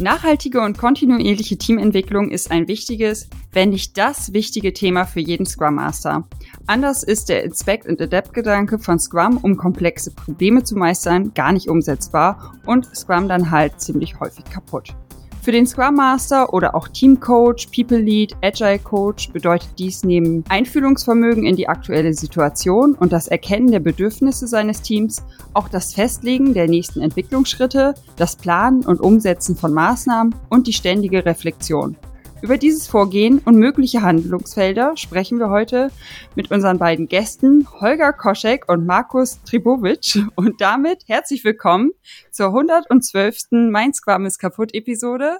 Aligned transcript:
Nachhaltige 0.00 0.62
und 0.62 0.78
kontinuierliche 0.78 1.58
Teamentwicklung 1.58 2.30
ist 2.30 2.50
ein 2.50 2.68
wichtiges, 2.68 3.28
wenn 3.52 3.68
nicht 3.68 3.98
das 3.98 4.32
wichtige 4.32 4.72
Thema 4.72 5.04
für 5.04 5.20
jeden 5.20 5.44
Scrum 5.44 5.74
Master. 5.74 6.26
Anders 6.66 7.02
ist 7.02 7.28
der 7.28 7.44
Inspect 7.44 7.86
and 7.86 8.00
Adapt 8.00 8.32
Gedanke 8.32 8.78
von 8.78 8.98
Scrum, 8.98 9.36
um 9.36 9.56
komplexe 9.58 10.10
Probleme 10.10 10.64
zu 10.64 10.76
meistern, 10.76 11.34
gar 11.34 11.52
nicht 11.52 11.68
umsetzbar 11.68 12.54
und 12.64 12.86
Scrum 12.96 13.28
dann 13.28 13.50
halt 13.50 13.80
ziemlich 13.80 14.18
häufig 14.20 14.44
kaputt. 14.46 14.94
Für 15.42 15.52
den 15.52 15.66
Scrum 15.66 15.94
Master 15.94 16.52
oder 16.52 16.74
auch 16.74 16.86
Team 16.88 17.18
Coach, 17.18 17.68
People 17.74 17.96
Lead, 17.96 18.36
Agile 18.42 18.78
Coach 18.78 19.30
bedeutet 19.30 19.70
dies 19.78 20.04
neben 20.04 20.44
Einfühlungsvermögen 20.50 21.46
in 21.46 21.56
die 21.56 21.66
aktuelle 21.66 22.12
Situation 22.12 22.94
und 22.94 23.10
das 23.10 23.26
Erkennen 23.26 23.70
der 23.70 23.80
Bedürfnisse 23.80 24.46
seines 24.46 24.82
Teams 24.82 25.22
auch 25.54 25.70
das 25.70 25.94
Festlegen 25.94 26.52
der 26.52 26.68
nächsten 26.68 27.00
Entwicklungsschritte, 27.00 27.94
das 28.16 28.36
Planen 28.36 28.82
und 28.82 29.00
Umsetzen 29.00 29.56
von 29.56 29.72
Maßnahmen 29.72 30.34
und 30.50 30.66
die 30.66 30.74
ständige 30.74 31.24
Reflexion. 31.24 31.96
Über 32.42 32.56
dieses 32.56 32.86
Vorgehen 32.86 33.38
und 33.44 33.56
mögliche 33.56 34.00
Handlungsfelder 34.00 34.96
sprechen 34.96 35.38
wir 35.38 35.50
heute 35.50 35.90
mit 36.34 36.50
unseren 36.50 36.78
beiden 36.78 37.06
Gästen 37.06 37.68
Holger 37.80 38.14
Koschek 38.14 38.66
und 38.66 38.86
Markus 38.86 39.42
Tribovic. 39.42 40.18
Und 40.36 40.60
damit 40.60 41.04
herzlich 41.06 41.44
willkommen 41.44 41.90
zur 42.30 42.46
112. 42.46 43.38
Mein 43.50 43.92
Squam 43.92 44.24
ist 44.24 44.38
kaputt 44.38 44.74
Episode. 44.74 45.38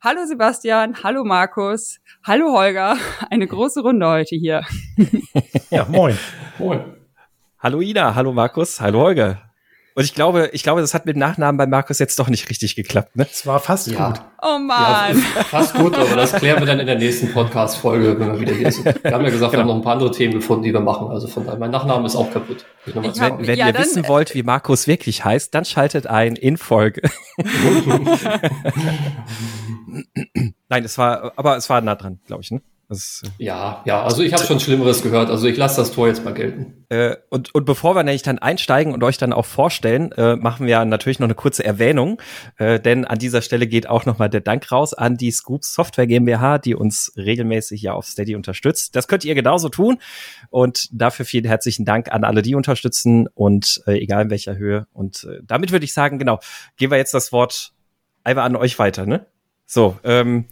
Hallo 0.00 0.26
Sebastian, 0.26 1.02
hallo 1.04 1.24
Markus, 1.24 2.00
hallo 2.24 2.52
Holger. 2.52 2.96
Eine 3.30 3.46
große 3.46 3.80
Runde 3.80 4.06
heute 4.08 4.34
hier. 4.34 4.62
Ja, 5.70 5.86
moin. 5.88 6.18
Moin. 6.58 6.80
Hallo 7.58 7.80
Ina, 7.80 8.14
hallo 8.14 8.32
Markus, 8.32 8.80
hallo 8.80 9.00
Holger. 9.00 9.45
Und 9.96 10.04
ich 10.04 10.12
glaube, 10.12 10.50
ich 10.52 10.62
glaube, 10.62 10.82
das 10.82 10.92
hat 10.92 11.06
mit 11.06 11.16
dem 11.16 11.20
Nachnamen 11.20 11.56
bei 11.56 11.66
Markus 11.66 11.98
jetzt 12.00 12.18
doch 12.18 12.28
nicht 12.28 12.50
richtig 12.50 12.76
geklappt. 12.76 13.16
Ne? 13.16 13.26
Es 13.30 13.46
war 13.46 13.60
fast 13.60 13.86
ja. 13.86 14.08
gut. 14.08 14.20
Oh 14.42 14.58
man. 14.58 15.16
Ja, 15.16 15.44
fast 15.44 15.72
gut, 15.72 15.96
aber 15.96 16.14
das 16.14 16.34
klären 16.34 16.60
wir 16.60 16.66
dann 16.66 16.80
in 16.80 16.86
der 16.86 16.98
nächsten 16.98 17.32
Podcast-Folge, 17.32 18.20
wenn 18.20 18.32
wir 18.32 18.40
wieder 18.40 18.52
hier 18.52 18.70
sind. 18.70 18.84
Wir 19.02 19.12
haben 19.12 19.24
ja 19.24 19.30
gesagt, 19.30 19.52
genau. 19.52 19.52
wir 19.52 19.60
haben 19.60 19.68
noch 19.68 19.76
ein 19.76 19.80
paar 19.80 19.94
andere 19.94 20.10
Themen 20.10 20.34
gefunden, 20.34 20.64
die 20.64 20.74
wir 20.74 20.80
machen. 20.80 21.08
Also 21.08 21.28
von 21.28 21.46
daher, 21.46 21.58
mein 21.58 21.70
Nachname 21.70 22.04
ist 22.04 22.14
auch 22.14 22.30
kaputt. 22.30 22.66
Ich 22.84 22.94
ich 22.94 23.20
hab, 23.22 23.38
wenn 23.38 23.46
wenn 23.46 23.58
ja, 23.58 23.68
ihr 23.68 23.78
wissen 23.78 24.04
äh, 24.04 24.08
wollt, 24.08 24.34
wie 24.34 24.42
Markus 24.42 24.86
wirklich 24.86 25.24
heißt, 25.24 25.54
dann 25.54 25.64
schaltet 25.64 26.06
ein 26.06 26.36
in 26.36 26.58
Folge. 26.58 27.00
Nein, 30.68 30.84
es 30.84 30.98
war, 30.98 31.32
aber 31.36 31.56
es 31.56 31.70
war 31.70 31.80
nah 31.80 31.94
dran, 31.94 32.20
glaube 32.26 32.42
ich. 32.42 32.50
Ne? 32.50 32.60
Äh, 32.90 32.96
ja, 33.38 33.82
ja, 33.84 34.02
also 34.02 34.22
ich 34.22 34.32
habe 34.32 34.44
schon 34.44 34.60
Schlimmeres 34.60 35.02
gehört. 35.02 35.30
Also 35.30 35.46
ich 35.48 35.56
lasse 35.56 35.80
das 35.80 35.92
Tor 35.92 36.08
jetzt 36.08 36.24
mal 36.24 36.34
gelten. 36.34 36.84
Äh, 36.88 37.16
und, 37.30 37.54
und 37.54 37.64
bevor 37.64 37.94
wir 37.94 38.02
nämlich 38.02 38.22
dann 38.22 38.38
einsteigen 38.38 38.94
und 38.94 39.02
euch 39.02 39.18
dann 39.18 39.32
auch 39.32 39.46
vorstellen, 39.46 40.12
äh, 40.12 40.36
machen 40.36 40.66
wir 40.66 40.84
natürlich 40.84 41.18
noch 41.18 41.26
eine 41.26 41.34
kurze 41.34 41.64
Erwähnung. 41.64 42.20
Äh, 42.58 42.78
denn 42.78 43.04
an 43.04 43.18
dieser 43.18 43.42
Stelle 43.42 43.66
geht 43.66 43.88
auch 43.88 44.06
nochmal 44.06 44.30
der 44.30 44.40
Dank 44.40 44.70
raus 44.70 44.94
an 44.94 45.16
die 45.16 45.30
Scoops 45.30 45.74
Software 45.74 46.06
GmbH, 46.06 46.58
die 46.58 46.74
uns 46.74 47.12
regelmäßig 47.16 47.82
ja 47.82 47.92
auf 47.92 48.06
Steady 48.06 48.36
unterstützt. 48.36 48.94
Das 48.94 49.08
könnt 49.08 49.24
ihr 49.24 49.34
genauso 49.34 49.68
tun. 49.68 49.98
Und 50.50 50.88
dafür 50.92 51.24
vielen 51.24 51.44
herzlichen 51.44 51.84
Dank 51.84 52.12
an 52.12 52.24
alle, 52.24 52.42
die 52.42 52.54
unterstützen 52.54 53.28
und 53.34 53.82
äh, 53.86 53.98
egal 53.98 54.24
in 54.24 54.30
welcher 54.30 54.56
Höhe. 54.56 54.86
Und 54.92 55.24
äh, 55.24 55.40
damit 55.44 55.72
würde 55.72 55.84
ich 55.84 55.92
sagen, 55.92 56.18
genau, 56.18 56.38
gehen 56.76 56.90
wir 56.90 56.98
jetzt 56.98 57.14
das 57.14 57.32
Wort 57.32 57.72
einfach 58.22 58.44
an 58.44 58.56
euch 58.56 58.78
weiter, 58.78 59.06
ne? 59.06 59.26
So, 59.66 59.98
ähm, 60.04 60.46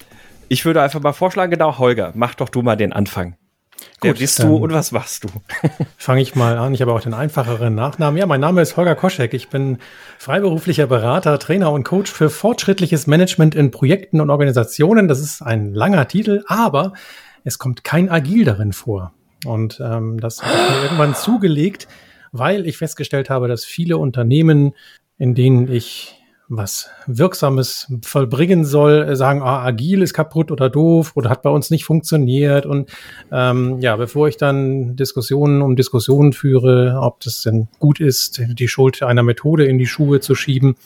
ich 0.49 0.65
würde 0.65 0.83
einfach 0.83 1.01
mal 1.01 1.13
vorschlagen, 1.13 1.51
genau, 1.51 1.79
Holger, 1.79 2.13
mach 2.15 2.35
doch 2.35 2.49
du 2.49 2.63
mal 2.63 2.77
den 2.77 2.93
Anfang. 2.93 3.37
Wer 4.01 4.13
Gut, 4.13 4.21
bist 4.21 4.43
du 4.43 4.57
und 4.57 4.73
was 4.73 4.93
machst 4.93 5.25
du? 5.25 5.29
Fange 5.97 6.21
ich 6.21 6.35
mal 6.35 6.59
an. 6.59 6.75
Ich 6.75 6.83
habe 6.83 6.93
auch 6.93 7.01
den 7.01 7.15
einfacheren 7.15 7.75
Nachnamen. 7.75 8.19
Ja, 8.19 8.27
mein 8.27 8.41
Name 8.41 8.61
ist 8.61 8.77
Holger 8.77 8.95
Koschek. 8.95 9.35
Ich 9.35 9.49
bin 9.49 9.79
freiberuflicher 10.19 10.87
Berater, 10.87 11.39
Trainer 11.39 11.73
und 11.73 11.85
Coach 11.85 12.11
für 12.11 12.31
fortschrittliches 12.31 13.07
Management 13.07 13.55
in 13.55 13.71
Projekten 13.71 14.21
und 14.21 14.31
Organisationen. 14.31 15.09
Das 15.09 15.21
ist 15.21 15.43
ein 15.43 15.75
langer 15.75 16.07
Titel, 16.09 16.45
aber 16.47 16.93
es 17.45 17.59
kommt 17.59 17.85
kein 17.85 18.11
Agil 18.11 18.45
darin 18.45 18.73
vor. 18.73 19.13
Und 19.45 19.81
ähm, 19.85 20.21
das 20.21 20.43
habe 20.43 20.55
ich 20.55 20.71
mir 20.71 20.83
irgendwann 20.83 21.15
zugelegt, 21.15 21.89
weil 22.33 22.67
ich 22.67 22.79
festgestellt 22.79 23.31
habe, 23.31 23.49
dass 23.49 23.65
viele 23.65 23.99
Unternehmen, 23.99 24.75
in 25.19 25.35
denen 25.35 25.71
ich 25.71 26.24
was 26.49 26.91
Wirksames 27.07 27.91
vollbringen 28.03 28.65
soll, 28.65 29.17
sagen, 29.17 29.43
ah, 29.43 29.65
agil 29.65 30.03
ist 30.03 30.13
kaputt 30.13 30.51
oder 30.51 30.69
doof 30.69 31.13
oder 31.15 31.31
hat 31.31 31.43
bei 31.43 31.51
uns 31.51 31.71
nicht 31.71 31.85
funktioniert. 31.85 32.67
Und 32.67 32.91
ähm, 33.33 33.81
ja, 33.81 33.97
bevor 33.97 34.29
ich 34.29 34.37
dann 34.37 34.97
Diskussionen 34.97 35.63
um 35.63 35.77
Diskussionen 35.77 36.33
führe, 36.33 36.99
ob 37.01 37.21
das 37.21 37.43
denn 37.43 37.69
gut 37.79 38.01
ist, 38.01 38.43
die 38.47 38.69
Schuld 38.69 39.03
einer 39.03 39.23
Methode 39.23 39.65
in 39.65 39.79
die 39.79 39.87
Schuhe 39.87 40.21
zu 40.21 40.35
schieben, 40.35 40.77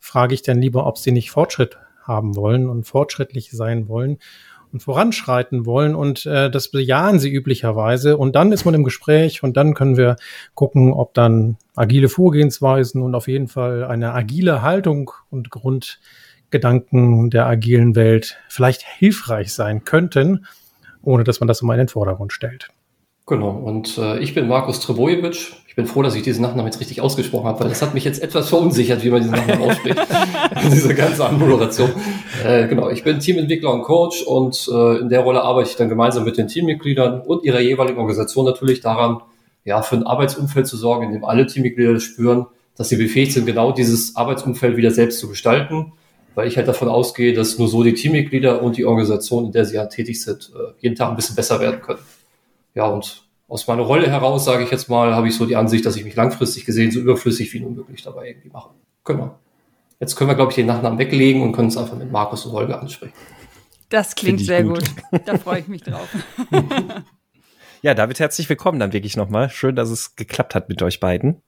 frage 0.00 0.34
ich 0.34 0.42
dann 0.42 0.60
lieber, 0.60 0.86
ob 0.86 0.98
sie 0.98 1.12
nicht 1.12 1.30
Fortschritt 1.30 1.78
haben 2.02 2.36
wollen 2.36 2.68
und 2.68 2.84
fortschrittlich 2.84 3.50
sein 3.52 3.88
wollen 3.88 4.18
und 4.72 4.82
voranschreiten 4.82 5.66
wollen 5.66 5.94
und 5.94 6.26
äh, 6.26 6.50
das 6.50 6.70
bejahen 6.70 7.18
sie 7.18 7.32
üblicherweise 7.32 8.16
und 8.16 8.36
dann 8.36 8.52
ist 8.52 8.64
man 8.64 8.74
im 8.74 8.84
Gespräch 8.84 9.42
und 9.42 9.56
dann 9.56 9.74
können 9.74 9.96
wir 9.96 10.16
gucken, 10.54 10.92
ob 10.92 11.14
dann 11.14 11.56
agile 11.74 12.08
Vorgehensweisen 12.08 13.02
und 13.02 13.14
auf 13.14 13.28
jeden 13.28 13.48
Fall 13.48 13.84
eine 13.84 14.12
agile 14.12 14.62
Haltung 14.62 15.10
und 15.30 15.50
Grundgedanken 15.50 17.30
der 17.30 17.46
agilen 17.46 17.96
Welt 17.96 18.38
vielleicht 18.48 18.82
hilfreich 18.82 19.52
sein 19.52 19.84
könnten, 19.84 20.46
ohne 21.02 21.24
dass 21.24 21.40
man 21.40 21.48
das 21.48 21.62
immer 21.62 21.74
in 21.74 21.78
den 21.78 21.88
Vordergrund 21.88 22.32
stellt. 22.32 22.68
Genau, 23.28 23.50
und 23.50 23.98
äh, 23.98 24.18
ich 24.20 24.34
bin 24.34 24.48
Markus 24.48 24.80
Trebojevic. 24.80 25.52
Ich 25.66 25.76
bin 25.76 25.86
froh, 25.86 26.02
dass 26.02 26.14
ich 26.14 26.22
diesen 26.22 26.40
Nachnamen 26.40 26.64
jetzt 26.64 26.80
richtig 26.80 27.02
ausgesprochen 27.02 27.46
habe, 27.46 27.60
weil 27.60 27.68
das 27.68 27.82
hat 27.82 27.92
mich 27.92 28.02
jetzt 28.02 28.22
etwas 28.22 28.48
verunsichert, 28.48 29.04
wie 29.04 29.10
man 29.10 29.20
diesen 29.20 29.34
Nachnamen 29.36 29.68
ausspricht. 29.68 29.98
Diese 30.72 30.94
ganze 30.94 31.26
Anmoderation. 31.26 31.90
Äh, 32.42 32.66
genau, 32.68 32.88
ich 32.88 33.04
bin 33.04 33.20
Teamentwickler 33.20 33.70
und 33.72 33.82
Coach 33.82 34.22
und 34.22 34.68
äh, 34.72 34.96
in 34.96 35.10
der 35.10 35.20
Rolle 35.20 35.42
arbeite 35.42 35.68
ich 35.68 35.76
dann 35.76 35.90
gemeinsam 35.90 36.24
mit 36.24 36.38
den 36.38 36.48
Teammitgliedern 36.48 37.20
und 37.20 37.44
ihrer 37.44 37.60
jeweiligen 37.60 37.98
Organisation 37.98 38.46
natürlich 38.46 38.80
daran, 38.80 39.20
ja, 39.66 39.82
für 39.82 39.96
ein 39.96 40.04
Arbeitsumfeld 40.04 40.66
zu 40.66 40.78
sorgen, 40.78 41.04
in 41.04 41.12
dem 41.12 41.24
alle 41.26 41.46
Teammitglieder 41.46 42.00
spüren, 42.00 42.46
dass 42.76 42.88
sie 42.88 42.96
befähigt 42.96 43.32
sind, 43.32 43.44
genau 43.44 43.72
dieses 43.72 44.16
Arbeitsumfeld 44.16 44.78
wieder 44.78 44.90
selbst 44.90 45.20
zu 45.20 45.28
gestalten, 45.28 45.92
weil 46.34 46.48
ich 46.48 46.56
halt 46.56 46.66
davon 46.66 46.88
ausgehe, 46.88 47.34
dass 47.34 47.58
nur 47.58 47.68
so 47.68 47.82
die 47.82 47.92
Teammitglieder 47.92 48.62
und 48.62 48.78
die 48.78 48.86
Organisation, 48.86 49.44
in 49.44 49.52
der 49.52 49.66
sie 49.66 49.76
ja 49.76 49.84
tätig 49.84 50.22
sind, 50.22 50.50
äh, 50.54 50.72
jeden 50.80 50.96
Tag 50.96 51.10
ein 51.10 51.16
bisschen 51.16 51.36
besser 51.36 51.60
werden 51.60 51.82
können. 51.82 52.00
Ja, 52.78 52.86
und 52.86 53.24
aus 53.48 53.66
meiner 53.66 53.82
Rolle 53.82 54.08
heraus, 54.08 54.44
sage 54.44 54.62
ich 54.62 54.70
jetzt 54.70 54.88
mal, 54.88 55.12
habe 55.12 55.26
ich 55.26 55.34
so 55.34 55.46
die 55.46 55.56
Ansicht, 55.56 55.84
dass 55.84 55.96
ich 55.96 56.04
mich 56.04 56.14
langfristig 56.14 56.64
gesehen 56.64 56.92
so 56.92 57.00
überflüssig 57.00 57.52
wie 57.52 57.58
nur 57.58 57.72
möglich 57.72 58.02
dabei 58.02 58.28
irgendwie 58.28 58.50
mache. 58.50 58.70
Genau. 59.02 59.36
Jetzt 59.98 60.14
können 60.14 60.30
wir, 60.30 60.36
glaube 60.36 60.52
ich, 60.52 60.54
den 60.54 60.66
Nachnamen 60.66 60.96
weglegen 60.96 61.42
und 61.42 61.50
können 61.50 61.66
uns 61.66 61.76
einfach 61.76 61.96
mit 61.96 62.12
Markus 62.12 62.46
und 62.46 62.52
Holger 62.52 62.80
ansprechen. 62.80 63.14
Das 63.88 64.14
klingt 64.14 64.38
sehr 64.42 64.62
gut. 64.62 64.84
gut. 65.10 65.22
Da 65.26 65.38
freue 65.38 65.58
ich 65.58 65.66
mich 65.66 65.82
drauf. 65.82 66.08
ja, 67.82 67.94
David, 67.94 68.20
herzlich 68.20 68.48
willkommen 68.48 68.78
dann 68.78 68.92
wirklich 68.92 69.16
nochmal. 69.16 69.50
Schön, 69.50 69.74
dass 69.74 69.90
es 69.90 70.14
geklappt 70.14 70.54
hat 70.54 70.68
mit 70.68 70.80
euch 70.80 71.00
beiden. 71.00 71.42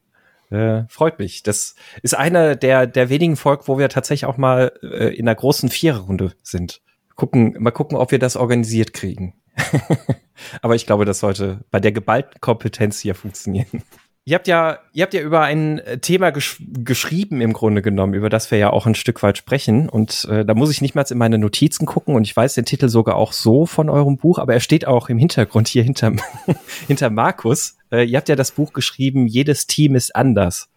Äh, 0.50 0.82
freut 0.88 1.20
mich. 1.20 1.44
Das 1.44 1.76
ist 2.02 2.16
einer 2.16 2.56
der, 2.56 2.88
der 2.88 3.08
wenigen 3.08 3.36
Folgen, 3.36 3.62
wo 3.66 3.78
wir 3.78 3.88
tatsächlich 3.88 4.24
auch 4.28 4.36
mal 4.36 4.72
äh, 4.82 5.14
in 5.14 5.28
einer 5.28 5.36
großen 5.36 5.68
Viererrunde 5.68 6.32
sind. 6.42 6.82
Gucken, 7.14 7.54
mal 7.60 7.70
gucken, 7.70 7.96
ob 7.96 8.10
wir 8.10 8.18
das 8.18 8.36
organisiert 8.36 8.94
kriegen. 8.94 9.34
Aber 10.62 10.74
ich 10.74 10.86
glaube, 10.86 11.04
das 11.04 11.20
sollte 11.20 11.60
bei 11.70 11.80
der 11.80 11.92
geballten 11.92 12.40
Kompetenz 12.40 13.00
hier 13.00 13.14
funktionieren. 13.14 13.82
Ihr 14.26 14.34
habt 14.34 14.46
ja, 14.48 14.78
ihr 14.92 15.02
habt 15.02 15.14
ja 15.14 15.22
über 15.22 15.40
ein 15.40 15.78
äh, 15.78 15.98
Thema 15.98 16.30
gesch 16.30 16.62
geschrieben 16.68 17.40
im 17.40 17.54
Grunde 17.54 17.80
genommen, 17.80 18.12
über 18.12 18.28
das 18.28 18.50
wir 18.50 18.58
ja 18.58 18.70
auch 18.70 18.86
ein 18.86 18.94
Stück 18.94 19.22
weit 19.22 19.38
sprechen. 19.38 19.88
Und 19.88 20.26
äh, 20.30 20.44
da 20.44 20.54
muss 20.54 20.70
ich 20.70 20.82
nicht 20.82 20.94
mal 20.94 21.04
in 21.08 21.18
meine 21.18 21.38
Notizen 21.38 21.86
gucken 21.86 22.14
und 22.14 22.24
ich 22.24 22.36
weiß 22.36 22.54
den 22.54 22.66
Titel 22.66 22.88
sogar 22.88 23.16
auch 23.16 23.32
so 23.32 23.64
von 23.64 23.88
eurem 23.88 24.18
Buch, 24.18 24.38
aber 24.38 24.52
er 24.52 24.60
steht 24.60 24.86
auch 24.86 25.08
im 25.08 25.18
Hintergrund 25.18 25.68
hier 25.68 25.82
hinter, 25.82 26.12
hinter 26.86 27.08
Markus. 27.10 27.78
Äh, 27.90 28.04
ihr 28.04 28.18
habt 28.18 28.28
ja 28.28 28.36
das 28.36 28.52
Buch 28.52 28.74
geschrieben, 28.74 29.26
jedes 29.26 29.66
Team 29.66 29.94
ist 29.94 30.14
anders. 30.14 30.68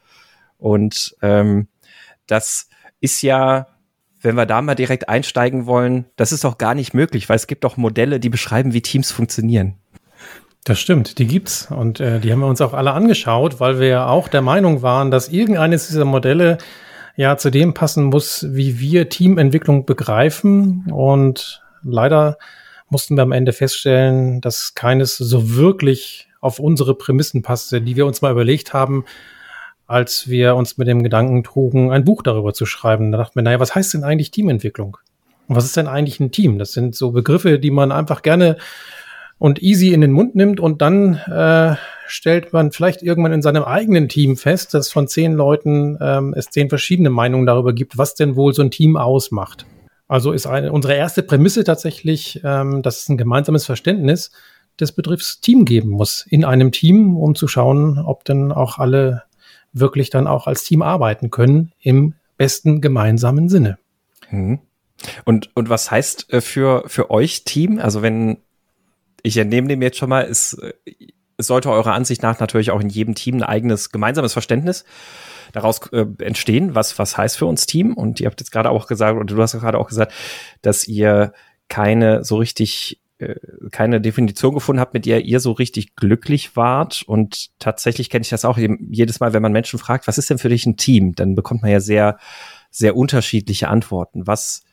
Und 0.57 1.15
ähm, 1.21 1.67
das 2.27 2.69
ist 3.01 3.21
ja 3.21 3.67
wenn 4.23 4.35
wir 4.35 4.45
da 4.45 4.61
mal 4.61 4.75
direkt 4.75 5.09
einsteigen 5.09 5.65
wollen, 5.65 6.05
das 6.15 6.31
ist 6.31 6.45
auch 6.45 6.57
gar 6.57 6.73
nicht 6.73 6.93
möglich, 6.93 7.29
weil 7.29 7.35
es 7.35 7.47
gibt 7.47 7.65
auch 7.65 7.77
Modelle, 7.77 8.19
die 8.19 8.29
beschreiben, 8.29 8.73
wie 8.73 8.81
Teams 8.81 9.11
funktionieren. 9.11 9.75
Das 10.63 10.79
stimmt, 10.79 11.19
die 11.19 11.27
gibt's 11.27 11.69
und 11.69 11.99
äh, 11.99 12.21
die 12.21 12.31
haben 12.31 12.39
wir 12.39 12.47
uns 12.47 12.61
auch 12.61 12.73
alle 12.73 12.93
angeschaut, 12.93 13.59
weil 13.59 13.79
wir 13.79 13.87
ja 13.87 14.07
auch 14.07 14.29
der 14.29 14.41
Meinung 14.41 14.81
waren, 14.81 15.11
dass 15.11 15.27
irgendeines 15.27 15.87
dieser 15.87 16.05
Modelle 16.05 16.57
ja 17.17 17.37
zu 17.37 17.51
dem 17.51 17.73
passen 17.73 18.05
muss, 18.05 18.45
wie 18.49 18.79
wir 18.79 19.09
Teamentwicklung 19.09 19.85
begreifen 19.85 20.89
und 20.89 21.61
leider 21.83 22.37
mussten 22.89 23.17
wir 23.17 23.23
am 23.23 23.33
Ende 23.33 23.51
feststellen, 23.51 24.39
dass 24.39 24.73
keines 24.73 25.17
so 25.17 25.55
wirklich 25.55 26.29
auf 26.39 26.59
unsere 26.59 26.95
Prämissen 26.95 27.41
passte, 27.41 27.81
die 27.81 27.97
wir 27.97 28.05
uns 28.05 28.21
mal 28.21 28.31
überlegt 28.31 28.73
haben, 28.73 29.03
als 29.88 30.27
wir 30.27 30.56
uns 30.56 30.77
mit 30.77 30.88
dem 30.88 31.03
Gedanken 31.03 31.44
trugen, 31.44 31.91
ein 31.91 32.06
Buch 32.06 32.24
darüber 32.24 32.53
zu 32.53 32.65
schreiben. 32.65 33.12
Da 33.12 33.18
dachten 33.18 33.35
wir, 33.35 33.44
naja, 33.44 33.59
was 33.59 33.75
heißt 33.75 33.94
denn 33.94 34.03
eigentlich 34.03 34.31
Teamentwicklung? 34.31 34.97
Und 35.47 35.56
was 35.56 35.65
ist 35.65 35.77
denn 35.77 35.88
eigentlich 35.88 36.19
ein 36.19 36.31
Team? 36.31 36.57
Das 36.57 36.71
sind 36.71 36.95
so 36.95 37.12
Begriffe, 37.12 37.59
die 37.59 37.71
man 37.71 37.91
einfach 37.91 38.21
gerne 38.21 38.57
und 39.39 39.62
easy 39.62 39.91
in 39.91 40.01
den 40.01 40.12
Mund 40.12 40.35
nimmt 40.35 40.59
und 40.59 40.81
dann 40.81 41.15
äh, 41.15 41.75
stellt 42.07 42.53
man 42.53 42.71
vielleicht 42.71 43.01
irgendwann 43.01 43.33
in 43.33 43.41
seinem 43.41 43.63
eigenen 43.63 44.07
Team 44.07 44.38
fest, 44.38 44.74
dass 44.74 44.91
von 44.91 45.07
zehn 45.07 45.33
Leuten 45.33 45.97
ähm, 46.00 46.33
es 46.38 46.45
zehn 46.45 46.69
verschiedene 46.69 47.09
Meinungen 47.09 47.45
darüber 47.45 47.74
gibt, 47.74 47.97
was 47.97 48.15
denn 48.15 48.36
wohl 48.36 48.53
so 48.53 48.62
ein 48.62 48.71
Team 48.71 48.95
ausmacht. 48.95 49.65
Also 50.07 50.31
ist 50.31 50.45
eine, 50.45 50.71
unsere 50.71 50.94
erste 50.94 51.24
Prämisse 51.24 51.63
tatsächlich, 51.63 52.39
ähm, 52.44 52.81
dass 52.83 53.00
es 53.00 53.09
ein 53.09 53.18
gemeinsames 53.18 53.65
Verständnis 53.65 54.31
des 54.79 54.91
Begriffs 54.91 55.41
Team 55.41 55.65
geben 55.65 55.89
muss 55.89 56.25
in 56.29 56.45
einem 56.45 56.71
Team, 56.71 57.18
um 57.18 57.36
zu 57.36 57.47
schauen, 57.47 58.00
ob 58.00 58.24
denn 58.25 58.51
auch 58.51 58.79
alle 58.79 59.24
wirklich 59.73 60.09
dann 60.09 60.27
auch 60.27 60.47
als 60.47 60.63
Team 60.63 60.81
arbeiten 60.81 61.31
können 61.31 61.73
im 61.79 62.13
besten 62.37 62.81
gemeinsamen 62.81 63.49
Sinne. 63.49 63.77
Mhm. 64.29 64.59
Und, 65.25 65.49
und 65.55 65.69
was 65.69 65.91
heißt 65.91 66.31
äh, 66.31 66.41
für, 66.41 66.83
für 66.87 67.11
euch 67.11 67.43
Team? 67.43 67.79
Also 67.79 68.01
wenn, 68.01 68.37
ich 69.21 69.37
entnehme 69.37 69.67
dem 69.67 69.81
jetzt 69.81 69.97
schon 69.97 70.09
mal, 70.09 70.23
es, 70.23 70.53
äh, 70.53 70.73
es 71.37 71.47
sollte 71.47 71.71
eurer 71.71 71.93
Ansicht 71.93 72.21
nach 72.21 72.39
natürlich 72.39 72.71
auch 72.71 72.79
in 72.79 72.89
jedem 72.89 73.15
Team 73.15 73.37
ein 73.37 73.43
eigenes 73.43 73.91
gemeinsames 73.91 74.33
Verständnis 74.33 74.85
daraus 75.51 75.81
äh, 75.91 76.05
entstehen, 76.19 76.75
was, 76.75 76.97
was 76.99 77.17
heißt 77.17 77.37
für 77.37 77.45
uns 77.45 77.65
Team. 77.65 77.93
Und 77.93 78.19
ihr 78.19 78.27
habt 78.27 78.39
jetzt 78.39 78.51
gerade 78.51 78.69
auch 78.69 78.87
gesagt, 78.87 79.17
oder 79.17 79.25
du 79.25 79.41
hast 79.41 79.59
gerade 79.59 79.77
auch 79.77 79.87
gesagt, 79.87 80.13
dass 80.61 80.87
ihr 80.87 81.33
keine 81.69 82.23
so 82.23 82.37
richtig 82.37 83.01
keine 83.71 84.01
Definition 84.01 84.53
gefunden 84.53 84.79
habt, 84.79 84.93
mit 84.93 85.05
der 85.05 85.25
ihr 85.25 85.39
so 85.39 85.51
richtig 85.51 85.95
glücklich 85.95 86.55
wart. 86.55 87.03
Und 87.05 87.49
tatsächlich 87.59 88.09
kenne 88.09 88.23
ich 88.23 88.29
das 88.29 88.45
auch 88.45 88.57
jedes 88.57 89.19
Mal, 89.19 89.33
wenn 89.33 89.41
man 89.41 89.51
Menschen 89.51 89.79
fragt, 89.79 90.07
was 90.07 90.17
ist 90.17 90.29
denn 90.29 90.37
für 90.37 90.49
dich 90.49 90.65
ein 90.65 90.77
Team? 90.77 91.15
Dann 91.15 91.35
bekommt 91.35 91.61
man 91.61 91.71
ja 91.71 91.79
sehr, 91.79 92.17
sehr 92.69 92.95
unterschiedliche 92.95 93.69
Antworten. 93.69 94.27
Was, 94.27 94.63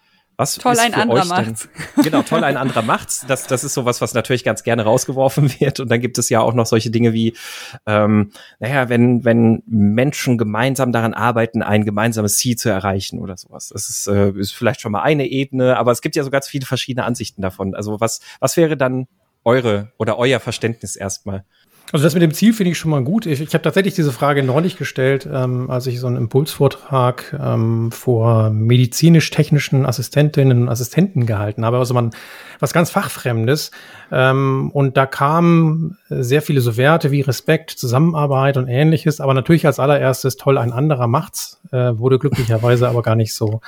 was 0.41 0.55
toll, 0.55 0.79
ein 0.79 0.95
anderer 0.95 1.27
macht's. 1.27 1.69
Genau, 2.03 2.23
toll, 2.23 2.45
ein 2.45 2.57
anderer 2.57 2.81
macht's. 2.81 3.27
Das, 3.29 3.47
das 3.47 3.63
ist 3.63 3.75
sowas, 3.75 4.01
was 4.01 4.15
natürlich 4.15 4.43
ganz 4.43 4.63
gerne 4.63 4.85
rausgeworfen 4.85 5.51
wird. 5.61 5.81
Und 5.81 5.91
dann 5.91 6.01
gibt 6.01 6.17
es 6.17 6.31
ja 6.31 6.41
auch 6.41 6.55
noch 6.55 6.65
solche 6.65 6.91
Dinge 6.91 7.13
wie, 7.13 7.37
ähm, 7.85 8.33
naja, 8.59 8.89
wenn, 8.89 9.23
wenn 9.23 9.63
Menschen 9.67 10.39
gemeinsam 10.39 10.93
daran 10.93 11.13
arbeiten, 11.13 11.63
ein 11.63 11.85
gemeinsames 11.85 12.39
Ziel 12.39 12.57
zu 12.57 12.71
erreichen 12.71 13.19
oder 13.19 13.37
sowas. 13.37 13.69
Das 13.69 13.91
ist, 13.91 14.07
äh, 14.07 14.31
ist 14.31 14.53
vielleicht 14.53 14.81
schon 14.81 14.93
mal 14.93 15.03
eine 15.03 15.27
Ebene, 15.27 15.77
aber 15.77 15.93
es 15.93 16.01
gibt 16.01 16.17
ja 16.17 16.25
so 16.25 16.31
ganz 16.31 16.49
viele 16.49 16.65
verschiedene 16.65 17.05
Ansichten 17.05 17.43
davon. 17.43 17.75
Also 17.75 18.01
was, 18.01 18.21
was 18.41 18.57
wäre 18.57 18.79
dann 18.79 19.09
eure 19.45 19.93
oder 19.99 20.19
euer 20.19 20.41
Verständnis 20.41 20.97
erstmal? 20.97 21.45
Also 21.93 22.05
das 22.05 22.15
mit 22.15 22.23
dem 22.23 22.33
Ziel 22.33 22.53
finde 22.53 22.71
ich 22.71 22.79
schon 22.79 22.93
mal 22.93 23.03
gut. 23.03 23.27
Ich, 23.27 23.41
ich 23.41 23.53
habe 23.53 23.63
tatsächlich 23.63 23.95
diese 23.95 24.13
Frage 24.13 24.45
neulich 24.45 24.77
gestellt, 24.77 25.29
ähm, 25.31 25.69
als 25.71 25.89
ich 25.89 25.99
so 25.99 26.07
einen 26.07 26.17
Impulsvortrag 26.17 27.37
ähm, 27.43 27.91
vor 27.91 28.51
medizinisch-technischen 28.51 29.85
Assistentinnen 29.85 30.63
und 30.63 30.69
Assistenten 30.69 31.27
gehalten 31.27 31.65
habe. 31.65 31.79
Also 31.79 31.93
man 31.93 32.13
was 32.61 32.73
ganz 32.73 32.91
Fachfremdes. 32.91 33.73
Ähm, 34.13 34.71
und 34.73 34.97
da 34.97 35.07
kamen 35.07 35.99
sehr 36.09 36.43
viele 36.43 36.61
so 36.61 36.77
Werte 36.77 37.11
wie 37.11 37.23
Respekt, 37.23 37.71
Zusammenarbeit 37.71 38.57
und 38.57 38.69
ähnliches. 38.69 39.21
Aber 39.21 39.35
natürlich 39.35 39.67
als 39.67 39.81
allererstes 39.81 40.37
toll, 40.37 40.59
ein 40.59 40.73
anderer 40.73 41.09
macht's. 41.09 41.61
Äh, 41.73 41.99
wurde 41.99 42.21
glücklicherweise 42.21 42.89
aber 42.89 43.03
gar 43.03 43.17
nicht 43.17 43.35
so 43.35 43.61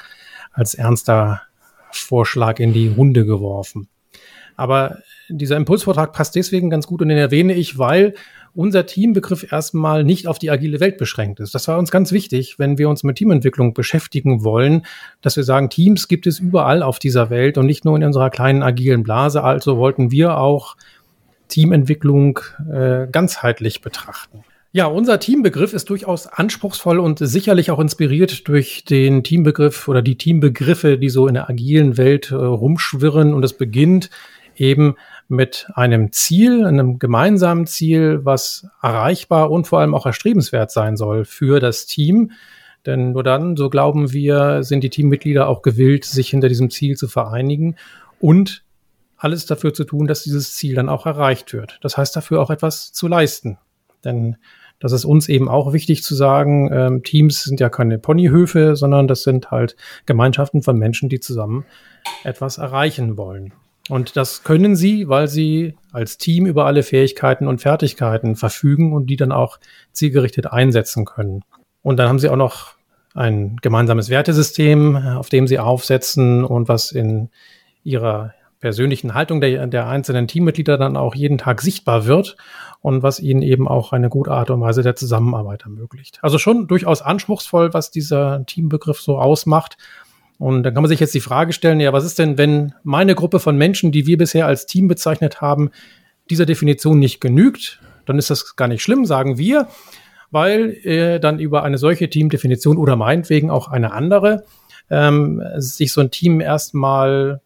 als 0.52 0.74
ernster 0.74 1.42
Vorschlag 1.90 2.60
in 2.60 2.72
die 2.72 2.86
Runde 2.88 3.24
geworfen. 3.26 3.88
Aber 4.56 4.98
dieser 5.28 5.56
Impulsvortrag 5.56 6.12
passt 6.12 6.34
deswegen 6.34 6.70
ganz 6.70 6.86
gut 6.86 7.02
und 7.02 7.08
den 7.08 7.18
erwähne 7.18 7.54
ich, 7.54 7.78
weil 7.78 8.14
unser 8.54 8.84
Teambegriff 8.84 9.50
erstmal 9.50 10.04
nicht 10.04 10.26
auf 10.26 10.38
die 10.38 10.50
agile 10.50 10.78
Welt 10.80 10.98
beschränkt 10.98 11.40
ist. 11.40 11.54
Das 11.54 11.68
war 11.68 11.78
uns 11.78 11.90
ganz 11.90 12.12
wichtig, 12.12 12.58
wenn 12.58 12.76
wir 12.76 12.88
uns 12.88 13.02
mit 13.02 13.16
Teamentwicklung 13.16 13.72
beschäftigen 13.72 14.44
wollen, 14.44 14.84
dass 15.22 15.36
wir 15.36 15.44
sagen, 15.44 15.70
Teams 15.70 16.06
gibt 16.06 16.26
es 16.26 16.38
überall 16.38 16.82
auf 16.82 16.98
dieser 16.98 17.30
Welt 17.30 17.56
und 17.56 17.66
nicht 17.66 17.84
nur 17.84 17.96
in 17.96 18.04
unserer 18.04 18.30
kleinen 18.30 18.62
agilen 18.62 19.02
Blase. 19.02 19.42
Also 19.42 19.78
wollten 19.78 20.10
wir 20.10 20.36
auch 20.36 20.76
Teamentwicklung 21.48 22.40
äh, 22.70 23.06
ganzheitlich 23.10 23.80
betrachten. 23.80 24.44
Ja, 24.74 24.86
unser 24.86 25.20
Teambegriff 25.20 25.74
ist 25.74 25.90
durchaus 25.90 26.26
anspruchsvoll 26.26 26.98
und 26.98 27.18
sicherlich 27.18 27.70
auch 27.70 27.78
inspiriert 27.78 28.48
durch 28.48 28.84
den 28.84 29.22
Teambegriff 29.22 29.86
oder 29.86 30.00
die 30.00 30.16
Teambegriffe, 30.16 30.96
die 30.96 31.10
so 31.10 31.26
in 31.26 31.34
der 31.34 31.50
agilen 31.50 31.98
Welt 31.98 32.30
äh, 32.30 32.36
rumschwirren. 32.36 33.34
Und 33.34 33.44
es 33.44 33.52
beginnt 33.52 34.08
eben 34.56 34.96
mit 35.28 35.68
einem 35.74 36.12
Ziel, 36.12 36.66
einem 36.66 36.98
gemeinsamen 36.98 37.66
Ziel, 37.66 38.24
was 38.24 38.66
erreichbar 38.82 39.50
und 39.50 39.66
vor 39.66 39.80
allem 39.80 39.94
auch 39.94 40.06
erstrebenswert 40.06 40.70
sein 40.70 40.96
soll 40.96 41.24
für 41.24 41.60
das 41.60 41.86
Team. 41.86 42.32
Denn 42.86 43.12
nur 43.12 43.22
dann, 43.22 43.56
so 43.56 43.70
glauben 43.70 44.12
wir, 44.12 44.62
sind 44.62 44.82
die 44.82 44.90
Teammitglieder 44.90 45.48
auch 45.48 45.62
gewillt, 45.62 46.04
sich 46.04 46.30
hinter 46.30 46.48
diesem 46.48 46.70
Ziel 46.70 46.96
zu 46.96 47.08
vereinigen 47.08 47.76
und 48.20 48.64
alles 49.16 49.46
dafür 49.46 49.72
zu 49.72 49.84
tun, 49.84 50.06
dass 50.06 50.24
dieses 50.24 50.54
Ziel 50.54 50.74
dann 50.74 50.88
auch 50.88 51.06
erreicht 51.06 51.52
wird. 51.52 51.78
Das 51.82 51.96
heißt 51.96 52.14
dafür 52.16 52.40
auch 52.40 52.50
etwas 52.50 52.92
zu 52.92 53.06
leisten. 53.06 53.58
Denn 54.04 54.36
das 54.80 54.90
ist 54.90 55.04
uns 55.04 55.28
eben 55.28 55.48
auch 55.48 55.72
wichtig 55.72 56.02
zu 56.02 56.16
sagen, 56.16 56.68
ähm, 56.72 57.02
Teams 57.04 57.44
sind 57.44 57.60
ja 57.60 57.68
keine 57.68 58.00
Ponyhöfe, 58.00 58.74
sondern 58.74 59.06
das 59.06 59.22
sind 59.22 59.52
halt 59.52 59.76
Gemeinschaften 60.06 60.62
von 60.62 60.76
Menschen, 60.76 61.08
die 61.08 61.20
zusammen 61.20 61.64
etwas 62.24 62.58
erreichen 62.58 63.16
wollen. 63.16 63.52
Und 63.88 64.16
das 64.16 64.44
können 64.44 64.76
sie, 64.76 65.08
weil 65.08 65.28
sie 65.28 65.74
als 65.92 66.16
Team 66.18 66.46
über 66.46 66.66
alle 66.66 66.82
Fähigkeiten 66.82 67.48
und 67.48 67.60
Fertigkeiten 67.60 68.36
verfügen 68.36 68.92
und 68.92 69.06
die 69.06 69.16
dann 69.16 69.32
auch 69.32 69.58
zielgerichtet 69.92 70.46
einsetzen 70.46 71.04
können. 71.04 71.42
Und 71.82 71.96
dann 71.96 72.08
haben 72.08 72.18
sie 72.18 72.28
auch 72.28 72.36
noch 72.36 72.74
ein 73.14 73.56
gemeinsames 73.60 74.08
Wertesystem, 74.08 74.96
auf 74.96 75.28
dem 75.28 75.46
sie 75.46 75.58
aufsetzen 75.58 76.44
und 76.44 76.68
was 76.68 76.92
in 76.92 77.28
ihrer 77.84 78.32
persönlichen 78.60 79.12
Haltung 79.12 79.40
der, 79.40 79.66
der 79.66 79.88
einzelnen 79.88 80.28
Teammitglieder 80.28 80.78
dann 80.78 80.96
auch 80.96 81.16
jeden 81.16 81.36
Tag 81.36 81.60
sichtbar 81.60 82.06
wird 82.06 82.36
und 82.80 83.02
was 83.02 83.18
ihnen 83.18 83.42
eben 83.42 83.66
auch 83.66 83.92
eine 83.92 84.08
gute 84.08 84.30
Art 84.30 84.50
und 84.50 84.60
Weise 84.60 84.82
der 84.82 84.94
Zusammenarbeit 84.94 85.62
ermöglicht. 85.62 86.20
Also 86.22 86.38
schon 86.38 86.68
durchaus 86.68 87.02
anspruchsvoll, 87.02 87.74
was 87.74 87.90
dieser 87.90 88.46
Teambegriff 88.46 89.00
so 89.00 89.18
ausmacht 89.18 89.76
und 90.42 90.64
dann 90.64 90.74
kann 90.74 90.82
man 90.82 90.88
sich 90.88 90.98
jetzt 90.98 91.14
die 91.14 91.20
Frage 91.20 91.52
stellen, 91.52 91.78
ja, 91.78 91.92
was 91.92 92.04
ist 92.04 92.18
denn, 92.18 92.36
wenn 92.36 92.74
meine 92.82 93.14
Gruppe 93.14 93.38
von 93.38 93.56
Menschen, 93.56 93.92
die 93.92 94.08
wir 94.08 94.18
bisher 94.18 94.44
als 94.44 94.66
Team 94.66 94.88
bezeichnet 94.88 95.40
haben, 95.40 95.70
dieser 96.30 96.46
Definition 96.46 96.98
nicht 96.98 97.20
genügt? 97.20 97.80
Dann 98.06 98.18
ist 98.18 98.28
das 98.28 98.56
gar 98.56 98.66
nicht 98.66 98.82
schlimm, 98.82 99.04
sagen 99.04 99.38
wir, 99.38 99.68
weil 100.32 100.70
äh, 100.82 101.20
dann 101.20 101.38
über 101.38 101.62
eine 101.62 101.78
solche 101.78 102.10
Teamdefinition 102.10 102.76
oder 102.76 102.96
meinetwegen 102.96 103.50
auch 103.50 103.68
eine 103.68 103.92
andere 103.92 104.42
ähm, 104.90 105.40
sich 105.58 105.92
so 105.92 106.00
ein 106.00 106.10
Team 106.10 106.40
erstmal 106.40 107.40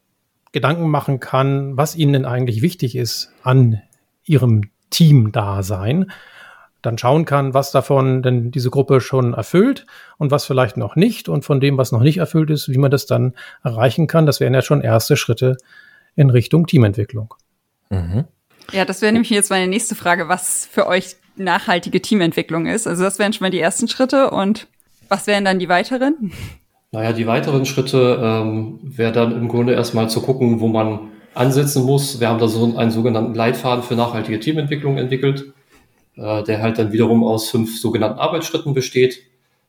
Gedanken 0.52 0.88
machen 0.88 1.20
kann, 1.20 1.76
was 1.76 1.96
ihnen 1.96 2.14
denn 2.14 2.24
eigentlich 2.24 2.62
wichtig 2.62 2.96
ist 2.96 3.30
an 3.42 3.82
ihrem 4.24 4.70
Teamdasein 4.88 6.10
dann 6.86 6.98
schauen 6.98 7.24
kann, 7.24 7.52
was 7.52 7.72
davon 7.72 8.22
denn 8.22 8.50
diese 8.50 8.70
Gruppe 8.70 9.00
schon 9.00 9.34
erfüllt 9.34 9.86
und 10.18 10.30
was 10.30 10.44
vielleicht 10.44 10.76
noch 10.76 10.96
nicht 10.96 11.28
und 11.28 11.44
von 11.44 11.60
dem, 11.60 11.76
was 11.76 11.92
noch 11.92 12.00
nicht 12.00 12.18
erfüllt 12.18 12.50
ist, 12.50 12.68
wie 12.68 12.78
man 12.78 12.90
das 12.90 13.06
dann 13.06 13.34
erreichen 13.62 14.06
kann. 14.06 14.24
Das 14.24 14.40
wären 14.40 14.54
ja 14.54 14.62
schon 14.62 14.80
erste 14.80 15.16
Schritte 15.16 15.56
in 16.14 16.30
Richtung 16.30 16.66
Teamentwicklung. 16.66 17.34
Mhm. 17.90 18.24
Ja, 18.72 18.84
das 18.84 19.02
wäre 19.02 19.12
nämlich 19.12 19.30
jetzt 19.30 19.50
meine 19.50 19.66
nächste 19.66 19.94
Frage, 19.94 20.28
was 20.28 20.66
für 20.70 20.86
euch 20.86 21.16
nachhaltige 21.36 22.00
Teamentwicklung 22.00 22.66
ist. 22.66 22.86
Also 22.86 23.02
das 23.02 23.18
wären 23.18 23.32
schon 23.32 23.44
mal 23.44 23.50
die 23.50 23.60
ersten 23.60 23.88
Schritte 23.88 24.30
und 24.30 24.68
was 25.08 25.26
wären 25.26 25.44
dann 25.44 25.58
die 25.58 25.68
weiteren? 25.68 26.32
Naja, 26.92 27.12
die 27.12 27.26
weiteren 27.26 27.66
Schritte 27.66 28.18
ähm, 28.22 28.80
wäre 28.82 29.12
dann 29.12 29.32
im 29.32 29.48
Grunde 29.48 29.74
erstmal 29.74 30.08
zu 30.08 30.22
gucken, 30.22 30.60
wo 30.60 30.68
man 30.68 31.10
ansetzen 31.34 31.84
muss. 31.84 32.20
Wir 32.20 32.28
haben 32.28 32.38
da 32.38 32.48
so 32.48 32.76
einen 32.76 32.90
sogenannten 32.90 33.34
Leitfaden 33.34 33.84
für 33.84 33.94
nachhaltige 33.94 34.40
Teamentwicklung 34.40 34.96
entwickelt 34.96 35.52
äh, 36.16 36.42
der 36.42 36.62
halt 36.62 36.78
dann 36.78 36.92
wiederum 36.92 37.24
aus 37.24 37.50
fünf 37.50 37.78
sogenannten 37.78 38.18
Arbeitsschritten 38.18 38.74
besteht. 38.74 39.22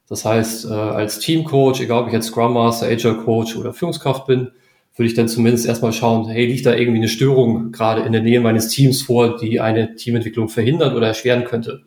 Das 0.10 0.24
heißt, 0.26 0.66
äh, 0.66 0.74
als 0.74 1.20
Teamcoach, 1.20 1.82
egal 1.82 2.04
ob 2.04 2.08
ich 2.08 2.14
jetzt 2.14 2.28
Scrum 2.28 2.54
Master, 2.54 2.88
Agile 2.88 3.18
Coach 3.18 3.56
oder 3.58 3.74
Führungskraft 3.74 4.26
bin, 4.26 4.52
würde 4.96 5.10
ich 5.10 5.14
dann 5.14 5.28
zumindest 5.28 5.68
erstmal 5.68 5.94
schauen, 5.94 6.28
hey, 6.28 6.46
liegt 6.46 6.66
da 6.66 6.74
irgendwie 6.74 7.00
eine 7.00 7.08
Störung 7.08 7.72
gerade 7.72 8.02
in 8.02 8.14
der 8.14 8.22
Nähe 8.22 8.40
meines 8.40 8.70
Teams 8.70 9.02
vor, 9.02 9.38
die 9.38 9.60
eine 9.60 9.96
Teamentwicklung 9.96 10.50
verhindern 10.50 10.96
oder 10.96 11.08
erschweren 11.08 11.44
könnte. 11.44 11.84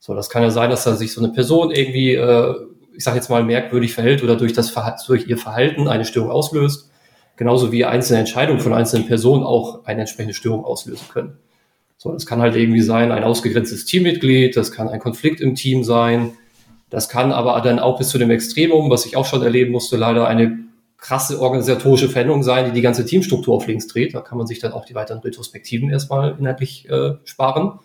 So, 0.00 0.14
das 0.14 0.28
kann 0.28 0.42
ja 0.42 0.50
sein, 0.50 0.70
dass 0.70 0.82
da 0.82 0.96
sich 0.96 1.12
so 1.12 1.22
eine 1.22 1.32
Person 1.32 1.70
irgendwie, 1.70 2.14
äh, 2.14 2.54
ich 2.96 3.04
sage 3.04 3.16
jetzt 3.16 3.30
mal, 3.30 3.44
merkwürdig 3.44 3.94
verhält 3.94 4.24
oder 4.24 4.36
durch, 4.36 4.52
das 4.52 4.74
durch 5.06 5.28
ihr 5.28 5.38
Verhalten 5.38 5.86
eine 5.86 6.04
Störung 6.04 6.30
auslöst. 6.30 6.90
Genauso 7.36 7.70
wie 7.70 7.84
einzelne 7.84 8.18
Entscheidungen 8.18 8.60
von 8.60 8.74
einzelnen 8.74 9.06
Personen 9.06 9.44
auch 9.44 9.84
eine 9.84 10.00
entsprechende 10.00 10.34
Störung 10.34 10.64
auslösen 10.64 11.06
können. 11.12 11.38
So, 12.02 12.10
das 12.10 12.26
kann 12.26 12.42
halt 12.42 12.56
irgendwie 12.56 12.80
sein, 12.80 13.12
ein 13.12 13.22
ausgegrenztes 13.22 13.84
Teammitglied, 13.84 14.56
das 14.56 14.72
kann 14.72 14.88
ein 14.88 14.98
Konflikt 14.98 15.40
im 15.40 15.54
Team 15.54 15.84
sein, 15.84 16.32
das 16.90 17.08
kann 17.08 17.30
aber 17.30 17.60
dann 17.60 17.78
auch 17.78 17.96
bis 17.96 18.08
zu 18.08 18.18
dem 18.18 18.28
Extremum, 18.32 18.90
was 18.90 19.06
ich 19.06 19.16
auch 19.16 19.24
schon 19.24 19.40
erleben 19.40 19.70
musste, 19.70 19.96
leider 19.96 20.26
eine 20.26 20.58
krasse 20.96 21.40
organisatorische 21.40 22.08
Veränderung 22.08 22.42
sein, 22.42 22.64
die 22.64 22.72
die 22.72 22.80
ganze 22.80 23.06
Teamstruktur 23.06 23.54
auf 23.54 23.68
links 23.68 23.86
dreht. 23.86 24.16
Da 24.16 24.20
kann 24.20 24.36
man 24.36 24.48
sich 24.48 24.58
dann 24.58 24.72
auch 24.72 24.84
die 24.84 24.96
weiteren 24.96 25.20
Retrospektiven 25.20 25.90
erstmal 25.90 26.36
inhaltlich 26.40 26.90
äh, 26.90 27.12
sparen. 27.22 27.78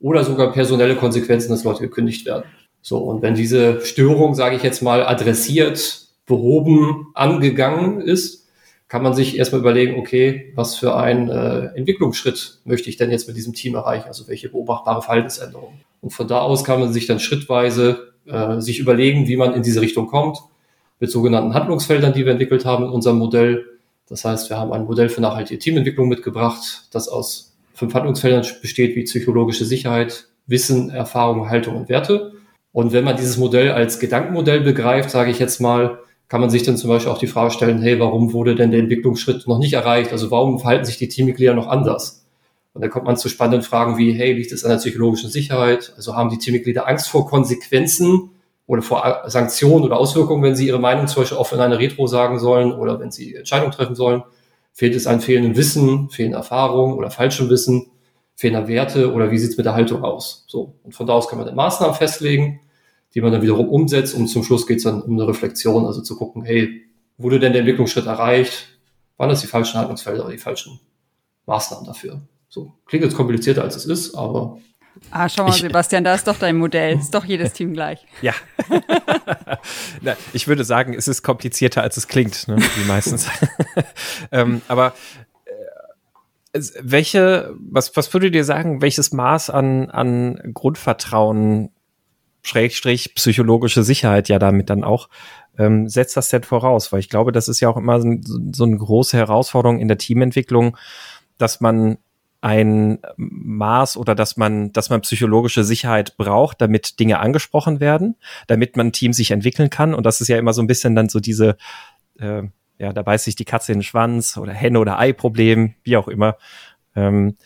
Oder 0.00 0.22
sogar 0.24 0.52
personelle 0.52 0.96
Konsequenzen, 0.96 1.48
dass 1.48 1.64
Leute 1.64 1.80
gekündigt 1.80 2.26
werden. 2.26 2.44
So, 2.82 2.98
und 2.98 3.22
wenn 3.22 3.34
diese 3.34 3.80
Störung, 3.80 4.34
sage 4.34 4.56
ich 4.56 4.62
jetzt 4.62 4.82
mal, 4.82 5.02
adressiert, 5.06 6.08
behoben, 6.26 7.06
angegangen 7.14 8.02
ist, 8.02 8.41
kann 8.92 9.02
man 9.02 9.14
sich 9.14 9.38
erstmal 9.38 9.62
überlegen, 9.62 9.98
okay, 9.98 10.52
was 10.54 10.76
für 10.76 10.94
einen 10.94 11.30
äh, 11.30 11.68
Entwicklungsschritt 11.76 12.58
möchte 12.66 12.90
ich 12.90 12.98
denn 12.98 13.10
jetzt 13.10 13.26
mit 13.26 13.38
diesem 13.38 13.54
Team 13.54 13.74
erreichen? 13.74 14.06
Also 14.06 14.28
welche 14.28 14.50
beobachtbare 14.50 15.00
Verhaltensänderungen? 15.00 15.80
Und 16.02 16.10
von 16.10 16.28
da 16.28 16.40
aus 16.40 16.62
kann 16.62 16.78
man 16.78 16.92
sich 16.92 17.06
dann 17.06 17.18
schrittweise 17.18 18.12
äh, 18.26 18.60
sich 18.60 18.80
überlegen, 18.80 19.26
wie 19.28 19.36
man 19.36 19.54
in 19.54 19.62
diese 19.62 19.80
Richtung 19.80 20.08
kommt, 20.08 20.40
mit 21.00 21.10
sogenannten 21.10 21.54
Handlungsfeldern, 21.54 22.12
die 22.12 22.26
wir 22.26 22.32
entwickelt 22.32 22.66
haben 22.66 22.84
in 22.84 22.90
unserem 22.90 23.16
Modell. 23.16 23.64
Das 24.10 24.26
heißt, 24.26 24.50
wir 24.50 24.58
haben 24.58 24.74
ein 24.74 24.84
Modell 24.84 25.08
für 25.08 25.22
nachhaltige 25.22 25.58
Teamentwicklung 25.58 26.10
mitgebracht, 26.10 26.88
das 26.90 27.08
aus 27.08 27.56
fünf 27.72 27.94
Handlungsfeldern 27.94 28.44
besteht, 28.60 28.94
wie 28.94 29.04
psychologische 29.04 29.64
Sicherheit, 29.64 30.26
Wissen, 30.46 30.90
Erfahrung, 30.90 31.48
Haltung 31.48 31.76
und 31.76 31.88
Werte. 31.88 32.34
Und 32.72 32.92
wenn 32.92 33.04
man 33.04 33.16
dieses 33.16 33.38
Modell 33.38 33.70
als 33.70 34.00
Gedankenmodell 34.00 34.60
begreift, 34.60 35.08
sage 35.08 35.30
ich 35.30 35.38
jetzt 35.38 35.62
mal, 35.62 36.00
kann 36.32 36.40
man 36.40 36.48
sich 36.48 36.62
dann 36.62 36.78
zum 36.78 36.88
Beispiel 36.88 37.12
auch 37.12 37.18
die 37.18 37.26
Frage 37.26 37.50
stellen, 37.50 37.82
hey, 37.82 38.00
warum 38.00 38.32
wurde 38.32 38.54
denn 38.54 38.70
der 38.70 38.80
Entwicklungsschritt 38.80 39.46
noch 39.46 39.58
nicht 39.58 39.74
erreicht? 39.74 40.12
Also 40.12 40.30
warum 40.30 40.60
verhalten 40.60 40.86
sich 40.86 40.96
die 40.96 41.08
Teammitglieder 41.08 41.52
noch 41.52 41.66
anders? 41.66 42.24
Und 42.72 42.80
dann 42.80 42.90
kommt 42.90 43.04
man 43.04 43.18
zu 43.18 43.28
spannenden 43.28 43.60
Fragen 43.60 43.98
wie, 43.98 44.14
hey, 44.14 44.32
liegt 44.32 44.50
es 44.50 44.64
an 44.64 44.70
der 44.70 44.78
psychologischen 44.78 45.28
Sicherheit? 45.28 45.92
Also 45.94 46.16
haben 46.16 46.30
die 46.30 46.38
Teammitglieder 46.38 46.88
Angst 46.88 47.10
vor 47.10 47.28
Konsequenzen 47.28 48.30
oder 48.64 48.80
vor 48.80 49.24
Sanktionen 49.26 49.84
oder 49.84 49.98
Auswirkungen, 49.98 50.42
wenn 50.42 50.56
sie 50.56 50.66
ihre 50.68 50.80
Meinung 50.80 51.06
zum 51.06 51.20
Beispiel 51.20 51.36
offen 51.36 51.56
in 51.56 51.60
einer 51.60 51.78
Retro 51.78 52.06
sagen 52.06 52.38
sollen 52.38 52.72
oder 52.72 52.98
wenn 52.98 53.10
sie 53.10 53.34
Entscheidungen 53.34 53.72
treffen 53.72 53.94
sollen? 53.94 54.22
Fehlt 54.72 54.94
es 54.94 55.06
an 55.06 55.20
fehlendem 55.20 55.54
Wissen, 55.54 56.08
fehlender 56.08 56.38
Erfahrung 56.38 56.94
oder 56.94 57.10
falschem 57.10 57.50
Wissen, 57.50 57.90
fehlender 58.36 58.68
Werte 58.68 59.12
oder 59.12 59.30
wie 59.30 59.38
sieht 59.38 59.50
es 59.50 59.58
mit 59.58 59.66
der 59.66 59.74
Haltung 59.74 60.02
aus? 60.02 60.46
So. 60.48 60.76
Und 60.82 60.94
von 60.94 61.06
da 61.06 61.12
aus 61.12 61.28
kann 61.28 61.36
man 61.36 61.46
dann 61.46 61.56
Maßnahmen 61.56 61.94
festlegen 61.94 62.61
die 63.14 63.20
man 63.20 63.32
dann 63.32 63.42
wiederum 63.42 63.68
umsetzt 63.68 64.14
und 64.14 64.28
zum 64.28 64.42
Schluss 64.42 64.66
geht 64.66 64.78
es 64.78 64.84
dann 64.84 65.02
um 65.02 65.12
eine 65.12 65.28
Reflexion, 65.28 65.86
also 65.86 66.00
zu 66.00 66.16
gucken, 66.16 66.44
hey, 66.44 66.82
wurde 67.18 67.38
denn 67.38 67.52
der 67.52 67.60
Entwicklungsschritt 67.60 68.06
erreicht? 68.06 68.78
Waren 69.16 69.28
das 69.28 69.40
die 69.40 69.46
falschen 69.46 69.78
Handlungsfelder 69.78 70.24
oder 70.24 70.32
die 70.32 70.38
falschen 70.38 70.80
Maßnahmen 71.46 71.86
dafür? 71.86 72.22
So, 72.48 72.72
klingt 72.86 73.04
jetzt 73.04 73.16
komplizierter 73.16 73.62
als 73.62 73.76
es 73.76 73.86
ist, 73.86 74.14
aber 74.14 74.58
Ah, 75.10 75.28
schau 75.28 75.44
mal, 75.44 75.50
ich, 75.50 75.60
Sebastian, 75.60 76.04
da 76.04 76.14
ist 76.14 76.26
doch 76.26 76.38
dein 76.38 76.56
Modell. 76.56 76.98
Ist 76.98 77.14
doch 77.14 77.24
jedes 77.24 77.52
Team 77.52 77.72
gleich. 77.72 78.06
Ja. 78.22 78.34
Na, 80.00 80.16
ich 80.32 80.48
würde 80.48 80.64
sagen, 80.64 80.94
es 80.94 81.08
ist 81.08 81.22
komplizierter, 81.22 81.82
als 81.82 81.96
es 81.96 82.08
klingt, 82.08 82.46
ne, 82.46 82.56
wie 82.76 82.84
meistens. 82.84 83.28
ähm, 84.32 84.62
aber 84.68 84.94
äh, 86.52 86.60
welche, 86.80 87.54
was, 87.58 87.96
was 87.96 88.12
würdet 88.12 88.34
ihr 88.34 88.44
sagen, 88.44 88.82
welches 88.82 89.12
Maß 89.12 89.50
an, 89.50 89.90
an 89.90 90.52
Grundvertrauen 90.54 91.70
Schrägstrich 92.42 93.14
psychologische 93.14 93.82
Sicherheit 93.82 94.28
ja 94.28 94.38
damit 94.38 94.70
dann 94.70 94.84
auch 94.84 95.08
ähm, 95.58 95.88
setzt 95.88 96.16
das 96.16 96.28
denn 96.28 96.42
voraus, 96.42 96.92
weil 96.92 97.00
ich 97.00 97.08
glaube, 97.08 97.32
das 97.32 97.48
ist 97.48 97.60
ja 97.60 97.68
auch 97.68 97.76
immer 97.76 98.00
so, 98.00 98.16
so 98.52 98.64
eine 98.64 98.76
große 98.76 99.16
Herausforderung 99.16 99.78
in 99.78 99.88
der 99.88 99.98
Teamentwicklung, 99.98 100.76
dass 101.38 101.60
man 101.60 101.98
ein 102.40 102.98
Maß 103.16 103.96
oder 103.96 104.14
dass 104.14 104.36
man, 104.36 104.72
dass 104.72 104.90
man 104.90 105.02
psychologische 105.02 105.62
Sicherheit 105.62 106.16
braucht, 106.16 106.60
damit 106.60 106.98
Dinge 106.98 107.20
angesprochen 107.20 107.78
werden, 107.78 108.16
damit 108.48 108.76
man 108.76 108.90
Team 108.90 109.12
sich 109.12 109.30
entwickeln 109.30 109.70
kann. 109.70 109.94
Und 109.94 110.04
das 110.04 110.20
ist 110.20 110.28
ja 110.28 110.38
immer 110.38 110.52
so 110.52 110.60
ein 110.60 110.66
bisschen 110.66 110.96
dann 110.96 111.08
so 111.08 111.20
diese, 111.20 111.56
äh, 112.18 112.42
ja, 112.78 112.92
da 112.92 113.02
beißt 113.02 113.26
sich 113.26 113.36
die 113.36 113.44
Katze 113.44 113.72
in 113.72 113.78
den 113.78 113.84
Schwanz 113.84 114.36
oder 114.36 114.52
Henne- 114.52 114.80
oder 114.80 114.98
Ei-Problem, 114.98 115.74
wie 115.84 115.96
auch 115.96 116.08
immer. 116.08 116.36
Ähm, 116.96 117.36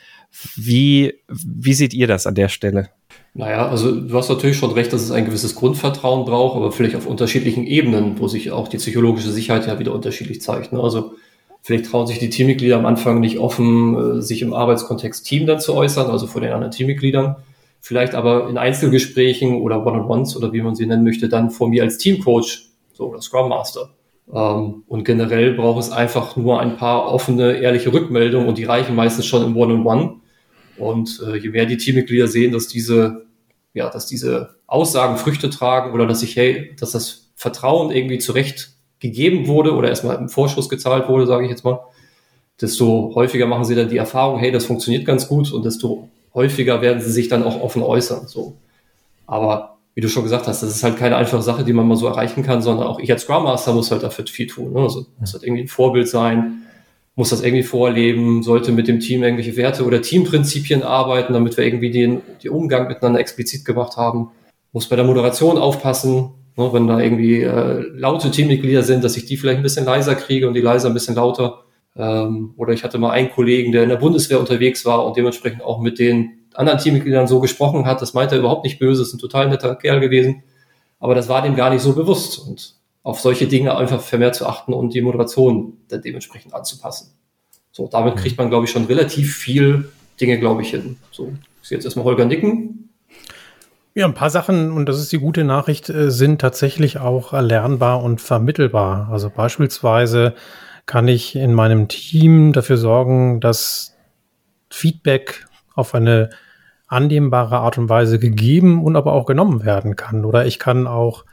wie, 0.55 1.21
wie 1.29 1.75
seht 1.75 1.93
ihr 1.93 2.07
das 2.07 2.27
an 2.27 2.35
der 2.35 2.49
Stelle? 2.49 2.89
Naja, 3.39 3.69
also 3.69 3.95
du 4.01 4.17
hast 4.17 4.31
natürlich 4.31 4.57
schon 4.57 4.73
recht, 4.73 4.95
dass 4.95 5.03
es 5.03 5.11
ein 5.11 5.27
gewisses 5.27 5.55
Grundvertrauen 5.55 6.25
braucht, 6.25 6.57
aber 6.57 6.73
vielleicht 6.73 6.97
auf 6.97 7.07
unterschiedlichen 7.07 7.67
Ebenen, 7.67 8.19
wo 8.19 8.29
sich 8.29 8.51
auch 8.51 8.67
die 8.67 8.79
psychologische 8.79 9.31
Sicherheit 9.31 9.67
ja 9.67 9.79
wieder 9.79 9.93
unterschiedlich 9.93 10.41
zeigt. 10.41 10.73
Ne? 10.73 10.81
Also 10.81 11.13
vielleicht 11.61 11.85
trauen 11.85 12.07
sich 12.07 12.19
die 12.19 12.31
Teammitglieder 12.31 12.79
am 12.79 12.87
Anfang 12.87 13.21
nicht 13.21 13.39
offen, 13.39 14.21
äh, 14.21 14.23
sich 14.23 14.41
im 14.41 14.55
Arbeitskontext 14.55 15.27
Team 15.27 15.47
dann 15.47 15.61
zu 15.61 15.75
äußern, 15.75 16.11
also 16.11 16.27
vor 16.27 16.41
den 16.41 16.53
anderen 16.53 16.71
Teammitgliedern. 16.71 17.37
Vielleicht 17.83 18.15
aber 18.15 18.49
in 18.49 18.57
Einzelgesprächen 18.57 19.61
oder 19.61 19.85
One-on-Ones 19.85 20.35
oder 20.35 20.55
wie 20.55 20.63
man 20.63 20.75
sie 20.75 20.87
nennen 20.87 21.05
möchte, 21.05 21.29
dann 21.29 21.51
vor 21.51 21.69
mir 21.69 21.83
als 21.83 21.99
Teamcoach, 21.99 22.71
so 22.95 23.11
oder 23.11 23.21
Scrum 23.21 23.51
Master. 23.51 23.91
Ähm, 24.33 24.83
und 24.87 25.05
generell 25.05 25.53
braucht 25.53 25.81
es 25.81 25.93
einfach 25.93 26.37
nur 26.37 26.59
ein 26.61 26.79
paar 26.79 27.13
offene, 27.13 27.59
ehrliche 27.59 27.93
Rückmeldungen 27.93 28.49
und 28.49 28.57
die 28.57 28.65
reichen 28.65 28.97
meistens 28.97 29.27
schon 29.27 29.45
im 29.45 29.55
One-on-One. 29.55 30.01
-on 30.01 30.07
-One. 30.07 30.15
Und 30.79 31.23
äh, 31.27 31.37
je 31.37 31.51
mehr 31.51 31.67
die 31.67 31.77
Teammitglieder 31.77 32.29
sehen, 32.29 32.53
dass 32.53 32.69
diese 32.69 33.26
ja, 33.77 33.89
dass 33.91 34.07
diese 34.07 34.57
Aussagen 34.67 35.17
Früchte 35.17 35.51
tragen 35.51 35.93
oder 35.93 36.07
dass 36.07 36.23
ich, 36.23 36.35
hey, 36.37 36.75
dass 36.79 36.93
das 36.93 37.31
Vertrauen 37.37 37.91
irgendwie 37.91 38.19
zurecht 38.19 38.71
gegeben 38.99 39.47
wurde 39.47 39.75
oder 39.75 39.89
erstmal 39.89 40.17
im 40.17 40.29
Vorschuss 40.29 40.69
gezahlt 40.69 41.09
wurde, 41.09 41.27
sage 41.27 41.45
ich 41.45 41.51
jetzt 41.51 41.65
mal, 41.65 41.81
desto 42.61 43.13
häufiger 43.15 43.47
machen 43.47 43.65
sie 43.65 43.75
dann 43.75 43.89
die 43.89 43.99
Erfahrung, 43.99 44.39
hey, 44.39 44.51
das 44.51 44.65
funktioniert 44.65 45.05
ganz 45.05 45.29
gut 45.29 45.53
und 45.53 45.65
desto 45.65 46.09
häufiger 46.35 46.81
werden 46.81 47.01
sie 47.01 47.11
sich 47.11 47.29
dann 47.29 47.43
auch 47.43 47.61
offen 47.61 47.83
äußern. 47.83 48.27
So. 48.27 48.57
Aber 49.27 49.77
wie 49.95 50.01
du 50.01 50.09
schon 50.09 50.23
gesagt 50.23 50.47
hast, 50.47 50.63
das 50.63 50.71
ist 50.71 50.83
halt 50.83 50.97
keine 50.97 51.17
einfache 51.17 51.43
Sache, 51.43 51.65
die 51.65 51.73
man 51.73 51.87
mal 51.87 51.97
so 51.97 52.07
erreichen 52.07 52.43
kann, 52.43 52.63
sondern 52.63 52.87
auch 52.87 52.99
ich 52.99 53.11
als 53.11 53.23
Scrum 53.23 53.45
Master 53.45 53.73
muss 53.73 53.91
halt 53.91 54.03
dafür 54.03 54.27
viel 54.27 54.47
tun. 54.47 54.73
Ne? 54.73 54.81
Also 54.81 55.07
muss 55.19 55.33
halt 55.33 55.43
irgendwie 55.43 55.63
ein 55.63 55.69
Vorbild 55.69 56.09
sein, 56.09 56.63
muss 57.17 57.31
das 57.31 57.43
irgendwie 57.43 57.63
vorleben, 57.63 58.43
sollte 58.43 58.73
mit 58.73 58.89
dem 58.89 59.01
Team 59.01 59.23
irgendwelche 59.23 59.57
Werte 59.57 59.85
oder 59.85 60.03
Teamprinzipien 60.03 60.83
arbeiten, 60.83 61.33
damit 61.33 61.57
wir 61.57 61.65
irgendwie 61.65 61.91
den, 61.91 62.21
den 62.45 62.51
Umgang 62.51 62.87
miteinander 62.89 63.19
explizit 63.19 63.65
gemacht 63.65 63.97
haben, 63.97 64.29
muss 64.73 64.87
bei 64.87 64.97
der 64.97 65.07
Moderation 65.07 65.57
aufpassen, 65.57 66.35
ne, 66.57 66.73
wenn 66.75 66.87
da 66.87 67.01
irgendwie 67.01 67.41
äh, 67.41 67.87
laute 67.97 68.31
Teammitglieder 68.31 68.83
sind, 68.83 69.03
dass 69.03 69.17
ich 69.17 69.25
die 69.25 69.39
vielleicht 69.39 69.57
ein 69.57 69.63
bisschen 69.63 69.87
leiser 69.87 70.15
kriege 70.15 70.47
und 70.47 70.53
die 70.53 70.61
leiser 70.61 70.89
ein 70.89 70.95
bisschen 70.95 71.15
lauter. 71.15 71.63
Ähm, 71.97 72.53
oder 72.59 72.75
ich 72.75 72.85
hatte 72.85 72.99
mal 72.99 73.13
einen 73.13 73.31
Kollegen, 73.31 73.73
der 73.73 73.83
in 73.83 73.89
der 73.89 73.97
Bundeswehr 73.97 74.39
unterwegs 74.39 74.85
war 74.85 75.07
und 75.07 75.17
dementsprechend 75.17 75.63
auch 75.63 75.81
mit 75.81 75.99
den 75.99 76.33
anderen 76.53 76.79
Teammitgliedern 76.79 77.27
so 77.27 77.41
gesprochen 77.41 77.87
hat, 77.87 78.03
das 78.03 78.13
meinte 78.13 78.35
er 78.35 78.41
überhaupt 78.41 78.65
nicht 78.65 78.79
böse, 78.79 79.01
ist 79.01 79.15
ein 79.15 79.19
total 79.19 79.49
netter 79.49 79.75
Kerl 79.77 80.01
gewesen. 80.01 80.43
Aber 80.99 81.15
das 81.15 81.31
war 81.31 81.41
dem 81.41 81.57
gar 81.57 81.71
nicht 81.71 81.83
so 81.83 81.95
bewusst. 81.95 82.39
Und 82.47 82.76
auf 83.07 83.21
solche 83.21 83.47
Dinge 83.47 83.77
einfach 83.77 84.01
vermehrt 84.01 84.35
zu 84.35 84.47
achten 84.49 84.73
und 84.73 84.93
die 84.93 85.01
Moderation 85.01 85.75
dann 85.87 86.03
dementsprechend 86.03 86.53
anzupassen. 86.53 87.13
So, 87.71 87.87
damit 87.87 88.17
mhm. 88.17 88.19
kriegt 88.19 88.37
man, 88.37 88.49
glaube 88.49 88.65
ich, 88.65 88.73
schon 88.73 88.87
relativ 88.87 89.37
viel 89.37 89.89
Dinge, 90.21 90.41
glaube 90.41 90.63
ich, 90.63 90.71
hin. 90.71 90.97
So, 91.13 91.33
ich 91.63 91.69
sehe 91.69 91.79
jetzt 91.79 91.85
erstmal 91.85 92.05
Holger 92.05 92.25
nicken. 92.25 92.91
Ja, 93.95 94.07
ein 94.07 94.15
paar 94.15 94.31
Sachen, 94.31 94.73
und 94.73 94.89
das 94.89 94.99
ist 94.99 95.13
die 95.13 95.21
gute 95.21 95.45
Nachricht, 95.45 95.89
äh, 95.89 96.11
sind 96.11 96.41
tatsächlich 96.41 96.99
auch 96.99 97.33
erlernbar 97.33 98.03
und 98.03 98.21
vermittelbar. 98.21 99.09
Also 99.09 99.31
beispielsweise 99.31 100.35
kann 100.87 101.07
ich 101.07 101.37
in 101.37 101.55
meinem 101.55 101.87
Team 101.87 102.53
dafür 102.53 102.77
sorgen, 102.77 103.39
dass 103.39 103.95
Feedback 104.69 105.47
auf 105.77 105.95
eine 105.95 106.31
annehmbare 106.89 107.59
Art 107.59 107.79
und 107.79 107.89
Weise 107.89 108.19
gegeben 108.19 108.85
und 108.85 108.97
aber 108.97 109.13
auch 109.13 109.27
genommen 109.27 109.65
werden 109.65 109.95
kann. 109.95 110.25
Oder 110.25 110.45
ich 110.45 110.59
kann 110.59 110.89
auch 110.89 111.25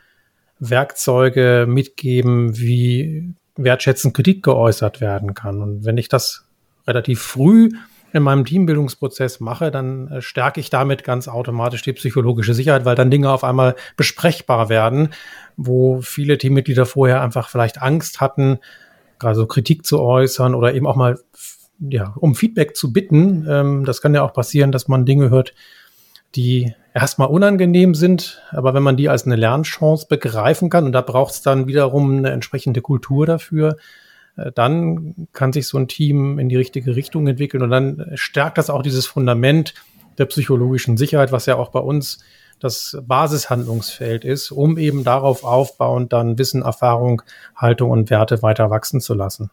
Werkzeuge 0.70 1.66
mitgeben, 1.68 2.58
wie 2.58 3.34
wertschätzend 3.56 4.14
Kritik 4.14 4.44
geäußert 4.44 5.02
werden 5.02 5.34
kann. 5.34 5.62
Und 5.62 5.86
wenn 5.86 5.98
ich 5.98 6.10
das 6.10 6.46
relativ 6.88 7.22
früh 7.22 7.70
in 8.14 8.24
meinem 8.24 8.46
Teambildungsprozess 8.46 9.40
mache, 9.40 9.72
dann 9.72 10.08
äh, 10.08 10.22
stärke 10.22 10.60
ich 10.60 10.70
damit 10.70 11.04
ganz 11.04 11.28
automatisch 11.28 11.82
die 11.82 11.94
psychologische 11.94 12.54
Sicherheit, 12.54 12.86
weil 12.86 12.96
dann 12.96 13.12
Dinge 13.12 13.32
auf 13.32 13.44
einmal 13.44 13.76
besprechbar 13.98 14.70
werden, 14.70 15.10
wo 15.58 16.02
viele 16.02 16.38
Teammitglieder 16.38 16.86
vorher 16.86 17.22
einfach 17.22 17.50
vielleicht 17.50 17.82
Angst 17.82 18.22
hatten, 18.22 18.60
gerade 19.20 19.36
so 19.36 19.48
Kritik 19.48 19.86
zu 19.86 20.00
äußern 20.00 20.54
oder 20.54 20.74
eben 20.76 20.86
auch 20.86 20.96
mal 20.96 21.18
ja, 21.80 22.14
um 22.18 22.36
Feedback 22.36 22.76
zu 22.76 22.94
bitten. 22.94 23.48
Ähm, 23.50 23.86
das 23.86 24.02
kann 24.02 24.14
ja 24.14 24.24
auch 24.24 24.34
passieren, 24.34 24.72
dass 24.72 24.88
man 24.88 25.06
Dinge 25.06 25.30
hört, 25.30 25.54
die 26.36 26.74
erstmal 26.94 27.28
unangenehm 27.28 27.96
sind, 27.96 28.42
aber 28.52 28.74
wenn 28.74 28.84
man 28.84 28.98
die 28.98 29.10
als 29.10 29.26
eine 29.26 29.36
Lernchance 29.36 30.08
begreifen 30.08 30.70
kann, 30.70 30.86
und 30.86 30.92
da 30.92 31.02
braucht 31.02 31.34
es 31.34 31.42
dann 31.42 31.68
wiederum 31.68 32.18
eine 32.18 32.32
entsprechende 32.32 32.82
Kultur 32.82 33.26
dafür, 33.26 33.78
äh, 34.38 34.52
dann 34.54 35.28
kann 35.34 35.54
sich 35.54 35.68
so 35.68 35.78
ein 35.78 35.88
Team 35.88 36.40
in 36.40 36.50
die 36.50 36.56
richtige 36.56 36.96
Richtung 36.96 37.28
entwickeln 37.28 37.64
und 37.64 37.72
dann 37.72 38.12
stärkt 38.16 38.58
das 38.58 38.70
auch 38.70 38.84
dieses 38.84 39.06
Fundament 39.06 39.74
der 40.18 40.26
psychologischen 40.26 40.98
Sicherheit, 40.98 41.32
was 41.32 41.48
ja 41.48 41.56
auch 41.56 41.70
bei 41.70 41.80
uns 41.80 42.20
das 42.60 42.98
Basishandlungsfeld 43.04 44.24
ist, 44.24 44.52
um 44.52 44.78
eben 44.78 45.04
darauf 45.04 45.44
aufbauend 45.44 46.14
dann 46.14 46.38
Wissen, 46.38 46.62
Erfahrung, 46.62 47.24
Haltung 47.56 47.90
und 47.90 48.10
Werte 48.10 48.42
weiter 48.42 48.70
wachsen 48.70 49.02
zu 49.02 49.16
lassen. 49.16 49.50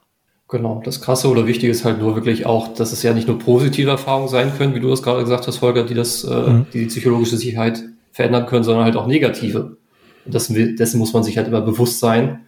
Genau, 0.51 0.83
das 0.85 1.01
Krasse 1.01 1.29
oder 1.29 1.47
Wichtige 1.47 1.71
ist 1.71 1.85
halt 1.85 2.01
nur 2.01 2.17
wirklich 2.17 2.45
auch, 2.45 2.75
dass 2.75 2.91
es 2.91 3.05
ja 3.05 3.15
nicht 3.15 3.29
nur 3.29 3.39
positive 3.39 3.91
Erfahrungen 3.91 4.29
sein 4.29 4.53
können, 4.57 4.75
wie 4.75 4.81
du 4.81 4.89
das 4.89 5.03
gerade 5.03 5.23
gesagt 5.23 5.47
hast, 5.47 5.63
Holger, 5.63 5.85
die 5.85 5.95
das, 5.95 6.25
äh, 6.25 6.29
mhm. 6.29 6.67
die, 6.73 6.81
die 6.81 6.87
psychologische 6.87 7.37
Sicherheit 7.37 7.85
verändern 8.11 8.47
können, 8.47 8.65
sondern 8.65 8.85
halt 8.85 8.97
auch 8.97 9.07
negative. 9.07 9.77
Und 10.25 10.35
das, 10.35 10.49
dessen 10.49 10.99
muss 10.99 11.13
man 11.13 11.23
sich 11.23 11.37
halt 11.37 11.47
immer 11.47 11.61
bewusst 11.61 12.01
sein. 12.01 12.41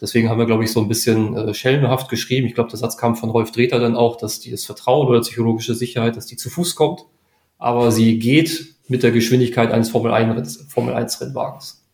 Deswegen 0.00 0.30
haben 0.30 0.38
wir, 0.38 0.46
glaube 0.46 0.64
ich, 0.64 0.72
so 0.72 0.80
ein 0.80 0.88
bisschen 0.88 1.36
äh, 1.36 1.52
schelmenhaft 1.52 2.08
geschrieben. 2.08 2.46
Ich 2.46 2.54
glaube, 2.54 2.70
der 2.70 2.78
Satz 2.78 2.96
kam 2.96 3.14
von 3.14 3.28
Rolf 3.28 3.52
Dreter 3.52 3.78
dann 3.78 3.94
auch, 3.94 4.16
dass 4.16 4.40
die 4.40 4.50
das 4.50 4.64
Vertrauen 4.64 5.06
oder 5.06 5.20
psychologische 5.20 5.74
Sicherheit, 5.74 6.16
dass 6.16 6.24
die 6.24 6.36
zu 6.36 6.48
Fuß 6.48 6.74
kommt, 6.74 7.04
aber 7.58 7.92
sie 7.92 8.18
geht 8.18 8.74
mit 8.88 9.02
der 9.02 9.10
Geschwindigkeit 9.10 9.70
eines 9.70 9.90
Formel 9.90 10.12
1, 10.12 10.64
Formel 10.68 10.94
1 10.94 11.20
Rennwagens. 11.20 11.84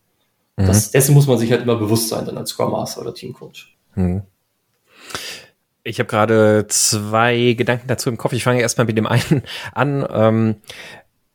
Mhm. 0.57 0.67
Das, 0.67 0.93
dessen 0.93 1.15
muss 1.15 1.27
man 1.27 1.39
sich 1.39 1.51
halt 1.51 1.63
immer 1.63 1.77
bewusst 1.77 2.09
sein, 2.09 2.25
dann 2.25 2.39
als 2.39 2.51
Scrum 2.51 2.71
Master 2.71 3.01
oder 3.01 3.13
Teamcoach. 3.13 3.77
Mhm. 3.97 4.23
Ich 5.87 6.01
habe 6.01 6.09
gerade 6.09 6.67
zwei 6.69 7.53
Gedanken 7.53 7.87
dazu 7.87 8.11
im 8.11 8.17
Kopf. 8.17 8.33
Ich 8.33 8.43
fange 8.43 8.61
erstmal 8.61 8.87
mit 8.87 8.99
dem 8.99 9.07
einen 9.07 9.43
an. 9.73 10.05
Ähm, 10.11 10.57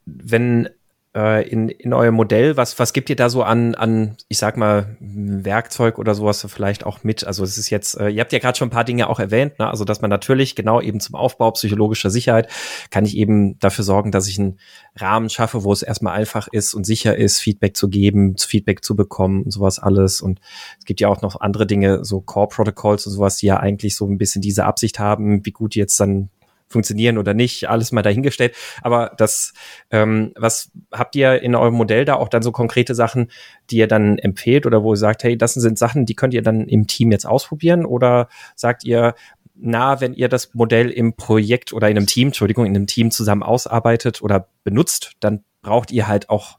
wenn 0.05 0.69
äh, 1.15 1.47
in, 1.49 1.67
in 1.69 1.93
eurem 1.93 2.15
Modell, 2.15 2.55
was, 2.55 2.79
was 2.79 2.93
gibt 2.93 3.09
ihr 3.09 3.15
da 3.15 3.29
so 3.29 3.43
an, 3.43 3.75
an, 3.75 4.15
ich 4.29 4.37
sag 4.37 4.55
mal, 4.55 4.95
Werkzeug 4.99 5.99
oder 5.99 6.15
sowas 6.15 6.45
vielleicht 6.49 6.85
auch 6.85 7.03
mit? 7.03 7.25
Also 7.25 7.43
es 7.43 7.57
ist 7.57 7.69
jetzt, 7.69 7.99
äh, 7.99 8.09
ihr 8.09 8.21
habt 8.21 8.31
ja 8.31 8.39
gerade 8.39 8.57
schon 8.57 8.69
ein 8.69 8.71
paar 8.71 8.85
Dinge 8.85 9.09
auch 9.09 9.19
erwähnt, 9.19 9.59
ne? 9.59 9.69
also 9.69 9.83
dass 9.83 10.01
man 10.01 10.09
natürlich 10.09 10.55
genau 10.55 10.79
eben 10.79 10.99
zum 11.01 11.15
Aufbau 11.15 11.51
psychologischer 11.51 12.09
Sicherheit 12.09 12.49
kann 12.91 13.05
ich 13.05 13.17
eben 13.17 13.59
dafür 13.59 13.83
sorgen, 13.83 14.11
dass 14.11 14.27
ich 14.27 14.39
einen 14.39 14.59
Rahmen 14.95 15.29
schaffe, 15.29 15.63
wo 15.63 15.73
es 15.73 15.81
erstmal 15.81 16.13
einfach 16.13 16.47
ist 16.49 16.73
und 16.73 16.85
sicher 16.85 17.17
ist, 17.17 17.39
Feedback 17.39 17.75
zu 17.75 17.89
geben, 17.89 18.37
Feedback 18.37 18.83
zu 18.83 18.95
bekommen 18.95 19.43
und 19.43 19.51
sowas 19.51 19.79
alles. 19.79 20.21
Und 20.21 20.39
es 20.79 20.85
gibt 20.85 21.01
ja 21.01 21.09
auch 21.09 21.21
noch 21.21 21.41
andere 21.41 21.67
Dinge, 21.67 22.05
so 22.05 22.21
Core 22.21 22.47
Protocols 22.47 23.05
und 23.05 23.13
sowas, 23.13 23.37
die 23.37 23.47
ja 23.47 23.59
eigentlich 23.59 23.95
so 23.95 24.07
ein 24.07 24.17
bisschen 24.17 24.41
diese 24.41 24.65
Absicht 24.65 24.99
haben, 24.99 25.45
wie 25.45 25.51
gut 25.51 25.75
jetzt 25.75 25.99
dann 25.99 26.29
funktionieren 26.71 27.17
oder 27.17 27.33
nicht, 27.33 27.69
alles 27.69 27.91
mal 27.91 28.01
dahingestellt. 28.01 28.55
Aber 28.81 29.13
das, 29.17 29.53
ähm, 29.91 30.33
was 30.35 30.71
habt 30.91 31.15
ihr 31.15 31.41
in 31.41 31.55
eurem 31.55 31.75
Modell 31.75 32.05
da 32.05 32.15
auch 32.15 32.29
dann 32.29 32.41
so 32.41 32.51
konkrete 32.51 32.95
Sachen, 32.95 33.29
die 33.69 33.77
ihr 33.77 33.87
dann 33.87 34.17
empfehlt 34.17 34.65
oder 34.65 34.83
wo 34.83 34.93
ihr 34.93 34.97
sagt, 34.97 35.23
hey, 35.23 35.37
das 35.37 35.53
sind 35.53 35.77
Sachen, 35.77 36.05
die 36.05 36.15
könnt 36.15 36.33
ihr 36.33 36.41
dann 36.41 36.67
im 36.67 36.87
Team 36.87 37.11
jetzt 37.11 37.25
ausprobieren? 37.25 37.85
Oder 37.85 38.27
sagt 38.55 38.83
ihr, 38.83 39.15
na, 39.55 40.01
wenn 40.01 40.13
ihr 40.13 40.27
das 40.27 40.53
Modell 40.53 40.89
im 40.89 41.13
Projekt 41.13 41.71
oder 41.73 41.89
in 41.89 41.97
einem 41.97 42.07
Team, 42.07 42.29
Entschuldigung, 42.29 42.65
in 42.65 42.75
einem 42.75 42.87
Team 42.87 43.11
zusammen 43.11 43.43
ausarbeitet 43.43 44.21
oder 44.21 44.47
benutzt, 44.63 45.13
dann 45.19 45.43
braucht 45.61 45.91
ihr 45.91 46.07
halt 46.07 46.29
auch 46.29 46.57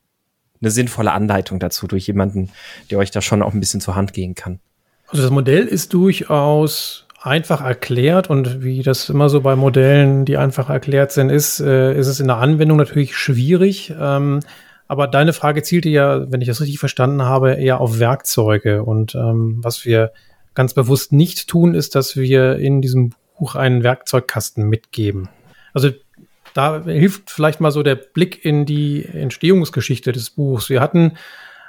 eine 0.61 0.71
sinnvolle 0.71 1.13
Anleitung 1.13 1.59
dazu 1.59 1.89
durch 1.89 2.07
jemanden, 2.07 2.51
der 2.91 2.99
euch 2.99 3.11
da 3.11 3.21
schon 3.21 3.43
auch 3.43 3.53
ein 3.53 3.61
bisschen 3.61 3.81
zur 3.81 3.97
Hand 3.97 4.13
gehen 4.13 4.35
kann. 4.35 4.61
Also 5.09 5.25
das 5.25 5.33
Modell 5.33 5.67
ist 5.67 5.93
durchaus 5.93 7.02
einfach 7.23 7.61
erklärt 7.61 8.29
und 8.29 8.63
wie 8.63 8.83
das 8.83 9.09
immer 9.09 9.29
so 9.29 9.41
bei 9.41 9.55
Modellen, 9.57 10.25
die 10.25 10.37
einfach 10.37 10.69
erklärt 10.69 11.13
sind, 11.13 11.31
ist, 11.31 11.61
äh, 11.61 11.97
ist 11.99 12.09
es 12.09 12.21
in 12.21 12.27
der 12.27 12.39
Anwendung 12.39 12.77
natürlich 12.77 13.17
schwierig. 13.17 13.95
Ähm, 13.99 14.41
aber 14.89 15.07
deine 15.07 15.33
Frage 15.33 15.63
zielte 15.63 15.89
ja, 15.89 16.31
wenn 16.31 16.41
ich 16.41 16.49
das 16.49 16.61
richtig 16.61 16.79
verstanden 16.79 17.23
habe, 17.23 17.55
eher 17.55 17.81
auf 17.81 17.99
Werkzeuge. 17.99 18.83
Und 18.83 19.15
ähm, 19.15 19.59
was 19.63 19.85
wir 19.85 20.13
ganz 20.55 20.75
bewusst 20.75 21.13
nicht 21.13 21.49
tun, 21.49 21.75
ist, 21.75 21.95
dass 21.95 22.17
wir 22.17 22.57
in 22.57 22.83
diesem 22.83 23.13
Buch 23.39 23.55
einen 23.55 23.83
Werkzeugkasten 23.83 24.69
mitgeben. 24.69 25.29
Also 25.73 25.91
da 26.55 26.85
hilft 26.85 27.31
vielleicht 27.31 27.61
mal 27.61 27.71
so 27.71 27.83
der 27.83 27.95
Blick 27.95 28.45
in 28.45 28.67
die 28.67 29.07
Entstehungsgeschichte 29.07 30.13
des 30.13 30.31
Buchs. 30.31 30.69
Wir 30.69 30.81
hatten 30.81 31.13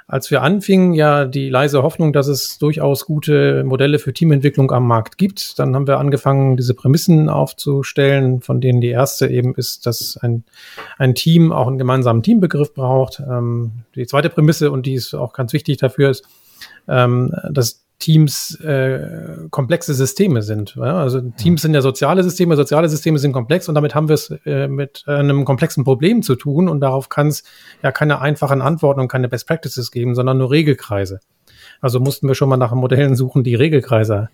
als 0.06 0.30
wir 0.30 0.42
anfingen, 0.42 0.92
ja 0.92 1.24
die 1.24 1.48
leise 1.48 1.82
Hoffnung, 1.82 2.12
dass 2.12 2.26
es 2.26 2.58
durchaus 2.58 3.06
gute 3.06 3.64
Modelle 3.64 3.98
für 3.98 4.12
Teamentwicklung 4.12 4.70
am 4.70 4.86
Markt 4.86 5.16
gibt. 5.16 5.58
Dann 5.58 5.74
haben 5.74 5.86
wir 5.86 5.98
angefangen, 5.98 6.56
diese 6.56 6.74
Prämissen 6.74 7.28
aufzustellen, 7.30 8.42
von 8.42 8.60
denen 8.60 8.80
die 8.80 8.88
erste 8.88 9.28
eben 9.28 9.54
ist, 9.54 9.86
dass 9.86 10.18
ein, 10.18 10.44
ein 10.98 11.14
Team 11.14 11.52
auch 11.52 11.66
einen 11.66 11.78
gemeinsamen 11.78 12.22
Teambegriff 12.22 12.74
braucht. 12.74 13.20
Ähm, 13.20 13.72
die 13.94 14.06
zweite 14.06 14.28
Prämisse, 14.28 14.70
und 14.70 14.84
die 14.86 14.94
ist 14.94 15.14
auch 15.14 15.32
ganz 15.32 15.52
wichtig 15.54 15.78
dafür, 15.78 16.10
ist, 16.10 16.26
ähm, 16.86 17.34
dass 17.50 17.83
Teams 17.98 18.58
äh, 18.60 19.48
komplexe 19.50 19.94
Systeme 19.94 20.42
sind. 20.42 20.74
Ja? 20.76 20.98
Also 20.98 21.20
Teams 21.20 21.62
sind 21.62 21.74
ja 21.74 21.80
soziale 21.80 22.22
Systeme, 22.22 22.56
soziale 22.56 22.88
Systeme 22.88 23.18
sind 23.18 23.32
komplex 23.32 23.68
und 23.68 23.74
damit 23.74 23.94
haben 23.94 24.08
wir 24.08 24.14
es 24.14 24.30
äh, 24.44 24.68
mit 24.68 25.04
einem 25.06 25.44
komplexen 25.44 25.84
Problem 25.84 26.22
zu 26.22 26.34
tun 26.34 26.68
und 26.68 26.80
darauf 26.80 27.08
kann 27.08 27.28
es 27.28 27.44
ja 27.82 27.92
keine 27.92 28.20
einfachen 28.20 28.62
Antworten 28.62 29.00
und 29.00 29.08
keine 29.08 29.28
Best 29.28 29.46
Practices 29.46 29.90
geben, 29.90 30.14
sondern 30.14 30.38
nur 30.38 30.50
Regelkreise. 30.50 31.20
Also 31.80 32.00
mussten 32.00 32.28
wir 32.28 32.34
schon 32.34 32.48
mal 32.48 32.56
nach 32.56 32.74
Modellen 32.74 33.16
suchen, 33.16 33.44
die 33.44 33.54
Regelkreise 33.54 34.28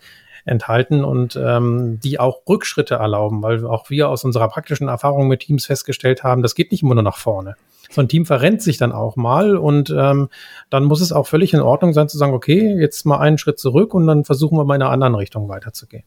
enthalten 0.47 1.05
und 1.05 1.37
ähm, 1.37 2.00
die 2.00 2.19
auch 2.19 2.40
Rückschritte 2.49 2.95
erlauben, 2.95 3.43
weil 3.43 3.67
auch 3.67 3.90
wir 3.90 4.09
aus 4.09 4.25
unserer 4.25 4.49
praktischen 4.49 4.88
Erfahrung 4.88 5.29
mit 5.29 5.40
Teams 5.40 5.67
festgestellt 5.67 6.25
haben, 6.25 6.43
das 6.43 6.55
geht 6.55 6.73
nicht 6.73 6.83
immer 6.83 6.95
nur 6.95 7.05
nach 7.05 7.19
vorne 7.19 7.57
so 7.90 8.00
ein 8.00 8.09
Team 8.09 8.25
verrennt 8.25 8.62
sich 8.62 8.78
dann 8.78 8.92
auch 8.92 9.16
mal 9.16 9.56
und 9.56 9.94
ähm, 9.97 10.28
dann 10.70 10.85
muss 10.85 11.00
es 11.00 11.12
auch 11.12 11.26
völlig 11.26 11.52
in 11.52 11.60
Ordnung 11.60 11.93
sein 11.93 12.08
zu 12.08 12.19
sagen, 12.19 12.32
okay, 12.32 12.76
jetzt 12.78 13.04
mal 13.04 13.19
einen 13.19 13.38
Schritt 13.38 13.58
zurück 13.58 13.95
und 13.95 14.06
dann 14.06 14.25
versuchen 14.25 14.56
wir 14.56 14.65
mal 14.65 14.76
in 14.76 14.82
einer 14.82 14.93
anderen 14.93 15.17
Richtung 15.17 15.49
weiterzugehen. 15.49 16.04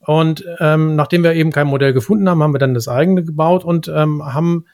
Und 0.00 0.44
ähm, 0.60 0.96
nachdem 0.96 1.22
wir 1.22 1.34
eben 1.34 1.52
kein 1.52 1.66
Modell 1.66 1.92
gefunden 1.92 2.28
haben, 2.28 2.42
haben 2.42 2.54
wir 2.54 2.58
dann 2.58 2.74
das 2.74 2.88
eigene 2.88 3.24
gebaut 3.24 3.64
und 3.64 3.88
ähm, 3.88 4.24
haben 4.24 4.66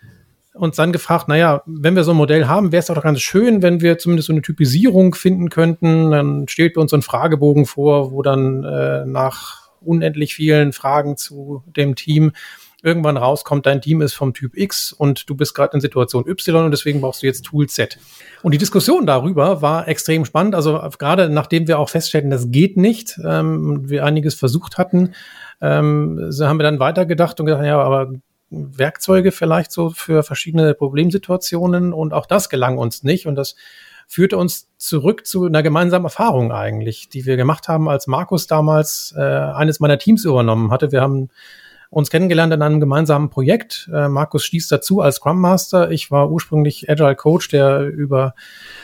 uns 0.54 0.76
dann 0.76 0.92
gefragt, 0.92 1.28
naja, 1.28 1.62
wenn 1.66 1.96
wir 1.96 2.04
so 2.04 2.12
ein 2.12 2.16
Modell 2.16 2.46
haben, 2.46 2.72
wäre 2.72 2.80
es 2.80 2.86
doch 2.86 3.02
ganz 3.02 3.20
schön, 3.20 3.62
wenn 3.62 3.80
wir 3.80 3.98
zumindest 3.98 4.28
so 4.28 4.32
eine 4.32 4.42
Typisierung 4.42 5.14
finden 5.14 5.50
könnten. 5.50 6.10
Dann 6.10 6.48
stellt 6.48 6.74
bei 6.74 6.80
uns 6.80 6.90
so 6.90 6.96
ein 6.96 7.02
Fragebogen 7.02 7.66
vor, 7.66 8.12
wo 8.12 8.22
dann 8.22 8.64
äh, 8.64 9.04
nach 9.04 9.68
unendlich 9.80 10.34
vielen 10.34 10.72
Fragen 10.72 11.16
zu 11.16 11.62
dem 11.66 11.94
Team 11.94 12.32
irgendwann 12.82 13.16
rauskommt, 13.16 13.66
dein 13.66 13.80
Team 13.80 14.00
ist 14.02 14.14
vom 14.14 14.34
Typ 14.34 14.56
X 14.56 14.92
und 14.92 15.28
du 15.28 15.34
bist 15.34 15.54
gerade 15.54 15.74
in 15.74 15.80
Situation 15.80 16.26
Y 16.26 16.64
und 16.64 16.70
deswegen 16.70 17.00
brauchst 17.00 17.22
du 17.22 17.26
jetzt 17.26 17.44
Tool 17.44 17.68
Z. 17.68 17.98
Und 18.42 18.52
die 18.52 18.58
Diskussion 18.58 19.06
darüber 19.06 19.62
war 19.62 19.88
extrem 19.88 20.24
spannend. 20.24 20.54
Also 20.54 20.80
gerade 20.98 21.30
nachdem 21.30 21.68
wir 21.68 21.78
auch 21.78 21.88
feststellten, 21.88 22.30
das 22.30 22.50
geht 22.50 22.76
nicht, 22.76 23.18
ähm, 23.24 23.88
wir 23.88 24.04
einiges 24.04 24.34
versucht 24.34 24.78
hatten, 24.78 25.14
ähm, 25.60 26.30
so 26.30 26.46
haben 26.46 26.58
wir 26.58 26.64
dann 26.64 26.78
weitergedacht 26.78 27.40
und 27.40 27.46
gedacht, 27.46 27.64
ja, 27.64 27.80
aber 27.80 28.12
Werkzeuge 28.50 29.32
vielleicht 29.32 29.72
so 29.72 29.90
für 29.90 30.22
verschiedene 30.22 30.74
Problemsituationen 30.74 31.92
und 31.92 32.12
auch 32.12 32.26
das 32.26 32.48
gelang 32.48 32.78
uns 32.78 33.02
nicht 33.02 33.26
und 33.26 33.34
das 33.34 33.56
führte 34.06 34.36
uns 34.36 34.68
zurück 34.76 35.26
zu 35.26 35.46
einer 35.46 35.62
gemeinsamen 35.62 36.04
Erfahrung 36.04 36.52
eigentlich, 36.52 37.08
die 37.08 37.26
wir 37.26 37.36
gemacht 37.36 37.66
haben, 37.66 37.88
als 37.88 38.06
Markus 38.06 38.46
damals 38.46 39.12
äh, 39.16 39.20
eines 39.20 39.80
meiner 39.80 39.98
Teams 39.98 40.24
übernommen 40.24 40.70
hatte. 40.70 40.92
Wir 40.92 41.00
haben 41.00 41.30
uns 41.90 42.10
kennengelernt 42.10 42.52
in 42.52 42.62
einem 42.62 42.80
gemeinsamen 42.80 43.30
Projekt. 43.30 43.88
Äh, 43.92 44.08
Markus 44.08 44.44
stieß 44.44 44.68
dazu 44.68 45.00
als 45.00 45.16
Scrum 45.16 45.40
Master. 45.40 45.90
Ich 45.90 46.10
war 46.10 46.30
ursprünglich 46.30 46.90
Agile 46.90 47.16
Coach, 47.16 47.48
der 47.48 47.80
über 47.80 48.34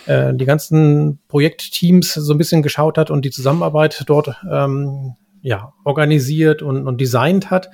äh, 0.07 0.33
die 0.35 0.45
ganzen 0.45 1.19
Projektteams 1.29 2.15
so 2.15 2.33
ein 2.33 2.39
bisschen 2.39 2.63
geschaut 2.63 2.99
hat 2.99 3.11
und 3.11 3.25
die 3.25 3.31
Zusammenarbeit 3.31 4.05
dort 4.07 4.37
ähm, 4.51 5.15
ja, 5.43 5.73
organisiert 5.85 6.63
und, 6.63 6.87
und 6.87 7.01
designt 7.01 7.51
hat. 7.51 7.71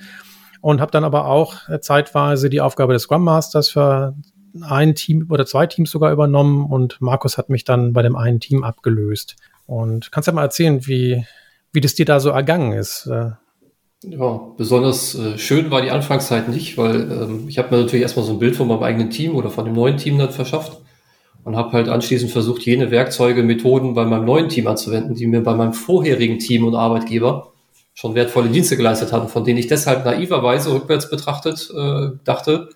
Und 0.61 0.81
habe 0.81 0.91
dann 0.91 1.05
aber 1.05 1.27
auch 1.27 1.55
zeitweise 1.79 2.49
die 2.49 2.59
Aufgabe 2.59 2.91
des 2.91 3.03
Scrum 3.03 3.23
Masters 3.23 3.69
für 3.69 4.13
ein 4.61 4.95
Team 4.95 5.27
oder 5.29 5.45
zwei 5.45 5.67
Teams 5.67 5.91
sogar 5.91 6.11
übernommen 6.11 6.65
und 6.65 6.99
Markus 7.01 7.37
hat 7.37 7.49
mich 7.49 7.63
dann 7.63 7.93
bei 7.93 8.01
dem 8.01 8.15
einen 8.15 8.39
Team 8.39 8.63
abgelöst. 8.63 9.35
Und 9.65 10.11
kannst 10.11 10.27
du 10.27 10.31
ja 10.31 10.35
mal 10.35 10.43
erzählen, 10.43 10.85
wie, 10.87 11.25
wie 11.71 11.81
das 11.81 11.93
dir 11.93 12.05
da 12.05 12.19
so 12.19 12.29
ergangen 12.29 12.73
ist? 12.73 13.09
Ja, 14.03 14.53
besonders 14.55 15.13
äh, 15.15 15.37
schön 15.37 15.71
war 15.71 15.81
die 15.81 15.91
Anfangszeit 15.91 16.47
nicht, 16.47 16.77
weil 16.77 17.11
ähm, 17.11 17.45
ich 17.49 17.57
habe 17.57 17.75
mir 17.75 17.81
natürlich 17.81 18.03
erstmal 18.03 18.25
so 18.25 18.31
ein 18.31 18.39
Bild 18.39 18.55
von 18.55 18.67
meinem 18.67 18.83
eigenen 18.83 19.09
Team 19.09 19.35
oder 19.35 19.49
von 19.49 19.65
dem 19.65 19.73
neuen 19.73 19.97
Team 19.97 20.17
dann 20.17 20.31
verschafft 20.31 20.79
und 21.43 21.57
habe 21.57 21.73
halt 21.73 21.89
anschließend 21.89 22.31
versucht, 22.31 22.61
jene 22.61 22.91
Werkzeuge, 22.91 23.43
Methoden 23.43 23.93
bei 23.95 24.05
meinem 24.05 24.23
neuen 24.23 24.47
Team 24.47 24.67
anzuwenden, 24.67 25.15
die 25.15 25.27
mir 25.27 25.43
bei 25.43 25.53
meinem 25.53 25.73
vorherigen 25.73 26.39
Team 26.39 26.65
und 26.65 26.75
Arbeitgeber 26.75 27.51
schon 27.93 28.15
wertvolle 28.15 28.47
Dienste 28.47 28.77
geleistet 28.77 29.11
hatten, 29.11 29.27
von 29.27 29.43
denen 29.43 29.59
ich 29.59 29.67
deshalb 29.67 30.05
naiverweise 30.05 30.73
rückwärts 30.73 31.09
betrachtet 31.09 31.69
äh, 31.75 32.11
dachte, 32.23 32.69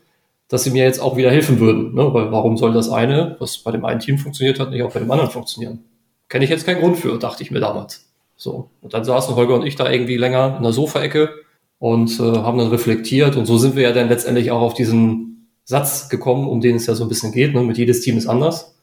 dass 0.49 0.65
sie 0.65 0.71
mir 0.71 0.83
jetzt 0.83 0.99
auch 0.99 1.15
wieder 1.15 1.31
helfen 1.31 1.61
würden. 1.61 1.95
Ne? 1.95 2.13
Weil 2.13 2.33
warum 2.33 2.57
soll 2.57 2.73
das 2.73 2.89
eine, 2.89 3.37
was 3.39 3.59
bei 3.59 3.71
dem 3.71 3.85
einen 3.85 4.01
Team 4.01 4.17
funktioniert 4.17 4.59
hat, 4.59 4.71
nicht 4.71 4.83
auch 4.83 4.91
bei 4.91 4.99
dem 4.99 5.09
anderen 5.09 5.31
funktionieren? 5.31 5.85
Kenne 6.27 6.43
ich 6.43 6.51
jetzt 6.51 6.65
keinen 6.65 6.81
Grund 6.81 6.97
für, 6.97 7.17
dachte 7.17 7.43
ich 7.43 7.51
mir 7.51 7.61
damals. 7.61 8.02
So. 8.35 8.69
Und 8.81 8.93
dann 8.93 9.03
saßen 9.03 9.35
Holger 9.35 9.55
und 9.55 9.65
ich 9.65 9.75
da 9.75 9.89
irgendwie 9.89 10.17
länger 10.17 10.55
in 10.57 10.63
der 10.63 10.73
Sofaecke 10.73 11.29
und 11.79 12.19
äh, 12.19 12.23
haben 12.23 12.57
dann 12.57 12.67
reflektiert. 12.69 13.35
Und 13.35 13.45
so 13.45 13.57
sind 13.57 13.75
wir 13.75 13.83
ja 13.83 13.91
dann 13.91 14.09
letztendlich 14.09 14.51
auch 14.51 14.61
auf 14.61 14.73
diesen 14.73 15.49
Satz 15.65 16.09
gekommen, 16.09 16.47
um 16.47 16.61
den 16.61 16.75
es 16.75 16.85
ja 16.85 16.95
so 16.95 17.03
ein 17.03 17.09
bisschen 17.09 17.31
geht. 17.31 17.53
Ne? 17.53 17.63
Mit 17.63 17.77
jedes 17.77 18.01
Team 18.01 18.17
ist 18.17 18.27
anders. 18.27 18.75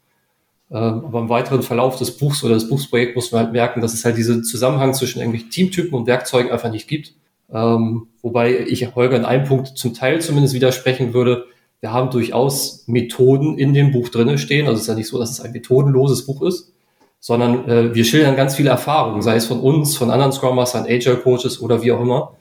Ähm, 0.71 1.05
aber 1.05 1.21
im 1.21 1.29
weiteren 1.29 1.63
Verlauf 1.63 1.97
des 1.97 2.17
Buchs 2.17 2.45
oder 2.45 2.55
des 2.55 2.69
Buchsprojekts 2.69 3.17
muss 3.17 3.33
man 3.33 3.45
halt 3.45 3.53
merken, 3.53 3.81
dass 3.81 3.93
es 3.93 4.05
halt 4.05 4.17
diesen 4.17 4.45
Zusammenhang 4.45 4.95
zwischen 4.95 5.19
irgendwelchen 5.19 5.51
Teamtypen 5.51 5.95
und 5.99 6.07
Werkzeugen 6.07 6.53
einfach 6.53 6.71
nicht 6.71 6.89
gibt. 6.89 7.15
Ähm, 7.53 8.07
wobei 8.23 8.61
ich 8.61 8.95
Holger 8.95 9.17
in 9.17 9.25
einem 9.25 9.45
Punkt 9.45 9.77
zum 9.77 9.95
Teil 9.95 10.21
zumindest 10.21 10.55
widersprechen 10.55 11.13
würde. 11.13 11.47
Wir 11.81 11.93
haben 11.93 12.11
durchaus 12.11 12.85
Methoden 12.87 13.59
in 13.59 13.75
dem 13.75 13.91
Buch 13.91 14.11
drinnen 14.11 14.39
stehen. 14.39 14.67
Also 14.67 14.77
es 14.77 14.83
ist 14.83 14.89
ja 14.89 14.95
nicht 14.95 15.09
so, 15.09 15.19
dass 15.19 15.31
es 15.31 15.41
ein 15.41 15.53
methodenloses 15.53 16.27
Buch 16.27 16.43
ist 16.43 16.73
sondern 17.21 17.69
äh, 17.69 17.95
wir 17.95 18.05
schildern 18.05 18.35
ganz 18.35 18.57
viele 18.57 18.71
Erfahrungen, 18.71 19.23
sei 19.23 19.37
es 19.37 19.47
von 19.47 19.61
uns, 19.61 19.97
von 19.97 20.11
anderen 20.11 20.33
Scrum 20.33 20.57
Mastern, 20.57 20.85
Agile 20.85 21.19
Coaches 21.19 21.61
oder 21.61 21.83
wie 21.83 21.93
auch 21.93 22.01
immer. 22.01 22.37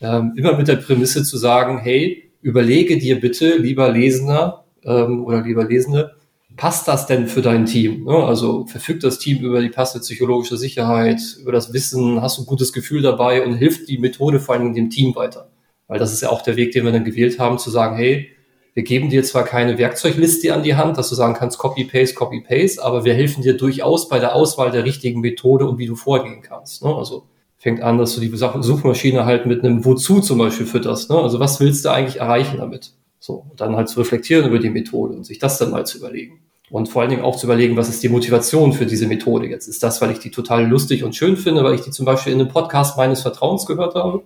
Ähm, 0.00 0.32
immer 0.36 0.56
mit 0.56 0.66
der 0.66 0.76
Prämisse 0.76 1.22
zu 1.22 1.36
sagen, 1.36 1.78
hey, 1.78 2.30
überlege 2.40 2.98
dir 2.98 3.20
bitte, 3.20 3.56
lieber 3.56 3.90
Lesender 3.92 4.64
ähm, 4.84 5.24
oder 5.24 5.42
lieber 5.42 5.64
Lesende, 5.64 6.16
passt 6.56 6.88
das 6.88 7.06
denn 7.06 7.28
für 7.28 7.42
dein 7.42 7.66
Team? 7.66 8.04
Ne? 8.04 8.14
Also 8.14 8.66
verfügt 8.66 9.04
das 9.04 9.18
Team 9.18 9.38
über 9.44 9.60
die 9.60 9.68
passende 9.68 10.02
psychologische 10.02 10.56
Sicherheit, 10.56 11.20
über 11.40 11.52
das 11.52 11.72
Wissen, 11.72 12.20
hast 12.20 12.38
du 12.38 12.42
ein 12.42 12.46
gutes 12.46 12.72
Gefühl 12.72 13.02
dabei 13.02 13.44
und 13.44 13.54
hilft 13.54 13.88
die 13.88 13.98
Methode 13.98 14.40
vor 14.40 14.54
allem 14.54 14.74
dem 14.74 14.90
Team 14.90 15.14
weiter? 15.14 15.48
Weil 15.88 15.98
das 15.98 16.12
ist 16.12 16.22
ja 16.22 16.30
auch 16.30 16.42
der 16.42 16.56
Weg, 16.56 16.72
den 16.72 16.84
wir 16.84 16.92
dann 16.92 17.04
gewählt 17.04 17.38
haben, 17.38 17.58
zu 17.58 17.70
sagen, 17.70 17.96
hey, 17.96 18.30
wir 18.74 18.82
geben 18.84 19.10
dir 19.10 19.22
zwar 19.22 19.44
keine 19.44 19.76
Werkzeugliste 19.76 20.54
an 20.54 20.62
die 20.62 20.74
Hand, 20.74 20.96
dass 20.96 21.10
du 21.10 21.14
sagen 21.14 21.34
kannst, 21.34 21.58
Copy-Paste, 21.58 22.14
Copy-Paste, 22.14 22.82
aber 22.82 23.04
wir 23.04 23.12
helfen 23.12 23.42
dir 23.42 23.56
durchaus 23.56 24.08
bei 24.08 24.18
der 24.18 24.34
Auswahl 24.34 24.70
der 24.70 24.84
richtigen 24.84 25.20
Methode 25.20 25.66
und 25.66 25.78
wie 25.78 25.86
du 25.86 25.94
vorgehen 25.94 26.40
kannst. 26.40 26.82
Ne? 26.82 26.94
Also 26.94 27.24
fängt 27.58 27.82
an, 27.82 27.98
dass 27.98 28.14
du 28.14 28.20
die 28.20 28.32
Suchmaschine 28.34 29.26
halt 29.26 29.46
mit 29.46 29.62
einem 29.62 29.84
Wozu 29.84 30.20
zum 30.20 30.38
Beispiel 30.38 30.66
fütterst. 30.66 31.10
Ne? 31.10 31.18
Also 31.18 31.38
was 31.38 31.60
willst 31.60 31.84
du 31.84 31.90
eigentlich 31.90 32.20
erreichen 32.20 32.58
damit? 32.58 32.92
So, 33.18 33.44
und 33.50 33.60
dann 33.60 33.76
halt 33.76 33.88
zu 33.88 34.00
reflektieren 34.00 34.48
über 34.48 34.58
die 34.58 34.70
Methode 34.70 35.14
und 35.14 35.24
sich 35.24 35.38
das 35.38 35.58
dann 35.58 35.70
mal 35.70 35.86
zu 35.86 35.98
überlegen. 35.98 36.40
Und 36.70 36.88
vor 36.88 37.02
allen 37.02 37.10
Dingen 37.10 37.22
auch 37.22 37.36
zu 37.36 37.46
überlegen, 37.46 37.76
was 37.76 37.90
ist 37.90 38.02
die 38.02 38.08
Motivation 38.08 38.72
für 38.72 38.86
diese 38.86 39.06
Methode 39.06 39.46
jetzt? 39.46 39.68
Ist 39.68 39.82
das, 39.82 40.00
weil 40.00 40.10
ich 40.10 40.18
die 40.18 40.30
total 40.30 40.66
lustig 40.66 41.04
und 41.04 41.14
schön 41.14 41.36
finde, 41.36 41.62
weil 41.62 41.74
ich 41.74 41.82
die 41.82 41.90
zum 41.90 42.06
Beispiel 42.06 42.32
in 42.32 42.40
einem 42.40 42.48
Podcast 42.48 42.96
meines 42.96 43.20
Vertrauens 43.20 43.66
gehört 43.66 43.94
habe? 43.94 44.22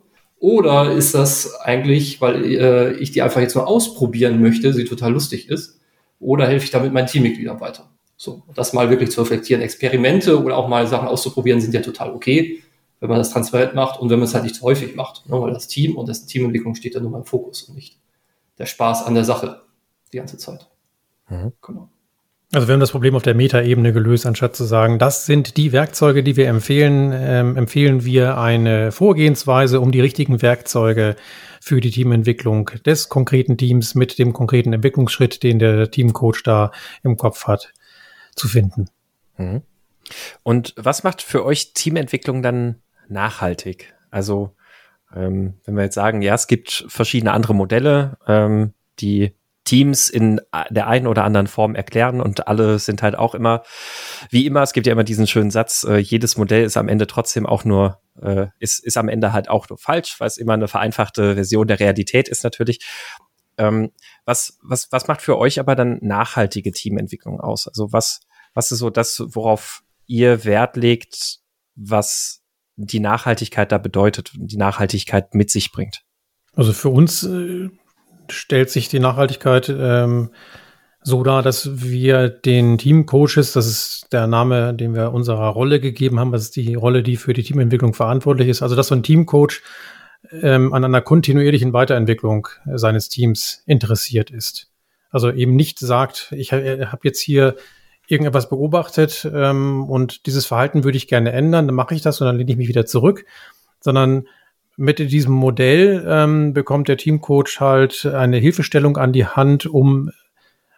Oder 0.47 0.93
ist 0.93 1.13
das 1.13 1.57
eigentlich, 1.59 2.21
weil 2.21 2.45
äh, 2.45 2.93
ich 2.99 3.11
die 3.11 3.21
einfach 3.21 3.41
jetzt 3.41 3.57
nur 3.57 3.67
ausprobieren 3.67 4.41
möchte, 4.41 4.73
sie 4.73 4.85
total 4.85 5.13
lustig 5.13 5.49
ist? 5.49 5.81
Oder 6.21 6.47
helfe 6.47 6.67
ich 6.67 6.71
damit 6.71 6.93
meinen 6.93 7.09
Teammitgliedern 7.09 7.61
weiter? 7.61 7.91
So, 8.17 8.45
das 8.55 8.73
mal 8.73 8.89
wirklich 8.89 9.11
zu 9.11 9.23
reflektieren. 9.23 9.61
Experimente 9.61 10.41
oder 10.41 10.57
auch 10.57 10.69
mal 10.69 10.87
Sachen 10.87 11.09
auszuprobieren 11.09 11.61
sind 11.61 11.75
ja 11.75 11.81
total 11.81 12.13
okay, 12.13 12.63
wenn 13.01 13.09
man 13.09 13.19
das 13.19 13.31
transparent 13.31 13.75
macht 13.75 13.99
und 13.99 14.09
wenn 14.09 14.21
man 14.21 14.29
es 14.29 14.35
halt 14.35 14.45
nicht 14.45 14.63
häufig 14.63 14.95
macht. 14.95 15.29
Ne? 15.29 15.41
Weil 15.41 15.53
das 15.53 15.67
Team 15.67 15.97
und 15.97 16.09
das 16.09 16.27
Teamentwicklung 16.27 16.77
steht 16.77 16.95
ja 16.95 17.01
nur 17.01 17.11
mal 17.11 17.19
im 17.19 17.25
Fokus 17.25 17.65
und 17.65 17.75
nicht 17.75 17.99
der 18.57 18.67
Spaß 18.67 19.03
an 19.03 19.15
der 19.15 19.25
Sache 19.25 19.63
die 20.13 20.19
ganze 20.19 20.39
Zeit. 20.39 20.69
Mhm. 21.29 21.55
Genau. 21.61 21.89
Also 22.53 22.69
wir 22.69 22.75
haben 22.75 22.81
das 22.81 22.93
Problem 22.93 23.17
auf 23.17 23.25
der 23.25 23.35
Metaebene 23.35 23.93
gelöst, 23.93 24.25
anstatt 24.25 24.55
zu 24.55 24.65
sagen, 24.65 25.01
das 25.01 25.27
sind 25.27 25.57
die 25.57 25.73
Werkzeuge, 25.73 26.23
die 26.23 26.37
wir 26.37 26.47
empfehlen, 26.47 27.13
ähm, 27.13 27.57
empfehlen 27.57 28.05
wir 28.05 28.39
eine 28.39 28.93
Vorgehensweise, 28.93 29.81
um 29.81 29.91
die 29.91 30.01
richtigen 30.01 30.43
Werkzeuge 30.43 31.17
für 31.61 31.81
die 31.81 31.91
Teamentwicklung 31.91 32.71
des 32.87 33.09
konkreten 33.09 33.59
Teams 33.59 33.97
mit 33.97 34.19
dem 34.21 34.33
konkreten 34.33 34.73
Entwicklungsschritt, 34.73 35.43
den 35.43 35.59
der 35.59 35.91
Teamcoach 35.91 36.43
da 36.45 36.71
im 37.03 37.17
Kopf 37.17 37.49
hat, 37.49 37.73
zu 38.37 38.47
finden. 38.47 38.91
Mhm. 39.37 39.63
Und 40.45 40.73
was 40.77 41.03
macht 41.03 41.23
für 41.23 41.45
euch 41.45 41.73
Teamentwicklung 41.75 42.43
dann 42.43 42.77
nachhaltig? 43.09 43.93
Also 44.11 44.55
ähm, 45.15 45.55
wenn 45.65 45.75
wir 45.75 45.83
jetzt 45.83 45.95
sagen, 45.95 46.23
ja, 46.23 46.35
es 46.35 46.47
gibt 46.47 46.87
verschiedene 46.89 47.33
andere 47.33 47.55
Modelle, 47.55 48.19
ähm, 48.27 48.73
die 49.01 49.36
Teams 49.67 50.09
in 50.09 50.41
der 50.71 50.87
einen 50.87 51.07
oder 51.07 51.25
anderen 51.25 51.49
Form 51.49 51.75
erklären 51.75 52.23
und 52.23 52.49
alle 52.49 52.79
sind 52.79 53.03
halt 53.03 53.19
auch 53.19 53.35
immer, 53.35 53.63
wie 54.31 54.47
immer, 54.47 54.63
es 54.63 54.73
gibt 54.73 54.87
ja 54.87 54.93
immer 54.93 55.05
diesen 55.05 55.27
schönen 55.27 55.51
Satz, 55.51 55.85
äh, 55.85 55.99
jedes 55.99 56.37
Modell 56.39 56.65
ist 56.65 56.77
am 56.77 56.89
Ende 56.89 57.07
trotzdem 57.07 57.45
auch 57.45 57.65
nur, 57.65 58.01
äh, 58.23 58.47
ist, 58.61 58.83
ist 58.83 58.97
am 58.97 59.09
Ende 59.09 59.33
halt 59.33 59.51
auch 59.51 59.69
nur 59.69 59.77
falsch, 59.77 60.19
weil 60.19 60.29
es 60.29 60.39
immer 60.39 60.55
eine 60.55 60.69
vereinfachte 60.69 61.35
Version 61.35 61.67
der 61.67 61.81
Realität 61.81 62.29
ist 62.29 62.45
natürlich. 62.45 62.79
Ähm, 63.59 63.91
was, 64.25 64.59
was, 64.63 64.91
was 64.93 65.09
macht 65.09 65.21
für 65.21 65.37
euch 65.37 65.59
aber 65.59 65.75
dann 65.75 65.99
nachhaltige 66.01 66.71
Teamentwicklung 66.71 67.41
aus? 67.41 67.67
Also 67.67 67.93
was, 67.93 68.21
was 68.55 68.71
ist 68.71 68.79
so 68.79 68.91
das, 68.91 69.21
worauf 69.27 69.83
ihr 70.07 70.45
Wert 70.45 70.77
legt, 70.77 71.41
was 71.75 72.43
die 72.77 73.01
Nachhaltigkeit 73.01 73.73
da 73.73 73.79
bedeutet, 73.79 74.31
die 74.35 74.59
Nachhaltigkeit 74.59 75.35
mit 75.35 75.51
sich 75.51 75.73
bringt? 75.73 76.03
Also 76.55 76.73
für 76.73 76.91
uns 76.91 77.25
äh, 77.25 77.69
stellt 78.31 78.71
sich 78.71 78.89
die 78.89 79.01
Nachhaltigkeit 79.01 79.69
ähm, 79.69 80.31
so 81.03 81.23
dar, 81.23 81.43
dass 81.43 81.83
wir 81.83 82.29
den 82.29 82.79
Teamcoaches, 82.79 83.53
das 83.53 83.67
ist 83.67 84.09
der 84.13 84.27
Name, 84.27 84.75
den 84.75 84.95
wir 84.95 85.13
unserer 85.13 85.49
Rolle 85.49 85.79
gegeben 85.79 86.19
haben, 86.19 86.33
das 86.33 86.43
ist 86.43 86.57
die 86.57 86.75
Rolle, 86.75 87.03
die 87.05 87.17
für 87.17 87.33
die 87.33 87.45
Teamentwicklung 87.45 87.95
verantwortlich 87.95 88.49
ist, 88.49 88.63
also 88.63 88.75
dass 88.75 88.89
so 88.89 88.97
ein 88.97 89.05
Teamcoach 89.05 89.63
ähm, 90.43 90.73
an 90.73 90.85
einer 90.85 91.01
kontinuierlichen 91.01 91.73
Weiterentwicklung 91.73 92.49
seines 92.75 93.09
Teams 93.09 93.63
interessiert 93.67 94.31
ist. 94.31 94.69
Also 95.11 95.31
eben 95.31 95.55
nicht 95.55 95.79
sagt, 95.79 96.33
ich 96.37 96.53
äh, 96.53 96.87
habe 96.87 97.03
jetzt 97.05 97.21
hier 97.21 97.55
irgendetwas 98.09 98.49
beobachtet 98.49 99.29
ähm, 99.33 99.85
und 99.89 100.27
dieses 100.27 100.47
Verhalten 100.47 100.85
würde 100.85 100.97
ich 100.97 101.09
gerne 101.09 101.33
ändern, 101.33 101.67
dann 101.67 101.75
mache 101.77 101.95
ich 101.95 102.03
das 102.03 102.21
und 102.21 102.27
dann 102.27 102.37
lehne 102.37 102.51
ich 102.51 102.57
mich 102.57 102.69
wieder 102.69 102.87
zurück, 102.87 103.25
sondern 103.81 104.27
mit 104.77 104.99
diesem 104.99 105.33
Modell 105.33 106.05
ähm, 106.07 106.53
bekommt 106.53 106.89
der 106.89 106.97
Teamcoach 106.97 107.61
halt 107.61 108.07
eine 108.07 108.37
Hilfestellung 108.39 108.97
an 108.97 109.13
die 109.13 109.27
Hand, 109.27 109.67
um 109.67 110.11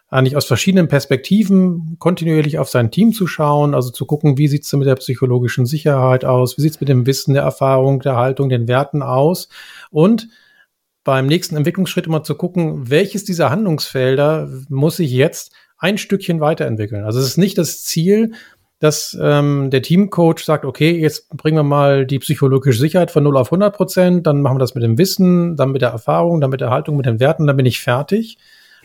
eigentlich 0.09 0.35
aus 0.35 0.45
verschiedenen 0.45 0.87
Perspektiven 0.87 1.97
kontinuierlich 1.99 2.57
auf 2.57 2.69
sein 2.69 2.89
Team 2.91 3.13
zu 3.13 3.27
schauen, 3.27 3.75
also 3.75 3.91
zu 3.91 4.05
gucken, 4.05 4.37
wie 4.37 4.47
sieht's 4.47 4.73
mit 4.73 4.87
der 4.87 4.95
psychologischen 4.95 5.65
Sicherheit 5.65 6.25
aus, 6.25 6.57
wie 6.57 6.61
sieht's 6.61 6.79
mit 6.79 6.89
dem 6.89 7.05
Wissen, 7.05 7.35
der 7.35 7.43
Erfahrung, 7.43 7.99
der 7.99 8.15
Haltung, 8.15 8.49
den 8.49 8.67
Werten 8.67 9.03
aus 9.03 9.49
und 9.91 10.29
beim 11.03 11.27
nächsten 11.27 11.55
Entwicklungsschritt 11.55 12.07
immer 12.07 12.23
zu 12.23 12.35
gucken, 12.35 12.89
welches 12.89 13.23
dieser 13.23 13.49
Handlungsfelder 13.49 14.49
muss 14.69 14.99
ich 14.99 15.11
jetzt 15.11 15.53
ein 15.77 15.97
Stückchen 15.97 16.39
weiterentwickeln. 16.39 17.03
Also 17.03 17.19
es 17.19 17.27
ist 17.27 17.37
nicht 17.37 17.57
das 17.57 17.83
Ziel, 17.83 18.33
dass 18.79 19.17
ähm, 19.21 19.69
der 19.71 19.81
Teamcoach 19.81 20.39
sagt, 20.39 20.63
okay, 20.63 20.97
jetzt 20.97 21.29
bringen 21.29 21.57
wir 21.57 21.63
mal 21.63 22.05
die 22.05 22.19
psychologische 22.19 22.79
Sicherheit 22.79 23.11
von 23.11 23.23
0 23.23 23.37
auf 23.37 23.47
100 23.47 23.75
Prozent, 23.75 24.27
dann 24.27 24.41
machen 24.41 24.55
wir 24.55 24.59
das 24.59 24.73
mit 24.73 24.83
dem 24.83 24.97
Wissen, 24.97 25.57
dann 25.57 25.71
mit 25.71 25.81
der 25.81 25.89
Erfahrung, 25.89 26.39
dann 26.39 26.49
mit 26.49 26.61
der 26.61 26.69
Haltung, 26.69 26.95
mit 26.95 27.05
den 27.05 27.19
Werten, 27.19 27.45
dann 27.45 27.57
bin 27.57 27.65
ich 27.65 27.81
fertig. 27.81 28.37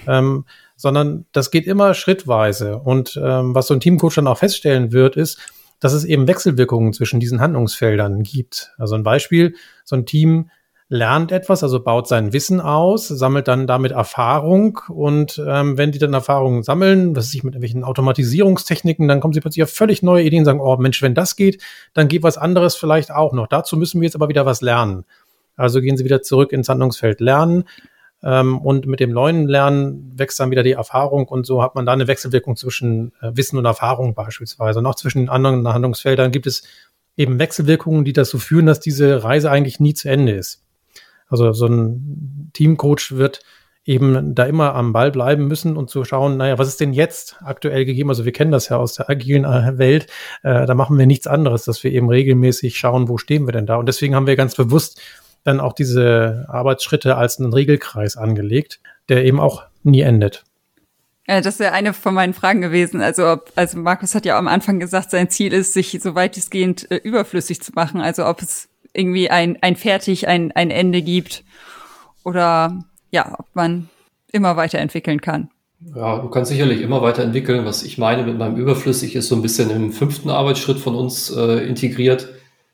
Ähm, 0.08 0.44
sondern 0.76 1.26
das 1.30 1.52
geht 1.52 1.66
immer 1.66 1.94
schrittweise. 1.94 2.78
Und 2.78 3.20
ähm, 3.22 3.54
was 3.54 3.68
so 3.68 3.74
ein 3.74 3.80
Teamcoach 3.80 4.16
dann 4.16 4.26
auch 4.26 4.38
feststellen 4.38 4.92
wird, 4.92 5.16
ist, 5.16 5.38
dass 5.78 5.92
es 5.92 6.04
eben 6.04 6.26
Wechselwirkungen 6.26 6.92
zwischen 6.92 7.20
diesen 7.20 7.40
Handlungsfeldern 7.40 8.22
gibt. 8.22 8.72
Also 8.78 8.94
ein 8.96 9.04
Beispiel, 9.04 9.54
so 9.84 9.94
ein 9.94 10.06
Team 10.06 10.50
lernt 10.88 11.32
etwas, 11.32 11.62
also 11.62 11.82
baut 11.82 12.06
sein 12.06 12.32
Wissen 12.32 12.60
aus, 12.60 13.08
sammelt 13.08 13.48
dann 13.48 13.66
damit 13.66 13.92
Erfahrung 13.92 14.80
und 14.88 15.42
ähm, 15.46 15.78
wenn 15.78 15.92
die 15.92 15.98
dann 15.98 16.12
Erfahrungen 16.12 16.62
sammeln, 16.62 17.16
was 17.16 17.30
sich 17.30 17.42
mit 17.42 17.54
irgendwelchen 17.54 17.84
Automatisierungstechniken, 17.84 19.08
dann 19.08 19.20
kommen 19.20 19.32
sie 19.32 19.40
plötzlich 19.40 19.62
auf 19.62 19.70
völlig 19.70 20.02
neue 20.02 20.24
Ideen 20.24 20.40
und 20.40 20.44
sagen, 20.44 20.60
oh 20.60 20.76
Mensch, 20.76 21.00
wenn 21.00 21.14
das 21.14 21.36
geht, 21.36 21.62
dann 21.94 22.08
geht 22.08 22.22
was 22.22 22.36
anderes 22.36 22.76
vielleicht 22.76 23.10
auch 23.10 23.32
noch. 23.32 23.46
Dazu 23.46 23.76
müssen 23.76 24.00
wir 24.00 24.06
jetzt 24.06 24.14
aber 24.14 24.28
wieder 24.28 24.44
was 24.44 24.60
lernen. 24.60 25.04
Also 25.56 25.80
gehen 25.80 25.96
sie 25.96 26.04
wieder 26.04 26.20
zurück 26.22 26.52
ins 26.52 26.68
Handlungsfeld 26.68 27.20
Lernen 27.20 27.64
ähm, 28.22 28.58
und 28.58 28.86
mit 28.86 29.00
dem 29.00 29.10
neuen 29.10 29.48
Lernen 29.48 30.12
wächst 30.18 30.40
dann 30.40 30.50
wieder 30.50 30.62
die 30.62 30.72
Erfahrung 30.72 31.28
und 31.28 31.46
so 31.46 31.62
hat 31.62 31.74
man 31.74 31.86
da 31.86 31.92
eine 31.92 32.08
Wechselwirkung 32.08 32.56
zwischen 32.56 33.12
äh, 33.22 33.30
Wissen 33.34 33.56
und 33.56 33.64
Erfahrung 33.64 34.14
beispielsweise. 34.14 34.80
Und 34.80 34.86
auch 34.86 34.96
zwischen 34.96 35.18
den 35.18 35.28
anderen 35.28 35.66
Handlungsfeldern 35.66 36.30
gibt 36.30 36.46
es 36.46 36.64
eben 37.16 37.38
Wechselwirkungen, 37.38 38.04
die 38.04 38.12
dazu 38.12 38.38
führen, 38.38 38.66
dass 38.66 38.80
diese 38.80 39.22
Reise 39.22 39.50
eigentlich 39.50 39.80
nie 39.80 39.94
zu 39.94 40.08
Ende 40.08 40.32
ist. 40.32 40.63
Also 41.28 41.52
so 41.52 41.66
ein 41.66 42.50
Teamcoach 42.52 43.12
wird 43.12 43.40
eben 43.84 44.34
da 44.34 44.44
immer 44.44 44.74
am 44.74 44.92
Ball 44.92 45.10
bleiben 45.10 45.46
müssen 45.46 45.76
und 45.76 45.90
zu 45.90 46.04
schauen, 46.04 46.38
naja, 46.38 46.58
was 46.58 46.68
ist 46.68 46.80
denn 46.80 46.94
jetzt 46.94 47.36
aktuell 47.44 47.84
gegeben? 47.84 48.08
Also 48.08 48.24
wir 48.24 48.32
kennen 48.32 48.50
das 48.50 48.70
ja 48.70 48.78
aus 48.78 48.94
der 48.94 49.10
agilen 49.10 49.44
äh, 49.44 49.78
Welt. 49.78 50.06
Äh, 50.42 50.66
da 50.66 50.74
machen 50.74 50.98
wir 50.98 51.06
nichts 51.06 51.26
anderes, 51.26 51.64
dass 51.64 51.84
wir 51.84 51.92
eben 51.92 52.08
regelmäßig 52.08 52.78
schauen, 52.78 53.08
wo 53.08 53.18
stehen 53.18 53.46
wir 53.46 53.52
denn 53.52 53.66
da? 53.66 53.76
Und 53.76 53.86
deswegen 53.86 54.14
haben 54.14 54.26
wir 54.26 54.36
ganz 54.36 54.54
bewusst 54.54 55.00
dann 55.44 55.60
auch 55.60 55.74
diese 55.74 56.46
Arbeitsschritte 56.48 57.16
als 57.16 57.38
einen 57.38 57.52
Regelkreis 57.52 58.16
angelegt, 58.16 58.80
der 59.10 59.24
eben 59.24 59.38
auch 59.38 59.64
nie 59.82 60.00
endet. 60.00 60.44
Ja, 61.28 61.40
das 61.40 61.58
wäre 61.58 61.72
eine 61.72 61.94
von 61.94 62.14
meinen 62.14 62.34
Fragen 62.34 62.60
gewesen. 62.60 63.00
Also, 63.00 63.26
ob, 63.30 63.52
also 63.54 63.78
Markus 63.78 64.14
hat 64.14 64.26
ja 64.26 64.38
am 64.38 64.48
Anfang 64.48 64.78
gesagt, 64.78 65.10
sein 65.10 65.30
Ziel 65.30 65.52
ist, 65.52 65.72
sich 65.72 65.98
so 66.02 66.14
weitestgehend 66.14 66.90
äh, 66.90 66.96
überflüssig 66.96 67.62
zu 67.62 67.72
machen. 67.74 68.00
Also 68.00 68.26
ob 68.26 68.42
es 68.42 68.68
irgendwie 68.94 69.28
ein, 69.28 69.58
ein 69.60 69.76
Fertig, 69.76 70.28
ein, 70.28 70.52
ein 70.52 70.70
Ende 70.70 71.02
gibt 71.02 71.44
oder 72.24 72.84
ja, 73.10 73.34
ob 73.38 73.46
man 73.54 73.88
immer 74.32 74.56
weiterentwickeln 74.56 75.20
kann. 75.20 75.50
Ja, 75.94 76.18
du 76.18 76.28
kannst 76.28 76.50
sicherlich 76.50 76.80
immer 76.80 77.02
weiterentwickeln. 77.02 77.66
Was 77.66 77.82
ich 77.82 77.98
meine 77.98 78.24
mit 78.24 78.38
meinem 78.38 78.56
Überflüssig 78.56 79.14
ist 79.16 79.28
so 79.28 79.36
ein 79.36 79.42
bisschen 79.42 79.70
im 79.70 79.92
fünften 79.92 80.30
Arbeitsschritt 80.30 80.78
von 80.78 80.94
uns 80.94 81.30
äh, 81.30 81.66
integriert. 81.66 82.28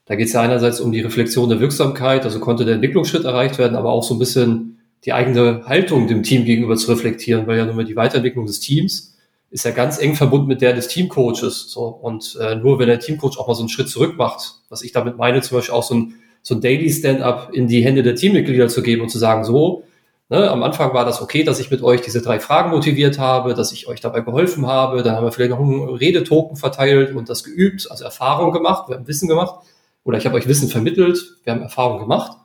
Da 0.07 0.15
geht 0.15 0.29
es 0.29 0.33
ja 0.33 0.43
einerseits 0.43 0.81
um 0.81 0.93
die 0.93 1.01
Reflexion 1.01 1.49
der 1.49 1.61
Wirksamkeit, 1.61 2.25
also 2.25 2.41
konnte 2.41 2.65
der 2.65 2.75
Entwicklungsschritt 2.75 3.25
erreicht 3.25 3.59
werden, 3.59 3.77
aber 3.77 3.91
auch 3.91 4.03
so 4.03 4.15
ein 4.15 4.19
bisschen 4.19 4.79
die 5.05 5.13
eigene 5.13 5.63
Haltung 5.67 6.09
dem 6.09 6.23
Team 6.23 6.45
gegenüber 6.45 6.77
zu 6.77 6.91
reflektieren, 6.91 7.47
weil 7.47 7.59
ja 7.59 7.65
nun 7.65 7.77
mal 7.77 7.85
die 7.85 7.97
Weiterentwicklung 7.97 8.47
des 8.47 8.61
Teams 8.61 9.17
ist 9.51 9.65
ja 9.65 9.73
ganz 9.73 10.01
eng 10.01 10.15
verbunden 10.15 10.47
mit 10.47 10.63
der 10.63 10.73
des 10.73 10.89
Teamcoaches. 10.89 11.71
So. 11.71 11.87
Und 11.87 12.39
äh, 12.41 12.55
nur 12.55 12.79
wenn 12.79 12.87
der 12.87 13.01
Teamcoach 13.01 13.39
auch 13.39 13.49
mal 13.49 13.55
so 13.55 13.63
einen 13.63 13.69
Schritt 13.69 13.89
zurück 13.89 14.17
macht, 14.17 14.55
was 14.69 14.83
ich 14.83 14.93
damit 14.93 15.17
meine, 15.17 15.43
zum 15.43 15.59
Beispiel 15.59 15.75
auch 15.75 15.83
so 15.83 15.95
ein, 15.95 16.15
so 16.43 16.55
ein 16.55 16.61
Daily 16.61 16.91
Stand-up 16.91 17.51
in 17.53 17.67
die 17.67 17.85
Hände 17.85 18.03
der 18.03 18.15
Teammitglieder 18.15 18.69
zu 18.69 18.83
geben 18.83 19.03
und 19.03 19.09
zu 19.09 19.19
sagen, 19.19 19.45
so, 19.45 19.83
ne, 20.31 20.51
am 20.51 20.63
Anfang 20.63 20.95
war 20.95 21.05
das 21.05 21.21
okay, 21.21 21.43
dass 21.43 21.59
ich 21.61 21.71
mit 21.71 21.83
euch 21.83 22.01
diese 22.01 22.23
drei 22.23 22.41
Fragen 22.41 22.71
motiviert 22.71 23.19
habe, 23.19 23.55
dass 23.55 23.73
ich 23.73 23.89
euch 23.89 24.01
dabei 24.01 24.21
geholfen 24.21 24.67
habe, 24.67 25.03
dann 25.03 25.17
haben 25.17 25.25
wir 25.25 25.33
vielleicht 25.33 25.51
noch 25.51 25.61
einen 25.61 25.89
Redetoken 25.89 26.57
verteilt 26.57 27.15
und 27.15 27.29
das 27.29 27.45
geübt, 27.45 27.91
also 27.91 28.05
Erfahrung 28.05 28.53
gemacht, 28.53 28.89
wir 28.89 28.97
haben 28.97 29.09
Wissen 29.09 29.29
gemacht 29.29 29.67
oder 30.05 30.17
ich 30.17 30.25
habe 30.25 30.37
euch 30.37 30.49
Wissen 30.49 30.69
vermittelt, 30.69 31.37
wir 31.45 31.53
haben 31.53 31.63
Erfahrung 31.63 31.99
gemacht. 31.99 32.39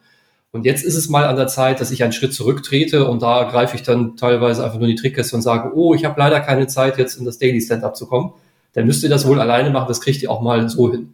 Und 0.56 0.64
jetzt 0.64 0.86
ist 0.86 0.96
es 0.96 1.10
mal 1.10 1.26
an 1.26 1.36
der 1.36 1.48
Zeit, 1.48 1.82
dass 1.82 1.92
ich 1.92 2.02
einen 2.02 2.14
Schritt 2.14 2.34
zurücktrete 2.34 3.10
und 3.10 3.22
da 3.22 3.44
greife 3.44 3.76
ich 3.76 3.84
dann 3.84 4.16
teilweise 4.16 4.64
einfach 4.64 4.80
nur 4.80 4.88
die 4.88 4.96
Trickkiste 4.96 5.36
und 5.36 5.42
sage, 5.42 5.76
oh, 5.76 5.94
ich 5.94 6.06
habe 6.06 6.18
leider 6.18 6.40
keine 6.40 6.66
Zeit, 6.68 6.98
jetzt 6.98 7.18
in 7.18 7.26
das 7.26 7.38
Daily 7.38 7.60
Stand-up 7.60 7.98
zu 7.98 8.08
kommen. 8.08 8.32
Dann 8.72 8.86
müsst 8.86 9.04
ihr 9.04 9.10
das 9.10 9.28
wohl 9.28 9.42
alleine 9.42 9.70
machen, 9.70 9.90
das 9.90 10.00
kriegt 10.00 10.24
ihr 10.24 10.32
auch 10.32 10.40
mal 10.40 10.70
so 10.70 10.90
hin. 10.90 11.14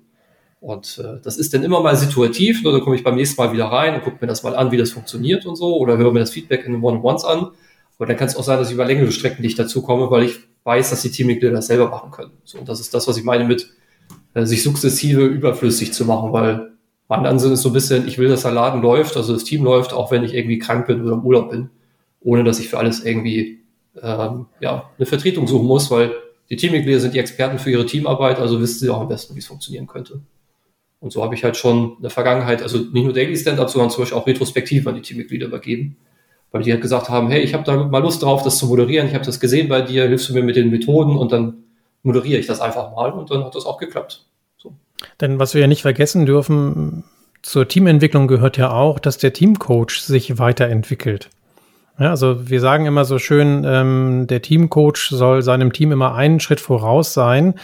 Und 0.59 1.03
äh, 1.03 1.19
das 1.23 1.37
ist 1.37 1.55
dann 1.55 1.63
immer 1.63 1.81
mal 1.81 1.95
situativ, 1.95 2.61
nur 2.61 2.71
dann 2.71 2.81
komme 2.81 2.95
ich 2.95 3.03
beim 3.03 3.15
nächsten 3.15 3.41
Mal 3.41 3.51
wieder 3.51 3.65
rein 3.65 3.95
und 3.95 4.03
gucke 4.03 4.17
mir 4.21 4.27
das 4.27 4.43
mal 4.43 4.55
an, 4.55 4.71
wie 4.71 4.77
das 4.77 4.91
funktioniert 4.91 5.47
und 5.47 5.55
so, 5.55 5.75
oder 5.75 5.97
höre 5.97 6.11
mir 6.11 6.19
das 6.19 6.29
Feedback 6.29 6.63
in 6.67 6.73
den 6.73 6.83
One-on-Ones 6.83 7.25
an. 7.25 7.47
Aber 7.97 8.05
dann 8.05 8.17
kann 8.17 8.27
es 8.27 8.35
auch 8.35 8.43
sein, 8.43 8.59
dass 8.59 8.67
ich 8.67 8.75
über 8.75 8.85
längere 8.85 9.11
Strecken 9.11 9.41
nicht 9.41 9.57
dazu 9.57 9.81
komme, 9.81 10.11
weil 10.11 10.25
ich 10.25 10.35
weiß, 10.65 10.91
dass 10.91 11.01
die 11.01 11.09
Teammitglieder 11.09 11.55
das 11.55 11.65
selber 11.65 11.89
machen 11.89 12.11
können. 12.11 12.33
So, 12.43 12.59
und 12.59 12.69
das 12.69 12.79
ist 12.79 12.93
das, 12.93 13.07
was 13.07 13.17
ich 13.17 13.23
meine 13.23 13.45
mit 13.45 13.71
äh, 14.35 14.45
sich 14.45 14.61
sukzessive 14.61 15.25
überflüssig 15.25 15.93
zu 15.93 16.05
machen, 16.05 16.31
weil 16.31 16.73
Mein 17.11 17.25
Ansinn 17.25 17.51
ist 17.51 17.63
so 17.63 17.71
ein 17.71 17.73
bisschen, 17.73 18.07
ich 18.07 18.17
will, 18.17 18.29
dass 18.29 18.43
der 18.43 18.53
Laden 18.53 18.81
läuft, 18.81 19.17
also 19.17 19.33
das 19.33 19.43
Team 19.43 19.65
läuft, 19.65 19.91
auch 19.91 20.11
wenn 20.11 20.23
ich 20.23 20.33
irgendwie 20.33 20.59
krank 20.59 20.87
bin 20.87 21.01
oder 21.03 21.11
im 21.11 21.25
Urlaub 21.25 21.49
bin, 21.49 21.69
ohne 22.21 22.45
dass 22.45 22.57
ich 22.57 22.69
für 22.69 22.77
alles 22.77 23.03
irgendwie 23.03 23.59
ähm, 24.01 24.45
ja, 24.61 24.89
eine 24.97 25.05
Vertretung 25.05 25.45
suchen 25.45 25.67
muss, 25.67 25.91
weil 25.91 26.13
die 26.49 26.55
Teammitglieder 26.55 27.01
sind 27.01 27.13
die 27.13 27.19
Experten 27.19 27.59
für 27.59 27.69
ihre 27.69 27.85
Teamarbeit, 27.85 28.39
also 28.39 28.61
wissen 28.61 28.79
sie 28.79 28.89
auch 28.89 29.01
am 29.01 29.09
besten, 29.09 29.35
wie 29.35 29.39
es 29.39 29.47
funktionieren 29.47 29.87
könnte. 29.87 30.21
Und 31.01 31.11
so 31.11 31.21
habe 31.21 31.35
ich 31.35 31.43
halt 31.43 31.57
schon 31.57 31.97
in 31.97 32.01
der 32.01 32.11
Vergangenheit, 32.11 32.63
also 32.63 32.77
nicht 32.77 33.03
nur 33.03 33.11
Daily 33.11 33.35
Stand-Up, 33.35 33.69
sondern 33.69 33.89
zum 33.89 34.03
Beispiel 34.03 34.17
auch 34.17 34.25
retrospektiv 34.25 34.87
an 34.87 34.95
die 34.95 35.01
Teammitglieder 35.01 35.47
übergeben, 35.47 35.97
weil 36.53 36.63
die 36.63 36.71
halt 36.71 36.81
gesagt 36.81 37.09
haben, 37.09 37.29
hey, 37.29 37.41
ich 37.41 37.53
habe 37.53 37.65
da 37.65 37.75
mal 37.75 38.01
Lust 38.01 38.23
drauf, 38.23 38.41
das 38.43 38.57
zu 38.57 38.67
moderieren, 38.67 39.09
ich 39.09 39.15
habe 39.15 39.25
das 39.25 39.41
gesehen 39.41 39.67
bei 39.67 39.81
dir, 39.81 40.07
hilfst 40.07 40.29
du 40.29 40.33
mir 40.33 40.43
mit 40.43 40.55
den 40.55 40.69
Methoden 40.69 41.17
und 41.17 41.33
dann 41.33 41.65
moderiere 42.03 42.39
ich 42.39 42.47
das 42.47 42.61
einfach 42.61 42.95
mal 42.95 43.11
und 43.11 43.29
dann 43.31 43.43
hat 43.43 43.53
das 43.53 43.65
auch 43.65 43.79
geklappt. 43.79 44.30
Denn 45.19 45.39
was 45.39 45.53
wir 45.53 45.61
ja 45.61 45.67
nicht 45.67 45.81
vergessen 45.81 46.25
dürfen, 46.25 47.03
zur 47.41 47.67
Teamentwicklung 47.67 48.27
gehört 48.27 48.57
ja 48.57 48.71
auch, 48.71 48.99
dass 48.99 49.17
der 49.17 49.33
Teamcoach 49.33 50.01
sich 50.01 50.37
weiterentwickelt. 50.37 51.29
Ja, 51.99 52.09
also 52.09 52.49
wir 52.49 52.59
sagen 52.61 52.85
immer 52.85 53.05
so 53.05 53.19
schön, 53.19 53.63
ähm, 53.65 54.25
der 54.27 54.41
Teamcoach 54.41 55.09
soll 55.09 55.41
seinem 55.41 55.73
Team 55.73 55.91
immer 55.91 56.15
einen 56.15 56.39
Schritt 56.39 56.59
voraus 56.59 57.13
sein, 57.13 57.55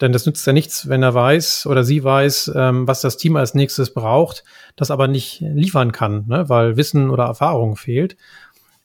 denn 0.00 0.12
das 0.12 0.26
nützt 0.26 0.46
ja 0.46 0.52
nichts, 0.52 0.88
wenn 0.88 1.02
er 1.02 1.14
weiß 1.14 1.66
oder 1.66 1.84
sie 1.84 2.02
weiß, 2.02 2.52
ähm, 2.56 2.88
was 2.88 3.00
das 3.00 3.16
Team 3.16 3.36
als 3.36 3.54
nächstes 3.54 3.94
braucht, 3.94 4.42
das 4.76 4.90
aber 4.90 5.06
nicht 5.06 5.40
liefern 5.40 5.92
kann, 5.92 6.24
ne, 6.26 6.48
weil 6.48 6.76
Wissen 6.76 7.10
oder 7.10 7.24
Erfahrung 7.24 7.76
fehlt. 7.76 8.16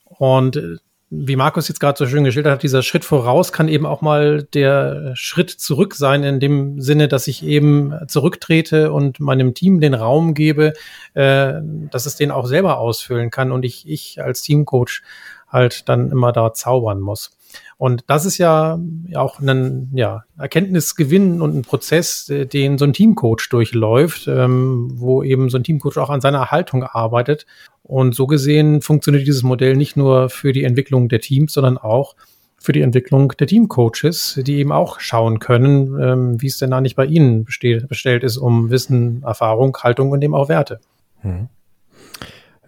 Und 0.05 0.57
äh, 0.57 0.77
wie 1.11 1.35
Markus 1.35 1.67
jetzt 1.67 1.79
gerade 1.79 1.97
so 1.97 2.05
schön 2.05 2.23
geschildert 2.23 2.53
hat, 2.53 2.63
dieser 2.63 2.83
Schritt 2.83 3.03
voraus 3.03 3.51
kann 3.51 3.67
eben 3.67 3.87
auch 3.87 4.01
mal 4.01 4.43
der 4.53 5.11
Schritt 5.15 5.49
zurück 5.49 5.95
sein, 5.95 6.23
in 6.23 6.39
dem 6.39 6.79
Sinne, 6.81 7.07
dass 7.07 7.27
ich 7.27 7.43
eben 7.43 7.93
zurücktrete 8.07 8.91
und 8.91 9.19
meinem 9.19 9.55
Team 9.55 9.79
den 9.79 9.95
Raum 9.95 10.35
gebe, 10.35 10.73
äh, 11.15 11.53
dass 11.89 12.05
es 12.05 12.15
den 12.15 12.29
auch 12.29 12.45
selber 12.45 12.77
ausfüllen 12.77 13.31
kann 13.31 13.51
und 13.51 13.65
ich, 13.65 13.89
ich 13.89 14.21
als 14.21 14.43
Teamcoach 14.43 15.01
halt 15.47 15.89
dann 15.89 16.11
immer 16.11 16.31
da 16.31 16.53
zaubern 16.53 16.99
muss. 16.99 17.31
Und 17.79 18.03
das 18.07 18.25
ist 18.25 18.37
ja 18.37 18.77
auch 19.15 19.39
ein 19.39 19.89
ja, 19.93 20.25
Erkenntnisgewinn 20.37 21.41
und 21.41 21.55
ein 21.55 21.61
Prozess, 21.61 22.27
äh, 22.27 22.45
den 22.45 22.77
so 22.77 22.83
ein 22.83 22.91
Teamcoach 22.91 23.47
durchläuft, 23.49 24.27
ähm, 24.27 24.91
wo 24.95 25.23
eben 25.23 25.49
so 25.49 25.57
ein 25.57 25.63
Teamcoach 25.63 25.97
auch 25.97 26.09
an 26.09 26.19
seiner 26.19 26.51
Haltung 26.51 26.83
arbeitet. 26.83 27.45
Und 27.81 28.15
so 28.15 28.27
gesehen 28.27 28.81
funktioniert 28.81 29.25
dieses 29.25 29.43
Modell 29.43 29.77
nicht 29.77 29.95
nur 29.95 30.29
für 30.29 30.51
die 30.51 30.65
Entwicklung 30.65 31.07
der 31.07 31.21
Teams, 31.21 31.53
sondern 31.53 31.77
auch 31.77 32.17
für 32.57 32.73
die 32.73 32.81
Entwicklung 32.81 33.31
der 33.39 33.47
Teamcoaches, 33.47 34.41
die 34.43 34.57
eben 34.57 34.73
auch 34.73 34.99
schauen 34.99 35.39
können, 35.39 35.97
ähm, 36.01 36.41
wie 36.41 36.47
es 36.47 36.57
denn 36.57 36.73
eigentlich 36.73 36.97
bei 36.97 37.05
ihnen 37.05 37.45
bestellt 37.45 38.25
ist 38.25 38.35
um 38.35 38.71
Wissen, 38.71 39.23
Erfahrung, 39.23 39.77
Haltung 39.77 40.11
und 40.11 40.21
eben 40.21 40.35
auch 40.35 40.49
Werte. 40.49 40.81
Mhm. 41.23 41.47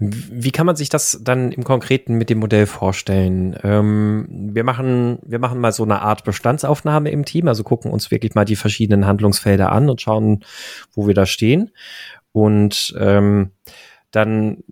Wie 0.03 0.49
kann 0.49 0.65
man 0.65 0.75
sich 0.75 0.89
das 0.89 1.19
dann 1.21 1.51
im 1.51 1.63
Konkreten 1.63 2.15
mit 2.15 2.31
dem 2.31 2.39
Modell 2.39 2.65
vorstellen? 2.65 3.55
Ähm, 3.61 4.25
wir 4.51 4.63
machen, 4.63 5.19
wir 5.21 5.37
machen 5.37 5.59
mal 5.59 5.71
so 5.71 5.83
eine 5.83 6.01
Art 6.01 6.23
Bestandsaufnahme 6.23 7.11
im 7.11 7.23
Team, 7.23 7.47
also 7.47 7.63
gucken 7.63 7.91
uns 7.91 8.09
wirklich 8.09 8.33
mal 8.33 8.43
die 8.43 8.55
verschiedenen 8.55 9.05
Handlungsfelder 9.05 9.71
an 9.71 9.91
und 9.91 10.01
schauen, 10.01 10.43
wo 10.93 11.05
wir 11.05 11.13
da 11.13 11.27
stehen. 11.27 11.69
Und 12.31 12.95
ähm, 12.99 13.51
dann 14.09 14.63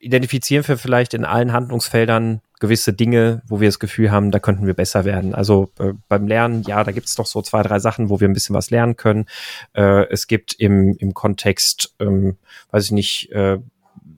identifizieren 0.00 0.68
wir 0.68 0.76
vielleicht 0.76 1.14
in 1.14 1.24
allen 1.24 1.54
Handlungsfeldern 1.54 2.42
gewisse 2.60 2.92
Dinge, 2.92 3.40
wo 3.46 3.60
wir 3.60 3.68
das 3.68 3.78
Gefühl 3.78 4.10
haben, 4.10 4.30
da 4.30 4.38
könnten 4.38 4.66
wir 4.66 4.74
besser 4.74 5.06
werden. 5.06 5.34
Also 5.34 5.72
äh, 5.78 5.94
beim 6.08 6.26
Lernen, 6.26 6.62
ja, 6.64 6.84
da 6.84 6.92
gibt 6.92 7.06
es 7.06 7.14
doch 7.14 7.26
so 7.26 7.40
zwei, 7.40 7.62
drei 7.62 7.78
Sachen, 7.78 8.10
wo 8.10 8.20
wir 8.20 8.28
ein 8.28 8.34
bisschen 8.34 8.54
was 8.54 8.70
lernen 8.70 8.96
können. 8.96 9.24
Äh, 9.72 10.08
es 10.10 10.26
gibt 10.26 10.52
im, 10.60 10.94
im 10.98 11.14
Kontext, 11.14 11.94
ähm, 12.00 12.36
weiß 12.70 12.84
ich 12.84 12.92
nicht, 12.92 13.32
äh, 13.32 13.58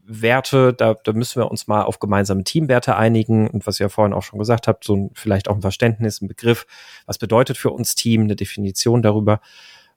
Werte, 0.07 0.75
da, 0.75 0.95
da 0.95 1.13
müssen 1.13 1.41
wir 1.41 1.51
uns 1.51 1.67
mal 1.67 1.83
auf 1.83 1.99
gemeinsame 1.99 2.45
Teamwerte 2.45 2.97
einigen 2.97 3.49
und 3.49 3.67
was 3.67 3.81
ihr 3.81 3.85
ja 3.85 3.89
vorhin 3.89 4.13
auch 4.13 4.23
schon 4.23 4.39
gesagt 4.39 4.69
habt, 4.69 4.85
so 4.85 4.97
ein, 4.97 5.11
vielleicht 5.15 5.49
auch 5.49 5.55
ein 5.55 5.63
Verständnis, 5.63 6.21
ein 6.21 6.29
Begriff, 6.29 6.67
was 7.07 7.19
bedeutet 7.19 7.57
für 7.57 7.71
uns 7.71 7.95
Team, 7.95 8.23
eine 8.23 8.37
Definition 8.37 9.03
darüber. 9.03 9.41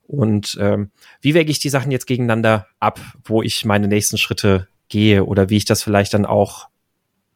Und 0.07 0.57
ähm, 0.61 0.91
wie 1.21 1.33
wäge 1.33 1.51
ich 1.51 1.59
die 1.59 1.69
Sachen 1.69 1.91
jetzt 1.91 2.07
gegeneinander 2.07 2.67
ab, 2.79 2.99
wo 3.25 3.41
ich 3.41 3.65
meine 3.65 3.87
nächsten 3.87 4.17
Schritte 4.17 4.67
gehe 4.87 5.25
oder 5.25 5.49
wie 5.49 5.57
ich 5.57 5.65
das 5.65 5.83
vielleicht 5.83 6.13
dann 6.13 6.25
auch 6.25 6.69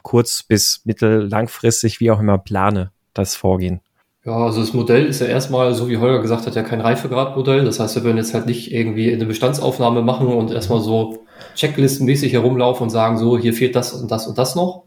kurz 0.01 0.43
bis 0.43 0.81
mittel 0.86 1.27
langfristig, 1.27 1.99
wie 1.99 2.12
auch 2.12 2.19
immer 2.19 2.38
plane, 2.38 2.91
das 3.13 3.36
Vorgehen? 3.36 3.81
Ja, 4.23 4.38
also 4.38 4.60
das 4.62 4.73
Modell 4.73 5.07
ist 5.07 5.19
ja 5.19 5.27
erstmal, 5.27 5.73
so 5.73 5.89
wie 5.89 5.97
Holger 5.97 6.21
gesagt 6.21 6.45
hat, 6.45 6.55
ja 6.55 6.62
kein 6.62 6.81
Reifegradmodell. 6.81 7.65
Das 7.65 7.79
heißt, 7.79 7.95
wir 7.95 8.03
würden 8.03 8.17
jetzt 8.17 8.36
halt 8.36 8.45
nicht 8.45 8.71
irgendwie 8.71 9.12
eine 9.12 9.25
Bestandsaufnahme 9.25 10.03
machen 10.03 10.27
und 10.27 10.51
erstmal 10.51 10.79
so 10.81 11.25
checklistenmäßig 11.55 12.34
herumlaufen 12.34 12.84
und 12.84 12.89
sagen, 12.91 13.17
so, 13.17 13.38
hier 13.38 13.53
fehlt 13.53 13.75
das 13.75 13.93
und 13.93 14.12
das 14.12 14.27
und 14.27 14.38
das 14.38 14.55
noch. 14.55 14.84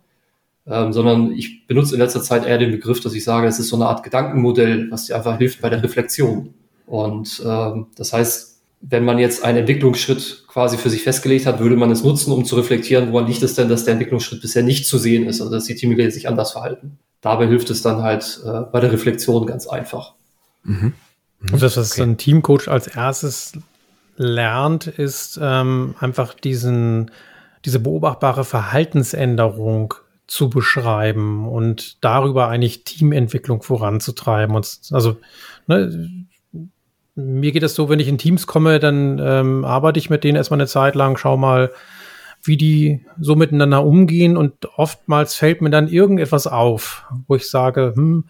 Ähm, 0.67 0.93
sondern 0.93 1.33
ich 1.33 1.67
benutze 1.67 1.95
in 1.95 2.01
letzter 2.01 2.23
Zeit 2.23 2.47
eher 2.47 2.59
den 2.59 2.71
Begriff, 2.71 3.01
dass 3.01 3.13
ich 3.13 3.25
sage, 3.25 3.47
es 3.49 3.59
ist 3.59 3.69
so 3.69 3.77
eine 3.77 3.87
Art 3.87 4.03
Gedankenmodell, 4.05 4.91
was 4.91 5.07
dir 5.07 5.17
einfach 5.17 5.37
hilft 5.37 5.61
bei 5.61 5.69
der 5.69 5.83
Reflexion. 5.83 6.55
Und 6.87 7.43
ähm, 7.45 7.89
das 7.97 8.13
heißt, 8.13 8.61
wenn 8.83 9.05
man 9.05 9.19
jetzt 9.19 9.45
einen 9.45 9.59
Entwicklungsschritt 9.59 10.45
quasi 10.47 10.77
für 10.79 10.91
sich 10.91 11.03
festgelegt 11.03 11.47
hat, 11.47 11.59
würde 11.59 11.77
man 11.77 11.91
es 11.91 12.05
nutzen, 12.05 12.33
um 12.33 12.45
zu 12.45 12.57
reflektieren, 12.57 13.13
woran 13.13 13.27
liegt 13.27 13.43
es 13.43 13.55
denn, 13.55 13.69
dass 13.69 13.85
der 13.85 13.95
Entwicklungsschritt 13.95 14.41
bisher 14.43 14.63
nicht 14.63 14.87
zu 14.87 14.99
sehen 14.99 15.27
ist, 15.27 15.41
also 15.41 15.53
dass 15.53 15.65
die 15.65 15.75
Teammitglieder 15.75 16.11
sich 16.11 16.29
anders 16.29 16.53
verhalten. 16.53 16.99
Dabei 17.25 17.47
hilft 17.47 17.71
es 17.71 17.81
dann 17.81 18.03
halt 18.03 18.39
äh, 18.45 18.61
bei 18.71 18.81
der 18.81 18.93
Reflexion 18.93 19.47
ganz 19.47 19.67
einfach. 19.67 20.13
Mhm. 20.63 20.93
Mhm. 21.41 21.55
Und 21.55 21.63
das, 21.63 21.79
was 21.79 21.93
okay. 21.93 22.03
ein 22.03 22.19
Teamcoach 22.19 22.69
als 22.69 22.87
erstes 22.87 23.55
lernt, 24.19 24.87
ist 24.87 25.41
ähm, 25.43 25.95
einfach 25.99 26.35
diesen, 26.35 27.11
diese 27.65 27.81
beobachtbare 27.81 28.45
Verhaltensänderung 28.45 29.95
zu 30.27 30.51
beschreiben 30.51 31.49
und 31.49 31.97
darüber 32.05 32.49
eigentlich 32.49 32.85
Teamentwicklung 32.85 33.63
voranzutreiben. 33.63 34.55
Und 34.55 34.81
also 34.91 35.17
ne, 35.67 36.27
mir 37.15 37.53
geht 37.53 37.63
es 37.63 37.75
so, 37.75 37.89
wenn 37.89 38.01
ich 38.01 38.09
in 38.09 38.19
Teams 38.19 38.47
komme, 38.47 38.81
dann 38.81 39.19
ähm, 39.19 39.65
arbeite 39.65 39.99
ich 39.99 40.11
mit 40.11 40.25
denen 40.25 40.37
erstmal 40.37 40.61
eine 40.61 40.67
Zeit 40.67 40.95
lang, 40.95 41.17
schau 41.17 41.39
mal, 41.39 41.71
wie 42.45 42.57
die 42.57 43.01
so 43.19 43.37
miteinander 43.37 43.85
umgehen 43.85 44.37
und 44.37 44.69
oftmals 44.77 45.35
fällt 45.35 45.63
mir 45.63 45.71
dann 45.71 45.89
irgendetwas 45.89 46.47
auf, 46.47 47.05
wo 47.27 47.35
ich 47.37 47.51
sage, 47.51 47.93
hm, 47.97 48.25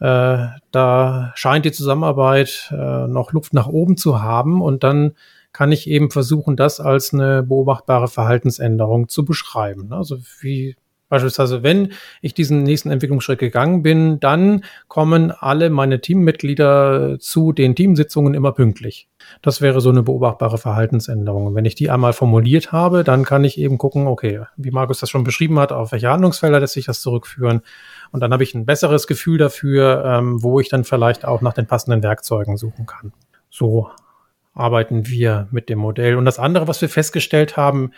äh, 0.00 0.46
da 0.72 1.32
scheint 1.36 1.64
die 1.64 1.72
Zusammenarbeit 1.72 2.70
äh, 2.72 3.06
noch 3.06 3.32
Luft 3.32 3.54
nach 3.54 3.68
oben 3.68 3.96
zu 3.96 4.20
haben 4.20 4.60
und 4.60 4.84
dann 4.84 5.12
kann 5.52 5.72
ich 5.72 5.88
eben 5.88 6.10
versuchen, 6.10 6.56
das 6.56 6.80
als 6.80 7.14
eine 7.14 7.42
beobachtbare 7.42 8.08
Verhaltensänderung 8.08 9.08
zu 9.08 9.24
beschreiben. 9.24 9.92
Also 9.92 10.18
wie 10.40 10.76
beispielsweise, 11.08 11.62
wenn 11.62 11.92
ich 12.20 12.34
diesen 12.34 12.62
nächsten 12.62 12.90
Entwicklungsschritt 12.90 13.38
gegangen 13.38 13.82
bin, 13.82 14.20
dann 14.20 14.64
kommen 14.88 15.30
alle 15.30 15.70
meine 15.70 16.00
Teammitglieder 16.00 17.18
zu 17.20 17.52
den 17.52 17.74
Teamsitzungen 17.74 18.34
immer 18.34 18.52
pünktlich. 18.52 19.08
Das 19.42 19.60
wäre 19.60 19.80
so 19.80 19.90
eine 19.90 20.02
beobachtbare 20.02 20.58
Verhaltensänderung. 20.58 21.46
Und 21.46 21.54
wenn 21.54 21.64
ich 21.64 21.74
die 21.74 21.90
einmal 21.90 22.12
formuliert 22.12 22.72
habe, 22.72 23.04
dann 23.04 23.24
kann 23.24 23.44
ich 23.44 23.58
eben 23.58 23.78
gucken, 23.78 24.06
okay, 24.06 24.42
wie 24.56 24.70
Markus 24.70 25.00
das 25.00 25.10
schon 25.10 25.24
beschrieben 25.24 25.58
hat, 25.58 25.72
auf 25.72 25.92
welche 25.92 26.10
Handlungsfelder 26.10 26.60
lässt 26.60 26.74
sich 26.74 26.86
das 26.86 27.00
zurückführen 27.00 27.62
und 28.12 28.20
dann 28.20 28.32
habe 28.32 28.42
ich 28.42 28.54
ein 28.54 28.66
besseres 28.66 29.06
Gefühl 29.06 29.38
dafür, 29.38 30.04
ähm, 30.06 30.42
wo 30.42 30.60
ich 30.60 30.68
dann 30.68 30.84
vielleicht 30.84 31.24
auch 31.24 31.40
nach 31.40 31.52
den 31.52 31.66
passenden 31.66 32.02
Werkzeugen 32.02 32.56
suchen 32.56 32.86
kann. 32.86 33.12
So 33.50 33.90
arbeiten 34.54 35.06
wir 35.06 35.48
mit 35.50 35.68
dem 35.68 35.78
Modell. 35.78 36.16
Und 36.16 36.24
das 36.24 36.38
andere, 36.38 36.66
was 36.66 36.80
wir 36.80 36.88
festgestellt 36.88 37.56
haben, 37.56 37.92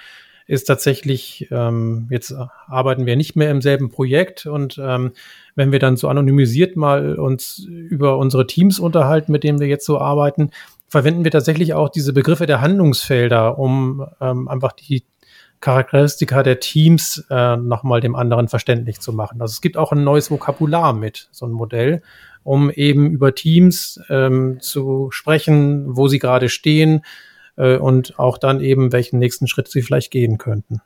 ist 0.49 0.65
tatsächlich, 0.65 1.47
ähm, 1.51 2.09
jetzt 2.11 2.35
arbeiten 2.67 3.07
wir 3.07 3.17
nicht 3.17 3.37
mehr 3.37 3.51
im 3.51 3.61
selben 3.61 3.91
Projekt 3.91 4.47
und 4.47 4.81
ähm, 4.83 5.13
wenn 5.55 5.73
wir 5.73 5.79
dann 5.79 5.97
so 5.97 6.09
anonymisiert 6.09 6.75
mal 6.75 7.17
uns 7.17 7.59
über 7.69 8.17
unsere 8.17 8.47
Teams 8.47 8.81
unterhalten, 8.81 9.31
mit 9.31 9.45
denen 9.45 9.61
wir 9.61 9.67
jetzt 9.69 9.85
so 9.85 9.99
arbeiten, 9.99 10.51
verwenden 10.89 11.23
wir 11.23 11.31
tatsächlich 11.31 11.75
auch 11.75 11.91
diese 11.91 12.15
Begriffe 12.15 12.47
der 12.47 12.63
Handlungsfelder, 12.63 13.59
um 13.59 14.07
ähm, 14.23 14.49
einfach 14.49 14.73
die 14.73 15.05
Charakteristika 15.61 16.43
der 16.43 16.61
Teams 16.61 17.27
äh, 17.29 17.57
nochmal 17.57 18.01
dem 18.01 18.17
anderen 18.17 18.49
verständlich 18.49 19.01
zu 19.01 19.13
machen. 19.13 19.43
Also 19.43 19.53
es 19.53 19.61
gibt 19.61 19.77
auch 19.77 19.93
ein 19.93 20.03
neues 20.03 20.31
Vokabular 20.31 20.95
mit, 20.95 21.29
so 21.31 21.47
ein 21.47 21.53
Modell, 21.53 22.01
um 22.43 22.71
eben 22.71 23.11
über 23.11 23.35
Teams 23.35 24.01
ähm, 24.09 24.59
zu 24.61 25.09
sprechen, 25.11 25.97
wo 25.97 26.09
sie 26.09 26.19
gerade 26.19 26.49
stehen 26.49 27.03
und 27.59 28.19
auch 28.19 28.39
dann 28.39 28.61
eben, 28.61 28.93
welchen 28.93 29.19
nächsten 29.19 29.49
Schritt 29.49 29.69
sie 29.69 29.83
vielleicht 29.83 30.11
gehen 30.11 30.39
könnten. 30.39 30.81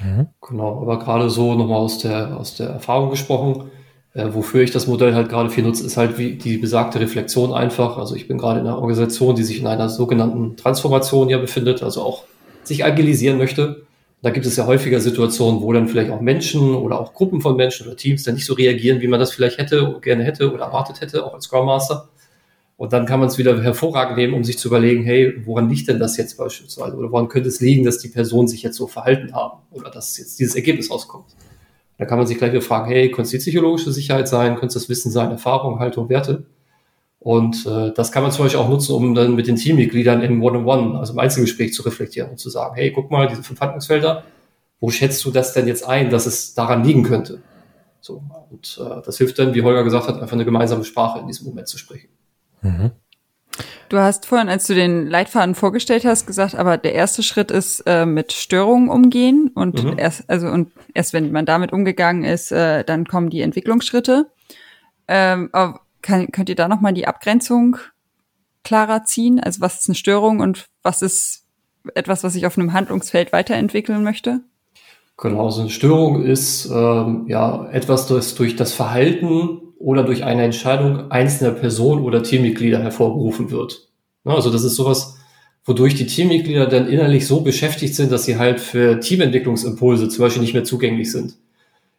Mhm. 0.00 0.28
Genau, 0.46 0.80
aber 0.82 0.98
gerade 0.98 1.30
so 1.30 1.54
nochmal 1.54 1.78
aus 1.78 1.98
der, 1.98 2.36
aus 2.36 2.56
der 2.56 2.68
Erfahrung 2.68 3.10
gesprochen, 3.10 3.70
äh, 4.14 4.28
wofür 4.32 4.62
ich 4.62 4.70
das 4.70 4.86
Modell 4.86 5.14
halt 5.14 5.28
gerade 5.28 5.50
viel 5.50 5.64
nutze, 5.64 5.84
ist 5.84 5.96
halt 5.96 6.18
wie 6.18 6.34
die 6.34 6.58
besagte 6.58 7.00
Reflexion 7.00 7.52
einfach. 7.52 7.98
Also 7.98 8.14
ich 8.14 8.28
bin 8.28 8.38
gerade 8.38 8.60
in 8.60 8.66
einer 8.66 8.76
Organisation, 8.76 9.36
die 9.36 9.42
sich 9.42 9.60
in 9.60 9.66
einer 9.66 9.88
sogenannten 9.88 10.56
Transformation 10.56 11.28
ja 11.28 11.38
befindet, 11.38 11.82
also 11.82 12.02
auch 12.02 12.24
sich 12.62 12.84
agilisieren 12.84 13.38
möchte. 13.38 13.82
Da 14.22 14.30
gibt 14.30 14.46
es 14.46 14.56
ja 14.56 14.66
häufiger 14.66 15.00
Situationen, 15.00 15.60
wo 15.60 15.72
dann 15.72 15.88
vielleicht 15.88 16.10
auch 16.10 16.20
Menschen 16.20 16.74
oder 16.74 16.98
auch 16.98 17.12
Gruppen 17.12 17.40
von 17.40 17.56
Menschen 17.56 17.86
oder 17.86 17.96
Teams 17.96 18.24
dann 18.24 18.34
nicht 18.34 18.46
so 18.46 18.54
reagieren, 18.54 19.00
wie 19.00 19.08
man 19.08 19.20
das 19.20 19.32
vielleicht 19.32 19.58
hätte, 19.58 19.98
gerne 20.00 20.24
hätte 20.24 20.52
oder 20.52 20.64
erwartet 20.64 21.00
hätte, 21.00 21.24
auch 21.24 21.34
als 21.34 21.44
Scrum 21.44 21.66
Master. 21.66 22.08
Und 22.76 22.92
dann 22.92 23.06
kann 23.06 23.20
man 23.20 23.28
es 23.28 23.38
wieder 23.38 23.62
hervorragend 23.62 24.18
nehmen, 24.18 24.34
um 24.34 24.44
sich 24.44 24.58
zu 24.58 24.68
überlegen, 24.68 25.02
hey, 25.02 25.40
woran 25.46 25.70
liegt 25.70 25.88
denn 25.88 25.98
das 25.98 26.16
jetzt 26.18 26.36
beispielsweise? 26.36 26.94
Oder 26.94 27.10
woran 27.10 27.28
könnte 27.28 27.48
es 27.48 27.60
liegen, 27.60 27.84
dass 27.84 27.98
die 27.98 28.08
Personen 28.08 28.48
sich 28.48 28.62
jetzt 28.62 28.76
so 28.76 28.86
verhalten 28.86 29.34
haben? 29.34 29.62
Oder 29.70 29.90
dass 29.90 30.18
jetzt 30.18 30.38
dieses 30.38 30.54
Ergebnis 30.54 30.90
rauskommt? 30.90 31.34
Da 31.96 32.04
kann 32.04 32.18
man 32.18 32.26
sich 32.26 32.36
gleich 32.36 32.52
wieder 32.52 32.60
fragen, 32.60 32.90
hey, 32.90 33.10
könnte 33.10 33.22
es 33.22 33.30
die 33.30 33.38
psychologische 33.38 33.92
Sicherheit 33.92 34.28
sein? 34.28 34.56
Könnte 34.56 34.66
es 34.66 34.74
das 34.74 34.88
Wissen 34.90 35.10
sein, 35.10 35.30
Erfahrung, 35.30 35.78
Haltung, 35.78 36.10
Werte? 36.10 36.44
Und 37.18 37.66
äh, 37.66 37.92
das 37.94 38.12
kann 38.12 38.22
man 38.22 38.30
zum 38.30 38.44
Beispiel 38.44 38.60
auch 38.60 38.68
nutzen, 38.68 38.94
um 38.94 39.14
dann 39.14 39.34
mit 39.34 39.46
den 39.46 39.56
Teammitgliedern 39.56 40.22
im 40.22 40.42
One-on-One, 40.42 40.98
also 40.98 41.14
im 41.14 41.18
Einzelgespräch 41.18 41.72
zu 41.72 41.82
reflektieren 41.82 42.30
und 42.30 42.38
zu 42.38 42.50
sagen, 42.50 42.74
hey, 42.76 42.92
guck 42.92 43.10
mal, 43.10 43.26
diese 43.26 43.42
fünf 43.42 43.58
Handlungsfelder, 43.58 44.22
wo 44.80 44.90
schätzt 44.90 45.24
du 45.24 45.30
das 45.30 45.54
denn 45.54 45.66
jetzt 45.66 45.88
ein, 45.88 46.10
dass 46.10 46.26
es 46.26 46.54
daran 46.54 46.84
liegen 46.84 47.02
könnte? 47.02 47.40
So, 48.00 48.22
und 48.50 48.78
äh, 48.80 49.02
das 49.04 49.16
hilft 49.16 49.38
dann, 49.38 49.54
wie 49.54 49.62
Holger 49.62 49.82
gesagt 49.82 50.06
hat, 50.06 50.20
einfach 50.20 50.34
eine 50.34 50.44
gemeinsame 50.44 50.84
Sprache 50.84 51.18
in 51.18 51.26
diesem 51.26 51.46
Moment 51.46 51.66
zu 51.66 51.78
sprechen. 51.78 52.10
Mhm. 52.62 52.92
Du 53.88 53.98
hast 53.98 54.26
vorhin, 54.26 54.48
als 54.48 54.66
du 54.66 54.74
den 54.74 55.06
Leitfaden 55.06 55.54
vorgestellt 55.54 56.04
hast, 56.04 56.26
gesagt, 56.26 56.54
aber 56.56 56.76
der 56.76 56.94
erste 56.94 57.22
Schritt 57.22 57.50
ist 57.50 57.80
äh, 57.86 58.04
mit 58.04 58.32
Störungen 58.32 58.88
umgehen 58.88 59.50
und 59.54 59.82
mhm. 59.82 59.98
erst, 59.98 60.28
also 60.28 60.48
und 60.48 60.72
erst 60.92 61.12
wenn 61.12 61.32
man 61.32 61.46
damit 61.46 61.72
umgegangen 61.72 62.24
ist, 62.24 62.52
äh, 62.52 62.84
dann 62.84 63.06
kommen 63.06 63.30
die 63.30 63.40
Entwicklungsschritte. 63.40 64.30
Ähm, 65.08 65.50
kann, 66.02 66.30
könnt 66.32 66.48
ihr 66.48 66.56
da 66.56 66.68
nochmal 66.68 66.92
die 66.92 67.06
Abgrenzung 67.06 67.76
klarer 68.64 69.04
ziehen? 69.04 69.40
Also 69.40 69.60
was 69.60 69.80
ist 69.80 69.88
eine 69.88 69.94
Störung 69.94 70.40
und 70.40 70.66
was 70.82 71.02
ist 71.02 71.44
etwas, 71.94 72.24
was 72.24 72.34
ich 72.34 72.46
auf 72.46 72.58
einem 72.58 72.72
Handlungsfeld 72.72 73.32
weiterentwickeln 73.32 74.02
möchte? 74.02 74.40
Genau, 75.16 75.48
so 75.50 75.62
eine 75.62 75.70
Störung 75.70 76.22
ist 76.22 76.66
ähm, 76.66 77.24
ja 77.28 77.68
etwas, 77.70 78.06
das 78.06 78.34
durch 78.34 78.56
das 78.56 78.72
Verhalten 78.72 79.65
oder 79.78 80.02
durch 80.02 80.24
eine 80.24 80.42
Entscheidung 80.42 81.10
einzelner 81.10 81.52
Personen 81.52 82.02
oder 82.02 82.22
Teammitglieder 82.22 82.82
hervorgerufen 82.82 83.50
wird. 83.50 83.88
Also 84.24 84.50
das 84.50 84.64
ist 84.64 84.76
sowas, 84.76 85.18
wodurch 85.64 85.94
die 85.94 86.06
Teammitglieder 86.06 86.66
dann 86.66 86.88
innerlich 86.88 87.26
so 87.26 87.40
beschäftigt 87.40 87.94
sind, 87.94 88.10
dass 88.12 88.24
sie 88.24 88.38
halt 88.38 88.60
für 88.60 89.00
Teamentwicklungsimpulse 89.00 90.08
zum 90.08 90.24
Beispiel 90.24 90.42
nicht 90.42 90.54
mehr 90.54 90.64
zugänglich 90.64 91.12
sind. 91.12 91.34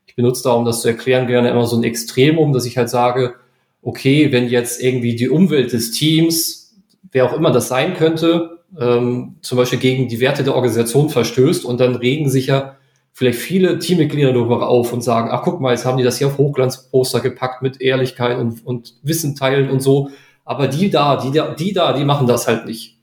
Ich 0.06 0.16
benutze 0.16 0.44
da, 0.44 0.52
um 0.52 0.66
das 0.66 0.82
zu 0.82 0.88
erklären, 0.88 1.28
gerne 1.28 1.50
immer 1.50 1.68
so 1.68 1.78
ein 1.78 1.84
Extremum, 1.84 2.54
dass 2.54 2.66
ich 2.66 2.78
halt 2.78 2.90
sage, 2.90 3.36
okay, 3.82 4.32
wenn 4.32 4.48
jetzt 4.48 4.82
irgendwie 4.82 5.16
die 5.16 5.30
Umwelt 5.30 5.74
des 5.74 5.92
Teams, 5.92 6.76
wer 7.12 7.26
auch 7.26 7.34
immer 7.34 7.52
das 7.52 7.68
sein 7.68 7.94
könnte, 7.94 8.60
ähm, 8.80 9.36
zum 9.42 9.58
Beispiel 9.58 9.80
gegen 9.80 10.08
die 10.08 10.20
Werte 10.20 10.44
der 10.44 10.56
Organisation 10.56 11.10
verstößt 11.10 11.66
und 11.66 11.80
dann 11.80 11.96
regen 11.96 12.30
sich 12.30 12.48
ja 12.48 12.77
vielleicht 13.18 13.40
viele 13.40 13.80
Teammitglieder 13.80 14.32
darüber 14.32 14.70
auf 14.70 14.94
und 14.94 15.02
sagen, 15.02 15.30
ach 15.32 15.42
guck 15.42 15.60
mal, 15.60 15.72
jetzt 15.72 15.86
haben 15.86 15.98
die 15.98 16.04
das 16.04 16.20
hier 16.20 16.28
auf 16.28 16.38
Hochglanzposter 16.38 17.20
gepackt 17.20 17.64
mit 17.64 17.82
Ehrlichkeit 17.82 18.38
und, 18.38 18.64
und 18.64 18.94
Wissen 19.02 19.36
teilen 19.36 19.72
und 19.72 19.80
so. 19.80 20.12
Aber 20.46 20.68
die 20.68 20.92
da, 20.92 21.16
die 21.16 21.32
da, 21.32 21.56
die 21.56 21.74
da, 21.74 21.94
die 21.94 22.06
machen 22.06 22.28
das 22.28 22.48
halt 22.48 22.68
nicht. 22.68 23.00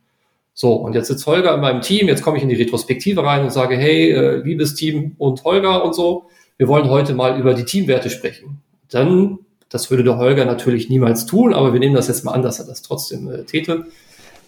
So, 0.52 0.74
und 0.74 0.94
jetzt 0.94 1.08
sitzt 1.08 1.26
Holger 1.26 1.52
in 1.56 1.60
meinem 1.60 1.80
Team, 1.80 2.06
jetzt 2.06 2.22
komme 2.22 2.36
ich 2.36 2.44
in 2.44 2.48
die 2.48 2.54
Retrospektive 2.54 3.24
rein 3.24 3.42
und 3.42 3.50
sage, 3.50 3.76
hey, 3.76 4.12
äh, 4.12 4.36
liebes 4.36 4.76
Team 4.76 5.16
und 5.18 5.42
Holger 5.42 5.84
und 5.84 5.96
so, 5.96 6.26
wir 6.58 6.68
wollen 6.68 6.88
heute 6.88 7.12
mal 7.12 7.36
über 7.36 7.54
die 7.54 7.64
Teamwerte 7.64 8.08
sprechen. 8.08 8.62
Dann, 8.88 9.40
das 9.68 9.90
würde 9.90 10.04
der 10.04 10.16
Holger 10.16 10.44
natürlich 10.44 10.88
niemals 10.88 11.26
tun, 11.26 11.52
aber 11.52 11.72
wir 11.72 11.80
nehmen 11.80 11.96
das 11.96 12.06
jetzt 12.06 12.24
mal 12.24 12.34
an, 12.34 12.42
dass 12.42 12.60
er 12.60 12.66
das 12.66 12.82
trotzdem 12.82 13.28
äh, 13.28 13.42
täte 13.42 13.86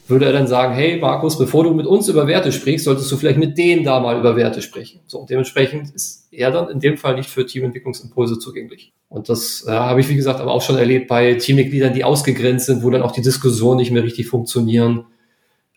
würde 0.09 0.27
er 0.27 0.33
dann 0.33 0.47
sagen, 0.47 0.75
hey 0.75 0.99
Markus, 0.99 1.38
bevor 1.38 1.64
du 1.64 1.75
mit 1.75 1.87
uns 1.87 2.09
über 2.09 2.27
Werte 2.27 2.53
sprichst, 2.53 2.85
solltest 2.85 3.11
du 3.11 3.16
vielleicht 3.16 3.38
mit 3.38 3.59
denen 3.59 3.85
da 3.85 3.99
mal 4.01 4.19
über 4.19 4.37
Werte 4.37 4.62
sprechen. 4.62 5.01
So, 5.07 5.19
und 5.19 5.31
dementsprechend 5.31 5.90
ist 5.95 6.29
er 6.31 6.51
dann 6.51 6.69
in 6.69 6.81
dem 6.81 6.97
Fall 6.97 7.16
nicht 7.16 7.29
für 7.29 7.45
Teamentwicklungsimpulse 7.45 8.38
zugänglich. 8.38 8.92
Und 9.09 9.29
das 9.29 9.64
äh, 9.66 9.73
habe 9.73 10.01
ich, 10.01 10.09
wie 10.09 10.16
gesagt, 10.16 10.40
aber 10.40 10.53
auch 10.53 10.62
schon 10.62 10.77
erlebt 10.77 11.09
bei 11.09 11.35
Teammitgliedern, 11.35 11.92
die 11.92 12.05
ausgegrenzt 12.05 12.66
sind, 12.66 12.83
wo 12.83 12.90
dann 12.90 13.03
auch 13.03 13.12
die 13.12 13.23
Diskussionen 13.23 13.79
nicht 13.79 13.90
mehr 13.90 14.03
richtig 14.03 14.27
funktionieren. 14.29 15.07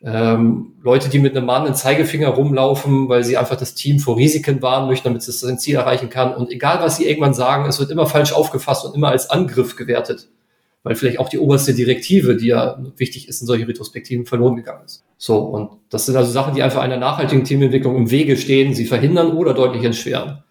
Ähm, 0.01 0.73
Leute, 0.81 1.09
die 1.09 1.19
mit 1.19 1.35
einem 1.35 1.45
mahnenden 1.45 1.75
Zeigefinger 1.75 2.29
rumlaufen, 2.29 3.09
weil 3.09 3.23
sie 3.23 3.37
einfach 3.37 3.57
das 3.57 3.75
Team 3.75 3.99
vor 3.99 4.17
Risiken 4.17 4.61
warnen 4.61 4.87
möchten, 4.87 5.05
damit 5.09 5.27
es 5.27 5.39
sein 5.39 5.59
Ziel 5.59 5.75
erreichen 5.75 6.09
kann. 6.09 6.33
Und 6.35 6.51
egal, 6.51 6.79
was 6.81 6.97
sie 6.97 7.07
irgendwann 7.07 7.33
sagen, 7.33 7.67
es 7.67 7.79
wird 7.79 7.91
immer 7.91 8.05
falsch 8.05 8.31
aufgefasst 8.31 8.85
und 8.85 8.95
immer 8.95 9.09
als 9.09 9.29
Angriff 9.29 9.75
gewertet 9.75 10.29
weil 10.83 10.95
vielleicht 10.95 11.19
auch 11.19 11.29
die 11.29 11.39
oberste 11.39 11.73
Direktive, 11.73 12.37
die 12.37 12.47
ja 12.47 12.81
wichtig 12.97 13.27
ist 13.27 13.41
in 13.41 13.47
solchen 13.47 13.65
Retrospektiven, 13.65 14.25
verloren 14.25 14.55
gegangen 14.55 14.85
ist. 14.85 15.03
So, 15.17 15.37
und 15.39 15.71
das 15.89 16.05
sind 16.05 16.15
also 16.15 16.31
Sachen, 16.31 16.55
die 16.55 16.63
einfach 16.63 16.81
einer 16.81 16.97
nachhaltigen 16.97 17.43
Teamentwicklung 17.43 17.95
im 17.97 18.11
Wege 18.11 18.37
stehen, 18.37 18.73
sie 18.73 18.85
verhindern 18.85 19.33
oder 19.33 19.53
deutlich 19.53 19.83
entschweren. 19.83 20.43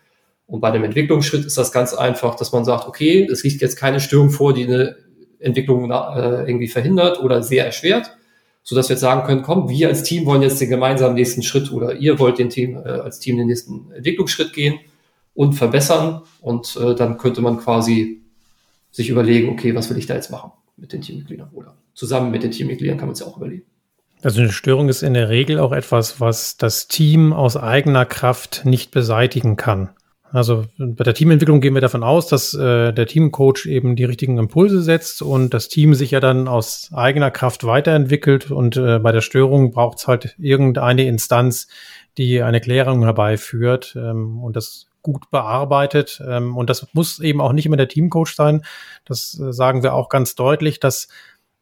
Und 0.47 0.61
bei 0.61 0.71
dem 0.71 0.85
Entwicklungsschritt 0.85 1.45
ist 1.45 1.59
das 1.59 1.73
ganz 1.73 1.95
einfach, 1.95 2.35
dass 2.35 2.53
man 2.53 2.65
sagt, 2.65 2.89
okay, 2.89 3.27
es 3.31 3.45
liegt 3.45 3.61
jetzt 3.61 3.77
keine 3.77 4.01
Störung 4.01 4.31
vor, 4.31 4.55
die 4.55 4.65
eine 4.65 4.97
Entwicklung 5.39 5.91
äh, 5.91 6.49
irgendwie 6.49 6.69
verhindert 6.69 7.23
oder 7.23 7.43
sehr 7.43 7.65
erschwert, 7.65 8.17
so 8.63 8.77
dass 8.77 8.89
wir 8.89 8.95
jetzt 8.95 9.01
sagen 9.01 9.27
können, 9.27 9.43
komm, 9.43 9.69
wir 9.69 9.89
als 9.89 10.03
Team 10.03 10.27
wollen 10.27 10.43
jetzt 10.43 10.61
den 10.61 10.71
gemeinsamen 10.71 11.15
nächsten 11.15 11.43
Schritt 11.43 11.73
oder 11.73 11.95
ihr 11.95 12.19
wollt 12.19 12.39
den 12.39 12.51
Team 12.51 12.77
äh, 12.77 12.89
als 12.89 13.19
Team 13.19 13.37
den 13.37 13.47
nächsten 13.47 13.93
Entwicklungsschritt 13.93 14.53
gehen 14.53 14.79
und 15.35 15.55
verbessern 15.55 16.23
und 16.41 16.79
äh, 16.83 16.95
dann 16.95 17.17
könnte 17.19 17.41
man 17.41 17.59
quasi 17.59 18.23
sich 18.91 19.11
überlegen, 19.11 19.49
okay, 19.49 19.75
was 19.75 19.91
will 19.91 19.99
ich 19.99 20.07
da 20.07 20.15
jetzt 20.15 20.31
machen 20.31 20.53
mit 20.77 20.93
den 20.93 21.03
Teammitgliedern 21.03 21.51
oder 21.53 21.77
zusammen 21.95 22.31
mit 22.31 22.43
den 22.43 22.51
Teammitgliedern 22.51 22.99
kann 22.99 23.09
man 23.09 23.15
es 23.15 23.21
ja 23.21 23.27
auch 23.27 23.37
überlegen. 23.37 23.65
Also 24.23 24.41
eine 24.41 24.53
Störung 24.53 24.89
ist 24.89 25.03
in 25.03 25.15
der 25.15 25.29
Regel 25.29 25.59
auch 25.59 25.73
etwas, 25.73 26.21
was 26.21 26.57
das 26.57 26.89
Team 26.89 27.33
aus 27.33 27.57
eigener 27.57 28.05
Kraft 28.05 28.65
nicht 28.65 28.91
beseitigen 28.91 29.57
kann. 29.57 29.91
Also 30.31 30.67
bei 30.77 31.05
der 31.05 31.15
Teamentwicklung 31.15 31.61
gehen 31.61 31.75
wir 31.75 31.81
davon 31.81 32.03
aus, 32.03 32.27
dass 32.27 32.53
äh, 32.53 32.93
der 32.93 33.07
Teamcoach 33.07 33.67
eben 33.67 33.97
die 33.97 34.05
richtigen 34.05 34.37
Impulse 34.37 34.83
setzt 34.83 35.23
und 35.23 35.55
das 35.55 35.69
Team 35.69 35.95
sich 35.95 36.11
ja 36.11 36.21
dann 36.21 36.49
aus 36.49 36.91
eigener 36.93 37.31
Kraft 37.31 37.65
weiterentwickelt. 37.65 38.51
Und 38.51 38.77
äh, 38.77 38.99
bei 38.99 39.13
der 39.13 39.23
Störung 39.23 39.71
braucht 39.71 39.99
es 39.99 40.07
halt 40.07 40.35
irgendeine 40.39 41.07
Instanz, 41.07 41.69
die 42.19 42.43
eine 42.43 42.61
Klärung 42.61 43.05
herbeiführt. 43.05 43.97
Ähm, 43.99 44.43
und 44.43 44.57
das 44.57 44.88
gut 45.13 45.31
bearbeitet. 45.31 46.23
Ähm, 46.27 46.57
und 46.57 46.69
das 46.69 46.87
muss 46.93 47.19
eben 47.21 47.41
auch 47.41 47.53
nicht 47.53 47.67
immer 47.67 47.77
der 47.77 47.89
Teamcoach 47.89 48.35
sein. 48.35 48.65
Das 49.05 49.39
äh, 49.41 49.53
sagen 49.53 49.83
wir 49.83 49.95
auch 49.95 50.09
ganz 50.09 50.35
deutlich, 50.35 50.81
dass 50.81 51.09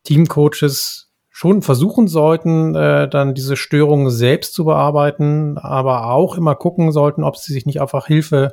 Teamcoaches 0.04 1.10
schon 1.30 1.62
versuchen 1.62 2.08
sollten, 2.08 2.74
äh, 2.74 3.08
dann 3.08 3.34
diese 3.34 3.56
Störungen 3.56 4.10
selbst 4.10 4.54
zu 4.54 4.64
bearbeiten, 4.64 5.58
aber 5.58 6.10
auch 6.10 6.36
immer 6.36 6.54
gucken 6.54 6.92
sollten, 6.92 7.24
ob 7.24 7.36
sie 7.36 7.52
sich 7.52 7.66
nicht 7.66 7.80
einfach 7.80 8.06
Hilfe 8.06 8.52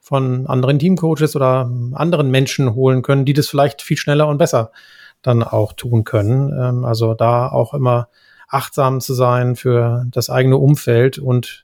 von 0.00 0.46
anderen 0.46 0.78
Teamcoaches 0.78 1.36
oder 1.36 1.70
anderen 1.94 2.30
Menschen 2.30 2.74
holen 2.74 3.02
können, 3.02 3.24
die 3.24 3.32
das 3.32 3.48
vielleicht 3.48 3.80
viel 3.80 3.96
schneller 3.96 4.28
und 4.28 4.38
besser 4.38 4.72
dann 5.22 5.42
auch 5.42 5.72
tun 5.72 6.04
können. 6.04 6.52
Ähm, 6.52 6.84
also 6.84 7.14
da 7.14 7.48
auch 7.48 7.72
immer 7.72 8.08
achtsam 8.48 9.00
zu 9.00 9.14
sein 9.14 9.56
für 9.56 10.04
das 10.10 10.28
eigene 10.28 10.58
Umfeld 10.58 11.18
und 11.18 11.63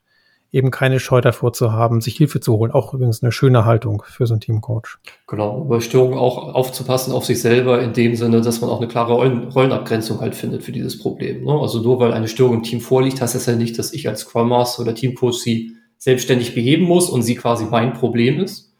eben 0.52 0.70
keine 0.70 0.98
Scheu 0.98 1.20
davor 1.20 1.52
zu 1.52 1.72
haben, 1.72 2.00
sich 2.00 2.16
Hilfe 2.16 2.40
zu 2.40 2.56
holen. 2.56 2.72
Auch 2.72 2.92
übrigens 2.92 3.22
eine 3.22 3.32
schöne 3.32 3.64
Haltung 3.64 4.02
für 4.06 4.26
so 4.26 4.34
einen 4.34 4.40
Teamcoach. 4.40 4.98
Genau, 5.26 5.60
bei 5.64 5.80
Störungen 5.80 6.18
auch 6.18 6.54
aufzupassen 6.54 7.12
auf 7.12 7.24
sich 7.24 7.40
selber 7.40 7.80
in 7.82 7.92
dem 7.92 8.16
Sinne, 8.16 8.40
dass 8.40 8.60
man 8.60 8.70
auch 8.70 8.78
eine 8.78 8.88
klare 8.88 9.12
Rollen, 9.12 9.48
Rollenabgrenzung 9.48 10.20
halt 10.20 10.34
findet 10.34 10.62
für 10.62 10.72
dieses 10.72 10.98
Problem. 10.98 11.44
Ne? 11.44 11.52
Also 11.52 11.80
nur 11.80 12.00
weil 12.00 12.12
eine 12.12 12.28
Störung 12.28 12.54
im 12.54 12.62
Team 12.62 12.80
vorliegt, 12.80 13.20
heißt 13.20 13.34
das 13.34 13.46
ja 13.46 13.54
nicht, 13.54 13.78
dass 13.78 13.92
ich 13.92 14.08
als 14.08 14.20
Scrum 14.20 14.48
Master 14.48 14.82
oder 14.82 14.94
Teamcoach 14.94 15.34
sie 15.34 15.76
selbstständig 15.98 16.54
beheben 16.54 16.86
muss 16.86 17.08
und 17.08 17.22
sie 17.22 17.36
quasi 17.36 17.66
mein 17.66 17.92
Problem 17.92 18.40
ist, 18.40 18.72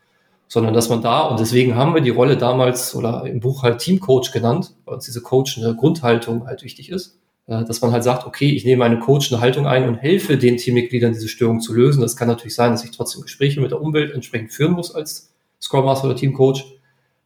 sondern 0.48 0.74
dass 0.74 0.88
man 0.88 1.02
da, 1.02 1.20
und 1.28 1.38
deswegen 1.38 1.76
haben 1.76 1.94
wir 1.94 2.00
die 2.00 2.10
Rolle 2.10 2.36
damals 2.36 2.96
oder 2.96 3.24
im 3.26 3.38
Buch 3.38 3.62
halt 3.62 3.78
Teamcoach 3.78 4.32
genannt, 4.32 4.74
weil 4.84 4.94
uns 4.94 5.04
diese 5.04 5.20
Coach 5.20 5.58
eine 5.58 5.76
Grundhaltung 5.76 6.46
halt 6.46 6.64
wichtig 6.64 6.90
ist, 6.90 7.19
dass 7.50 7.80
man 7.80 7.90
halt 7.90 8.04
sagt, 8.04 8.26
okay, 8.26 8.50
ich 8.50 8.64
nehme 8.64 8.84
eine 8.84 9.00
coachende 9.00 9.40
Haltung 9.40 9.66
ein 9.66 9.88
und 9.88 9.96
helfe 9.96 10.38
den 10.38 10.56
Teammitgliedern, 10.56 11.12
diese 11.12 11.28
Störung 11.28 11.60
zu 11.60 11.74
lösen. 11.74 12.00
Das 12.00 12.16
kann 12.16 12.28
natürlich 12.28 12.54
sein, 12.54 12.70
dass 12.70 12.84
ich 12.84 12.92
trotzdem 12.92 13.22
Gespräche 13.22 13.60
mit 13.60 13.72
der 13.72 13.82
Umwelt 13.82 14.14
entsprechend 14.14 14.52
führen 14.52 14.72
muss 14.72 14.94
als 14.94 15.32
Scrum 15.60 15.84
Master 15.84 16.06
oder 16.06 16.16
Teamcoach. 16.16 16.78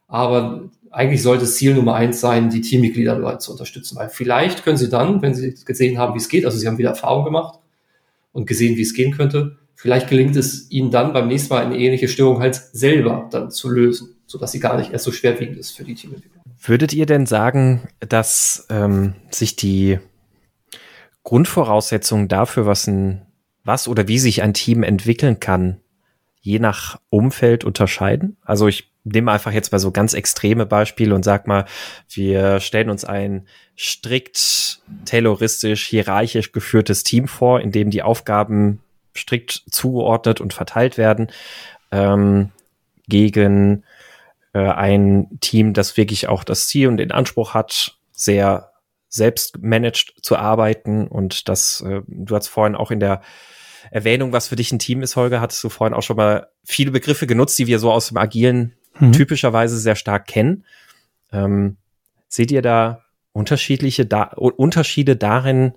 Aber 0.07 0.69
eigentlich 0.89 1.21
sollte 1.21 1.45
Ziel 1.45 1.75
Nummer 1.75 1.93
eins 1.93 2.21
sein, 2.21 2.49
die 2.49 2.61
Teammitglieder 2.61 3.15
dabei 3.15 3.35
zu 3.35 3.51
unterstützen. 3.51 3.97
Weil 3.97 4.09
vielleicht 4.09 4.63
können 4.63 4.77
sie 4.77 4.89
dann, 4.89 5.21
wenn 5.21 5.35
sie 5.35 5.53
gesehen 5.63 5.99
haben, 5.99 6.15
wie 6.15 6.19
es 6.19 6.27
geht, 6.27 6.43
also 6.43 6.57
sie 6.57 6.67
haben 6.67 6.79
wieder 6.79 6.89
Erfahrung 6.89 7.23
gemacht 7.23 7.59
und 8.33 8.47
gesehen, 8.47 8.77
wie 8.77 8.81
es 8.81 8.95
gehen 8.95 9.15
könnte, 9.15 9.57
vielleicht 9.75 10.09
gelingt 10.09 10.35
es 10.35 10.71
ihnen 10.71 10.89
dann 10.89 11.13
beim 11.13 11.27
nächsten 11.27 11.53
Mal 11.53 11.65
eine 11.65 11.77
ähnliche 11.77 12.07
Störung 12.07 12.39
halt 12.39 12.55
selber 12.55 13.27
dann 13.29 13.51
zu 13.51 13.69
lösen, 13.69 14.15
sodass 14.25 14.53
sie 14.53 14.59
gar 14.59 14.77
nicht 14.77 14.91
erst 14.91 15.05
so 15.05 15.11
schwerwiegend 15.11 15.57
ist 15.57 15.71
für 15.77 15.83
die 15.83 15.93
Teamentwicklung. 15.93 16.41
Würdet 16.59 16.93
ihr 16.93 17.05
denn 17.05 17.27
sagen, 17.27 17.87
dass 17.99 18.65
ähm, 18.71 19.13
sich 19.29 19.55
die 19.55 19.99
Grundvoraussetzungen 21.25 22.29
dafür, 22.29 22.65
was 22.65 22.87
ein, 22.87 23.25
was 23.63 23.89
oder 23.89 24.07
wie 24.07 24.19
sich 24.19 24.41
ein 24.41 24.53
Team 24.53 24.83
entwickeln 24.83 25.41
kann, 25.41 25.81
je 26.39 26.59
nach 26.59 26.99
Umfeld 27.09 27.65
unterscheiden? 27.65 28.37
Also 28.45 28.67
ich 28.67 28.91
nehme 29.03 29.31
einfach 29.31 29.51
jetzt 29.51 29.71
mal 29.71 29.79
so 29.79 29.91
ganz 29.91 30.13
extreme 30.13 30.65
Beispiele 30.65 31.13
und 31.13 31.23
sag 31.23 31.47
mal, 31.47 31.65
wir 32.09 32.59
stellen 32.59 32.89
uns 32.89 33.05
ein 33.05 33.47
strikt 33.77 34.81
tayloristisch, 35.05 35.87
hierarchisch 35.87 36.51
geführtes 36.51 37.03
Team 37.03 37.27
vor, 37.27 37.59
in 37.59 37.71
dem 37.71 37.89
die 37.89 38.03
Aufgaben 38.03 38.81
strikt 39.17 39.63
zugeordnet 39.69 40.41
und 40.41 40.53
verteilt 40.53 40.97
werden, 40.97 41.31
ähm, 41.91 42.51
gegen 43.07 43.83
äh, 44.53 44.59
ein 44.59 45.39
Team, 45.41 45.73
das 45.73 45.97
wirklich 45.97 46.27
auch 46.27 46.43
das 46.43 46.67
Ziel 46.67 46.87
und 46.87 46.97
den 46.97 47.11
Anspruch 47.11 47.55
hat, 47.55 47.97
sehr 48.11 48.71
selbst 49.15 49.61
managed 49.61 50.13
zu 50.21 50.35
arbeiten 50.35 51.07
und 51.07 51.47
das, 51.47 51.81
äh, 51.81 52.01
du 52.07 52.35
hast 52.35 52.49
vorhin 52.49 52.75
auch 52.75 52.91
in 52.91 52.99
der 52.99 53.21
Erwähnung, 53.91 54.33
was 54.33 54.49
für 54.49 54.55
dich 54.55 54.71
ein 54.71 54.79
Team 54.79 55.01
ist, 55.01 55.15
Holger, 55.15 55.39
hattest 55.39 55.63
du 55.63 55.69
vorhin 55.69 55.93
auch 55.93 56.03
schon 56.03 56.17
mal 56.17 56.47
viele 56.63 56.91
Begriffe 56.91 57.27
genutzt, 57.27 57.57
die 57.57 57.67
wir 57.67 57.79
so 57.79 57.91
aus 57.91 58.09
dem 58.09 58.17
Agilen 58.17 58.73
mhm. 58.99 59.13
typischerweise 59.13 59.77
sehr 59.77 59.95
stark 59.95 60.27
kennen. 60.27 60.65
Ähm, 61.31 61.77
seht 62.27 62.51
ihr 62.51 62.61
da 62.61 63.03
unterschiedliche 63.31 64.05
da 64.05 64.23
Unterschiede 64.35 65.15
darin, 65.15 65.73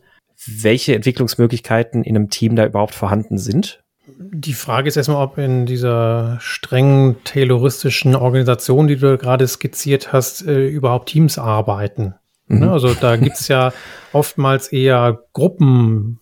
welche 0.46 0.94
Entwicklungsmöglichkeiten 0.94 2.02
in 2.02 2.16
einem 2.16 2.30
Team 2.30 2.56
da 2.56 2.66
überhaupt 2.66 2.94
vorhanden 2.94 3.38
sind? 3.38 3.82
Die 4.16 4.54
Frage 4.54 4.88
ist 4.88 4.96
erstmal, 4.96 5.22
ob 5.22 5.38
in 5.38 5.66
dieser 5.66 6.38
strengen 6.40 7.22
tayloristischen 7.24 8.16
Organisation, 8.16 8.88
die 8.88 8.96
du 8.96 9.18
gerade 9.18 9.46
skizziert 9.46 10.12
hast, 10.12 10.46
äh, 10.46 10.66
überhaupt 10.66 11.10
Teams 11.10 11.38
arbeiten. 11.38 12.14
Mhm. 12.48 12.60
Ne, 12.60 12.70
also 12.72 12.94
da 12.94 13.16
gibt 13.16 13.36
es 13.36 13.48
ja 13.48 13.72
oftmals 14.12 14.68
eher 14.68 15.22
Gruppen, 15.32 16.20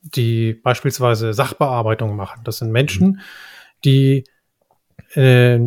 die 0.00 0.54
beispielsweise 0.54 1.34
Sachbearbeitung 1.34 2.16
machen. 2.16 2.42
Das 2.44 2.58
sind 2.58 2.70
Menschen, 2.70 3.20
die 3.84 4.24
äh, 5.14 5.58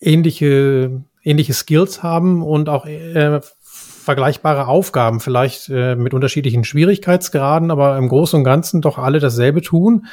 ähnliche, 0.00 1.02
ähnliche 1.22 1.52
Skills 1.54 2.02
haben 2.02 2.42
und 2.42 2.68
auch 2.68 2.86
äh, 2.86 3.40
vergleichbare 4.08 4.68
Aufgaben, 4.68 5.20
vielleicht 5.20 5.68
äh, 5.68 5.94
mit 5.96 6.14
unterschiedlichen 6.14 6.64
Schwierigkeitsgraden, 6.64 7.70
aber 7.70 7.98
im 7.98 8.08
Großen 8.08 8.38
und 8.38 8.44
Ganzen 8.44 8.80
doch 8.80 8.96
alle 8.98 9.18
dasselbe 9.18 9.60
tun, 9.60 10.06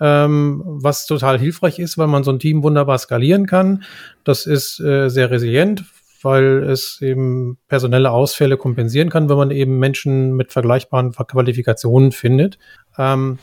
ähm, 0.00 0.62
was 0.64 1.06
total 1.06 1.38
hilfreich 1.38 1.78
ist, 1.78 1.98
weil 1.98 2.06
man 2.06 2.22
so 2.22 2.30
ein 2.30 2.38
Team 2.38 2.62
wunderbar 2.62 2.98
skalieren 2.98 3.46
kann. 3.46 3.82
Das 4.22 4.46
ist 4.46 4.78
äh, 4.80 5.08
sehr 5.08 5.30
resilient, 5.30 5.84
weil 6.24 6.62
es 6.64 7.00
eben 7.00 7.58
personelle 7.68 8.10
Ausfälle 8.10 8.56
kompensieren 8.56 9.10
kann, 9.10 9.28
wenn 9.28 9.36
man 9.36 9.50
eben 9.50 9.78
Menschen 9.78 10.34
mit 10.34 10.52
vergleichbaren 10.52 11.12
Qualifikationen 11.12 12.12
findet. 12.12 12.58
Ähm, 12.98 13.38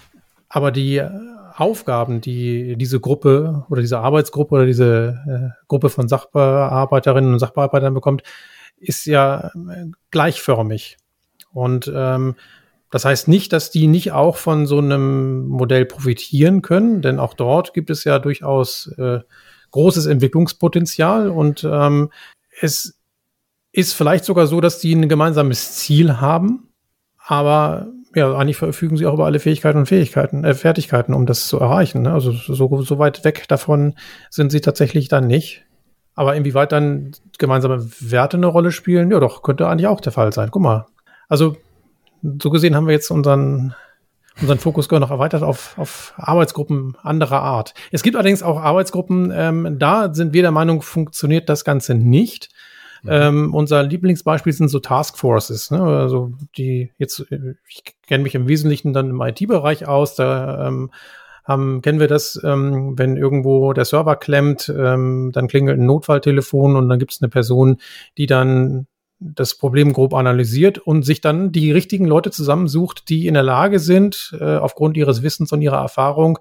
aber 0.50 0.72
die 0.72 1.02
Aufgaben, 1.56 2.22
die 2.22 2.76
diese 2.78 3.00
Gruppe 3.00 3.66
oder 3.70 3.82
diese 3.82 4.00
Arbeitsgruppe 4.00 4.56
oder 4.56 4.66
diese 4.66 5.20
äh, 5.28 5.66
Gruppe 5.68 5.90
von 5.90 6.08
Sachbearbeiterinnen 6.08 7.34
und 7.34 7.40
Sachbearbeitern 7.40 7.94
bekommt, 7.94 8.24
ist 8.78 9.06
ja 9.06 9.48
äh, 9.48 9.86
gleichförmig. 10.12 10.98
Und 11.52 11.92
ähm, 11.94 12.36
das 12.92 13.06
heißt 13.06 13.28
nicht, 13.28 13.54
dass 13.54 13.72
die 13.72 13.88
nicht 13.88 14.12
auch 14.14 14.38
von 14.38 14.66
so 14.66 14.80
einem 14.80 15.48
Modell 15.48 15.86
profitieren 15.86 16.62
können, 16.62 17.02
denn 17.02 17.20
auch 17.20 17.34
dort 17.34 17.74
gibt 17.74 17.90
es 17.90 18.04
ja 18.04 18.20
durchaus 18.20 18.92
äh, 18.98 19.20
großes 19.72 20.08
Entwicklungspotenzial 20.08 21.30
und 21.30 21.64
ähm, 21.70 22.10
es 22.62 23.00
ist 23.72 23.94
vielleicht 23.94 24.26
sogar 24.26 24.48
so, 24.48 24.62
dass 24.62 24.80
die 24.80 24.94
ein 24.94 25.10
gemeinsames 25.10 25.76
Ziel 25.76 26.20
haben, 26.20 26.70
aber 27.18 27.88
ja, 28.16 28.36
eigentlich 28.36 28.58
verfügen 28.58 28.98
sie 28.98 29.06
auch 29.06 29.14
über 29.14 29.26
alle 29.26 29.40
Fähigkeiten 29.40 29.78
und 29.78 29.86
Fähigkeiten, 29.86 30.44
äh, 30.44 30.56
Fertigkeiten, 30.56 31.14
um 31.14 31.26
das 31.26 31.48
zu 31.48 31.60
erreichen. 31.60 32.02
Ne? 32.02 32.14
Also 32.14 32.32
so, 32.32 32.82
so 32.82 33.00
weit 33.00 33.24
weg 33.24 33.48
davon 33.48 33.94
sind 34.30 34.52
sie 34.52 34.62
tatsächlich 34.62 35.10
dann 35.10 35.28
nicht. 35.28 35.66
Aber 36.16 36.36
inwieweit 36.36 36.72
dann 36.72 37.12
gemeinsame 37.38 37.88
Werte 38.00 38.38
eine 38.38 38.48
Rolle 38.48 38.72
spielen, 38.72 39.12
ja 39.12 39.20
doch, 39.20 39.44
könnte 39.44 39.68
eigentlich 39.68 39.88
auch 39.88 40.02
der 40.02 40.12
Fall 40.12 40.34
sein. 40.34 40.50
Guck 40.52 40.62
mal. 40.64 40.88
Also, 41.28 41.56
so 42.42 42.50
gesehen 42.50 42.76
haben 42.76 42.88
wir 42.88 42.94
jetzt 42.94 43.12
unseren, 43.12 43.76
unseren 44.42 44.60
Fokus 44.60 44.90
noch 44.90 45.12
erweitert 45.12 45.44
auf, 45.44 45.78
auf 45.78 46.14
Arbeitsgruppen 46.18 46.96
anderer 47.02 47.42
Art. 47.42 47.74
Es 47.92 48.04
gibt 48.04 48.16
allerdings 48.16 48.44
auch 48.44 48.60
Arbeitsgruppen, 48.60 49.32
ähm, 49.34 49.78
da 49.80 50.14
sind 50.14 50.34
wir 50.34 50.42
der 50.42 50.52
Meinung, 50.52 50.82
funktioniert 50.82 51.50
das 51.50 51.64
Ganze 51.64 51.96
nicht. 51.96 52.50
Mhm. 53.04 53.10
Ähm, 53.12 53.54
unser 53.54 53.84
Lieblingsbeispiel 53.84 54.54
sind 54.54 54.68
so 54.70 54.80
Taskforces, 54.80 55.72
ne? 55.72 55.82
also 55.82 56.34
die 56.58 56.92
jetzt, 56.98 57.26
ich 57.68 57.84
kenne 58.08 58.24
mich 58.24 58.36
im 58.36 58.48
Wesentlichen 58.48 58.94
dann 58.94 59.10
im 59.10 59.22
IT-Bereich 59.22 59.88
aus, 59.88 60.16
da 60.16 60.68
ähm, 60.68 60.92
haben, 61.46 61.82
kennen 61.82 62.00
wir 62.00 62.08
das, 62.08 62.40
ähm, 62.44 62.98
wenn 62.98 63.18
irgendwo 63.18 63.74
der 63.74 63.86
Server 63.86 64.16
klemmt, 64.16 64.72
ähm, 64.76 65.32
dann 65.34 65.48
klingelt 65.48 65.80
ein 65.80 65.86
Notfalltelefon 65.86 66.76
und 66.76 66.90
dann 66.90 67.00
gibt 67.00 67.14
es 67.14 67.22
eine 67.22 67.30
Person, 67.30 67.78
die 68.18 68.28
dann 68.28 68.88
das 69.20 69.58
Problem 69.58 69.94
grob 69.94 70.14
analysiert 70.14 70.78
und 70.78 71.04
sich 71.04 71.22
dann 71.22 71.52
die 71.52 71.72
richtigen 71.72 72.06
Leute 72.06 72.32
zusammensucht, 72.32 73.10
die 73.10 73.28
in 73.28 73.34
der 73.34 73.44
Lage 73.44 73.80
sind, 73.80 74.36
äh, 74.40 74.56
aufgrund 74.56 74.98
ihres 74.98 75.24
Wissens 75.24 75.52
und 75.52 75.62
ihrer 75.62 75.82
Erfahrung 75.82 76.40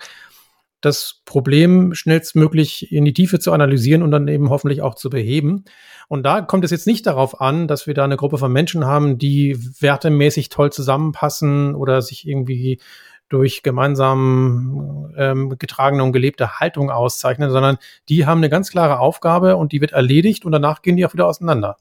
das 0.80 1.22
Problem 1.24 1.92
schnellstmöglich 1.94 2.92
in 2.92 3.04
die 3.04 3.12
Tiefe 3.12 3.40
zu 3.40 3.52
analysieren 3.52 4.02
und 4.02 4.12
dann 4.12 4.28
eben 4.28 4.48
hoffentlich 4.48 4.80
auch 4.80 4.94
zu 4.94 5.10
beheben. 5.10 5.64
Und 6.06 6.22
da 6.24 6.40
kommt 6.40 6.64
es 6.64 6.70
jetzt 6.70 6.86
nicht 6.86 7.06
darauf 7.06 7.40
an, 7.40 7.66
dass 7.66 7.86
wir 7.86 7.94
da 7.94 8.04
eine 8.04 8.16
Gruppe 8.16 8.38
von 8.38 8.52
Menschen 8.52 8.84
haben, 8.84 9.18
die 9.18 9.58
wertemäßig 9.80 10.48
toll 10.48 10.70
zusammenpassen 10.70 11.74
oder 11.74 12.00
sich 12.00 12.26
irgendwie 12.26 12.80
durch 13.28 13.62
gemeinsam 13.62 15.12
ähm, 15.16 15.58
getragene 15.58 16.02
und 16.02 16.12
gelebte 16.12 16.60
Haltung 16.60 16.90
auszeichnen, 16.90 17.50
sondern 17.50 17.76
die 18.08 18.24
haben 18.24 18.38
eine 18.38 18.48
ganz 18.48 18.70
klare 18.70 19.00
Aufgabe 19.00 19.56
und 19.56 19.72
die 19.72 19.80
wird 19.80 19.92
erledigt 19.92 20.46
und 20.46 20.52
danach 20.52 20.80
gehen 20.80 20.96
die 20.96 21.04
auch 21.04 21.12
wieder 21.12 21.26
auseinander. 21.26 21.76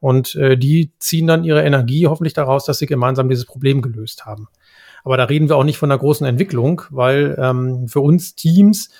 Und 0.00 0.34
äh, 0.34 0.56
die 0.56 0.92
ziehen 0.98 1.26
dann 1.26 1.44
ihre 1.44 1.64
Energie 1.64 2.06
hoffentlich 2.06 2.34
daraus, 2.34 2.64
dass 2.64 2.78
sie 2.78 2.86
gemeinsam 2.86 3.28
dieses 3.28 3.46
Problem 3.46 3.82
gelöst 3.82 4.26
haben. 4.26 4.48
Aber 5.04 5.16
da 5.16 5.24
reden 5.24 5.48
wir 5.48 5.56
auch 5.56 5.64
nicht 5.64 5.78
von 5.78 5.90
einer 5.90 5.98
großen 5.98 6.26
Entwicklung, 6.26 6.82
weil 6.90 7.36
ähm, 7.40 7.88
für 7.88 8.00
uns 8.00 8.34
Teams 8.34 8.90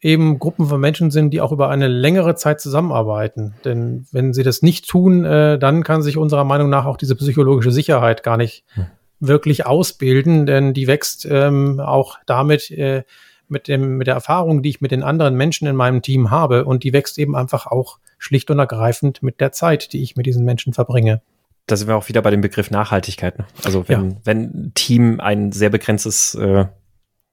eben 0.00 0.38
Gruppen 0.38 0.66
von 0.66 0.80
Menschen 0.80 1.10
sind, 1.10 1.30
die 1.30 1.40
auch 1.40 1.52
über 1.52 1.70
eine 1.70 1.88
längere 1.88 2.34
Zeit 2.34 2.60
zusammenarbeiten. 2.60 3.54
Denn 3.64 4.06
wenn 4.12 4.34
sie 4.34 4.42
das 4.42 4.62
nicht 4.62 4.88
tun, 4.88 5.24
äh, 5.24 5.58
dann 5.58 5.82
kann 5.82 6.02
sich 6.02 6.18
unserer 6.18 6.44
Meinung 6.44 6.68
nach 6.68 6.84
auch 6.84 6.96
diese 6.96 7.16
psychologische 7.16 7.70
Sicherheit 7.70 8.22
gar 8.22 8.36
nicht 8.36 8.64
hm 8.74 8.86
wirklich 9.20 9.66
ausbilden, 9.66 10.46
denn 10.46 10.74
die 10.74 10.86
wächst 10.86 11.26
ähm, 11.30 11.80
auch 11.80 12.18
damit 12.26 12.70
äh, 12.70 13.04
mit, 13.48 13.68
dem, 13.68 13.98
mit 13.98 14.06
der 14.06 14.14
Erfahrung, 14.14 14.62
die 14.62 14.70
ich 14.70 14.80
mit 14.80 14.90
den 14.90 15.02
anderen 15.02 15.34
Menschen 15.34 15.68
in 15.68 15.76
meinem 15.76 16.02
Team 16.02 16.30
habe. 16.30 16.64
Und 16.64 16.84
die 16.84 16.92
wächst 16.92 17.18
eben 17.18 17.36
einfach 17.36 17.66
auch 17.66 17.98
schlicht 18.24 18.50
und 18.50 18.58
ergreifend 18.58 19.22
mit 19.22 19.40
der 19.40 19.52
Zeit, 19.52 19.92
die 19.92 20.02
ich 20.02 20.16
mit 20.16 20.24
diesen 20.24 20.44
Menschen 20.44 20.72
verbringe. 20.72 21.20
Da 21.66 21.76
sind 21.76 21.88
wir 21.88 21.96
auch 21.96 22.08
wieder 22.08 22.22
bei 22.22 22.30
dem 22.30 22.40
Begriff 22.40 22.70
Nachhaltigkeit. 22.70 23.38
Ne? 23.38 23.46
Also 23.64 23.86
wenn, 23.86 24.10
ja. 24.10 24.16
wenn 24.24 24.42
ein 24.42 24.72
Team 24.74 25.20
ein 25.20 25.52
sehr 25.52 25.68
begrenztes, 25.68 26.34
äh, 26.34 26.66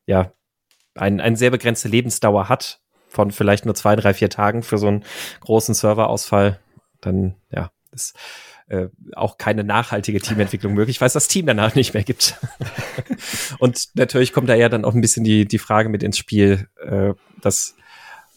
ja, 0.05 0.33
ein, 0.95 1.21
ein 1.21 1.37
sehr 1.37 1.49
begrenzte 1.49 1.87
Lebensdauer 1.87 2.49
hat, 2.49 2.81
von 3.07 3.31
vielleicht 3.31 3.65
nur 3.65 3.75
zwei, 3.75 3.95
drei, 3.95 4.13
vier 4.13 4.29
Tagen 4.29 4.63
für 4.63 4.77
so 4.77 4.87
einen 4.87 5.03
großen 5.39 5.73
Serverausfall, 5.73 6.59
dann 6.99 7.35
ja, 7.51 7.71
ist 7.91 8.15
äh, 8.67 8.87
auch 9.13 9.37
keine 9.37 9.63
nachhaltige 9.63 10.19
Teamentwicklung 10.19 10.73
möglich, 10.73 10.99
weil 10.99 11.07
es 11.07 11.13
das 11.13 11.29
Team 11.29 11.45
danach 11.45 11.75
nicht 11.75 11.93
mehr 11.93 12.03
gibt. 12.03 12.35
und 13.59 13.89
natürlich 13.95 14.33
kommt 14.33 14.49
da 14.49 14.55
ja 14.55 14.67
dann 14.67 14.83
auch 14.83 14.93
ein 14.93 15.01
bisschen 15.01 15.23
die, 15.23 15.45
die 15.45 15.57
Frage 15.57 15.87
mit 15.87 16.03
ins 16.03 16.17
Spiel, 16.17 16.67
äh, 16.85 17.13
dass 17.41 17.75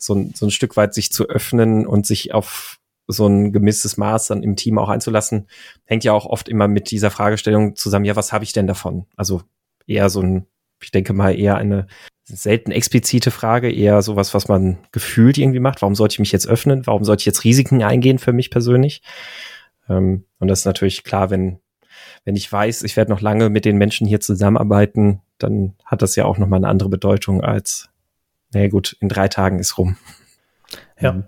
so 0.04 0.14
ein, 0.14 0.32
so 0.34 0.46
ein 0.46 0.50
Stück 0.50 0.76
weit 0.76 0.94
sich 0.94 1.12
zu 1.12 1.28
öffnen 1.28 1.86
und 1.86 2.06
sich 2.06 2.34
auf 2.34 2.78
so 3.06 3.26
ein 3.26 3.52
gemisses 3.52 3.96
Maß 3.96 4.28
dann 4.28 4.42
im 4.42 4.56
Team 4.56 4.78
auch 4.78 4.88
einzulassen, 4.88 5.48
hängt 5.84 6.04
ja 6.04 6.12
auch 6.12 6.26
oft 6.26 6.48
immer 6.48 6.68
mit 6.68 6.90
dieser 6.90 7.10
Fragestellung 7.10 7.76
zusammen, 7.76 8.04
ja, 8.04 8.16
was 8.16 8.32
habe 8.32 8.44
ich 8.44 8.52
denn 8.52 8.66
davon? 8.66 9.06
Also 9.16 9.42
eher 9.86 10.08
so 10.08 10.20
ein, 10.22 10.46
ich 10.82 10.90
denke 10.90 11.12
mal, 11.12 11.38
eher 11.38 11.56
eine 11.56 11.86
selten 12.24 12.70
explizite 12.70 13.30
Frage, 13.30 13.70
eher 13.70 14.00
sowas, 14.00 14.32
was 14.32 14.48
man 14.48 14.78
gefühlt 14.92 15.36
irgendwie 15.36 15.60
macht. 15.60 15.82
Warum 15.82 15.94
sollte 15.94 16.14
ich 16.14 16.18
mich 16.20 16.32
jetzt 16.32 16.48
öffnen? 16.48 16.86
Warum 16.86 17.04
sollte 17.04 17.20
ich 17.20 17.26
jetzt 17.26 17.44
Risiken 17.44 17.82
eingehen 17.82 18.18
für 18.18 18.32
mich 18.32 18.50
persönlich? 18.50 19.02
Ähm, 19.88 20.24
und 20.38 20.48
das 20.48 20.60
ist 20.60 20.64
natürlich 20.64 21.04
klar, 21.04 21.30
wenn, 21.30 21.58
wenn 22.24 22.36
ich 22.36 22.50
weiß, 22.50 22.82
ich 22.82 22.96
werde 22.96 23.10
noch 23.10 23.20
lange 23.20 23.50
mit 23.50 23.66
den 23.66 23.76
Menschen 23.76 24.06
hier 24.06 24.20
zusammenarbeiten, 24.20 25.20
dann 25.38 25.74
hat 25.84 26.00
das 26.00 26.16
ja 26.16 26.24
auch 26.24 26.38
nochmal 26.38 26.60
eine 26.60 26.68
andere 26.68 26.88
Bedeutung 26.88 27.42
als, 27.42 27.90
naja 28.54 28.68
gut, 28.68 28.96
in 29.00 29.08
drei 29.08 29.28
Tagen 29.28 29.58
ist 29.58 29.78
rum. 29.78 29.96
Ja. 31.00 31.10
Ähm, 31.10 31.24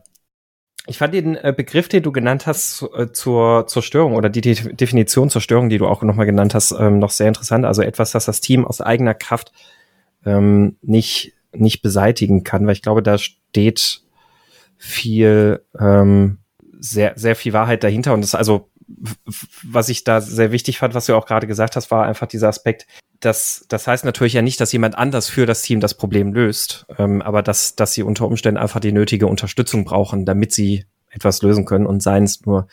ich 0.88 0.98
fand 0.98 1.14
den 1.14 1.34
äh, 1.36 1.52
Begriff, 1.56 1.88
den 1.88 2.04
du 2.04 2.12
genannt 2.12 2.46
hast 2.46 2.84
äh, 2.96 3.10
zur, 3.12 3.66
zur 3.66 3.82
Störung 3.82 4.14
oder 4.14 4.28
die 4.28 4.40
De 4.40 4.54
Definition 4.74 5.30
zur 5.30 5.40
Störung, 5.40 5.68
die 5.68 5.78
du 5.78 5.86
auch 5.86 6.02
nochmal 6.02 6.26
genannt 6.26 6.54
hast, 6.54 6.72
ähm, 6.78 7.00
noch 7.00 7.10
sehr 7.10 7.28
interessant. 7.28 7.64
Also 7.64 7.82
etwas, 7.82 8.12
das 8.12 8.26
das 8.26 8.40
Team 8.40 8.64
aus 8.64 8.80
eigener 8.80 9.14
Kraft 9.14 9.52
ähm, 10.24 10.76
nicht, 10.82 11.34
nicht 11.52 11.82
beseitigen 11.82 12.44
kann, 12.44 12.66
weil 12.66 12.74
ich 12.74 12.82
glaube, 12.82 13.02
da 13.02 13.18
steht 13.18 14.02
viel 14.76 15.64
ähm, 15.78 16.38
sehr, 16.78 17.14
sehr 17.16 17.34
viel 17.34 17.52
Wahrheit 17.52 17.82
dahinter. 17.82 18.14
Und 18.14 18.20
das 18.20 18.36
also, 18.36 18.70
was 19.64 19.88
ich 19.88 20.04
da 20.04 20.20
sehr 20.20 20.52
wichtig 20.52 20.78
fand, 20.78 20.94
was 20.94 21.06
du 21.06 21.16
auch 21.16 21.26
gerade 21.26 21.48
gesagt 21.48 21.74
hast, 21.74 21.90
war 21.90 22.06
einfach 22.06 22.28
dieser 22.28 22.48
Aspekt, 22.48 22.86
das, 23.20 23.64
das 23.68 23.86
heißt 23.86 24.04
natürlich 24.04 24.34
ja 24.34 24.42
nicht, 24.42 24.60
dass 24.60 24.72
jemand 24.72 24.96
anders 24.96 25.28
für 25.28 25.46
das 25.46 25.62
Team 25.62 25.80
das 25.80 25.94
Problem 25.94 26.32
löst, 26.32 26.86
ähm, 26.98 27.22
aber 27.22 27.42
dass, 27.42 27.76
dass 27.76 27.92
sie 27.92 28.02
unter 28.02 28.26
Umständen 28.26 28.58
einfach 28.58 28.80
die 28.80 28.92
nötige 28.92 29.26
Unterstützung 29.26 29.84
brauchen, 29.84 30.24
damit 30.24 30.52
sie 30.52 30.84
etwas 31.10 31.42
lösen 31.42 31.64
können 31.64 31.86
und 31.86 32.02
seien 32.02 32.24
es 32.24 32.44
nur 32.44 32.68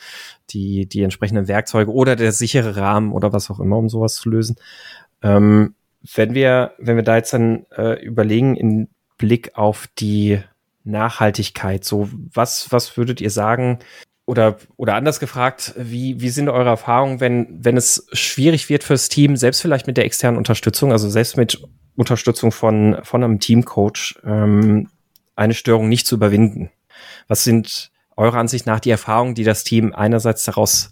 die, 0.49 0.85
die 0.85 1.01
entsprechenden 1.01 1.47
Werkzeuge 1.47 1.91
oder 1.91 2.15
der 2.15 2.31
sichere 2.31 2.75
Rahmen 2.75 3.13
oder 3.13 3.31
was 3.31 3.49
auch 3.49 3.59
immer, 3.59 3.77
um 3.77 3.89
sowas 3.89 4.15
zu 4.15 4.29
lösen. 4.29 4.57
Ähm, 5.21 5.75
wenn 6.15 6.33
wir, 6.33 6.73
wenn 6.77 6.97
wir 6.97 7.03
da 7.03 7.15
jetzt 7.15 7.33
dann 7.33 7.65
äh, 7.77 8.03
überlegen, 8.03 8.55
in 8.57 8.89
Blick 9.17 9.51
auf 9.55 9.87
die 9.97 10.41
Nachhaltigkeit. 10.83 11.85
So, 11.85 12.09
was, 12.33 12.71
was 12.71 12.97
würdet 12.97 13.21
ihr 13.21 13.29
sagen, 13.29 13.79
oder, 14.25 14.57
oder 14.77 14.95
anders 14.95 15.19
gefragt, 15.19 15.73
wie, 15.77 16.21
wie 16.21 16.29
sind 16.29 16.49
eure 16.49 16.69
Erfahrungen, 16.69 17.19
wenn, 17.19 17.47
wenn 17.49 17.75
es 17.75 18.07
schwierig 18.13 18.69
wird 18.69 18.83
fürs 18.83 19.09
Team, 19.09 19.35
selbst 19.35 19.61
vielleicht 19.61 19.87
mit 19.87 19.97
der 19.97 20.05
externen 20.05 20.37
Unterstützung, 20.37 20.91
also 20.91 21.09
selbst 21.09 21.35
mit 21.35 21.61
Unterstützung 21.95 22.51
von, 22.51 22.97
von 23.03 23.23
einem 23.23 23.39
Teamcoach, 23.39 24.15
ähm, 24.25 24.89
eine 25.35 25.53
Störung 25.53 25.89
nicht 25.89 26.07
zu 26.07 26.15
überwinden? 26.15 26.69
Was 27.27 27.43
sind 27.43 27.91
eurer 28.15 28.37
Ansicht 28.37 28.65
nach 28.65 28.79
die 28.79 28.91
Erfahrungen, 28.91 29.35
die 29.35 29.43
das 29.43 29.63
Team 29.63 29.93
einerseits 29.93 30.43
daraus 30.43 30.91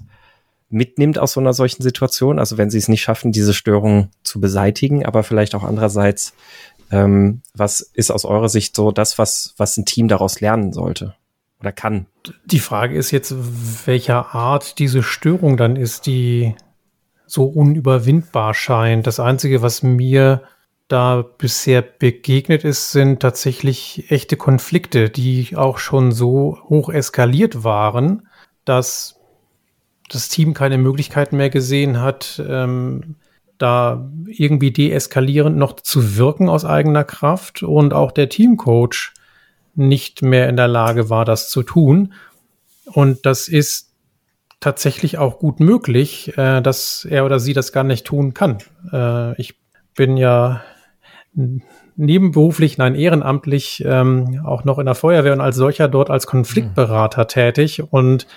mitnimmt 0.69 1.17
aus 1.17 1.33
so 1.33 1.39
einer 1.39 1.53
solchen 1.53 1.83
Situation? 1.83 2.37
Also 2.37 2.57
wenn 2.57 2.69
sie 2.69 2.79
es 2.79 2.89
nicht 2.89 3.01
schaffen, 3.01 3.31
diese 3.31 3.53
Störung 3.53 4.09
zu 4.23 4.41
beseitigen, 4.41 5.05
aber 5.05 5.23
vielleicht 5.23 5.55
auch 5.55 5.63
andererseits, 5.63 6.33
ähm, 6.91 7.41
was 7.53 7.79
ist 7.79 8.11
aus 8.11 8.25
eurer 8.25 8.49
Sicht 8.49 8.75
so 8.75 8.91
das, 8.91 9.17
was, 9.17 9.53
was 9.57 9.77
ein 9.77 9.85
Team 9.85 10.09
daraus 10.09 10.41
lernen 10.41 10.73
sollte? 10.73 11.15
Oder 11.61 11.71
kann. 11.71 12.07
Die 12.45 12.59
Frage 12.59 12.95
ist 12.95 13.11
jetzt, 13.11 13.33
welcher 13.85 14.35
Art 14.35 14.79
diese 14.79 15.03
Störung 15.03 15.57
dann 15.57 15.75
ist, 15.75 16.05
die 16.05 16.55
so 17.25 17.45
unüberwindbar 17.45 18.53
scheint. 18.53 19.07
Das 19.07 19.19
Einzige, 19.19 19.61
was 19.61 19.83
mir 19.83 20.43
da 20.89 21.21
bisher 21.21 21.81
begegnet 21.81 22.65
ist, 22.65 22.91
sind 22.91 23.21
tatsächlich 23.21 24.11
echte 24.11 24.35
Konflikte, 24.35 25.09
die 25.09 25.55
auch 25.55 25.77
schon 25.77 26.11
so 26.11 26.57
hoch 26.67 26.89
eskaliert 26.89 27.63
waren, 27.63 28.27
dass 28.65 29.17
das 30.09 30.27
Team 30.27 30.53
keine 30.53 30.77
Möglichkeit 30.77 31.31
mehr 31.31 31.49
gesehen 31.49 32.01
hat, 32.01 32.43
ähm, 32.45 33.15
da 33.57 34.11
irgendwie 34.25 34.71
deeskalierend 34.71 35.55
noch 35.55 35.75
zu 35.75 36.17
wirken 36.17 36.49
aus 36.49 36.65
eigener 36.65 37.05
Kraft 37.05 37.63
und 37.63 37.93
auch 37.93 38.11
der 38.11 38.27
Teamcoach 38.27 39.13
nicht 39.75 40.21
mehr 40.21 40.49
in 40.49 40.57
der 40.57 40.67
Lage 40.67 41.09
war, 41.09 41.25
das 41.25 41.49
zu 41.49 41.63
tun. 41.63 42.13
Und 42.85 43.25
das 43.25 43.47
ist 43.47 43.91
tatsächlich 44.59 45.17
auch 45.17 45.39
gut 45.39 45.59
möglich, 45.59 46.37
äh, 46.37 46.61
dass 46.61 47.05
er 47.05 47.25
oder 47.25 47.39
sie 47.39 47.53
das 47.53 47.71
gar 47.71 47.83
nicht 47.83 48.05
tun 48.05 48.33
kann. 48.33 48.59
Äh, 48.91 49.39
ich 49.41 49.55
bin 49.95 50.17
ja 50.17 50.61
nebenberuflich, 51.95 52.77
nein, 52.77 52.95
ehrenamtlich 52.95 53.83
ähm, 53.85 54.41
auch 54.45 54.63
noch 54.63 54.79
in 54.79 54.85
der 54.85 54.95
Feuerwehr 54.95 55.33
und 55.33 55.41
als 55.41 55.55
solcher 55.55 55.87
dort 55.87 56.09
als 56.09 56.27
Konfliktberater 56.27 57.23
mhm. 57.23 57.27
tätig 57.27 57.83
und 57.91 58.27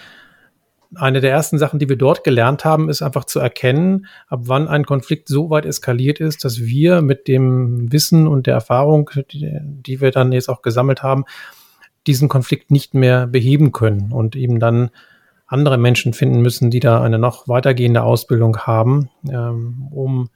eine 0.96 1.20
der 1.20 1.30
ersten 1.30 1.58
Sachen, 1.58 1.78
die 1.78 1.88
wir 1.88 1.96
dort 1.96 2.24
gelernt 2.24 2.64
haben, 2.64 2.88
ist 2.88 3.02
einfach 3.02 3.24
zu 3.24 3.40
erkennen, 3.40 4.06
ab 4.28 4.40
wann 4.44 4.68
ein 4.68 4.86
Konflikt 4.86 5.28
so 5.28 5.50
weit 5.50 5.66
eskaliert 5.66 6.20
ist, 6.20 6.44
dass 6.44 6.60
wir 6.60 7.02
mit 7.02 7.28
dem 7.28 7.92
Wissen 7.92 8.26
und 8.26 8.46
der 8.46 8.54
Erfahrung, 8.54 9.10
die, 9.32 9.58
die 9.60 10.00
wir 10.00 10.10
dann 10.10 10.32
jetzt 10.32 10.48
auch 10.48 10.62
gesammelt 10.62 11.02
haben, 11.02 11.24
diesen 12.06 12.28
Konflikt 12.28 12.70
nicht 12.70 12.94
mehr 12.94 13.26
beheben 13.26 13.72
können 13.72 14.12
und 14.12 14.36
eben 14.36 14.60
dann 14.60 14.90
andere 15.46 15.78
Menschen 15.78 16.12
finden 16.12 16.40
müssen, 16.40 16.70
die 16.70 16.80
da 16.80 17.02
eine 17.02 17.18
noch 17.18 17.48
weitergehende 17.48 18.02
Ausbildung 18.02 18.58
haben, 18.58 19.10
ähm, 19.30 19.88
um 19.90 20.30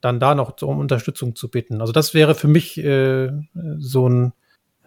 dann 0.00 0.20
da 0.20 0.34
noch 0.34 0.60
um 0.62 0.78
Unterstützung 0.78 1.36
zu 1.36 1.50
bitten. 1.50 1.80
Also 1.80 1.92
das 1.92 2.14
wäre 2.14 2.34
für 2.34 2.48
mich 2.48 2.78
äh, 2.78 3.30
so 3.78 4.08
ein 4.08 4.32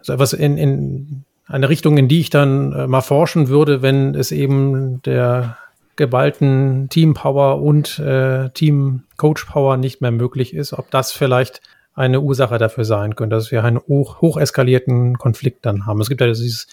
so 0.02 0.12
etwas 0.12 0.32
in, 0.32 0.56
in 0.56 1.24
eine 1.46 1.68
Richtung, 1.68 1.96
in 1.96 2.08
die 2.08 2.20
ich 2.20 2.30
dann 2.30 2.72
äh, 2.72 2.86
mal 2.86 3.00
forschen 3.00 3.48
würde, 3.48 3.82
wenn 3.82 4.14
es 4.14 4.32
eben 4.32 5.02
der 5.02 5.56
geballten 5.96 6.88
Teampower 6.90 7.62
und 7.62 7.98
äh, 7.98 8.50
Team 8.50 9.04
Coach 9.16 9.46
Power 9.46 9.76
nicht 9.76 10.02
mehr 10.02 10.10
möglich 10.10 10.54
ist, 10.54 10.72
ob 10.72 10.90
das 10.90 11.12
vielleicht 11.12 11.62
eine 11.94 12.20
Ursache 12.20 12.58
dafür 12.58 12.84
sein 12.84 13.16
könnte, 13.16 13.36
dass 13.36 13.50
wir 13.50 13.64
einen 13.64 13.78
hoch, 13.78 14.20
hoch 14.20 14.36
eskalierten 14.36 15.16
Konflikt 15.16 15.64
dann 15.64 15.86
haben. 15.86 16.00
Es 16.00 16.10
gibt 16.10 16.20
ja 16.20 16.26
dieses 16.26 16.66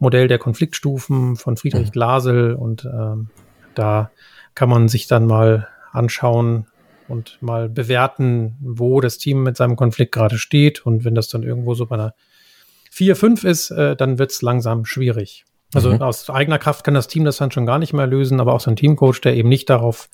Modell 0.00 0.26
der 0.26 0.38
Konfliktstufen 0.38 1.36
von 1.36 1.56
Friedrich 1.56 1.88
mhm. 1.88 1.92
Glasel 1.92 2.54
und 2.54 2.84
ähm, 2.84 3.28
da 3.74 4.10
kann 4.54 4.68
man 4.68 4.88
sich 4.88 5.06
dann 5.06 5.26
mal 5.26 5.68
anschauen 5.92 6.66
und 7.06 7.38
mal 7.40 7.68
bewerten, 7.68 8.56
wo 8.60 9.00
das 9.00 9.18
Team 9.18 9.44
mit 9.44 9.56
seinem 9.56 9.76
Konflikt 9.76 10.12
gerade 10.12 10.38
steht 10.38 10.84
und 10.84 11.04
wenn 11.04 11.14
das 11.14 11.28
dann 11.28 11.44
irgendwo 11.44 11.74
so 11.74 11.86
bei 11.86 11.94
einer 11.94 12.14
4, 12.98 13.14
5 13.14 13.44
ist, 13.44 13.70
äh, 13.70 13.94
dann 13.94 14.18
wird 14.18 14.32
es 14.32 14.42
langsam 14.42 14.84
schwierig. 14.84 15.44
Also 15.72 15.92
mhm. 15.92 16.02
aus 16.02 16.28
eigener 16.30 16.58
Kraft 16.58 16.84
kann 16.84 16.94
das 16.94 17.06
Team 17.06 17.24
das 17.24 17.36
dann 17.36 17.52
schon 17.52 17.64
gar 17.64 17.78
nicht 17.78 17.92
mehr 17.92 18.08
lösen, 18.08 18.40
aber 18.40 18.54
auch 18.54 18.60
so 18.60 18.70
ein 18.70 18.76
Teamcoach, 18.76 19.20
der 19.22 19.36
eben 19.36 19.48
nicht 19.48 19.70
darauf 19.70 20.08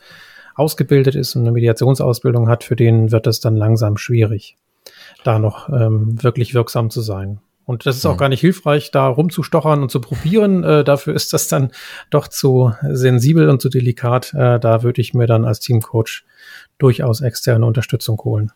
ausgebildet 0.55 1.14
ist 1.14 1.35
und 1.35 1.43
eine 1.43 1.53
Mediationsausbildung 1.53 2.47
hat, 2.47 2.62
für 2.62 2.76
den 2.76 3.11
wird 3.11 3.26
es 3.26 3.41
dann 3.41 3.57
langsam 3.57 3.97
schwierig, 3.97 4.59
da 5.24 5.39
noch 5.39 5.70
ähm, 5.70 6.22
wirklich 6.22 6.53
wirksam 6.53 6.91
zu 6.91 7.01
sein. 7.01 7.41
Und 7.64 7.87
das 7.87 7.97
ist 7.97 8.05
auch 8.05 8.16
mhm. 8.16 8.18
gar 8.18 8.28
nicht 8.28 8.43
hilfreich, 8.43 8.91
da 8.91 9.09
rumzustochern 9.09 9.80
und 9.80 9.91
zu 9.91 10.03
probieren. 10.03 10.62
Äh, 10.62 10.85
dafür 10.85 11.14
ist 11.14 11.32
das 11.32 11.49
dann 11.49 11.70
doch 12.11 12.28
zu 12.28 12.74
sensibel 12.82 13.49
und 13.49 13.62
zu 13.62 13.70
delikat. 13.70 14.35
Äh, 14.35 14.61
da 14.61 14.82
würde 14.82 15.01
ich 15.01 15.14
mir 15.14 15.26
dann 15.26 15.47
als 15.47 15.61
Teamcoach 15.61 16.24
durchaus 16.76 17.22
externe 17.22 17.64
Unterstützung 17.64 18.18
holen. 18.24 18.53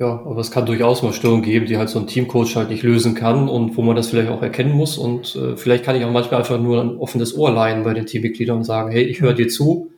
Ja, 0.00 0.22
aber 0.24 0.40
es 0.40 0.50
kann 0.50 0.64
durchaus 0.64 1.02
mal 1.02 1.12
Störungen 1.12 1.42
geben, 1.42 1.66
die 1.66 1.76
halt 1.76 1.90
so 1.90 1.98
ein 1.98 2.06
Teamcoach 2.06 2.56
halt 2.56 2.70
nicht 2.70 2.82
lösen 2.82 3.14
kann 3.14 3.50
und 3.50 3.76
wo 3.76 3.82
man 3.82 3.96
das 3.96 4.08
vielleicht 4.08 4.30
auch 4.30 4.40
erkennen 4.40 4.72
muss. 4.72 4.96
Und 4.96 5.36
äh, 5.36 5.58
vielleicht 5.58 5.84
kann 5.84 5.94
ich 5.94 6.06
auch 6.06 6.10
manchmal 6.10 6.40
einfach 6.40 6.58
nur 6.58 6.80
ein 6.80 6.96
offenes 6.96 7.36
Ohr 7.36 7.52
leihen 7.52 7.84
bei 7.84 7.92
den 7.92 8.06
Teammitgliedern 8.06 8.56
und 8.56 8.64
sagen, 8.64 8.90
hey, 8.90 9.02
ich 9.02 9.20
höre 9.20 9.34
dir 9.34 9.48
zu 9.48 9.90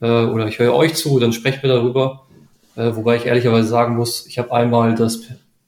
äh, 0.00 0.06
oder 0.06 0.46
ich 0.46 0.60
höre 0.60 0.72
euch 0.72 0.94
zu, 0.94 1.18
dann 1.18 1.32
sprechen 1.32 1.62
wir 1.62 1.70
darüber. 1.70 2.28
Äh, 2.76 2.94
wobei 2.94 3.16
ich 3.16 3.26
ehrlicherweise 3.26 3.66
sagen 3.66 3.96
muss, 3.96 4.28
ich 4.28 4.38
habe 4.38 4.52
einmal 4.52 4.94
das 4.94 5.22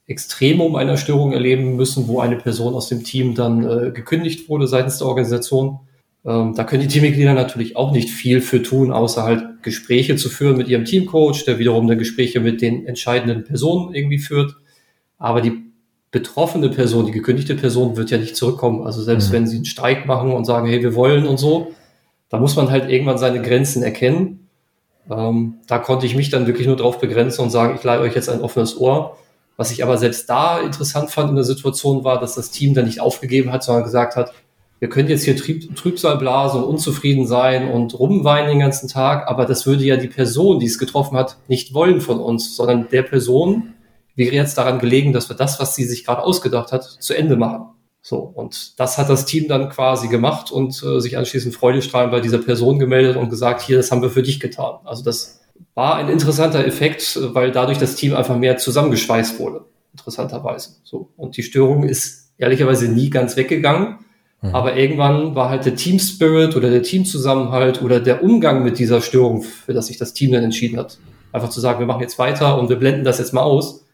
Extremum 0.06 0.76
einer 0.76 0.96
Störung 0.96 1.32
erleben 1.32 1.74
müssen, 1.74 2.06
wo 2.06 2.20
eine 2.20 2.36
Person 2.36 2.74
aus 2.74 2.88
dem 2.88 3.02
Team 3.02 3.34
dann 3.34 3.64
äh, 3.64 3.90
gekündigt 3.90 4.48
wurde 4.48 4.68
seitens 4.68 4.98
der 4.98 5.08
Organisation. 5.08 5.80
Ähm, 6.26 6.54
da 6.54 6.64
können 6.64 6.82
die 6.82 6.88
Teammitglieder 6.88 7.34
natürlich 7.34 7.76
auch 7.76 7.92
nicht 7.92 8.10
viel 8.10 8.40
für 8.40 8.62
tun, 8.62 8.92
außer 8.92 9.24
halt 9.24 9.62
Gespräche 9.62 10.16
zu 10.16 10.28
führen 10.28 10.56
mit 10.56 10.68
ihrem 10.68 10.84
Teamcoach, 10.84 11.44
der 11.44 11.58
wiederum 11.58 11.86
dann 11.86 11.98
Gespräche 11.98 12.40
mit 12.40 12.62
den 12.62 12.86
entscheidenden 12.86 13.44
Personen 13.44 13.94
irgendwie 13.94 14.18
führt. 14.18 14.56
Aber 15.18 15.40
die 15.40 15.64
betroffene 16.10 16.70
Person, 16.70 17.06
die 17.06 17.12
gekündigte 17.12 17.56
Person 17.56 17.96
wird 17.96 18.10
ja 18.10 18.18
nicht 18.18 18.36
zurückkommen. 18.36 18.86
Also 18.86 19.02
selbst 19.02 19.28
mhm. 19.28 19.32
wenn 19.32 19.46
sie 19.46 19.56
einen 19.56 19.64
Streik 19.64 20.06
machen 20.06 20.32
und 20.32 20.44
sagen, 20.44 20.68
hey, 20.68 20.82
wir 20.82 20.94
wollen 20.94 21.26
und 21.26 21.38
so, 21.38 21.72
da 22.30 22.38
muss 22.38 22.56
man 22.56 22.70
halt 22.70 22.88
irgendwann 22.88 23.18
seine 23.18 23.42
Grenzen 23.42 23.82
erkennen. 23.82 24.48
Ähm, 25.10 25.56
da 25.66 25.78
konnte 25.78 26.06
ich 26.06 26.16
mich 26.16 26.30
dann 26.30 26.46
wirklich 26.46 26.66
nur 26.66 26.76
darauf 26.76 27.00
begrenzen 27.00 27.42
und 27.42 27.50
sagen, 27.50 27.74
ich 27.76 27.84
leihe 27.84 28.00
euch 28.00 28.14
jetzt 28.14 28.30
ein 28.30 28.40
offenes 28.40 28.78
Ohr. 28.78 29.18
Was 29.56 29.70
ich 29.70 29.84
aber 29.84 29.98
selbst 29.98 30.28
da 30.30 30.60
interessant 30.60 31.10
fand 31.10 31.30
in 31.30 31.36
der 31.36 31.44
Situation 31.44 32.02
war, 32.02 32.18
dass 32.18 32.34
das 32.34 32.50
Team 32.50 32.74
dann 32.74 32.86
nicht 32.86 33.00
aufgegeben 33.00 33.52
hat, 33.52 33.62
sondern 33.62 33.84
gesagt 33.84 34.16
hat, 34.16 34.32
ihr 34.80 34.88
könnt 34.88 35.08
jetzt 35.08 35.24
hier 35.24 35.36
Trieb, 35.36 35.74
Trübsal 35.76 36.18
blasen 36.18 36.62
und 36.62 36.68
unzufrieden 36.68 37.26
sein 37.26 37.70
und 37.70 37.98
rumweinen 37.98 38.48
den 38.48 38.58
ganzen 38.60 38.88
Tag, 38.88 39.28
aber 39.28 39.46
das 39.46 39.66
würde 39.66 39.84
ja 39.84 39.96
die 39.96 40.08
Person, 40.08 40.58
die 40.58 40.66
es 40.66 40.78
getroffen 40.78 41.16
hat, 41.16 41.36
nicht 41.48 41.74
wollen 41.74 42.00
von 42.00 42.20
uns, 42.20 42.56
sondern 42.56 42.88
der 42.90 43.02
Person 43.02 43.74
wäre 44.16 44.34
jetzt 44.34 44.58
daran 44.58 44.78
gelegen, 44.78 45.12
dass 45.12 45.28
wir 45.28 45.36
das, 45.36 45.60
was 45.60 45.74
sie 45.74 45.84
sich 45.84 46.04
gerade 46.04 46.22
ausgedacht 46.22 46.72
hat, 46.72 46.84
zu 46.84 47.14
Ende 47.14 47.36
machen. 47.36 47.66
So, 48.06 48.18
und 48.18 48.78
das 48.78 48.98
hat 48.98 49.08
das 49.08 49.24
Team 49.24 49.48
dann 49.48 49.70
quasi 49.70 50.08
gemacht 50.08 50.50
und 50.50 50.82
äh, 50.82 51.00
sich 51.00 51.16
anschließend 51.16 51.54
freudestrahlend 51.54 52.12
bei 52.12 52.20
dieser 52.20 52.36
Person 52.36 52.78
gemeldet 52.78 53.16
und 53.16 53.30
gesagt, 53.30 53.62
hier, 53.62 53.78
das 53.78 53.90
haben 53.90 54.02
wir 54.02 54.10
für 54.10 54.22
dich 54.22 54.40
getan. 54.40 54.74
Also 54.84 55.02
das 55.02 55.40
war 55.72 55.96
ein 55.96 56.10
interessanter 56.10 56.66
Effekt, 56.66 57.18
weil 57.32 57.50
dadurch 57.50 57.78
das 57.78 57.96
Team 57.96 58.14
einfach 58.14 58.36
mehr 58.36 58.58
zusammengeschweißt 58.58 59.38
wurde, 59.38 59.64
interessanterweise. 59.92 60.76
So, 60.84 61.08
und 61.16 61.38
die 61.38 61.42
Störung 61.42 61.84
ist 61.84 62.32
ehrlicherweise 62.36 62.88
nie 62.88 63.08
ganz 63.08 63.36
weggegangen. 63.36 64.00
Mhm. 64.44 64.54
Aber 64.54 64.76
irgendwann 64.76 65.34
war 65.34 65.48
halt 65.48 65.64
der 65.64 65.74
Team 65.74 65.98
Spirit 65.98 66.54
oder 66.54 66.68
der 66.70 66.82
Teamzusammenhalt 66.82 67.80
oder 67.80 67.98
der 67.98 68.22
Umgang 68.22 68.62
mit 68.62 68.78
dieser 68.78 69.00
Störung, 69.00 69.42
für 69.42 69.72
das 69.72 69.86
sich 69.86 69.96
das 69.96 70.12
Team 70.12 70.32
dann 70.32 70.44
entschieden 70.44 70.78
hat, 70.78 70.98
einfach 71.32 71.48
zu 71.48 71.60
sagen, 71.60 71.78
wir 71.78 71.86
machen 71.86 72.02
jetzt 72.02 72.18
weiter 72.18 72.58
und 72.58 72.68
wir 72.68 72.76
blenden 72.76 73.04
das 73.04 73.18
jetzt 73.18 73.32
mal 73.32 73.42
aus, 73.42 73.86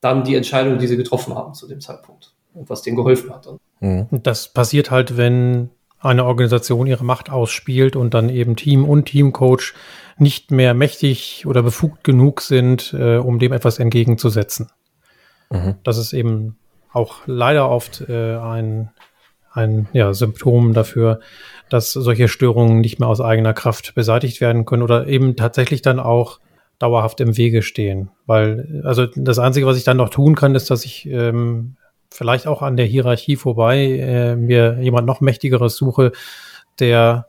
dann 0.00 0.24
die 0.24 0.34
Entscheidung, 0.34 0.78
die 0.78 0.88
sie 0.88 0.96
getroffen 0.96 1.36
haben 1.36 1.54
zu 1.54 1.68
dem 1.68 1.80
Zeitpunkt 1.80 2.34
und 2.54 2.68
was 2.68 2.82
denen 2.82 2.96
geholfen 2.96 3.32
hat. 3.32 3.46
Dann. 3.46 3.58
Mhm. 3.78 4.22
Das 4.24 4.48
passiert 4.48 4.90
halt, 4.90 5.16
wenn 5.16 5.70
eine 6.00 6.24
Organisation 6.24 6.88
ihre 6.88 7.04
Macht 7.04 7.30
ausspielt 7.30 7.94
und 7.94 8.14
dann 8.14 8.28
eben 8.28 8.56
Team 8.56 8.84
und 8.84 9.06
Teamcoach 9.06 9.74
nicht 10.18 10.50
mehr 10.50 10.74
mächtig 10.74 11.46
oder 11.46 11.62
befugt 11.62 12.02
genug 12.02 12.40
sind, 12.40 12.92
äh, 12.98 13.16
um 13.16 13.38
dem 13.38 13.52
etwas 13.52 13.78
entgegenzusetzen. 13.78 14.70
Mhm. 15.50 15.76
Das 15.84 15.98
ist 15.98 16.12
eben 16.12 16.58
auch 16.92 17.18
leider 17.26 17.70
oft 17.70 18.04
äh, 18.08 18.36
ein 18.36 18.90
ein 19.54 19.88
ja, 19.92 20.12
Symptom 20.12 20.74
dafür, 20.74 21.20
dass 21.70 21.92
solche 21.92 22.28
Störungen 22.28 22.80
nicht 22.80 22.98
mehr 22.98 23.08
aus 23.08 23.20
eigener 23.20 23.54
Kraft 23.54 23.94
beseitigt 23.94 24.40
werden 24.40 24.64
können 24.64 24.82
oder 24.82 25.06
eben 25.06 25.36
tatsächlich 25.36 25.80
dann 25.80 26.00
auch 26.00 26.40
dauerhaft 26.78 27.20
im 27.20 27.36
Wege 27.36 27.62
stehen. 27.62 28.10
Weil, 28.26 28.82
also 28.84 29.06
das 29.06 29.38
Einzige, 29.38 29.66
was 29.66 29.78
ich 29.78 29.84
dann 29.84 29.96
noch 29.96 30.10
tun 30.10 30.34
kann, 30.34 30.54
ist, 30.54 30.70
dass 30.70 30.84
ich 30.84 31.08
ähm, 31.08 31.76
vielleicht 32.10 32.46
auch 32.46 32.62
an 32.62 32.76
der 32.76 32.86
Hierarchie 32.86 33.36
vorbei 33.36 33.84
äh, 33.84 34.36
mir 34.36 34.78
jemand 34.80 35.06
noch 35.06 35.20
mächtigeres 35.20 35.76
suche, 35.76 36.12
der 36.80 37.28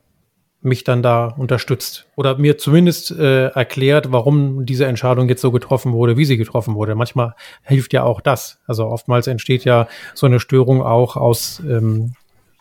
mich 0.65 0.83
dann 0.83 1.01
da 1.03 1.27
unterstützt 1.27 2.07
oder 2.15 2.37
mir 2.37 2.57
zumindest 2.57 3.11
äh, 3.11 3.47
erklärt, 3.47 4.11
warum 4.11 4.65
diese 4.65 4.85
Entscheidung 4.85 5.29
jetzt 5.29 5.41
so 5.41 5.51
getroffen 5.51 5.93
wurde, 5.93 6.17
wie 6.17 6.25
sie 6.25 6.37
getroffen 6.37 6.75
wurde. 6.75 6.95
Manchmal 6.95 7.35
hilft 7.63 7.93
ja 7.93 8.03
auch 8.03 8.21
das. 8.21 8.59
Also 8.67 8.87
oftmals 8.87 9.27
entsteht 9.27 9.63
ja 9.63 9.87
so 10.13 10.25
eine 10.25 10.39
Störung 10.39 10.81
auch 10.81 11.15
aus 11.15 11.61
ähm, 11.61 12.13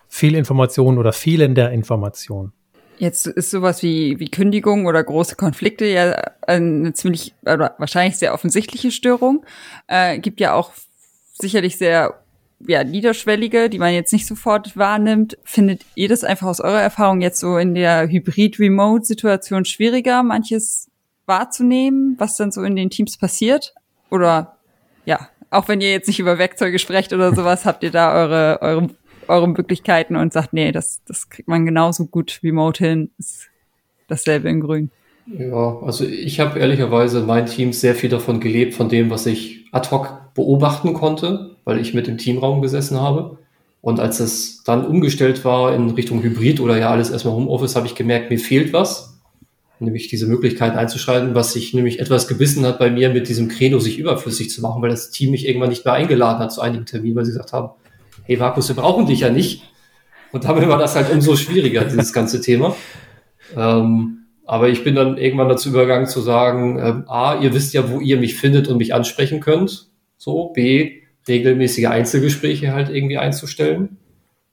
Fehlinformation 0.08 0.98
oder 0.98 1.12
fehlender 1.12 1.72
Information. 1.72 2.52
Jetzt 2.98 3.26
ist 3.26 3.50
sowas 3.50 3.82
wie, 3.82 4.20
wie 4.20 4.28
Kündigung 4.28 4.86
oder 4.86 5.02
große 5.02 5.34
Konflikte 5.34 5.84
ja 5.86 6.12
eine 6.46 6.92
ziemlich 6.92 7.34
oder 7.42 7.74
wahrscheinlich 7.78 8.18
sehr 8.18 8.32
offensichtliche 8.32 8.92
Störung. 8.92 9.44
Äh, 9.88 10.20
gibt 10.20 10.40
ja 10.40 10.54
auch 10.54 10.70
sicherlich 11.32 11.76
sehr 11.76 12.23
ja, 12.60 12.84
niederschwellige, 12.84 13.68
die 13.68 13.78
man 13.78 13.92
jetzt 13.92 14.12
nicht 14.12 14.26
sofort 14.26 14.76
wahrnimmt. 14.76 15.36
Findet 15.44 15.84
ihr 15.94 16.08
das 16.08 16.24
einfach 16.24 16.46
aus 16.46 16.60
eurer 16.60 16.80
Erfahrung 16.80 17.20
jetzt 17.20 17.40
so 17.40 17.58
in 17.58 17.74
der 17.74 18.08
Hybrid-Remote-Situation 18.08 19.64
schwieriger, 19.64 20.22
manches 20.22 20.90
wahrzunehmen, 21.26 22.16
was 22.18 22.36
dann 22.36 22.52
so 22.52 22.62
in 22.62 22.76
den 22.76 22.90
Teams 22.90 23.16
passiert? 23.16 23.74
Oder 24.10 24.56
ja, 25.04 25.28
auch 25.50 25.68
wenn 25.68 25.80
ihr 25.80 25.90
jetzt 25.90 26.06
nicht 26.06 26.20
über 26.20 26.38
Werkzeuge 26.38 26.78
sprecht 26.78 27.12
oder 27.12 27.34
sowas, 27.34 27.64
habt 27.64 27.82
ihr 27.82 27.90
da 27.90 28.14
eure, 28.14 28.62
eure 28.62 28.88
eure 29.28 29.48
Möglichkeiten 29.48 30.16
und 30.16 30.32
sagt, 30.32 30.52
nee, 30.52 30.72
das, 30.72 31.02
das 31.06 31.28
kriegt 31.28 31.48
man 31.48 31.64
genauso 31.64 32.06
gut 32.06 32.40
remote 32.42 32.84
hin, 32.84 33.10
ist 33.18 33.48
dasselbe 34.08 34.48
in 34.48 34.60
grün. 34.60 34.90
Ja, 35.26 35.78
also 35.82 36.04
ich 36.04 36.40
habe 36.40 36.58
ehrlicherweise 36.58 37.20
in 37.20 37.26
meinen 37.26 37.46
Teams 37.46 37.80
sehr 37.80 37.94
viel 37.94 38.10
davon 38.10 38.40
gelebt, 38.40 38.74
von 38.74 38.88
dem, 38.88 39.10
was 39.10 39.26
ich 39.26 39.66
ad 39.72 39.90
hoc 39.90 40.34
beobachten 40.34 40.92
konnte, 40.92 41.53
weil 41.64 41.80
ich 41.80 41.94
mit 41.94 42.08
im 42.08 42.18
Teamraum 42.18 42.62
gesessen 42.62 43.00
habe. 43.00 43.38
Und 43.80 44.00
als 44.00 44.20
es 44.20 44.62
dann 44.64 44.86
umgestellt 44.86 45.44
war 45.44 45.74
in 45.74 45.90
Richtung 45.90 46.22
Hybrid 46.22 46.60
oder 46.60 46.78
ja 46.78 46.90
alles 46.90 47.10
erstmal 47.10 47.34
Homeoffice, 47.34 47.76
habe 47.76 47.86
ich 47.86 47.94
gemerkt, 47.94 48.30
mir 48.30 48.38
fehlt 48.38 48.72
was. 48.72 49.20
Nämlich 49.78 50.08
diese 50.08 50.26
Möglichkeit 50.26 50.76
einzuschalten, 50.76 51.34
was 51.34 51.52
sich 51.52 51.74
nämlich 51.74 51.98
etwas 51.98 52.28
gebissen 52.28 52.64
hat 52.64 52.78
bei 52.78 52.90
mir 52.90 53.10
mit 53.10 53.28
diesem 53.28 53.48
Credo, 53.48 53.80
sich 53.80 53.98
überflüssig 53.98 54.48
zu 54.48 54.62
machen, 54.62 54.80
weil 54.80 54.90
das 54.90 55.10
Team 55.10 55.32
mich 55.32 55.46
irgendwann 55.46 55.68
nicht 55.68 55.84
mehr 55.84 55.94
eingeladen 55.94 56.38
hat 56.38 56.52
zu 56.52 56.60
einigen 56.60 56.86
Terminen, 56.86 57.16
weil 57.16 57.24
sie 57.24 57.32
gesagt 57.32 57.52
haben, 57.52 57.70
hey 58.22 58.36
Markus, 58.36 58.68
wir 58.68 58.76
brauchen 58.76 59.06
dich 59.06 59.20
ja 59.20 59.30
nicht. 59.30 59.64
Und 60.32 60.44
damit 60.44 60.66
war 60.68 60.78
das 60.78 60.96
halt 60.96 61.12
umso 61.12 61.36
schwieriger, 61.36 61.84
dieses 61.84 62.12
ganze 62.12 62.40
Thema. 62.40 62.74
Ähm, 63.56 64.24
aber 64.46 64.68
ich 64.68 64.84
bin 64.84 64.94
dann 64.94 65.16
irgendwann 65.16 65.48
dazu 65.48 65.70
übergegangen 65.70 66.06
zu 66.06 66.20
sagen, 66.20 66.78
äh, 66.78 67.10
A, 67.10 67.40
ihr 67.40 67.54
wisst 67.54 67.72
ja, 67.72 67.90
wo 67.90 68.00
ihr 68.00 68.18
mich 68.18 68.34
findet 68.34 68.68
und 68.68 68.78
mich 68.78 68.94
ansprechen 68.94 69.40
könnt. 69.40 69.88
So, 70.16 70.48
B, 70.48 71.02
regelmäßige 71.28 71.86
Einzelgespräche 71.86 72.72
halt 72.72 72.90
irgendwie 72.90 73.18
einzustellen. 73.18 73.98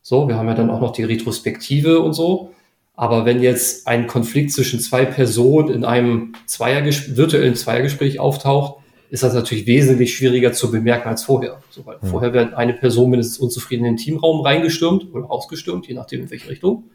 So, 0.01 0.27
wir 0.27 0.35
haben 0.35 0.47
ja 0.47 0.55
dann 0.55 0.69
auch 0.69 0.81
noch 0.81 0.93
die 0.93 1.03
Retrospektive 1.03 1.99
und 1.99 2.13
so. 2.13 2.51
Aber 2.93 3.25
wenn 3.25 3.41
jetzt 3.41 3.87
ein 3.87 4.07
Konflikt 4.07 4.51
zwischen 4.51 4.79
zwei 4.79 5.05
Personen 5.05 5.69
in 5.69 5.85
einem 5.85 6.33
Zweierges 6.45 7.15
virtuellen 7.15 7.55
Zweiergespräch 7.55 8.19
auftaucht, 8.19 8.81
ist 9.09 9.23
das 9.23 9.33
natürlich 9.33 9.65
wesentlich 9.65 10.15
schwieriger 10.15 10.53
zu 10.53 10.71
bemerken 10.71 11.09
als 11.09 11.23
vorher. 11.23 11.61
So, 11.69 11.85
weil 11.85 11.97
ja. 12.01 12.07
vorher 12.07 12.33
wäre 12.33 12.57
eine 12.57 12.73
Person 12.73 13.09
mindestens 13.09 13.39
unzufrieden 13.39 13.85
in 13.85 13.95
den 13.95 13.97
Teamraum 13.97 14.41
reingestürmt 14.41 15.13
oder 15.13 15.29
ausgestürmt, 15.29 15.87
je 15.87 15.95
nachdem 15.95 16.21
in 16.21 16.31
welche 16.31 16.49
Richtung. 16.49 16.85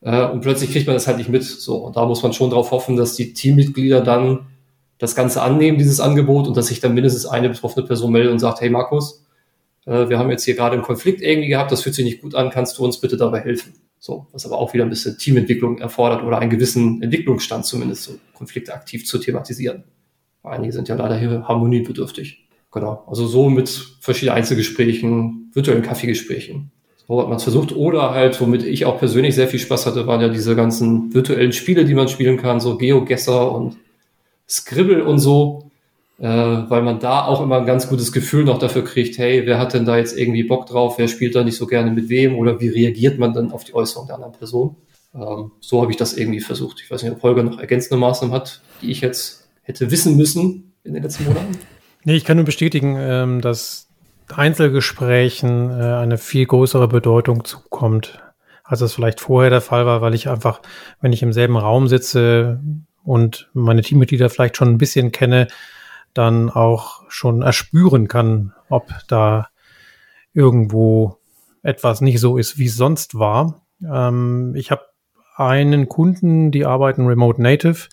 Äh, 0.00 0.26
und 0.26 0.40
plötzlich 0.40 0.72
kriegt 0.72 0.86
man 0.86 0.96
das 0.96 1.06
halt 1.06 1.18
nicht 1.18 1.30
mit. 1.30 1.44
So, 1.44 1.76
und 1.76 1.96
da 1.96 2.06
muss 2.06 2.22
man 2.22 2.32
schon 2.32 2.50
darauf 2.50 2.72
hoffen, 2.72 2.96
dass 2.96 3.14
die 3.14 3.32
Teammitglieder 3.32 4.00
dann 4.00 4.46
das 4.98 5.14
Ganze 5.14 5.42
annehmen, 5.42 5.78
dieses 5.78 6.00
Angebot, 6.00 6.46
und 6.46 6.56
dass 6.56 6.68
sich 6.68 6.80
dann 6.80 6.94
mindestens 6.94 7.26
eine 7.26 7.48
betroffene 7.48 7.86
Person 7.86 8.12
meldet 8.12 8.32
und 8.32 8.38
sagt, 8.38 8.60
hey 8.60 8.70
Markus, 8.70 9.24
äh, 9.86 10.08
wir 10.08 10.18
haben 10.18 10.30
jetzt 10.30 10.44
hier 10.44 10.54
gerade 10.54 10.74
einen 10.74 10.82
Konflikt 10.82 11.20
irgendwie 11.20 11.48
gehabt, 11.48 11.72
das 11.72 11.82
fühlt 11.82 11.94
sich 11.94 12.04
nicht 12.04 12.22
gut 12.22 12.34
an, 12.34 12.50
kannst 12.50 12.78
du 12.78 12.84
uns 12.84 13.00
bitte 13.00 13.16
dabei 13.16 13.40
helfen? 13.40 13.74
So, 13.98 14.26
was 14.32 14.44
aber 14.44 14.58
auch 14.58 14.74
wieder 14.74 14.84
ein 14.84 14.90
bisschen 14.90 15.16
Teamentwicklung 15.16 15.78
erfordert 15.78 16.22
oder 16.24 16.38
einen 16.38 16.50
gewissen 16.50 17.02
Entwicklungsstand 17.02 17.64
zumindest, 17.64 18.02
so 18.04 18.12
Konflikte 18.34 18.74
aktiv 18.74 19.06
zu 19.06 19.18
thematisieren. 19.18 19.84
Einige 20.42 20.72
sind 20.72 20.88
ja 20.88 20.94
leider 20.94 21.16
hier 21.16 21.48
harmoniebedürftig. 21.48 22.46
Genau. 22.70 23.04
Also 23.06 23.26
so 23.26 23.48
mit 23.48 23.70
verschiedenen 24.00 24.36
Einzelgesprächen, 24.36 25.50
virtuellen 25.54 25.82
Kaffeegesprächen. 25.82 26.70
So 27.08 27.20
hat 27.20 27.28
man 27.28 27.36
es 27.36 27.44
versucht. 27.44 27.74
Oder 27.74 28.10
halt, 28.10 28.38
womit 28.40 28.62
ich 28.64 28.84
auch 28.84 28.98
persönlich 28.98 29.34
sehr 29.34 29.48
viel 29.48 29.60
Spaß 29.60 29.86
hatte, 29.86 30.06
waren 30.06 30.20
ja 30.20 30.28
diese 30.28 30.54
ganzen 30.54 31.14
virtuellen 31.14 31.52
Spiele, 31.52 31.84
die 31.84 31.94
man 31.94 32.08
spielen 32.08 32.36
kann, 32.36 32.60
so 32.60 32.76
GeoGesser 32.76 33.52
und 33.52 33.76
Scribble 34.48 35.04
und 35.04 35.18
so. 35.18 35.70
Äh, 36.18 36.28
weil 36.28 36.82
man 36.82 37.00
da 37.00 37.24
auch 37.24 37.40
immer 37.40 37.58
ein 37.58 37.66
ganz 37.66 37.88
gutes 37.88 38.12
Gefühl 38.12 38.44
noch 38.44 38.58
dafür 38.58 38.84
kriegt, 38.84 39.18
hey, 39.18 39.46
wer 39.46 39.58
hat 39.58 39.74
denn 39.74 39.84
da 39.84 39.96
jetzt 39.96 40.16
irgendwie 40.16 40.44
Bock 40.44 40.66
drauf, 40.66 40.96
wer 40.96 41.08
spielt 41.08 41.34
da 41.34 41.42
nicht 41.42 41.56
so 41.56 41.66
gerne 41.66 41.90
mit 41.90 42.08
wem 42.08 42.36
oder 42.36 42.60
wie 42.60 42.68
reagiert 42.68 43.18
man 43.18 43.32
dann 43.32 43.50
auf 43.50 43.64
die 43.64 43.74
Äußerung 43.74 44.06
der 44.06 44.14
anderen 44.14 44.34
Person. 44.34 44.76
Ähm, 45.12 45.50
so 45.58 45.82
habe 45.82 45.90
ich 45.90 45.96
das 45.96 46.16
irgendwie 46.16 46.38
versucht. 46.38 46.80
Ich 46.80 46.90
weiß 46.90 47.02
nicht, 47.02 47.12
ob 47.12 47.22
Holger 47.22 47.42
noch 47.42 47.58
ergänzende 47.58 47.96
Maßnahmen 47.96 48.32
hat, 48.34 48.60
die 48.80 48.92
ich 48.92 49.00
jetzt 49.00 49.48
hätte 49.64 49.90
wissen 49.90 50.16
müssen 50.16 50.72
in 50.84 50.94
den 50.94 51.02
letzten 51.02 51.24
Monaten? 51.24 51.58
Nee, 52.04 52.14
ich 52.14 52.24
kann 52.24 52.36
nur 52.36 52.46
bestätigen, 52.46 52.96
ähm, 52.98 53.40
dass 53.40 53.88
Einzelgesprächen 54.32 55.70
äh, 55.70 55.82
eine 55.82 56.18
viel 56.18 56.46
größere 56.46 56.86
Bedeutung 56.86 57.44
zukommt, 57.44 58.20
als 58.62 58.80
es 58.82 58.94
vielleicht 58.94 59.20
vorher 59.20 59.50
der 59.50 59.60
Fall 59.60 59.86
war, 59.86 60.00
weil 60.00 60.14
ich 60.14 60.28
einfach, 60.28 60.60
wenn 61.00 61.12
ich 61.12 61.22
im 61.22 61.32
selben 61.32 61.56
Raum 61.56 61.88
sitze 61.88 62.60
und 63.04 63.50
meine 63.52 63.82
Teammitglieder 63.82 64.30
vielleicht 64.30 64.56
schon 64.56 64.68
ein 64.68 64.78
bisschen 64.78 65.12
kenne, 65.12 65.48
dann 66.14 66.50
auch 66.50 67.02
schon 67.08 67.42
erspüren 67.42 68.08
kann, 68.08 68.52
ob 68.68 68.92
da 69.08 69.48
irgendwo 70.32 71.18
etwas 71.62 72.00
nicht 72.00 72.20
so 72.20 72.36
ist, 72.36 72.58
wie 72.58 72.66
es 72.66 72.76
sonst 72.76 73.18
war. 73.18 73.62
Ähm, 73.84 74.54
ich 74.56 74.70
habe 74.70 74.82
einen 75.36 75.88
Kunden, 75.88 76.50
die 76.50 76.64
arbeiten 76.64 77.06
remote 77.06 77.42
native. 77.42 77.88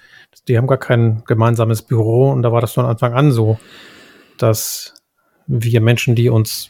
Die 0.47 0.57
haben 0.57 0.68
gar 0.68 0.78
kein 0.78 1.24
gemeinsames 1.26 1.82
Büro 1.82 2.32
und 2.32 2.43
da 2.43 2.51
war 2.51 2.62
das 2.62 2.74
von 2.74 2.86
Anfang 2.86 3.14
an 3.14 3.32
so, 3.32 3.59
dass 4.38 4.93
wir 5.47 5.82
Menschen, 5.82 6.16
die 6.16 6.30
uns 6.30 6.70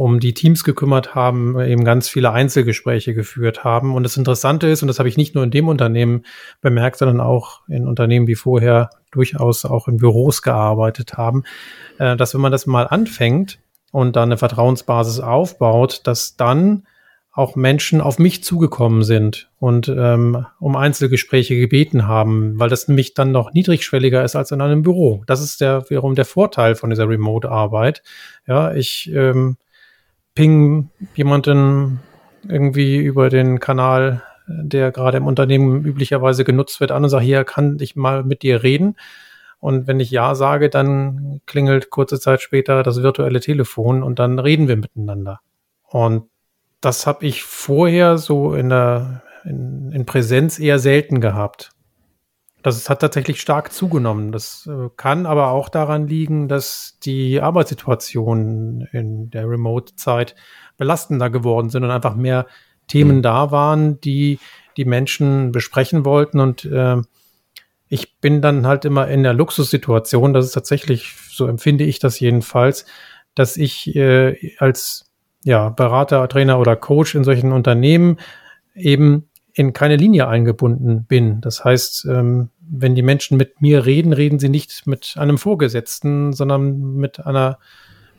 um 0.00 0.18
die 0.18 0.32
Teams 0.32 0.64
gekümmert 0.64 1.14
haben, 1.14 1.60
eben 1.60 1.84
ganz 1.84 2.08
viele 2.08 2.32
Einzelgespräche 2.32 3.12
geführt 3.12 3.64
haben. 3.64 3.94
Und 3.94 4.02
das 4.02 4.16
Interessante 4.16 4.66
ist, 4.66 4.80
und 4.80 4.88
das 4.88 4.98
habe 4.98 5.10
ich 5.10 5.18
nicht 5.18 5.34
nur 5.34 5.44
in 5.44 5.50
dem 5.50 5.68
Unternehmen 5.68 6.24
bemerkt, 6.62 6.96
sondern 6.96 7.20
auch 7.20 7.60
in 7.68 7.86
Unternehmen, 7.86 8.24
die 8.24 8.34
vorher 8.34 8.88
durchaus 9.10 9.66
auch 9.66 9.88
in 9.88 9.98
Büros 9.98 10.40
gearbeitet 10.40 11.18
haben, 11.18 11.42
äh, 11.98 12.16
dass 12.16 12.32
wenn 12.32 12.40
man 12.40 12.50
das 12.50 12.66
mal 12.66 12.84
anfängt 12.84 13.58
und 13.92 14.16
dann 14.16 14.30
eine 14.30 14.38
Vertrauensbasis 14.38 15.20
aufbaut, 15.20 16.00
dass 16.04 16.34
dann 16.34 16.86
auch 17.30 17.54
Menschen 17.54 18.00
auf 18.00 18.18
mich 18.18 18.42
zugekommen 18.42 19.02
sind 19.02 19.50
und 19.58 19.88
ähm, 19.94 20.46
um 20.60 20.76
Einzelgespräche 20.76 21.58
gebeten 21.58 22.08
haben, 22.08 22.58
weil 22.58 22.70
das 22.70 22.88
nämlich 22.88 23.12
dann 23.12 23.32
noch 23.32 23.52
niedrigschwelliger 23.52 24.24
ist 24.24 24.34
als 24.34 24.50
in 24.50 24.62
einem 24.62 24.80
Büro. 24.80 25.24
Das 25.26 25.42
ist 25.42 25.60
der 25.60 25.90
wiederum 25.90 26.14
der 26.14 26.24
Vorteil 26.24 26.74
von 26.74 26.88
dieser 26.88 27.06
Remote-Arbeit. 27.06 28.02
Ja, 28.46 28.72
ich 28.72 29.10
ähm, 29.14 29.58
ping 30.40 30.88
jemanden 31.14 32.00
irgendwie 32.48 32.96
über 32.96 33.28
den 33.28 33.60
Kanal, 33.60 34.22
der 34.46 34.90
gerade 34.90 35.18
im 35.18 35.26
Unternehmen 35.26 35.84
üblicherweise 35.84 36.44
genutzt 36.44 36.80
wird, 36.80 36.92
an 36.92 37.04
und 37.04 37.10
sage, 37.10 37.24
hier 37.24 37.44
kann 37.44 37.76
ich 37.78 37.94
mal 37.94 38.24
mit 38.24 38.42
dir 38.42 38.62
reden. 38.62 38.96
Und 39.58 39.86
wenn 39.86 40.00
ich 40.00 40.10
Ja 40.10 40.34
sage, 40.34 40.70
dann 40.70 41.42
klingelt 41.44 41.90
kurze 41.90 42.18
Zeit 42.18 42.40
später 42.40 42.82
das 42.82 43.02
virtuelle 43.02 43.40
Telefon 43.40 44.02
und 44.02 44.18
dann 44.18 44.38
reden 44.38 44.66
wir 44.66 44.76
miteinander. 44.76 45.40
Und 45.84 46.30
das 46.80 47.06
habe 47.06 47.26
ich 47.26 47.42
vorher 47.42 48.16
so 48.16 48.54
in 48.54 48.70
der 48.70 49.22
in, 49.44 49.92
in 49.92 50.06
Präsenz 50.06 50.58
eher 50.58 50.78
selten 50.78 51.20
gehabt. 51.20 51.72
Das 52.62 52.90
hat 52.90 53.00
tatsächlich 53.00 53.40
stark 53.40 53.72
zugenommen. 53.72 54.32
Das 54.32 54.68
äh, 54.70 54.90
kann 54.96 55.26
aber 55.26 55.48
auch 55.50 55.68
daran 55.68 56.06
liegen, 56.06 56.48
dass 56.48 56.98
die 57.02 57.40
Arbeitssituationen 57.40 58.86
in 58.92 59.30
der 59.30 59.48
Remote-Zeit 59.48 60.34
belastender 60.76 61.30
geworden 61.30 61.70
sind 61.70 61.84
und 61.84 61.90
einfach 61.90 62.16
mehr 62.16 62.46
Themen 62.86 63.18
mhm. 63.18 63.22
da 63.22 63.50
waren, 63.50 64.00
die 64.00 64.38
die 64.76 64.84
Menschen 64.84 65.52
besprechen 65.52 66.04
wollten. 66.04 66.40
Und 66.40 66.64
äh, 66.64 66.96
ich 67.88 68.18
bin 68.20 68.42
dann 68.42 68.66
halt 68.66 68.84
immer 68.84 69.08
in 69.08 69.22
der 69.22 69.32
Luxussituation, 69.32 70.34
das 70.34 70.46
ist 70.46 70.52
tatsächlich, 70.52 71.14
so 71.30 71.46
empfinde 71.46 71.84
ich 71.84 71.98
das 71.98 72.20
jedenfalls, 72.20 72.84
dass 73.34 73.56
ich 73.56 73.94
äh, 73.96 74.56
als 74.58 75.10
ja, 75.44 75.70
Berater, 75.70 76.28
Trainer 76.28 76.58
oder 76.58 76.76
Coach 76.76 77.14
in 77.14 77.24
solchen 77.24 77.52
Unternehmen 77.52 78.18
eben 78.74 79.29
in 79.52 79.72
keine 79.72 79.96
Linie 79.96 80.28
eingebunden 80.28 81.04
bin. 81.04 81.40
Das 81.40 81.64
heißt, 81.64 82.06
ähm, 82.06 82.50
wenn 82.60 82.94
die 82.94 83.02
Menschen 83.02 83.36
mit 83.36 83.60
mir 83.60 83.84
reden, 83.86 84.12
reden 84.12 84.38
sie 84.38 84.48
nicht 84.48 84.86
mit 84.86 85.14
einem 85.18 85.38
Vorgesetzten, 85.38 86.32
sondern 86.32 86.94
mit 86.94 87.24
einer, 87.26 87.58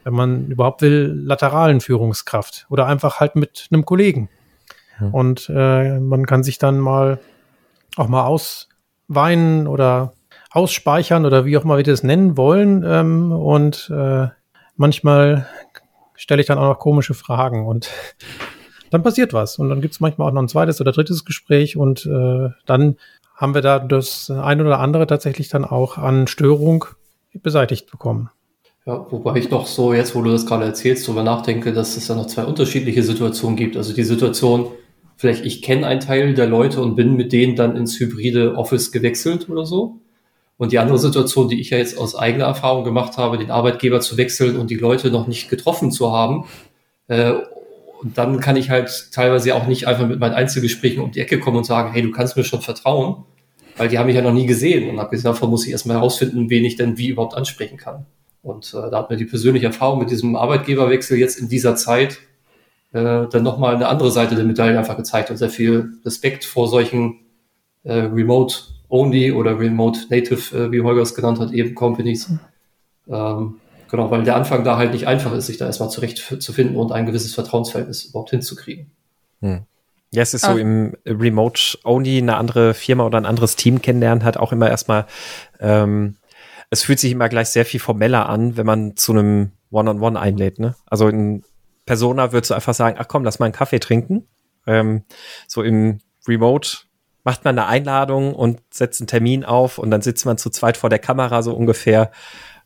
wenn 0.03 0.13
man 0.13 0.47
überhaupt 0.47 0.81
will, 0.81 1.13
lateralen 1.15 1.79
Führungskraft 1.79 2.65
oder 2.69 2.87
einfach 2.87 3.19
halt 3.19 3.35
mit 3.35 3.67
einem 3.71 3.85
Kollegen. 3.85 4.29
Hm. 4.97 5.13
Und 5.13 5.51
äh, 5.53 5.99
man 5.99 6.25
kann 6.25 6.43
sich 6.43 6.57
dann 6.57 6.79
mal 6.79 7.19
auch 7.95 8.07
mal 8.07 8.25
ausweinen 8.25 9.67
oder 9.67 10.13
ausspeichern 10.51 11.25
oder 11.25 11.45
wie 11.45 11.57
auch 11.57 11.63
immer 11.63 11.77
wir 11.77 11.83
das 11.83 12.03
nennen 12.03 12.35
wollen. 12.35 12.83
Ähm, 12.85 13.31
und 13.31 13.91
äh, 13.95 14.27
manchmal 14.75 15.47
stelle 16.15 16.41
ich 16.41 16.47
dann 16.47 16.57
auch 16.57 16.67
noch 16.67 16.79
komische 16.79 17.13
Fragen 17.13 17.65
und 17.65 17.89
dann 18.91 19.01
passiert 19.01 19.33
was. 19.33 19.57
Und 19.57 19.69
dann 19.69 19.81
gibt 19.81 19.95
es 19.95 19.99
manchmal 19.99 20.29
auch 20.29 20.33
noch 20.33 20.41
ein 20.43 20.47
zweites 20.47 20.79
oder 20.79 20.91
drittes 20.91 21.25
Gespräch 21.25 21.75
und 21.75 22.05
äh, 22.05 22.49
dann 22.67 22.97
haben 23.35 23.55
wir 23.55 23.61
da 23.61 23.79
das 23.79 24.29
eine 24.29 24.63
oder 24.63 24.79
andere 24.79 25.07
tatsächlich 25.07 25.49
dann 25.49 25.65
auch 25.65 25.97
an 25.97 26.27
Störung 26.27 26.85
beseitigt 27.41 27.89
bekommen. 27.89 28.29
Ja, 28.85 29.05
wobei 29.09 29.35
ich 29.37 29.49
noch 29.49 29.67
so, 29.67 29.93
jetzt 29.93 30.15
wo 30.15 30.21
du 30.21 30.31
das 30.31 30.45
gerade 30.45 30.65
erzählst, 30.65 31.07
darüber 31.07 31.23
nachdenke, 31.23 31.71
dass 31.71 31.97
es 31.97 32.07
ja 32.07 32.15
noch 32.15 32.27
zwei 32.27 32.43
unterschiedliche 32.43 33.03
Situationen 33.03 33.55
gibt. 33.55 33.77
Also 33.77 33.93
die 33.93 34.03
Situation, 34.03 34.67
vielleicht 35.17 35.45
ich 35.45 35.61
kenne 35.61 35.87
einen 35.87 35.99
Teil 35.99 36.33
der 36.33 36.47
Leute 36.47 36.81
und 36.81 36.95
bin 36.95 37.15
mit 37.15 37.31
denen 37.31 37.55
dann 37.55 37.75
ins 37.75 37.99
hybride 37.99 38.55
Office 38.55 38.91
gewechselt 38.91 39.49
oder 39.49 39.65
so. 39.65 40.01
Und 40.57 40.71
die 40.71 40.79
andere 40.79 40.99
Situation, 40.99 41.47
die 41.47 41.59
ich 41.59 41.71
ja 41.71 41.77
jetzt 41.77 41.97
aus 41.97 42.15
eigener 42.15 42.45
Erfahrung 42.45 42.83
gemacht 42.83 43.17
habe, 43.17 43.37
den 43.37 43.49
Arbeitgeber 43.49 43.99
zu 44.01 44.17
wechseln 44.17 44.57
und 44.57 44.69
die 44.69 44.75
Leute 44.75 45.09
noch 45.09 45.27
nicht 45.27 45.49
getroffen 45.49 45.91
zu 45.91 46.11
haben. 46.11 46.45
Äh, 47.07 47.33
und 48.01 48.17
dann 48.17 48.39
kann 48.39 48.55
ich 48.55 48.71
halt 48.71 49.11
teilweise 49.11 49.53
auch 49.53 49.67
nicht 49.67 49.87
einfach 49.87 50.07
mit 50.07 50.19
meinen 50.19 50.33
Einzelgesprächen 50.33 51.03
um 51.03 51.11
die 51.11 51.19
Ecke 51.19 51.39
kommen 51.39 51.57
und 51.57 51.65
sagen, 51.65 51.91
hey, 51.93 52.01
du 52.01 52.11
kannst 52.11 52.35
mir 52.35 52.43
schon 52.43 52.61
vertrauen, 52.61 53.25
weil 53.77 53.89
die 53.89 53.99
haben 53.99 54.07
mich 54.07 54.15
ja 54.15 54.23
noch 54.23 54.33
nie 54.33 54.47
gesehen. 54.47 54.89
Und 54.89 54.97
abgesehen 54.97 55.31
davon 55.31 55.51
muss 55.51 55.67
ich 55.67 55.71
erstmal 55.71 55.97
herausfinden, 55.97 56.49
wen 56.49 56.65
ich 56.65 56.75
denn 56.75 56.97
wie 56.97 57.09
überhaupt 57.09 57.35
ansprechen 57.35 57.77
kann. 57.77 58.07
Und 58.41 58.73
äh, 58.73 58.89
da 58.89 58.97
hat 58.97 59.11
mir 59.11 59.17
die 59.17 59.25
persönliche 59.25 59.67
Erfahrung 59.67 59.99
mit 59.99 60.09
diesem 60.09 60.35
Arbeitgeberwechsel 60.35 61.19
jetzt 61.19 61.39
in 61.39 61.47
dieser 61.47 61.75
Zeit 61.75 62.17
äh, 62.91 63.27
dann 63.27 63.43
nochmal 63.43 63.75
eine 63.75 63.87
andere 63.87 64.09
Seite 64.09 64.33
der 64.33 64.45
Medaille 64.45 64.79
einfach 64.79 64.97
gezeigt 64.97 65.29
und 65.29 65.37
sehr 65.37 65.51
viel 65.51 65.93
Respekt 66.03 66.43
vor 66.43 66.67
solchen 66.67 67.19
äh, 67.83 67.93
Remote-Only 67.93 69.31
oder 69.31 69.59
Remote-Native, 69.59 70.57
äh, 70.57 70.71
wie 70.71 70.81
Holger 70.81 71.03
es 71.03 71.13
genannt 71.13 71.39
hat, 71.39 71.51
eben 71.51 71.75
Companies. 71.75 72.33
Ähm, 73.07 73.60
genau, 73.91 74.09
weil 74.09 74.23
der 74.23 74.35
Anfang 74.35 74.63
da 74.63 74.77
halt 74.77 74.93
nicht 74.93 75.07
einfach 75.07 75.33
ist, 75.33 75.45
sich 75.45 75.57
da 75.57 75.65
erstmal 75.65 75.89
zurecht 75.89 76.41
zu 76.41 76.53
finden 76.53 76.77
und 76.77 76.91
ein 76.91 77.05
gewisses 77.05 77.35
Vertrauensverhältnis 77.35 78.05
überhaupt 78.05 78.31
hinzukriegen. 78.31 78.91
Hm. 79.41 79.65
Ja, 80.13 80.23
es 80.23 80.33
ist 80.33 80.43
so 80.43 80.57
im 80.57 80.97
Remote 81.05 81.77
Only 81.85 82.17
eine 82.17 82.35
andere 82.35 82.73
Firma 82.73 83.05
oder 83.05 83.17
ein 83.17 83.25
anderes 83.25 83.55
Team 83.55 83.81
kennenlernen, 83.81 84.25
hat 84.25 84.35
auch 84.35 84.51
immer 84.51 84.69
erstmal 84.69 85.05
ähm, 85.59 86.17
es 86.71 86.83
fühlt 86.83 86.99
sich 86.99 87.11
immer 87.11 87.29
gleich 87.29 87.49
sehr 87.49 87.65
viel 87.65 87.81
formeller 87.81 88.27
an, 88.27 88.57
wenn 88.57 88.65
man 88.65 88.95
zu 88.95 89.11
einem 89.11 89.51
One-on-One 89.71 90.17
-on 90.17 90.17
-One 90.17 90.19
einlädt. 90.19 90.57
Ne? 90.57 90.75
Also 90.85 91.09
in 91.09 91.43
Persona 91.85 92.31
würdest 92.31 92.51
du 92.51 92.55
einfach 92.55 92.73
sagen, 92.73 92.95
ach 92.97 93.07
komm, 93.09 93.25
lass 93.25 93.39
mal 93.39 93.45
einen 93.45 93.53
Kaffee 93.53 93.79
trinken. 93.79 94.25
Ähm, 94.65 95.03
so 95.47 95.63
im 95.63 95.99
Remote 96.27 96.77
macht 97.25 97.43
man 97.43 97.59
eine 97.59 97.67
Einladung 97.67 98.33
und 98.33 98.61
setzt 98.71 99.01
einen 99.01 99.07
Termin 99.07 99.43
auf 99.43 99.77
und 99.77 99.91
dann 99.91 100.01
sitzt 100.01 100.25
man 100.25 100.37
zu 100.37 100.49
zweit 100.49 100.77
vor 100.77 100.89
der 100.89 100.99
Kamera 100.99 101.43
so 101.43 101.53
ungefähr. 101.53 102.11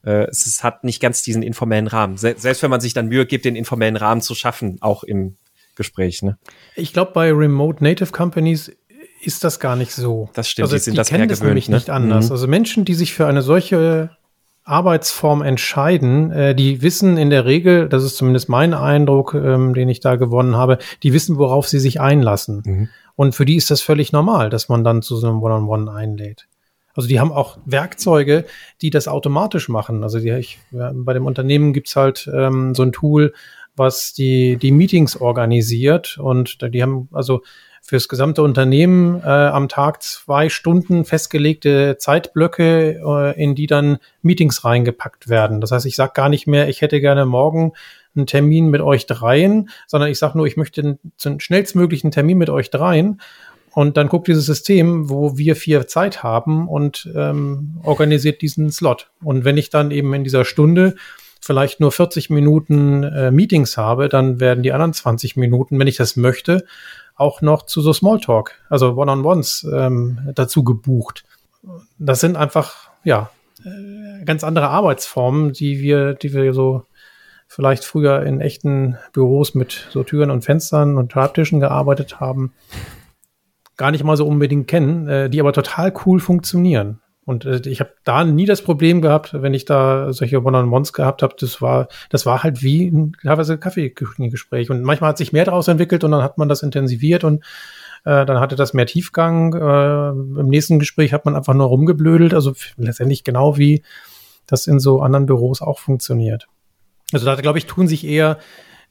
Äh, 0.05 0.27
es, 0.29 0.45
es, 0.45 0.63
hat 0.63 0.83
nicht 0.83 1.01
ganz 1.01 1.23
diesen 1.23 1.43
informellen 1.43 1.87
Rahmen. 1.87 2.17
Se 2.17 2.35
selbst 2.37 2.63
wenn 2.63 2.69
man 2.69 2.81
sich 2.81 2.93
dann 2.93 3.07
Mühe 3.07 3.25
gibt, 3.25 3.45
den 3.45 3.55
informellen 3.55 3.95
Rahmen 3.95 4.21
zu 4.21 4.35
schaffen, 4.35 4.77
auch 4.81 5.03
im 5.03 5.35
Gespräch. 5.75 6.21
Ne? 6.21 6.37
Ich 6.75 6.93
glaube, 6.93 7.11
bei 7.13 7.31
Remote 7.31 7.83
Native 7.83 8.11
Companies 8.11 8.71
ist 9.21 9.43
das 9.43 9.59
gar 9.59 9.75
nicht 9.75 9.91
so. 9.91 10.29
Das 10.33 10.49
stimmt, 10.49 10.65
also, 10.65 10.75
die 10.75 10.81
sind 10.81 10.93
die 10.93 10.97
das 10.97 11.09
kennen 11.09 11.27
das 11.27 11.41
nämlich 11.41 11.69
ne? 11.69 11.75
nicht 11.75 11.89
anders. 11.89 12.27
Mhm. 12.27 12.31
Also 12.31 12.47
Menschen, 12.47 12.85
die 12.85 12.93
sich 12.93 13.13
für 13.13 13.27
eine 13.27 13.41
solche 13.41 14.11
Arbeitsform 14.63 15.41
entscheiden, 15.41 16.31
äh, 16.31 16.55
die 16.55 16.81
wissen 16.81 17.17
in 17.17 17.29
der 17.29 17.45
Regel, 17.45 17.87
das 17.87 18.03
ist 18.03 18.17
zumindest 18.17 18.49
mein 18.49 18.73
Eindruck, 18.73 19.33
ähm, 19.35 19.73
den 19.73 19.89
ich 19.89 19.99
da 19.99 20.15
gewonnen 20.15 20.55
habe, 20.55 20.79
die 21.03 21.13
wissen, 21.13 21.37
worauf 21.37 21.67
sie 21.67 21.79
sich 21.79 22.01
einlassen. 22.01 22.63
Mhm. 22.65 22.89
Und 23.15 23.35
für 23.35 23.45
die 23.45 23.55
ist 23.55 23.71
das 23.71 23.81
völlig 23.81 24.11
normal, 24.11 24.49
dass 24.49 24.67
man 24.67 24.83
dann 24.83 25.01
zu 25.01 25.15
so 25.17 25.27
einem 25.27 25.41
One-on-One 25.41 25.83
-on 25.83 25.89
-One 25.89 25.95
einlädt. 25.95 26.47
Also 26.95 27.07
die 27.07 27.19
haben 27.19 27.31
auch 27.31 27.57
Werkzeuge, 27.65 28.45
die 28.81 28.89
das 28.89 29.07
automatisch 29.07 29.69
machen. 29.69 30.03
Also 30.03 30.19
die, 30.19 30.31
ich, 30.31 30.59
bei 30.71 31.13
dem 31.13 31.25
Unternehmen 31.25 31.73
gibt's 31.73 31.95
halt 31.95 32.29
ähm, 32.33 32.73
so 32.73 32.83
ein 32.83 32.91
Tool, 32.91 33.33
was 33.75 34.13
die, 34.13 34.57
die 34.57 34.71
Meetings 34.71 35.17
organisiert 35.17 36.17
und 36.17 36.59
die 36.73 36.81
haben 36.81 37.09
also 37.11 37.41
fürs 37.85 38.07
gesamte 38.07 38.41
Unternehmen 38.41 39.21
äh, 39.21 39.27
am 39.27 39.69
Tag 39.69 40.01
zwei 40.01 40.49
Stunden 40.49 41.05
festgelegte 41.05 41.97
Zeitblöcke, 41.99 42.99
äh, 43.05 43.41
in 43.43 43.53
die 43.53 43.67
dann 43.67 43.99
Meetings 44.23 44.65
reingepackt 44.65 45.29
werden. 45.29 45.61
Das 45.61 45.71
heißt, 45.71 45.85
ich 45.85 45.95
sage 45.95 46.13
gar 46.15 46.29
nicht 46.29 46.47
mehr, 46.47 46.67
ich 46.67 46.81
hätte 46.81 46.99
gerne 46.99 47.27
morgen 47.27 47.73
einen 48.15 48.25
Termin 48.25 48.69
mit 48.69 48.81
euch 48.81 49.05
dreien, 49.05 49.69
sondern 49.85 50.09
ich 50.09 50.17
sage 50.17 50.35
nur, 50.37 50.47
ich 50.47 50.57
möchte 50.57 50.97
einen, 51.21 51.39
schnellstmöglichen 51.39 52.09
Termin 52.09 52.39
mit 52.39 52.49
euch 52.49 52.71
dreien. 52.71 53.21
Und 53.75 53.97
dann 53.97 54.07
guckt 54.07 54.29
dieses 54.29 54.45
System, 54.45 55.09
wo 55.09 55.37
wir 55.37 55.57
vier 55.57 55.85
Zeit 55.85 56.23
haben 56.23 56.69
und 56.69 57.11
ähm, 57.13 57.77
organisiert 57.83 58.41
diesen 58.41 58.71
Slot. 58.71 59.09
Und 59.21 59.43
wenn 59.43 59.57
ich 59.57 59.69
dann 59.69 59.91
eben 59.91 60.13
in 60.13 60.23
dieser 60.23 60.45
Stunde 60.45 60.95
vielleicht 61.41 61.81
nur 61.81 61.91
40 61.91 62.29
Minuten 62.29 63.03
äh, 63.03 63.31
Meetings 63.31 63.75
habe, 63.75 64.07
dann 64.07 64.39
werden 64.39 64.63
die 64.63 64.71
anderen 64.71 64.93
20 64.93 65.35
Minuten, 65.35 65.77
wenn 65.77 65.87
ich 65.87 65.97
das 65.97 66.15
möchte, 66.15 66.63
auch 67.17 67.41
noch 67.41 67.63
zu 67.63 67.81
so 67.81 67.91
Smalltalk, 67.91 68.53
also 68.69 68.95
One-on-Ones 68.95 69.67
ähm, 69.69 70.19
dazu 70.33 70.63
gebucht. 70.63 71.25
Das 71.99 72.21
sind 72.21 72.37
einfach, 72.37 72.91
ja, 73.03 73.29
äh, 73.65 74.23
ganz 74.23 74.45
andere 74.45 74.69
Arbeitsformen, 74.69 75.51
die 75.51 75.81
wir, 75.81 76.13
die 76.13 76.33
wir 76.33 76.53
so 76.53 76.83
vielleicht 77.49 77.83
früher 77.83 78.23
in 78.23 78.39
echten 78.39 78.97
Büros 79.11 79.53
mit 79.53 79.89
so 79.91 80.03
Türen 80.05 80.31
und 80.31 80.45
Fenstern 80.45 80.97
und 80.97 81.11
Schreibtischen 81.11 81.59
gearbeitet 81.59 82.21
haben, 82.21 82.53
gar 83.77 83.91
nicht 83.91 84.03
mal 84.03 84.17
so 84.17 84.27
unbedingt 84.27 84.67
kennen, 84.67 85.07
äh, 85.07 85.29
die 85.29 85.39
aber 85.39 85.53
total 85.53 85.93
cool 86.05 86.19
funktionieren. 86.19 87.01
Und 87.25 87.45
äh, 87.45 87.61
ich 87.65 87.79
habe 87.79 87.91
da 88.03 88.23
nie 88.23 88.45
das 88.45 88.61
Problem 88.61 89.01
gehabt, 89.01 89.33
wenn 89.33 89.53
ich 89.53 89.65
da 89.65 90.13
solche 90.13 90.43
One-on-Ones 90.43 90.93
gehabt 90.93 91.23
habe. 91.23 91.35
Das 91.39 91.61
war, 91.61 91.87
das 92.09 92.25
war 92.25 92.43
halt 92.43 92.61
wie 92.61 92.87
ein 92.87 93.13
teilweise 93.21 93.57
Kaffeegespräch. 93.57 94.69
Und 94.69 94.83
manchmal 94.83 95.09
hat 95.09 95.17
sich 95.17 95.33
mehr 95.33 95.45
daraus 95.45 95.67
entwickelt 95.67 96.03
und 96.03 96.11
dann 96.11 96.21
hat 96.21 96.37
man 96.37 96.47
das 96.47 96.61
intensiviert 96.61 97.23
und 97.23 97.43
äh, 98.05 98.25
dann 98.25 98.39
hatte 98.39 98.55
das 98.55 98.73
mehr 98.73 98.85
Tiefgang. 98.85 99.53
Äh, 99.53 100.09
Im 100.39 100.47
nächsten 100.47 100.77
Gespräch 100.77 101.13
hat 101.13 101.25
man 101.25 101.35
einfach 101.35 101.55
nur 101.55 101.67
rumgeblödelt. 101.67 102.35
Also 102.35 102.53
letztendlich 102.77 103.23
genau 103.23 103.57
wie 103.57 103.81
das 104.45 104.67
in 104.67 104.79
so 104.79 105.01
anderen 105.01 105.25
Büros 105.25 105.63
auch 105.63 105.79
funktioniert. 105.79 106.47
Also 107.11 107.25
da 107.25 107.35
glaube 107.35 107.57
ich, 107.57 107.65
tun 107.65 107.87
sich 107.87 108.05
eher 108.05 108.37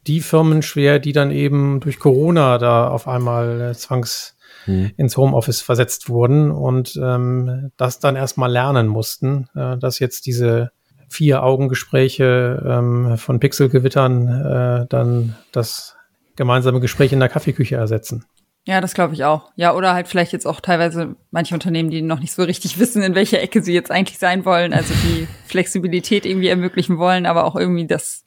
die 0.09 0.21
Firmen 0.21 0.63
schwer, 0.63 0.99
die 0.99 1.13
dann 1.13 1.31
eben 1.31 1.81
durch 1.81 1.99
Corona 1.99 2.59
da 2.59 2.89
auf 2.89 3.07
einmal 3.07 3.61
äh, 3.61 3.75
zwangs 3.75 4.34
mhm. 4.67 4.93
ins 4.97 5.17
Homeoffice 5.17 5.61
versetzt 5.61 6.09
wurden 6.09 6.51
und 6.51 6.99
ähm, 7.03 7.71
das 7.77 7.99
dann 7.99 8.17
erstmal 8.17 8.51
lernen 8.51 8.87
mussten, 8.87 9.49
äh, 9.55 9.77
dass 9.79 9.99
jetzt 9.99 10.27
diese 10.27 10.73
vier 11.09 11.43
Augengespräche 11.43 12.63
ähm, 12.67 13.17
von 13.19 13.41
Pixelgewittern 13.41 14.29
äh, 14.29 14.87
dann 14.89 15.37
das 15.53 15.97
gemeinsame 16.37 16.81
Gespräch 16.81 17.13
in 17.13 17.21
der 17.21 17.29
Kaffeeküche 17.29 17.77
ersetzen. 17.77 18.25
Ja, 18.67 18.81
das 18.81 18.95
glaube 18.95 19.13
ich 19.13 19.25
auch. 19.25 19.53
Ja, 19.57 19.75
oder 19.75 19.93
halt 19.93 20.09
vielleicht 20.09 20.33
jetzt 20.33 20.47
auch 20.47 20.61
teilweise 20.61 21.17
manche 21.31 21.55
Unternehmen, 21.55 21.91
die 21.91 22.01
noch 22.01 22.21
nicht 22.21 22.33
so 22.33 22.43
richtig 22.43 22.79
wissen, 22.79 23.03
in 23.03 23.15
welcher 23.15 23.41
Ecke 23.41 23.63
sie 23.63 23.75
jetzt 23.75 23.91
eigentlich 23.91 24.19
sein 24.19 24.45
wollen, 24.45 24.73
also 24.73 24.95
die 24.95 25.29
Flexibilität 25.47 26.25
irgendwie 26.25 26.49
ermöglichen 26.49 26.99
wollen, 26.99 27.27
aber 27.27 27.45
auch 27.45 27.57
irgendwie 27.57 27.87
das, 27.87 28.25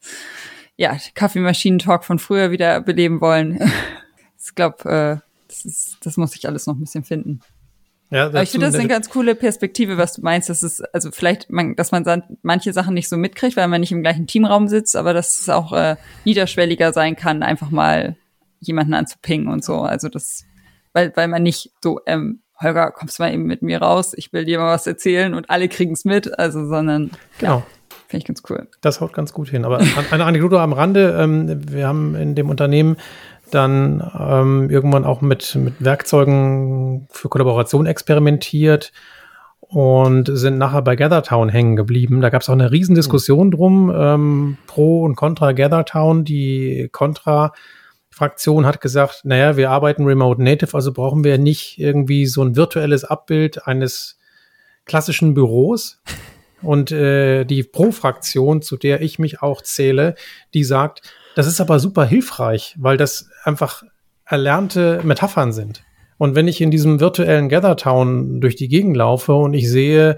ja, 0.76 0.96
Kaffeemaschinentalk 1.16 2.06
von 2.06 2.20
früher 2.20 2.52
wieder 2.52 2.82
beleben 2.82 3.20
wollen. 3.20 3.60
ich 4.40 4.54
glaube, 4.56 5.22
äh, 5.24 5.27
das, 5.64 5.74
ist, 5.74 5.98
das 6.02 6.18
muss 6.18 6.36
ich 6.36 6.48
alles 6.48 6.68
noch 6.68 6.76
ein 6.76 6.82
bisschen 6.82 7.04
finden. 7.04 7.42
Ja, 8.10 8.28
Aber 8.28 8.42
ich 8.42 8.52
finde 8.52 8.68
das 8.68 8.76
eine 8.76 8.88
ganz 8.88 9.10
coole 9.10 9.36
Perspektive, 9.36 9.98
was 9.98 10.14
du 10.14 10.22
meinst. 10.22 10.50
Das 10.50 10.64
ist 10.64 10.82
also 10.94 11.12
vielleicht, 11.12 11.50
man, 11.50 11.76
dass 11.76 11.92
man 11.92 12.24
manche 12.42 12.72
Sachen 12.72 12.94
nicht 12.94 13.10
so 13.10 13.18
mitkriegt, 13.18 13.58
weil 13.58 13.68
man 13.68 13.82
nicht 13.82 13.92
im 13.92 14.02
gleichen 14.02 14.28
Teamraum 14.28 14.70
sitzt, 14.70 14.96
aber 14.96 15.14
dass 15.14 15.42
es 15.42 15.50
auch 15.50 15.74
äh, 15.74 15.98
niederschwelliger 16.24 16.94
sein 16.94 17.18
kann, 17.18 17.44
einfach 17.44 17.70
mal 17.70 18.16
jemanden 18.60 18.94
anzupingen 18.94 19.50
und 19.50 19.64
so. 19.64 19.82
Also 19.82 20.08
das, 20.08 20.46
weil, 20.94 21.12
weil 21.16 21.28
man 21.28 21.44
nicht 21.44 21.72
so, 21.84 22.00
ähm, 22.06 22.42
Holger, 22.62 22.92
kommst 22.92 23.20
du 23.20 23.24
mal 23.24 23.34
eben 23.34 23.44
mit 23.44 23.62
mir 23.62 23.82
raus, 23.82 24.14
ich 24.16 24.32
will 24.32 24.46
dir 24.46 24.60
mal 24.60 24.74
was 24.74 24.88
erzählen 24.88 25.34
und 25.34 25.50
alle 25.50 25.68
kriegen 25.68 25.92
es 25.92 26.06
mit, 26.06 26.40
also 26.40 26.66
sondern 26.66 27.12
genau. 27.40 27.58
Ja, 27.58 27.68
Finde 28.08 28.22
ich 28.22 28.26
ganz 28.26 28.42
cool. 28.50 28.70
Das 28.80 29.02
haut 29.02 29.12
ganz 29.12 29.34
gut 29.34 29.50
hin. 29.50 29.66
Aber 29.66 29.82
eine 30.12 30.24
Anekdote 30.24 30.62
am 30.62 30.72
Rande. 30.72 31.18
Ähm, 31.20 31.62
wir 31.70 31.88
haben 31.88 32.16
in 32.16 32.36
dem 32.36 32.50
Unternehmen 32.50 32.96
dann 33.52 34.04
ähm, 34.18 34.70
irgendwann 34.70 35.06
auch 35.06 35.22
mit, 35.22 35.56
mit 35.56 35.84
Werkzeugen 35.84 37.08
für 37.10 37.30
Kollaboration 37.30 37.86
experimentiert 37.86 38.92
und 39.70 40.30
sind 40.32 40.58
nachher 40.58 40.82
bei 40.82 40.96
GatherTown 40.96 41.50
hängen 41.50 41.76
geblieben. 41.76 42.22
Da 42.22 42.30
gab 42.30 42.42
es 42.42 42.50
auch 42.50 42.54
eine 42.54 42.72
Riesendiskussion 42.72 43.52
drum, 43.52 43.92
ähm, 43.94 44.58
pro 44.66 45.04
und 45.04 45.16
contra 45.16 45.52
GatherTown. 45.52 46.24
Die 46.24 46.90
Contra-Fraktion 46.92 48.66
hat 48.66 48.80
gesagt, 48.80 49.22
naja, 49.26 49.58
wir 49.58 49.70
arbeiten 49.72 50.06
remote 50.06 50.42
native, 50.42 50.74
also 50.74 50.94
brauchen 50.94 51.24
wir 51.24 51.38
nicht 51.38 51.80
irgendwie 51.80 52.26
so 52.26 52.44
ein 52.44 52.56
virtuelles 52.56 53.04
Abbild 53.04 53.68
eines 53.68 54.18
klassischen 54.86 55.34
Büros. 55.34 56.02
Und 56.62 56.92
äh, 56.92 57.46
die 57.46 57.64
Pro-Fraktion, 57.64 58.62
zu 58.62 58.78
der 58.78 59.02
ich 59.02 59.20
mich 59.20 59.42
auch 59.42 59.62
zähle, 59.62 60.16
die 60.54 60.64
sagt, 60.64 61.02
das 61.36 61.48
ist 61.48 61.62
aber 61.62 61.80
super 61.80 62.06
hilfreich, 62.06 62.76
weil 62.80 62.98
das 62.98 63.30
einfach 63.44 63.84
erlernte 64.26 65.02
Metaphern 65.04 65.54
sind. 65.54 65.84
Und 66.18 66.36
wenn 66.36 66.48
ich 66.48 66.62
in 66.62 66.72
diesem 66.72 67.00
virtuellen 67.00 67.48
Gathertown 67.48 68.42
durch 68.42 68.56
die 68.56 68.68
Gegend 68.68 68.98
laufe 68.98 69.34
und 69.34 69.54
ich 69.54 69.70
sehe 69.70 70.18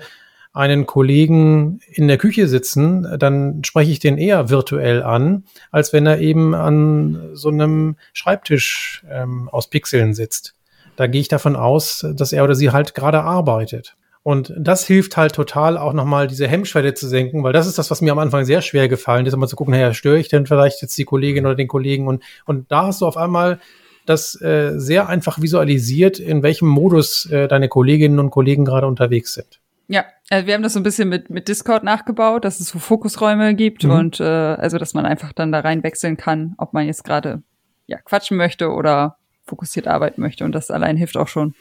einen 0.54 0.86
Kollegen 0.86 1.80
in 1.88 2.08
der 2.08 2.18
Küche 2.18 2.48
sitzen, 2.48 3.06
dann 3.20 3.64
spreche 3.64 3.92
ich 3.92 4.00
den 4.00 4.18
eher 4.18 4.50
virtuell 4.50 5.04
an, 5.04 5.44
als 5.72 5.94
wenn 5.94 6.06
er 6.06 6.20
eben 6.20 6.56
an 6.56 7.30
so 7.34 7.50
einem 7.50 7.98
Schreibtisch 8.14 9.04
ähm, 9.10 9.48
aus 9.50 9.70
Pixeln 9.70 10.14
sitzt. 10.14 10.56
Da 10.96 11.08
gehe 11.08 11.22
ich 11.22 11.28
davon 11.28 11.56
aus, 11.56 12.06
dass 12.16 12.34
er 12.34 12.44
oder 12.44 12.56
sie 12.56 12.72
halt 12.72 12.96
gerade 12.96 13.22
arbeitet. 13.22 13.96
Und 14.22 14.54
das 14.58 14.86
hilft 14.86 15.18
halt 15.18 15.34
total 15.34 15.78
auch 15.78 15.94
nochmal 15.94 16.28
diese 16.28 16.48
Hemmschwelle 16.48 16.94
zu 16.94 17.08
senken, 17.08 17.44
weil 17.44 17.54
das 17.54 17.68
ist 17.68 17.78
das, 17.78 17.90
was 17.90 18.02
mir 18.02 18.12
am 18.12 18.20
Anfang 18.20 18.44
sehr 18.46 18.62
schwer 18.62 18.90
gefallen 18.90 19.26
ist, 19.26 19.34
immer 19.34 19.48
zu 19.48 19.56
gucken, 19.56 19.72
naja, 19.72 19.94
störe 19.94 20.20
ich 20.20 20.28
denn 20.28 20.46
vielleicht 20.46 20.82
jetzt 20.82 20.98
die 20.98 21.06
Kollegin 21.06 21.46
oder 21.46 21.56
den 21.56 21.68
Kollegen? 21.68 22.08
Und, 22.08 22.24
und 22.46 22.72
da 22.72 22.88
hast 22.88 23.02
du 23.02 23.08
auf 23.08 23.18
einmal 23.18 23.60
das 24.06 24.40
äh, 24.42 24.74
sehr 24.76 25.08
einfach 25.08 25.42
visualisiert, 25.42 26.20
in 26.20 26.44
welchem 26.44 26.68
Modus 26.68 27.28
äh, 27.28 27.48
deine 27.48 27.70
Kolleginnen 27.70 28.20
und 28.20 28.32
Kollegen 28.32 28.66
gerade 28.66 28.88
unterwegs 28.88 29.34
sind. 29.34 29.60
Ja, 29.88 30.06
also 30.30 30.46
wir 30.46 30.54
haben 30.54 30.64
das 30.64 30.74
so 30.74 30.80
ein 30.80 30.84
bisschen 30.84 31.10
mit, 31.10 31.30
mit 31.30 31.48
Discord 31.48 31.84
nachgebaut, 31.84 32.46
dass 32.46 32.60
es 32.60 32.70
so 32.70 32.80
Fokusräume 32.80 33.56
gibt 33.56 33.84
mhm. 33.84 33.92
und 33.92 34.20
äh, 34.20 34.24
also 34.24 34.78
dass 34.78 34.94
man 34.94 35.06
einfach 35.06 35.34
dann 35.34 35.52
da 35.52 35.62
rein 35.62 35.84
wechseln 35.84 36.18
kann, 36.18 36.54
ob 36.58 36.74
man 36.74 36.86
jetzt 36.86 37.04
gerade 37.04 37.42
ja 37.88 37.98
quatschen 37.98 38.38
möchte 38.38 38.70
oder 38.70 39.18
fokussiert 39.46 39.88
arbeiten 39.88 40.22
möchte. 40.22 40.44
Und 40.44 40.54
das 40.54 40.70
allein 40.70 40.96
hilft 40.96 41.18
auch 41.18 41.28
schon, 41.28 41.56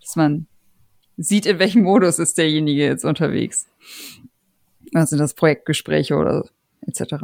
dass 0.00 0.16
man 0.16 0.46
sieht, 1.16 1.46
in 1.46 1.58
welchem 1.58 1.82
Modus 1.82 2.18
ist 2.18 2.38
derjenige 2.38 2.84
jetzt 2.84 3.04
unterwegs. 3.04 3.66
Also 4.94 5.16
das 5.16 5.34
Projektgespräche 5.34 6.16
oder 6.16 6.44
etc. 6.86 7.14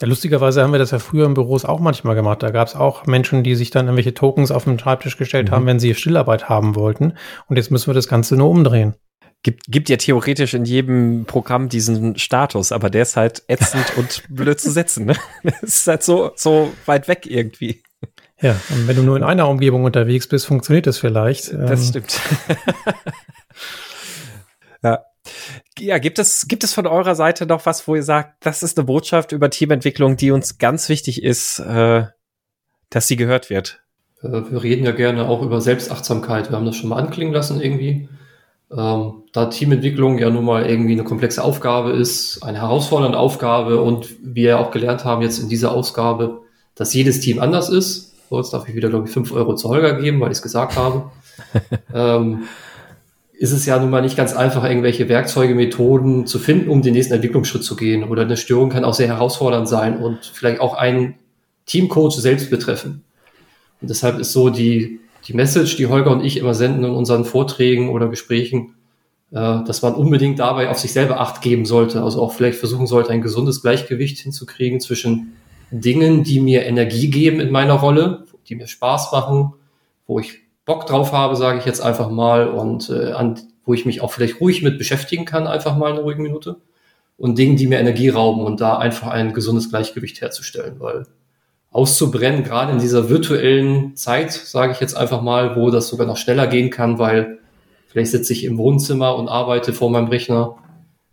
Ja, 0.00 0.06
lustigerweise 0.06 0.62
haben 0.62 0.72
wir 0.72 0.78
das 0.78 0.92
ja 0.92 1.00
früher 1.00 1.26
in 1.26 1.34
Büros 1.34 1.64
auch 1.64 1.80
manchmal 1.80 2.14
gemacht. 2.14 2.42
Da 2.42 2.50
gab 2.50 2.68
es 2.68 2.76
auch 2.76 3.06
Menschen, 3.06 3.42
die 3.42 3.56
sich 3.56 3.70
dann 3.70 3.86
irgendwelche 3.86 4.14
Tokens 4.14 4.52
auf 4.52 4.64
den 4.64 4.78
Schreibtisch 4.78 5.16
gestellt 5.16 5.48
mhm. 5.48 5.54
haben, 5.54 5.66
wenn 5.66 5.80
sie 5.80 5.94
Stillarbeit 5.94 6.48
haben 6.48 6.76
wollten. 6.76 7.14
Und 7.48 7.56
jetzt 7.56 7.70
müssen 7.70 7.88
wir 7.88 7.94
das 7.94 8.06
Ganze 8.06 8.36
nur 8.36 8.48
umdrehen. 8.48 8.94
Gibt, 9.42 9.66
gibt 9.68 9.88
ja 9.88 9.96
theoretisch 9.96 10.54
in 10.54 10.64
jedem 10.64 11.24
Programm 11.24 11.68
diesen 11.68 12.18
Status, 12.18 12.72
aber 12.72 12.90
der 12.90 13.02
ist 13.02 13.16
halt 13.16 13.42
ätzend 13.48 13.84
und 13.96 14.22
blöd 14.28 14.60
zu 14.60 14.70
setzen. 14.70 15.06
Ne? 15.06 15.16
Das 15.42 15.62
ist 15.62 15.86
halt 15.86 16.02
so, 16.02 16.30
so 16.36 16.72
weit 16.86 17.08
weg 17.08 17.26
irgendwie. 17.26 17.82
Ja, 18.40 18.56
und 18.70 18.86
wenn 18.86 18.96
du 18.96 19.02
nur 19.02 19.16
in 19.16 19.24
einer 19.24 19.48
Umgebung 19.48 19.84
unterwegs 19.84 20.28
bist, 20.28 20.46
funktioniert 20.46 20.86
das 20.86 20.98
vielleicht. 20.98 21.52
Das 21.52 21.80
ähm. 21.80 21.86
stimmt. 21.86 22.20
ja. 24.82 25.04
Ja, 25.78 25.98
gibt 25.98 26.18
es, 26.18 26.48
gibt 26.48 26.64
es 26.64 26.72
von 26.72 26.86
eurer 26.86 27.14
Seite 27.14 27.46
noch 27.46 27.66
was, 27.66 27.86
wo 27.86 27.94
ihr 27.94 28.02
sagt, 28.02 28.46
das 28.46 28.62
ist 28.62 28.78
eine 28.78 28.86
Botschaft 28.86 29.32
über 29.32 29.50
Teamentwicklung, 29.50 30.16
die 30.16 30.30
uns 30.30 30.58
ganz 30.58 30.88
wichtig 30.88 31.22
ist, 31.22 31.58
äh, 31.58 32.04
dass 32.90 33.06
sie 33.06 33.16
gehört 33.16 33.50
wird? 33.50 33.80
Äh, 34.22 34.42
wir 34.50 34.62
reden 34.62 34.84
ja 34.84 34.92
gerne 34.92 35.28
auch 35.28 35.42
über 35.42 35.60
Selbstachtsamkeit. 35.60 36.50
Wir 36.50 36.56
haben 36.56 36.64
das 36.64 36.76
schon 36.76 36.88
mal 36.88 36.96
anklingen 36.96 37.34
lassen 37.34 37.60
irgendwie. 37.60 38.08
Ähm, 38.70 39.22
da 39.32 39.46
Teamentwicklung 39.46 40.18
ja 40.18 40.30
nun 40.30 40.44
mal 40.44 40.66
irgendwie 40.66 40.92
eine 40.92 41.04
komplexe 41.04 41.42
Aufgabe 41.42 41.92
ist, 41.92 42.42
eine 42.42 42.60
herausfordernde 42.60 43.18
Aufgabe 43.18 43.80
und 43.80 44.08
wir 44.22 44.58
auch 44.58 44.70
gelernt 44.70 45.04
haben 45.04 45.22
jetzt 45.22 45.38
in 45.38 45.48
dieser 45.48 45.72
Ausgabe, 45.72 46.42
dass 46.74 46.94
jedes 46.94 47.20
Team 47.20 47.40
anders 47.40 47.68
ist 47.68 48.07
so, 48.28 48.38
jetzt 48.38 48.52
darf 48.52 48.68
ich 48.68 48.74
wieder, 48.74 48.90
glaube 48.90 49.06
ich, 49.06 49.12
fünf 49.12 49.32
Euro 49.32 49.54
zu 49.54 49.68
Holger 49.68 50.00
geben, 50.00 50.20
weil 50.20 50.30
ich 50.30 50.38
es 50.38 50.42
gesagt 50.42 50.76
habe. 50.76 51.10
ähm, 51.94 52.44
ist 53.32 53.52
es 53.52 53.66
ja 53.66 53.78
nun 53.78 53.90
mal 53.90 54.02
nicht 54.02 54.16
ganz 54.16 54.34
einfach, 54.34 54.64
irgendwelche 54.64 55.08
Werkzeuge, 55.08 55.54
Methoden 55.54 56.26
zu 56.26 56.38
finden, 56.38 56.68
um 56.68 56.82
den 56.82 56.92
nächsten 56.92 57.14
Entwicklungsschritt 57.14 57.62
zu 57.62 57.76
gehen. 57.76 58.04
Oder 58.04 58.22
eine 58.22 58.36
Störung 58.36 58.68
kann 58.68 58.84
auch 58.84 58.94
sehr 58.94 59.06
herausfordernd 59.06 59.68
sein 59.68 59.96
und 59.98 60.26
vielleicht 60.34 60.60
auch 60.60 60.74
einen 60.74 61.14
Teamcoach 61.66 62.14
selbst 62.14 62.50
betreffen. 62.50 63.04
Und 63.80 63.90
deshalb 63.90 64.18
ist 64.18 64.32
so 64.32 64.50
die, 64.50 64.98
die 65.26 65.34
Message, 65.34 65.76
die 65.76 65.86
Holger 65.86 66.10
und 66.10 66.24
ich 66.24 66.36
immer 66.36 66.54
senden 66.54 66.84
in 66.84 66.90
unseren 66.90 67.24
Vorträgen 67.24 67.90
oder 67.90 68.08
Gesprächen, 68.08 68.74
äh, 69.30 69.62
dass 69.64 69.82
man 69.82 69.94
unbedingt 69.94 70.40
dabei 70.40 70.68
auf 70.68 70.80
sich 70.80 70.92
selber 70.92 71.20
Acht 71.20 71.40
geben 71.40 71.64
sollte. 71.64 72.02
Also 72.02 72.20
auch 72.20 72.32
vielleicht 72.32 72.58
versuchen 72.58 72.88
sollte, 72.88 73.10
ein 73.10 73.22
gesundes 73.22 73.62
Gleichgewicht 73.62 74.18
hinzukriegen 74.18 74.80
zwischen 74.80 75.34
Dingen, 75.70 76.24
die 76.24 76.40
mir 76.40 76.64
Energie 76.64 77.10
geben 77.10 77.40
in 77.40 77.50
meiner 77.50 77.74
Rolle, 77.74 78.24
die 78.48 78.54
mir 78.54 78.66
Spaß 78.66 79.12
machen, 79.12 79.54
wo 80.06 80.18
ich 80.18 80.40
Bock 80.64 80.86
drauf 80.86 81.12
habe, 81.12 81.36
sage 81.36 81.58
ich 81.58 81.64
jetzt 81.64 81.80
einfach 81.80 82.10
mal, 82.10 82.48
und 82.48 82.90
äh, 82.90 83.12
an, 83.12 83.38
wo 83.64 83.74
ich 83.74 83.86
mich 83.86 84.00
auch 84.00 84.12
vielleicht 84.12 84.40
ruhig 84.40 84.62
mit 84.62 84.78
beschäftigen 84.78 85.24
kann, 85.24 85.46
einfach 85.46 85.76
mal 85.76 85.92
eine 85.92 86.00
ruhige 86.00 86.22
Minute. 86.22 86.56
Und 87.16 87.38
Dingen, 87.38 87.56
die 87.56 87.66
mir 87.66 87.78
Energie 87.78 88.08
rauben 88.08 88.44
und 88.44 88.60
da 88.60 88.78
einfach 88.78 89.08
ein 89.08 89.32
gesundes 89.32 89.70
Gleichgewicht 89.70 90.20
herzustellen, 90.20 90.76
weil 90.78 91.06
auszubrennen, 91.70 92.44
gerade 92.44 92.72
in 92.72 92.78
dieser 92.78 93.08
virtuellen 93.08 93.96
Zeit, 93.96 94.32
sage 94.32 94.72
ich 94.72 94.80
jetzt 94.80 94.96
einfach 94.96 95.20
mal, 95.20 95.56
wo 95.56 95.70
das 95.70 95.88
sogar 95.88 96.06
noch 96.06 96.16
schneller 96.16 96.46
gehen 96.46 96.70
kann, 96.70 96.98
weil 96.98 97.38
vielleicht 97.88 98.12
sitze 98.12 98.32
ich 98.32 98.44
im 98.44 98.56
Wohnzimmer 98.56 99.16
und 99.16 99.28
arbeite 99.28 99.72
vor 99.72 99.90
meinem 99.90 100.08
Rechner 100.08 100.56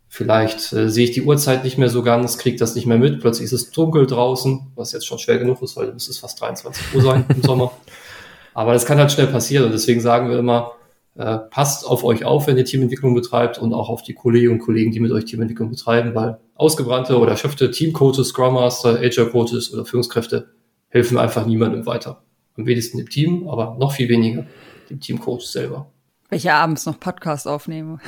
Vielleicht 0.08 0.72
äh, 0.74 0.90
sehe 0.90 1.06
ich 1.06 1.12
die 1.12 1.24
Uhrzeit 1.24 1.64
nicht 1.64 1.78
mehr 1.78 1.90
so 1.90 2.04
ganz, 2.04 2.38
kriege 2.38 2.58
das 2.58 2.76
nicht 2.76 2.86
mehr 2.86 2.98
mit. 2.98 3.20
Plötzlich 3.20 3.46
ist 3.46 3.54
es 3.54 3.72
dunkel 3.72 4.06
draußen, 4.06 4.72
was 4.76 4.92
jetzt 4.92 5.06
schon 5.06 5.20
schwer 5.20 5.38
genug 5.38 5.62
ist, 5.62 5.76
weil 5.76 5.90
es 5.90 6.08
ist 6.08 6.20
fast 6.20 6.40
23 6.40 6.96
Uhr 6.96 7.02
sein 7.02 7.26
im 7.30 7.42
Sommer. 7.42 7.72
Aber 8.54 8.74
das 8.74 8.86
kann 8.86 8.98
halt 8.98 9.12
schnell 9.12 9.28
passieren 9.28 9.66
und 9.66 9.74
deswegen 9.74 10.00
sagen 10.00 10.30
wir 10.30 10.40
immer, 10.40 10.72
äh, 11.16 11.38
passt 11.38 11.86
auf 11.86 12.04
euch 12.04 12.24
auf, 12.24 12.48
wenn 12.48 12.58
ihr 12.58 12.66
Teamentwicklung 12.66 13.14
betreibt 13.14 13.58
und 13.58 13.74
auch 13.74 13.90
auf 13.90 14.02
die 14.02 14.14
Kolleginnen 14.14 14.54
und 14.54 14.60
Kollegen, 14.60 14.92
die 14.92 15.00
mit 15.00 15.12
euch 15.12 15.26
Teamentwicklung 15.26 15.70
betreiben, 15.70 16.16
weil 16.16 16.40
ausgebrannte 16.56 17.18
oder 17.20 17.32
erschöpfte 17.32 17.72
Teamcoaches, 17.72 18.30
Scrum 18.30 18.54
Master, 18.54 19.00
Agile 19.00 19.30
Coaches 19.30 19.74
oder 19.74 19.86
Führungskräfte 19.86 20.50
helfen 20.90 21.18
einfach 21.18 21.46
niemandem 21.46 21.86
weiter. 21.86 22.24
Am 22.58 22.66
wenigsten 22.66 22.98
dem 22.98 23.10
Team, 23.10 23.50
aber 23.50 23.76
noch 23.78 23.92
viel 23.92 24.08
weniger 24.08 24.46
dem 24.90 25.02
Teamcoach 25.02 25.42
selber. 25.42 25.92
Welche 26.30 26.54
abends 26.54 26.86
noch 26.86 27.00
Podcast 27.00 27.48
aufnehme. 27.48 28.00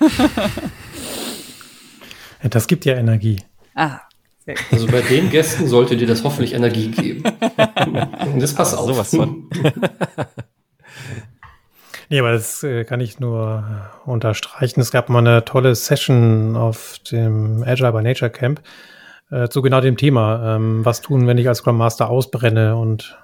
Das 2.50 2.66
gibt 2.66 2.84
ja 2.84 2.94
Energie. 2.94 3.42
Ah. 3.74 4.00
Also 4.70 4.86
bei 4.88 5.00
den 5.00 5.30
Gästen 5.30 5.66
sollte 5.68 5.96
dir 5.96 6.06
das 6.06 6.22
hoffentlich 6.22 6.52
Energie 6.52 6.88
geben. 6.88 7.24
Und 8.26 8.40
das 8.42 8.54
passt 8.54 8.76
auch. 8.76 8.86
Sowas 8.86 9.14
von. 9.14 9.48
nee, 12.10 12.18
aber 12.18 12.32
das 12.32 12.62
äh, 12.62 12.84
kann 12.84 13.00
ich 13.00 13.18
nur 13.18 13.90
unterstreichen. 14.04 14.80
Es 14.80 14.90
gab 14.90 15.08
mal 15.08 15.20
eine 15.20 15.46
tolle 15.46 15.74
Session 15.74 16.56
auf 16.56 16.98
dem 17.10 17.64
Agile 17.66 17.92
by 17.92 18.02
Nature 18.02 18.30
Camp 18.30 18.60
äh, 19.30 19.48
zu 19.48 19.62
genau 19.62 19.80
dem 19.80 19.96
Thema. 19.96 20.56
Ähm, 20.56 20.84
was 20.84 21.00
tun, 21.00 21.26
wenn 21.26 21.38
ich 21.38 21.48
als 21.48 21.58
Scrum 21.58 21.78
Master 21.78 22.10
ausbrenne? 22.10 22.76
Und 22.76 23.16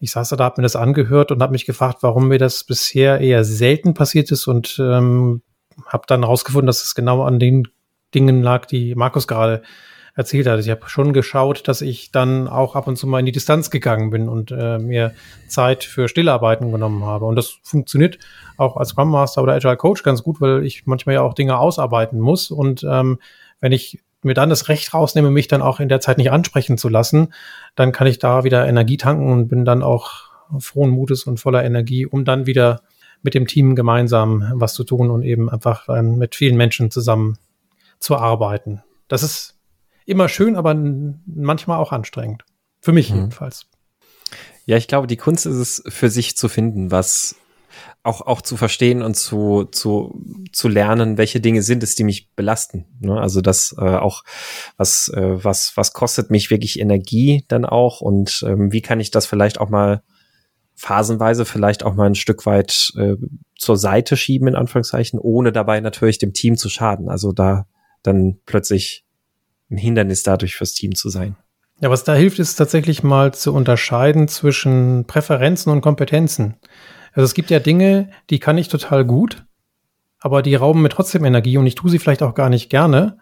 ich 0.00 0.10
saß 0.10 0.30
da, 0.30 0.44
habe 0.44 0.60
mir 0.60 0.64
das 0.64 0.74
angehört 0.74 1.30
und 1.30 1.40
habe 1.42 1.52
mich 1.52 1.64
gefragt, 1.64 1.98
warum 2.00 2.26
mir 2.26 2.38
das 2.38 2.64
bisher 2.64 3.20
eher 3.20 3.44
selten 3.44 3.94
passiert 3.94 4.32
ist 4.32 4.48
und 4.48 4.78
ähm, 4.80 5.42
habe 5.86 6.04
dann 6.08 6.22
herausgefunden, 6.22 6.66
dass 6.66 6.82
es 6.82 6.96
genau 6.96 7.22
an 7.22 7.38
den 7.38 7.68
Dingen 8.14 8.42
lag, 8.42 8.66
die 8.66 8.94
Markus 8.94 9.26
gerade 9.26 9.62
erzählt 10.18 10.48
hat. 10.48 10.58
Ich 10.58 10.68
habe 10.68 10.88
schon 10.88 11.12
geschaut, 11.12 11.68
dass 11.68 11.80
ich 11.80 12.10
dann 12.10 12.48
auch 12.48 12.74
ab 12.74 12.88
und 12.88 12.96
zu 12.96 13.06
mal 13.06 13.20
in 13.20 13.26
die 13.26 13.32
Distanz 13.32 13.70
gegangen 13.70 14.10
bin 14.10 14.28
und 14.28 14.50
äh, 14.50 14.78
mir 14.78 15.14
Zeit 15.46 15.84
für 15.84 16.08
Stillarbeiten 16.08 16.72
genommen 16.72 17.04
habe. 17.04 17.24
Und 17.24 17.36
das 17.36 17.60
funktioniert 17.62 18.18
auch 18.56 18.76
als 18.76 18.88
Scrum 18.88 19.10
Master 19.10 19.44
oder 19.44 19.54
Agile 19.54 19.76
Coach 19.76 20.02
ganz 20.02 20.24
gut, 20.24 20.40
weil 20.40 20.64
ich 20.64 20.86
manchmal 20.86 21.14
ja 21.14 21.22
auch 21.22 21.34
Dinge 21.34 21.56
ausarbeiten 21.56 22.18
muss. 22.18 22.50
Und 22.50 22.82
ähm, 22.82 23.20
wenn 23.60 23.70
ich 23.70 24.00
mir 24.22 24.34
dann 24.34 24.50
das 24.50 24.68
Recht 24.68 24.92
rausnehme, 24.92 25.30
mich 25.30 25.46
dann 25.46 25.62
auch 25.62 25.78
in 25.78 25.88
der 25.88 26.00
Zeit 26.00 26.18
nicht 26.18 26.32
ansprechen 26.32 26.78
zu 26.78 26.88
lassen, 26.88 27.32
dann 27.76 27.92
kann 27.92 28.08
ich 28.08 28.18
da 28.18 28.42
wieder 28.42 28.66
Energie 28.66 28.96
tanken 28.96 29.30
und 29.30 29.46
bin 29.46 29.64
dann 29.64 29.84
auch 29.84 30.30
frohen 30.58 30.90
Mutes 30.90 31.24
und 31.24 31.38
voller 31.38 31.64
Energie, 31.64 32.06
um 32.06 32.24
dann 32.24 32.44
wieder 32.44 32.80
mit 33.22 33.34
dem 33.34 33.46
Team 33.46 33.76
gemeinsam 33.76 34.50
was 34.54 34.74
zu 34.74 34.82
tun 34.82 35.12
und 35.12 35.22
eben 35.22 35.48
einfach 35.48 35.88
ähm, 35.88 36.18
mit 36.18 36.34
vielen 36.34 36.56
Menschen 36.56 36.90
zusammen 36.90 37.38
zu 37.98 38.16
arbeiten. 38.16 38.82
Das 39.08 39.22
ist 39.22 39.58
immer 40.06 40.28
schön, 40.28 40.56
aber 40.56 40.74
manchmal 40.74 41.78
auch 41.78 41.92
anstrengend. 41.92 42.44
Für 42.80 42.92
mich 42.92 43.10
mhm. 43.10 43.16
jedenfalls. 43.16 43.66
Ja, 44.64 44.76
ich 44.76 44.88
glaube, 44.88 45.06
die 45.06 45.16
Kunst 45.16 45.46
ist 45.46 45.56
es, 45.56 45.82
für 45.88 46.10
sich 46.10 46.36
zu 46.36 46.48
finden, 46.48 46.90
was 46.90 47.36
auch, 48.02 48.22
auch 48.22 48.40
zu 48.40 48.56
verstehen 48.56 49.02
und 49.02 49.14
zu, 49.14 49.64
zu, 49.64 50.22
zu 50.52 50.68
lernen, 50.68 51.18
welche 51.18 51.40
Dinge 51.40 51.62
sind 51.62 51.82
es, 51.82 51.94
die 51.94 52.04
mich 52.04 52.30
belasten. 52.34 52.86
Ne? 53.00 53.20
Also 53.20 53.40
das 53.40 53.74
äh, 53.78 53.96
auch, 53.96 54.24
was, 54.76 55.08
äh, 55.08 55.44
was, 55.44 55.72
was 55.76 55.92
kostet 55.92 56.30
mich 56.30 56.50
wirklich 56.50 56.80
Energie 56.80 57.44
dann 57.48 57.64
auch 57.64 58.00
und 58.00 58.42
ähm, 58.46 58.72
wie 58.72 58.82
kann 58.82 59.00
ich 59.00 59.10
das 59.10 59.26
vielleicht 59.26 59.60
auch 59.60 59.68
mal 59.68 60.02
phasenweise 60.74 61.44
vielleicht 61.44 61.82
auch 61.82 61.94
mal 61.94 62.06
ein 62.06 62.14
Stück 62.14 62.46
weit 62.46 62.92
äh, 62.96 63.16
zur 63.56 63.76
Seite 63.76 64.16
schieben, 64.16 64.48
in 64.48 64.54
Anführungszeichen, 64.54 65.18
ohne 65.18 65.50
dabei 65.50 65.80
natürlich 65.80 66.18
dem 66.18 66.32
Team 66.32 66.56
zu 66.56 66.68
schaden. 66.68 67.08
Also 67.08 67.32
da 67.32 67.66
dann 68.02 68.38
plötzlich 68.46 69.04
ein 69.70 69.76
Hindernis 69.76 70.22
dadurch 70.22 70.56
fürs 70.56 70.72
Team 70.72 70.94
zu 70.94 71.08
sein. 71.08 71.36
Ja, 71.80 71.90
was 71.90 72.04
da 72.04 72.14
hilft, 72.14 72.38
ist 72.38 72.56
tatsächlich 72.56 73.02
mal 73.02 73.32
zu 73.32 73.54
unterscheiden 73.54 74.26
zwischen 74.26 75.06
Präferenzen 75.06 75.72
und 75.72 75.80
Kompetenzen. 75.80 76.56
Also 77.12 77.24
es 77.24 77.34
gibt 77.34 77.50
ja 77.50 77.60
Dinge, 77.60 78.10
die 78.30 78.40
kann 78.40 78.58
ich 78.58 78.68
total 78.68 79.04
gut, 79.04 79.44
aber 80.18 80.42
die 80.42 80.56
rauben 80.56 80.82
mir 80.82 80.88
trotzdem 80.88 81.24
Energie 81.24 81.56
und 81.56 81.66
ich 81.66 81.76
tue 81.76 81.90
sie 81.90 81.98
vielleicht 81.98 82.22
auch 82.22 82.34
gar 82.34 82.48
nicht 82.48 82.68
gerne. 82.68 83.18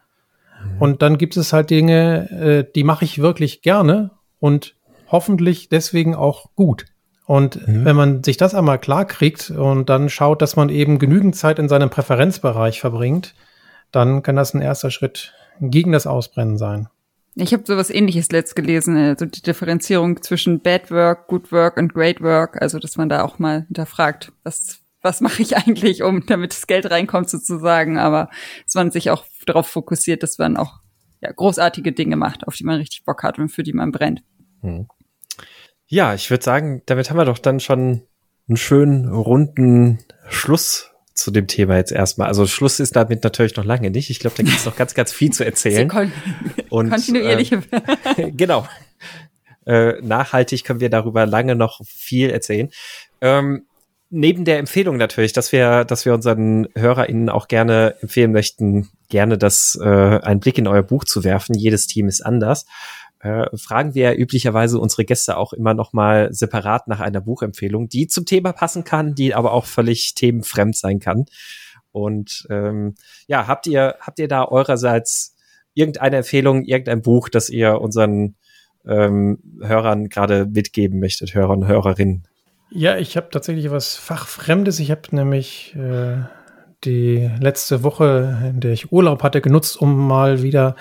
Mhm. 0.65 0.81
Und 0.81 1.03
dann 1.03 1.19
gibt 1.19 1.37
es 1.37 1.53
halt 1.53 1.71
Dinge, 1.71 2.31
äh, 2.31 2.73
die 2.75 2.85
mache 2.85 3.05
ich 3.05 3.19
wirklich 3.19 3.61
gerne 3.61 4.11
und 4.39 4.75
hoffentlich 5.09 5.69
deswegen 5.69 6.15
auch 6.15 6.55
gut. 6.55 6.87
Und 7.27 7.67
mhm. 7.67 7.85
wenn 7.85 7.97
man 7.97 8.25
sich 8.25 8.37
das 8.37 8.55
einmal 8.55 8.79
klar 8.79 9.05
kriegt 9.05 9.51
und 9.51 9.91
dann 9.91 10.09
schaut, 10.09 10.41
dass 10.41 10.57
man 10.57 10.69
eben 10.69 10.99
genügend 10.99 11.37
Zeit 11.37 11.59
in 11.59 11.69
seinem 11.69 11.91
Präferenzbereich 11.91 12.81
verbringt, 12.81 13.35
dann 13.93 14.23
kann 14.23 14.37
das 14.37 14.55
ein 14.55 14.63
erster 14.63 14.91
Schritt 14.91 15.35
gegen 15.61 15.93
das 15.93 16.07
Ausbrennen 16.07 16.59
sein. 16.59 16.89
Ich 17.35 17.53
habe 17.53 17.65
sowas 17.67 17.91
ähnliches 17.91 18.31
letzt 18.33 18.57
gelesen, 18.57 18.97
also 18.97 19.27
die 19.27 19.43
Differenzierung 19.43 20.23
zwischen 20.23 20.61
Bad 20.61 20.91
Work, 20.91 21.29
Good 21.29 21.53
Work 21.53 21.77
und 21.77 21.93
Great 21.93 22.23
Work, 22.23 22.61
also 22.63 22.79
dass 22.79 22.97
man 22.97 23.11
da 23.11 23.23
auch 23.23 23.39
mal 23.39 23.65
hinterfragt, 23.67 24.33
was, 24.43 24.81
was 25.03 25.21
mache 25.21 25.43
ich 25.43 25.57
eigentlich, 25.57 26.03
um 26.03 26.25
damit 26.27 26.53
das 26.53 26.67
Geld 26.67 26.91
reinkommt 26.91 27.29
sozusagen, 27.29 27.99
aber 27.99 28.31
dass 28.65 28.75
man 28.75 28.91
sich 28.91 29.11
auch 29.11 29.25
darauf 29.45 29.67
fokussiert, 29.67 30.23
dass 30.23 30.39
man 30.39 30.57
auch 30.57 30.81
ja, 31.21 31.31
großartige 31.31 31.93
Dinge 31.93 32.17
macht, 32.17 32.47
auf 32.49 32.55
die 32.55 32.65
man 32.65 32.77
richtig 32.77 33.05
Bock 33.05 33.23
hat 33.23 33.39
und 33.39 33.51
für 33.51 33.63
die 33.63 33.75
man 33.75 33.93
brennt. 33.93 34.23
Hm. 34.63 34.89
Ja, 35.87 36.15
ich 36.15 36.31
würde 36.31 36.43
sagen, 36.43 36.83
damit 36.87 37.11
haben 37.11 37.19
wir 37.19 37.27
doch 37.27 37.39
dann 37.39 37.61
schon 37.61 38.03
einen 38.49 38.57
schönen 38.57 39.09
runden 39.09 39.99
Schluss 40.29 40.91
zu 41.17 41.31
dem 41.31 41.47
Thema 41.47 41.77
jetzt 41.77 41.93
erstmal. 41.93 42.29
Also 42.29 42.47
Schluss 42.47 42.79
ist 42.79 42.95
damit 42.95 43.25
natürlich 43.25 43.57
noch 43.57 43.65
lange 43.65 43.91
nicht. 43.91 44.11
Ich 44.11 44.21
glaube, 44.21 44.37
da 44.37 44.43
gibt 44.43 44.57
es 44.57 44.67
noch 44.67 44.77
ganz, 44.77 44.95
ganz 44.95 45.13
viel 45.13 45.33
zu 45.33 45.45
erzählen. 45.45 45.89
Kon 45.89 46.13
und, 46.69 46.91
kontinuierliche. 46.91 47.63
Äh, 48.17 48.31
genau. 48.37 48.69
Äh, 49.67 50.01
nachhaltig 50.03 50.63
können 50.65 50.81
wir 50.81 50.91
darüber 50.91 51.27
lange 51.27 51.57
noch 51.57 51.81
viel 51.87 52.31
erzählen. 52.31 52.71
Ähm, 53.21 53.65
neben 54.11 54.45
der 54.45 54.59
Empfehlung 54.59 54.99
natürlich, 54.99 55.33
dass 55.33 55.53
wir, 55.53 55.85
dass 55.85 56.05
wir 56.05 56.15
unseren 56.15 56.69
HörerInnen 56.77 57.31
auch 57.31 57.49
gerne 57.49 57.97
empfehlen 58.03 58.33
möchten, 58.33 58.91
gerne 59.09 59.39
das 59.39 59.77
äh, 59.81 59.87
einen 59.87 60.41
Blick 60.41 60.59
in 60.59 60.69
euer 60.69 60.83
Buch 60.83 61.05
zu 61.05 61.25
werfen. 61.25 61.55
Jedes 61.55 61.87
Team 61.87 62.09
ist 62.09 62.21
anders. 62.21 62.67
Äh, 63.21 63.47
fragen 63.57 63.95
wir 63.95 64.17
üblicherweise 64.17 64.79
unsere 64.79 65.05
Gäste 65.05 65.37
auch 65.37 65.53
immer 65.53 65.75
noch 65.75 65.93
mal 65.93 66.33
separat 66.33 66.87
nach 66.87 67.01
einer 67.01 67.21
Buchempfehlung, 67.21 67.89
die 67.89 68.07
zum 68.09 68.27
Thema 68.27 68.53
passen 68.53 68.85
kann, 68.85 69.15
die 69.15 69.35
aber 69.35 69.53
auch 69.53 69.65
völlig 69.65 70.15
themenfremd 70.15 70.77
sein 70.77 71.01
kann. 71.01 71.25
Und 71.93 72.47
ähm, 72.51 72.95
ja, 73.27 73.47
habt 73.47 73.67
ihr 73.67 73.97
habt 74.01 74.19
ihr 74.19 74.29
da 74.29 74.45
eurerseits 74.45 75.35
irgendeine 75.73 76.17
Empfehlung, 76.19 76.65
irgendein 76.65 77.01
Buch, 77.03 77.29
das 77.31 77.49
ihr 77.49 77.81
unseren 77.81 78.37
ähm, 78.87 79.39
Hörern 79.63 80.09
gerade 80.09 80.47
mitgeben 80.47 81.01
möchtet, 81.01 81.35
Hörern 81.35 81.63
und 81.63 81.69
Hörerinnen? 81.69 82.27
Ja, 82.71 82.97
ich 82.99 83.17
habe 83.17 83.29
tatsächlich 83.31 83.71
was 83.71 83.97
Fachfremdes. 83.97 84.79
Ich 84.81 84.91
habe 84.91 85.03
nämlich 85.13 85.75
äh, 85.77 86.17
die 86.85 87.31
letzte 87.41 87.83
Woche, 87.83 88.51
in 88.51 88.61
der 88.61 88.73
ich 88.73 88.93
Urlaub 88.93 89.23
hatte, 89.23 89.41
genutzt, 89.41 89.81
um 89.81 90.07
mal 90.07 90.43
wieder 90.43 90.77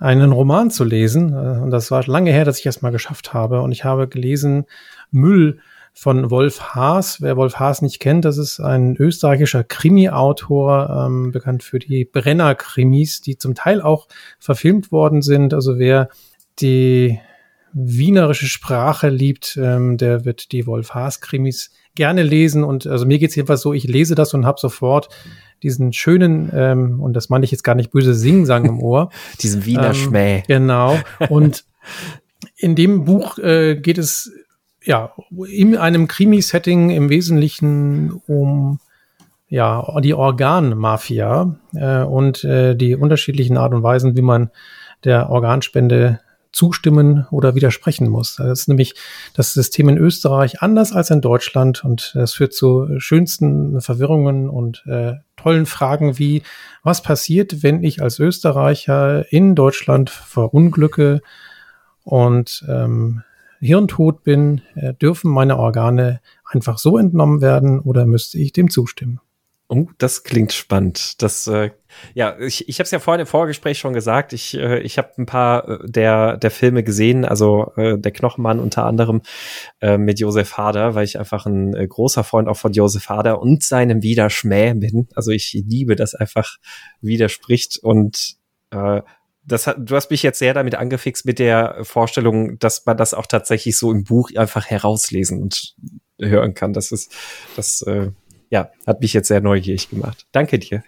einen 0.00 0.32
Roman 0.32 0.70
zu 0.70 0.82
lesen. 0.82 1.32
Äh, 1.32 1.60
und 1.60 1.70
das 1.70 1.90
war 1.90 2.04
lange 2.06 2.32
her, 2.32 2.44
dass 2.44 2.58
ich 2.58 2.66
es 2.66 2.82
mal 2.82 2.90
geschafft 2.90 3.32
habe. 3.32 3.60
Und 3.60 3.70
ich 3.70 3.84
habe 3.84 4.08
gelesen 4.08 4.64
Müll 5.12 5.60
von 5.92 6.30
Wolf 6.30 6.74
Haas. 6.74 7.20
Wer 7.20 7.36
Wolf 7.36 7.56
Haas 7.56 7.82
nicht 7.82 8.00
kennt, 8.00 8.24
das 8.24 8.38
ist 8.38 8.60
ein 8.60 8.96
österreichischer 8.96 9.64
Krimi-Autor, 9.64 11.06
ähm, 11.06 11.32
bekannt 11.32 11.62
für 11.62 11.78
die 11.78 12.04
Brenner-Krimis, 12.04 13.20
die 13.20 13.36
zum 13.36 13.54
Teil 13.54 13.82
auch 13.82 14.08
verfilmt 14.38 14.92
worden 14.92 15.20
sind. 15.22 15.52
Also 15.52 15.78
wer 15.78 16.08
die 16.60 17.20
wienerische 17.72 18.46
Sprache 18.46 19.08
liebt, 19.08 19.58
ähm, 19.60 19.96
der 19.96 20.24
wird 20.24 20.52
die 20.52 20.66
Wolf 20.66 20.94
Haas 20.94 21.20
Krimis 21.20 21.70
gerne 21.94 22.22
lesen. 22.22 22.64
Und 22.64 22.86
also 22.86 23.04
mir 23.06 23.18
geht's 23.18 23.36
jedenfalls 23.36 23.60
so, 23.60 23.72
ich 23.72 23.84
lese 23.84 24.14
das 24.14 24.32
und 24.32 24.46
habe 24.46 24.60
sofort 24.60 25.08
diesen 25.62 25.92
schönen, 25.92 26.50
ähm, 26.54 27.00
und 27.00 27.14
das 27.14 27.28
meine 27.28 27.44
ich 27.44 27.50
jetzt 27.50 27.62
gar 27.62 27.74
nicht 27.74 27.90
böse, 27.90 28.14
Singsang 28.14 28.64
im 28.64 28.80
Ohr. 28.80 29.10
Diesen 29.40 29.66
Wiener 29.66 29.88
ähm, 29.88 29.94
Schmäh. 29.94 30.42
Genau. 30.46 30.98
Und 31.28 31.64
in 32.56 32.74
dem 32.74 33.04
Buch 33.04 33.38
äh, 33.38 33.76
geht 33.76 33.98
es 33.98 34.32
ja 34.82 35.12
in 35.46 35.76
einem 35.76 36.08
Krimi-Setting 36.08 36.90
im 36.90 37.10
Wesentlichen 37.10 38.20
um 38.26 38.78
ja 39.48 40.00
die 40.00 40.14
Organmafia 40.14 41.56
äh, 41.74 42.02
und 42.02 42.44
äh, 42.44 42.74
die 42.74 42.94
unterschiedlichen 42.94 43.56
Art 43.56 43.74
und 43.74 43.82
Weisen, 43.82 44.16
wie 44.16 44.22
man 44.22 44.50
der 45.04 45.28
Organspende 45.28 46.20
zustimmen 46.52 47.26
oder 47.30 47.54
widersprechen 47.54 48.08
muss. 48.08 48.36
Das 48.36 48.60
ist 48.60 48.68
nämlich 48.68 48.94
das 49.34 49.52
System 49.52 49.88
in 49.88 49.98
Österreich 49.98 50.62
anders 50.62 50.92
als 50.92 51.10
in 51.10 51.20
Deutschland 51.20 51.84
und 51.84 52.12
das 52.14 52.34
führt 52.34 52.52
zu 52.52 52.88
schönsten 52.98 53.80
Verwirrungen 53.80 54.48
und 54.48 54.84
äh, 54.86 55.14
tollen 55.36 55.66
Fragen 55.66 56.18
wie, 56.18 56.42
was 56.82 57.02
passiert, 57.02 57.62
wenn 57.62 57.82
ich 57.82 58.02
als 58.02 58.18
Österreicher 58.18 59.30
in 59.32 59.54
Deutschland 59.54 60.10
verunglücke 60.10 61.20
und 62.04 62.64
ähm, 62.68 63.22
hirntot 63.60 64.24
bin, 64.24 64.62
äh, 64.74 64.94
dürfen 64.94 65.30
meine 65.30 65.56
Organe 65.56 66.20
einfach 66.44 66.78
so 66.78 66.98
entnommen 66.98 67.40
werden 67.40 67.80
oder 67.80 68.06
müsste 68.06 68.38
ich 68.38 68.52
dem 68.52 68.70
zustimmen? 68.70 69.20
Oh, 69.72 69.86
das 69.98 70.24
klingt 70.24 70.52
spannend. 70.52 71.22
Das, 71.22 71.46
äh, 71.46 71.70
ja, 72.14 72.36
ich, 72.40 72.68
ich 72.68 72.80
habe 72.80 72.86
es 72.86 72.90
ja 72.90 72.98
vorhin 72.98 73.20
im 73.20 73.26
Vorgespräch 73.28 73.78
schon 73.78 73.92
gesagt. 73.92 74.32
Ich, 74.32 74.54
äh, 74.56 74.80
ich 74.80 74.98
habe 74.98 75.12
ein 75.16 75.26
paar 75.26 75.68
äh, 75.68 75.78
der 75.88 76.38
der 76.38 76.50
Filme 76.50 76.82
gesehen, 76.82 77.24
also 77.24 77.70
äh, 77.76 77.96
der 77.96 78.10
Knochenmann 78.10 78.58
unter 78.58 78.84
anderem 78.84 79.22
äh, 79.80 79.96
mit 79.96 80.18
Josef 80.18 80.58
Hader, 80.58 80.96
weil 80.96 81.04
ich 81.04 81.20
einfach 81.20 81.46
ein 81.46 81.72
äh, 81.76 81.86
großer 81.86 82.24
Freund 82.24 82.48
auch 82.48 82.56
von 82.56 82.72
Josef 82.72 83.08
Hader 83.08 83.40
und 83.40 83.62
seinem 83.62 84.02
Widerschmäh 84.02 84.74
bin. 84.74 85.06
Also 85.14 85.30
ich 85.30 85.52
liebe 85.52 85.94
das 85.94 86.16
einfach 86.16 86.56
widerspricht 87.00 87.78
und 87.78 88.38
äh, 88.72 89.02
das 89.44 89.68
hat, 89.68 89.76
du 89.78 89.94
hast 89.94 90.10
mich 90.10 90.24
jetzt 90.24 90.40
sehr 90.40 90.52
damit 90.52 90.74
angefixt 90.74 91.26
mit 91.26 91.38
der 91.38 91.78
Vorstellung, 91.82 92.58
dass 92.58 92.84
man 92.86 92.96
das 92.96 93.14
auch 93.14 93.26
tatsächlich 93.26 93.78
so 93.78 93.92
im 93.92 94.02
Buch 94.02 94.30
einfach 94.34 94.66
herauslesen 94.66 95.40
und 95.40 95.76
hören 96.20 96.54
kann. 96.54 96.72
Das 96.72 96.90
ist, 96.90 97.14
das 97.54 97.82
äh, 97.82 98.10
ja, 98.50 98.70
hat 98.86 99.00
mich 99.00 99.12
jetzt 99.12 99.28
sehr 99.28 99.40
neugierig 99.40 99.88
gemacht. 99.88 100.26
Danke 100.32 100.58
dir. 100.58 100.82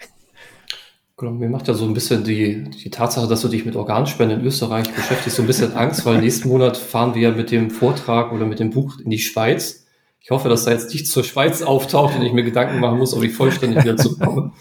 Mir 1.21 1.49
macht 1.49 1.69
ja 1.69 1.75
so 1.75 1.85
ein 1.85 1.95
bisschen 1.95 2.25
die, 2.25 2.65
die 2.65 2.91
Tatsache, 2.91 3.29
dass 3.29 3.43
du 3.43 3.49
dich 3.49 3.65
mit 3.65 3.77
Organspenden 3.77 4.41
in 4.41 4.47
Österreich 4.47 4.93
beschäftigst, 4.93 5.37
so 5.37 5.43
ein 5.43 5.47
bisschen 5.47 5.73
Angst, 5.73 6.05
weil 6.05 6.19
nächsten 6.19 6.49
Monat 6.49 6.77
fahren 6.77 7.15
wir 7.15 7.31
mit 7.31 7.53
dem 7.53 7.71
Vortrag 7.71 8.33
oder 8.33 8.45
mit 8.45 8.59
dem 8.59 8.71
Buch 8.71 8.99
in 8.99 9.09
die 9.09 9.21
Schweiz. 9.21 9.87
Ich 10.21 10.31
hoffe, 10.31 10.49
dass 10.49 10.65
da 10.65 10.73
jetzt 10.73 10.93
nichts 10.93 11.13
zur 11.13 11.23
Schweiz 11.23 11.63
auftaucht 11.63 12.17
und 12.17 12.23
ich 12.23 12.33
mir 12.33 12.43
Gedanken 12.43 12.81
machen 12.81 12.99
muss, 12.99 13.15
ob 13.15 13.23
ich 13.23 13.33
vollständig 13.35 13.85
wieder 13.85 13.97
zurückkomme. 13.97 14.53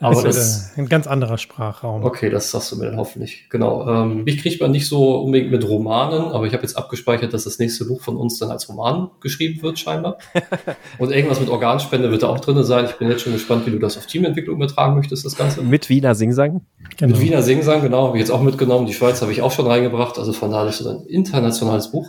Aber 0.00 0.22
das, 0.22 0.36
ist 0.36 0.78
ein 0.78 0.88
ganz 0.88 1.06
anderer 1.06 1.38
Sprachraum. 1.38 2.04
Okay, 2.04 2.30
das 2.30 2.50
sagst 2.50 2.70
du 2.70 2.76
mir 2.76 2.86
dann 2.86 2.96
hoffentlich. 2.96 3.48
Genau. 3.50 3.88
Ähm, 3.88 4.24
mich 4.24 4.40
kriegt 4.40 4.60
man 4.60 4.70
nicht 4.70 4.86
so 4.86 5.20
unbedingt 5.22 5.50
mit 5.50 5.68
Romanen, 5.68 6.30
aber 6.32 6.46
ich 6.46 6.52
habe 6.52 6.62
jetzt 6.62 6.76
abgespeichert, 6.76 7.34
dass 7.34 7.44
das 7.44 7.58
nächste 7.58 7.84
Buch 7.84 8.00
von 8.00 8.16
uns 8.16 8.38
dann 8.38 8.50
als 8.50 8.68
Roman 8.68 9.10
geschrieben 9.20 9.62
wird, 9.62 9.78
scheinbar. 9.78 10.18
Und 10.98 11.10
irgendwas 11.10 11.40
mit 11.40 11.48
Organspende 11.48 12.10
wird 12.10 12.22
da 12.22 12.28
auch 12.28 12.40
drin 12.40 12.62
sein. 12.62 12.84
Ich 12.84 12.92
bin 12.92 13.08
jetzt 13.08 13.22
schon 13.22 13.32
gespannt, 13.32 13.66
wie 13.66 13.70
du 13.70 13.78
das 13.78 13.96
auf 13.96 14.06
Teamentwicklung 14.06 14.56
übertragen 14.56 14.94
möchtest, 14.94 15.24
das 15.24 15.36
Ganze. 15.36 15.62
Mit 15.62 15.88
Wiener 15.88 16.14
Singsang? 16.14 16.62
Genau. 16.96 17.12
Mit 17.12 17.20
Wiener 17.20 17.42
Singsang, 17.42 17.82
genau. 17.82 18.08
Habe 18.08 18.18
ich 18.18 18.20
jetzt 18.20 18.30
auch 18.30 18.42
mitgenommen. 18.42 18.86
Die 18.86 18.94
Schweiz 18.94 19.20
habe 19.20 19.32
ich 19.32 19.42
auch 19.42 19.52
schon 19.52 19.66
reingebracht. 19.66 20.18
Also 20.18 20.32
von 20.32 20.50
daher 20.50 20.68
ist 20.68 20.80
es 20.80 20.86
ein 20.86 21.06
internationales 21.06 21.90
Buch. 21.90 22.08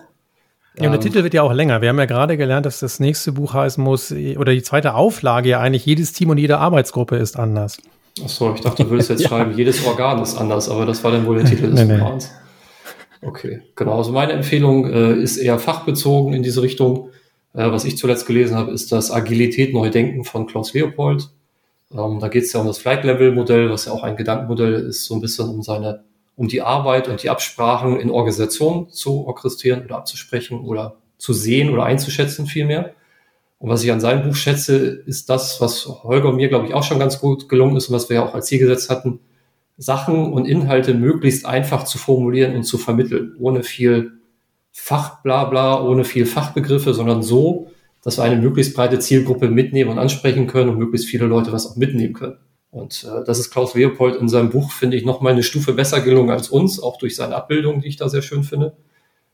Ja, 0.77 0.85
und 0.85 0.91
der 0.91 0.93
ähm, 0.93 1.01
Titel 1.01 1.23
wird 1.23 1.33
ja 1.33 1.41
auch 1.41 1.53
länger. 1.53 1.81
Wir 1.81 1.89
haben 1.89 1.99
ja 1.99 2.05
gerade 2.05 2.37
gelernt, 2.37 2.65
dass 2.65 2.79
das 2.79 2.99
nächste 2.99 3.31
Buch 3.31 3.53
heißen 3.53 3.83
muss, 3.83 4.11
oder 4.11 4.53
die 4.53 4.61
zweite 4.61 4.93
Auflage 4.93 5.49
ja 5.49 5.59
eigentlich 5.59 5.85
jedes 5.85 6.13
Team 6.13 6.29
und 6.29 6.37
jede 6.37 6.59
Arbeitsgruppe 6.59 7.17
ist 7.17 7.37
anders. 7.37 7.77
Achso, 8.23 8.53
ich 8.53 8.61
dachte, 8.61 8.83
du 8.83 8.89
würdest 8.89 9.09
jetzt 9.09 9.21
ja. 9.23 9.29
schreiben, 9.29 9.55
jedes 9.55 9.85
Organ 9.85 10.21
ist 10.21 10.35
anders, 10.35 10.69
aber 10.69 10.85
das 10.85 11.03
war 11.03 11.11
dann 11.11 11.25
wohl 11.25 11.37
der 11.37 11.45
Titel 11.45 11.71
des 11.71 11.83
nee, 11.85 11.95
Romans. 11.95 12.31
Okay, 13.21 13.61
genau. 13.75 13.97
Also 13.97 14.11
meine 14.11 14.33
Empfehlung 14.33 14.91
äh, 14.91 15.13
ist 15.13 15.37
eher 15.37 15.59
fachbezogen 15.59 16.33
in 16.33 16.43
diese 16.43 16.61
Richtung. 16.61 17.09
Äh, 17.53 17.71
was 17.71 17.85
ich 17.85 17.97
zuletzt 17.97 18.25
gelesen 18.27 18.55
habe, 18.55 18.71
ist 18.71 18.91
das 18.91 19.11
Agilität 19.11 19.73
Neu 19.73 19.89
Denken 19.89 20.23
von 20.23 20.47
Klaus 20.47 20.73
Leopold. 20.73 21.29
Ähm, 21.91 22.19
da 22.19 22.27
geht 22.27 22.43
es 22.43 22.53
ja 22.53 22.61
um 22.61 22.67
das 22.67 22.77
Flight-Level-Modell, 22.77 23.69
was 23.69 23.85
ja 23.85 23.91
auch 23.91 24.03
ein 24.03 24.15
Gedankenmodell 24.15 24.73
ist, 24.73 25.05
so 25.05 25.15
ein 25.15 25.21
bisschen 25.21 25.49
um 25.49 25.63
seine, 25.63 26.03
um 26.39 26.47
die 26.47 26.61
Arbeit 26.61 27.09
und 27.09 27.21
die 27.21 27.29
Absprachen 27.29 27.99
in 27.99 28.09
Organisationen 28.09 28.89
zu 28.89 29.27
orchestrieren 29.27 29.83
oder 29.83 29.97
abzusprechen 29.97 30.61
oder 30.61 30.95
zu 31.17 31.33
sehen 31.33 31.69
oder 31.69 31.83
einzuschätzen 31.83 32.45
vielmehr. 32.45 32.93
Und 33.57 33.69
was 33.69 33.83
ich 33.83 33.91
an 33.91 33.99
seinem 33.99 34.23
Buch 34.23 34.35
schätze, 34.35 34.77
ist 35.05 35.29
das, 35.29 35.59
was 35.59 35.85
Holger 35.85 36.29
und 36.29 36.37
mir, 36.37 36.47
glaube 36.47 36.65
ich, 36.65 36.73
auch 36.73 36.83
schon 36.83 36.97
ganz 36.97 37.19
gut 37.19 37.49
gelungen 37.49 37.75
ist 37.75 37.89
und 37.89 37.95
was 37.95 38.07
wir 38.07 38.15
ja 38.15 38.25
auch 38.25 38.33
als 38.33 38.45
Ziel 38.45 38.59
gesetzt 38.59 38.89
hatten, 38.89 39.19
Sachen 39.75 40.31
und 40.31 40.45
Inhalte 40.45 40.93
möglichst 40.93 41.45
einfach 41.45 41.83
zu 41.83 41.97
formulieren 41.97 42.55
und 42.55 42.63
zu 42.63 42.77
vermitteln, 42.77 43.35
ohne 43.37 43.61
viel 43.63 44.13
Fachblabla, 44.71 45.83
ohne 45.83 46.05
viel 46.05 46.25
Fachbegriffe, 46.25 46.93
sondern 46.93 47.21
so, 47.21 47.67
dass 48.01 48.17
wir 48.17 48.23
eine 48.23 48.37
möglichst 48.37 48.75
breite 48.75 48.99
Zielgruppe 48.99 49.49
mitnehmen 49.49 49.91
und 49.91 49.99
ansprechen 49.99 50.47
können 50.47 50.69
und 50.69 50.77
möglichst 50.77 51.09
viele 51.09 51.25
Leute 51.25 51.51
was 51.51 51.67
auch 51.67 51.75
mitnehmen 51.75 52.13
können. 52.13 52.37
Und 52.71 53.03
äh, 53.03 53.23
das 53.25 53.39
ist 53.39 53.49
Klaus 53.49 53.73
Leopold 53.73 54.15
in 54.15 54.29
seinem 54.29 54.49
Buch, 54.49 54.71
finde 54.71 54.97
ich, 54.97 55.05
noch 55.05 55.21
mal 55.21 55.31
eine 55.31 55.43
Stufe 55.43 55.73
besser 55.73 56.01
gelungen 56.01 56.29
als 56.29 56.49
uns, 56.49 56.81
auch 56.81 56.97
durch 56.97 57.15
seine 57.15 57.35
Abbildung, 57.35 57.81
die 57.81 57.87
ich 57.87 57.97
da 57.97 58.09
sehr 58.09 58.21
schön 58.21 58.43
finde. 58.43 58.77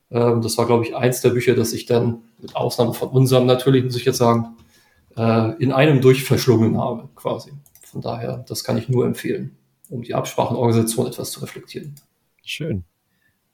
Ähm, 0.10 0.42
das 0.42 0.58
war, 0.58 0.66
glaube 0.66 0.86
ich, 0.86 0.96
eins 0.96 1.22
der 1.22 1.32
Bücher, 1.32 1.56
das 1.56 1.74
ich 1.74 1.86
dann, 1.86 2.24
mit 2.40 2.56
Ausnahme 2.56 2.94
von 2.94 3.10
unserem 3.10 3.46
natürlich, 3.46 3.84
muss 3.84 3.98
ich 3.98 4.06
jetzt 4.06 4.18
sagen, 4.18 4.56
äh, 5.18 5.52
in 5.62 5.72
einem 5.72 6.02
durchverschlungen 6.02 6.78
habe, 6.80 7.10
quasi. 7.16 7.52
Von 7.84 8.02
daher, 8.02 8.46
das 8.48 8.64
kann 8.64 8.78
ich 8.78 8.88
nur 8.90 9.06
empfehlen, 9.06 9.58
um 9.90 10.02
die 10.02 10.14
Absprachenorganisation 10.14 11.08
etwas 11.08 11.32
zu 11.32 11.42
reflektieren. 11.42 11.96
Schön. 12.44 12.86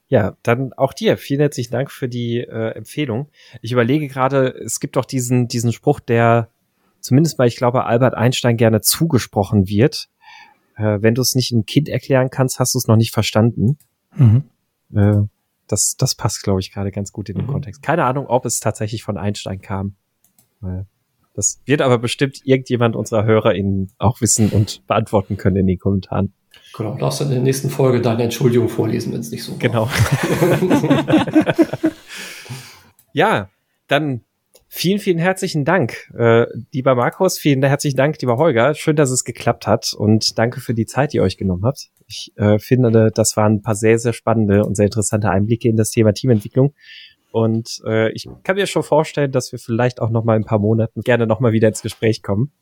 Ja, 0.08 0.36
dann 0.44 0.74
auch 0.74 0.94
dir. 0.94 1.18
Vielen 1.18 1.40
herzlichen 1.40 1.72
Dank 1.72 1.90
für 1.90 2.10
die 2.10 2.40
äh, 2.40 2.72
Empfehlung. 2.76 3.30
Ich 3.62 3.72
überlege 3.72 4.10
gerade, 4.10 4.50
es 4.50 4.82
gibt 4.82 4.98
doch 4.98 5.06
diesen, 5.06 5.48
diesen 5.48 5.72
Spruch, 5.72 6.02
der 6.02 6.50
zumindest 7.02 7.38
mal, 7.38 7.48
ich 7.48 7.58
glaube, 7.58 7.86
Albert 7.86 8.16
Einstein 8.16 8.58
gerne 8.58 8.82
zugesprochen 8.82 9.68
wird. 9.68 10.08
Äh, 10.76 11.00
wenn 11.02 11.16
du 11.16 11.22
es 11.22 11.36
nicht 11.36 11.52
einem 11.52 11.66
Kind 11.66 11.90
erklären 11.90 12.30
kannst, 12.30 12.60
hast 12.60 12.74
du 12.74 12.78
es 12.78 12.88
noch 12.88 12.96
nicht 12.96 13.12
verstanden. 13.12 13.78
Mhm. 14.16 14.44
Äh, 14.96 15.24
das, 15.68 15.96
das 15.98 16.16
passt, 16.16 16.44
glaube 16.44 16.60
ich, 16.60 16.72
gerade 16.72 16.92
ganz 16.92 17.12
gut 17.12 17.30
in 17.30 17.38
den 17.38 17.46
mhm. 17.46 17.52
Kontext. 17.52 17.82
Keine 17.82 18.06
Ahnung, 18.06 18.28
ob 18.28 18.46
es 18.46 18.60
tatsächlich 18.60 19.04
von 19.04 19.18
Einstein 19.18 19.62
kam. 19.62 19.96
Das 21.34 21.62
wird 21.66 21.82
aber 21.82 21.98
bestimmt 21.98 22.42
irgendjemand 22.44 22.96
unserer 22.96 23.24
HörerInnen 23.24 23.92
auch 23.98 24.22
wissen 24.22 24.50
und 24.50 24.86
beantworten 24.86 25.38
können 25.38 25.56
in 25.56 25.68
den 25.68 25.80
Kommentaren. 25.80 26.34
Genau, 26.76 26.98
darfst 26.98 27.22
dann 27.22 27.30
in 27.30 27.36
der 27.36 27.44
nächsten 27.44 27.70
Folge 27.70 28.02
deine 28.02 28.24
Entschuldigung 28.24 28.70
vorlesen, 28.70 29.14
wenn 29.14 29.22
es 29.22 29.32
nicht 29.32 29.44
so 29.44 29.54
war. 29.54 29.60
Genau. 29.60 29.90
ja, 33.14 33.50
dann 33.88 34.24
vielen, 34.74 35.00
vielen 35.00 35.18
herzlichen 35.18 35.66
Dank, 35.66 36.10
äh, 36.18 36.46
lieber 36.72 36.96
Markus, 36.96 37.38
vielen 37.38 37.62
herzlichen 37.62 37.98
Dank, 37.98 38.20
lieber 38.22 38.38
Holger. 38.38 38.74
Schön, 38.74 38.96
dass 38.96 39.12
es 39.12 39.26
geklappt 39.26 39.68
hat 39.68 39.94
und 39.94 40.40
danke 40.40 40.62
für 40.62 40.74
die 40.74 40.86
Zeit, 40.86 41.12
die 41.12 41.18
ihr 41.18 41.24
euch 41.24 41.38
genommen 41.38 41.66
habt. 41.66 41.90
Ich 42.08 42.32
äh, 42.38 42.58
finde, 42.58 43.12
das 43.14 43.36
waren 43.36 43.56
ein 43.56 43.62
paar 43.62 43.76
sehr, 43.76 44.00
sehr 44.00 44.14
spannende 44.14 44.64
und 44.64 44.76
sehr 44.76 44.86
interessante 44.86 45.30
Einblicke 45.30 45.68
in 45.68 45.76
das 45.76 45.92
Thema 45.92 46.14
Teamentwicklung. 46.14 46.74
Und 47.32 47.82
äh, 47.86 48.12
ich 48.14 48.28
kann 48.44 48.56
mir 48.56 48.66
schon 48.66 48.84
vorstellen, 48.84 49.32
dass 49.32 49.52
wir 49.52 49.60
vielleicht 49.60 50.02
auch 50.02 50.10
noch 50.10 50.24
mal 50.24 50.36
in 50.36 50.44
ein 50.44 50.46
paar 50.46 50.60
Monaten 50.60 51.02
gerne 51.02 51.28
noch 51.28 51.42
mal 51.42 51.52
wieder 51.52 51.68
ins 51.68 51.82
Gespräch 51.82 52.24
kommen. 52.24 52.54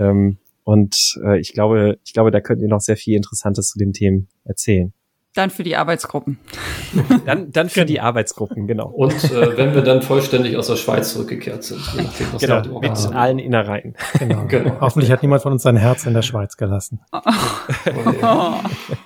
Ähm, 0.00 0.38
und 0.64 0.96
äh, 1.24 1.38
ich 1.38 1.52
glaube, 1.52 1.98
ich 2.04 2.12
glaube, 2.12 2.32
da 2.32 2.40
könnt 2.40 2.60
ihr 2.60 2.68
noch 2.68 2.80
sehr 2.80 2.96
viel 2.96 3.16
Interessantes 3.16 3.68
zu 3.68 3.78
den 3.78 3.92
Themen 3.92 4.28
erzählen. 4.44 4.92
Dann 5.34 5.48
für 5.48 5.62
die 5.62 5.76
Arbeitsgruppen. 5.76 6.38
Dann, 7.24 7.50
dann 7.52 7.70
für 7.70 7.86
die 7.86 8.00
Arbeitsgruppen, 8.00 8.66
genau. 8.66 8.88
Und 8.88 9.14
äh, 9.32 9.56
wenn 9.56 9.74
wir 9.74 9.80
dann 9.80 10.02
vollständig 10.02 10.58
aus 10.58 10.66
der 10.66 10.76
Schweiz 10.76 11.14
zurückgekehrt 11.14 11.64
sind. 11.64 11.80
Je 11.96 12.02
nachdem, 12.02 12.26
was 12.32 12.40
Genau, 12.42 12.62
wir 12.64 12.80
mit 12.90 12.98
haben. 12.98 13.14
allen 13.14 13.38
Innereien. 13.38 13.94
Genau. 14.18 14.44
Genau. 14.48 14.76
Hoffentlich 14.80 15.10
hat 15.10 15.22
niemand 15.22 15.40
von 15.42 15.52
uns 15.52 15.62
sein 15.62 15.76
Herz 15.78 16.04
in 16.04 16.12
der 16.12 16.20
Schweiz 16.22 16.56
gelassen. 16.58 17.00
Oh. 17.12 17.20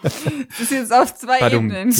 Das 0.03 0.61
ist 0.61 0.70
jetzt 0.72 0.93
auf 0.93 1.14
zwei 1.14 1.39
Badum. 1.39 1.70
Ebenen. 1.70 1.91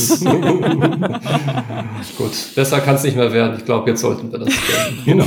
Gut, 2.19 2.33
besser 2.55 2.81
kann 2.81 2.95
es 2.97 3.05
nicht 3.05 3.17
mehr 3.17 3.33
werden. 3.33 3.57
Ich 3.59 3.65
glaube, 3.65 3.91
jetzt 3.91 4.01
sollten 4.01 4.33
wir 4.33 4.39
das 4.41 4.49
beenden. 4.49 5.05
Genau. 5.05 5.27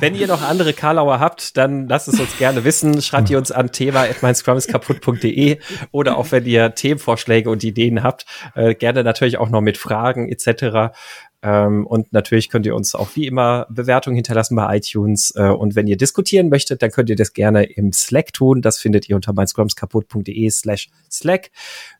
Wenn 0.00 0.14
ihr 0.14 0.26
noch 0.26 0.40
andere 0.40 0.72
Karlauer 0.72 1.20
habt, 1.20 1.58
dann 1.58 1.86
lasst 1.86 2.08
es 2.08 2.18
uns 2.18 2.38
gerne 2.38 2.64
wissen. 2.64 3.02
Schreibt 3.02 3.28
ihr 3.28 3.36
uns 3.36 3.52
an 3.52 3.70
thema 3.70 4.06
kaputt.de 4.06 5.58
oder 5.92 6.16
auch 6.16 6.32
wenn 6.32 6.46
ihr 6.46 6.74
Themenvorschläge 6.74 7.50
und 7.50 7.62
Ideen 7.64 8.02
habt, 8.02 8.24
äh, 8.54 8.74
gerne 8.74 9.04
natürlich 9.04 9.36
auch 9.36 9.50
noch 9.50 9.60
mit 9.60 9.76
Fragen 9.76 10.30
etc. 10.30 10.94
Ähm, 11.42 11.86
und 11.86 12.12
natürlich 12.12 12.48
könnt 12.48 12.66
ihr 12.66 12.74
uns 12.74 12.94
auch 12.94 13.10
wie 13.14 13.26
immer 13.26 13.66
Bewertungen 13.68 14.16
hinterlassen 14.16 14.56
bei 14.56 14.76
iTunes. 14.76 15.34
Äh, 15.36 15.48
und 15.48 15.74
wenn 15.74 15.86
ihr 15.86 15.96
diskutieren 15.96 16.48
möchtet, 16.48 16.82
dann 16.82 16.90
könnt 16.90 17.10
ihr 17.10 17.16
das 17.16 17.32
gerne 17.32 17.64
im 17.64 17.92
Slack 17.92 18.32
tun. 18.32 18.62
Das 18.62 18.78
findet 18.78 19.08
ihr 19.08 19.16
unter 19.16 19.34
meinscrumskaputt.de 19.34 20.50
slash 20.50 20.88
Slack. 21.10 21.50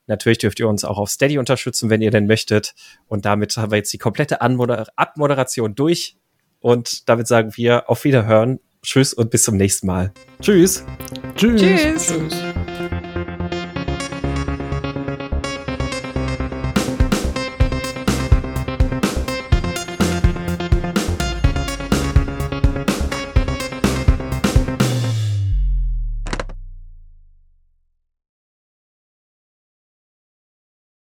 Natürlich 0.07 0.39
dürft 0.39 0.59
ihr 0.59 0.69
uns 0.69 0.85
auch 0.85 0.99
auf 0.99 1.11
Steady 1.11 1.39
unterstützen, 1.39 1.91
wenn 1.91 2.01
ihr 2.01 2.11
denn 2.11 2.27
möchtet. 2.27 2.75
Und 3.07 3.25
damit 3.25 3.57
haben 3.57 3.73
wir 3.73 3.77
jetzt 3.77 3.93
die 3.93 3.99
komplette 3.99 4.41
Anmoder 4.41 4.87
Abmoderation 4.97 5.75
durch. 5.75 6.17
Und 6.61 7.09
damit 7.09 7.27
sagen 7.27 7.53
wir 7.57 7.89
auf 7.91 8.05
Wiederhören. 8.05 8.61
Tschüss 8.83 9.13
und 9.13 9.31
bis 9.31 9.43
zum 9.43 9.57
nächsten 9.57 9.87
Mal. 9.87 10.13
Tschüss. 10.41 10.85
Tschüss. 11.35 11.61
Tschüss. 11.61 12.07
Tschüss. 12.07 12.70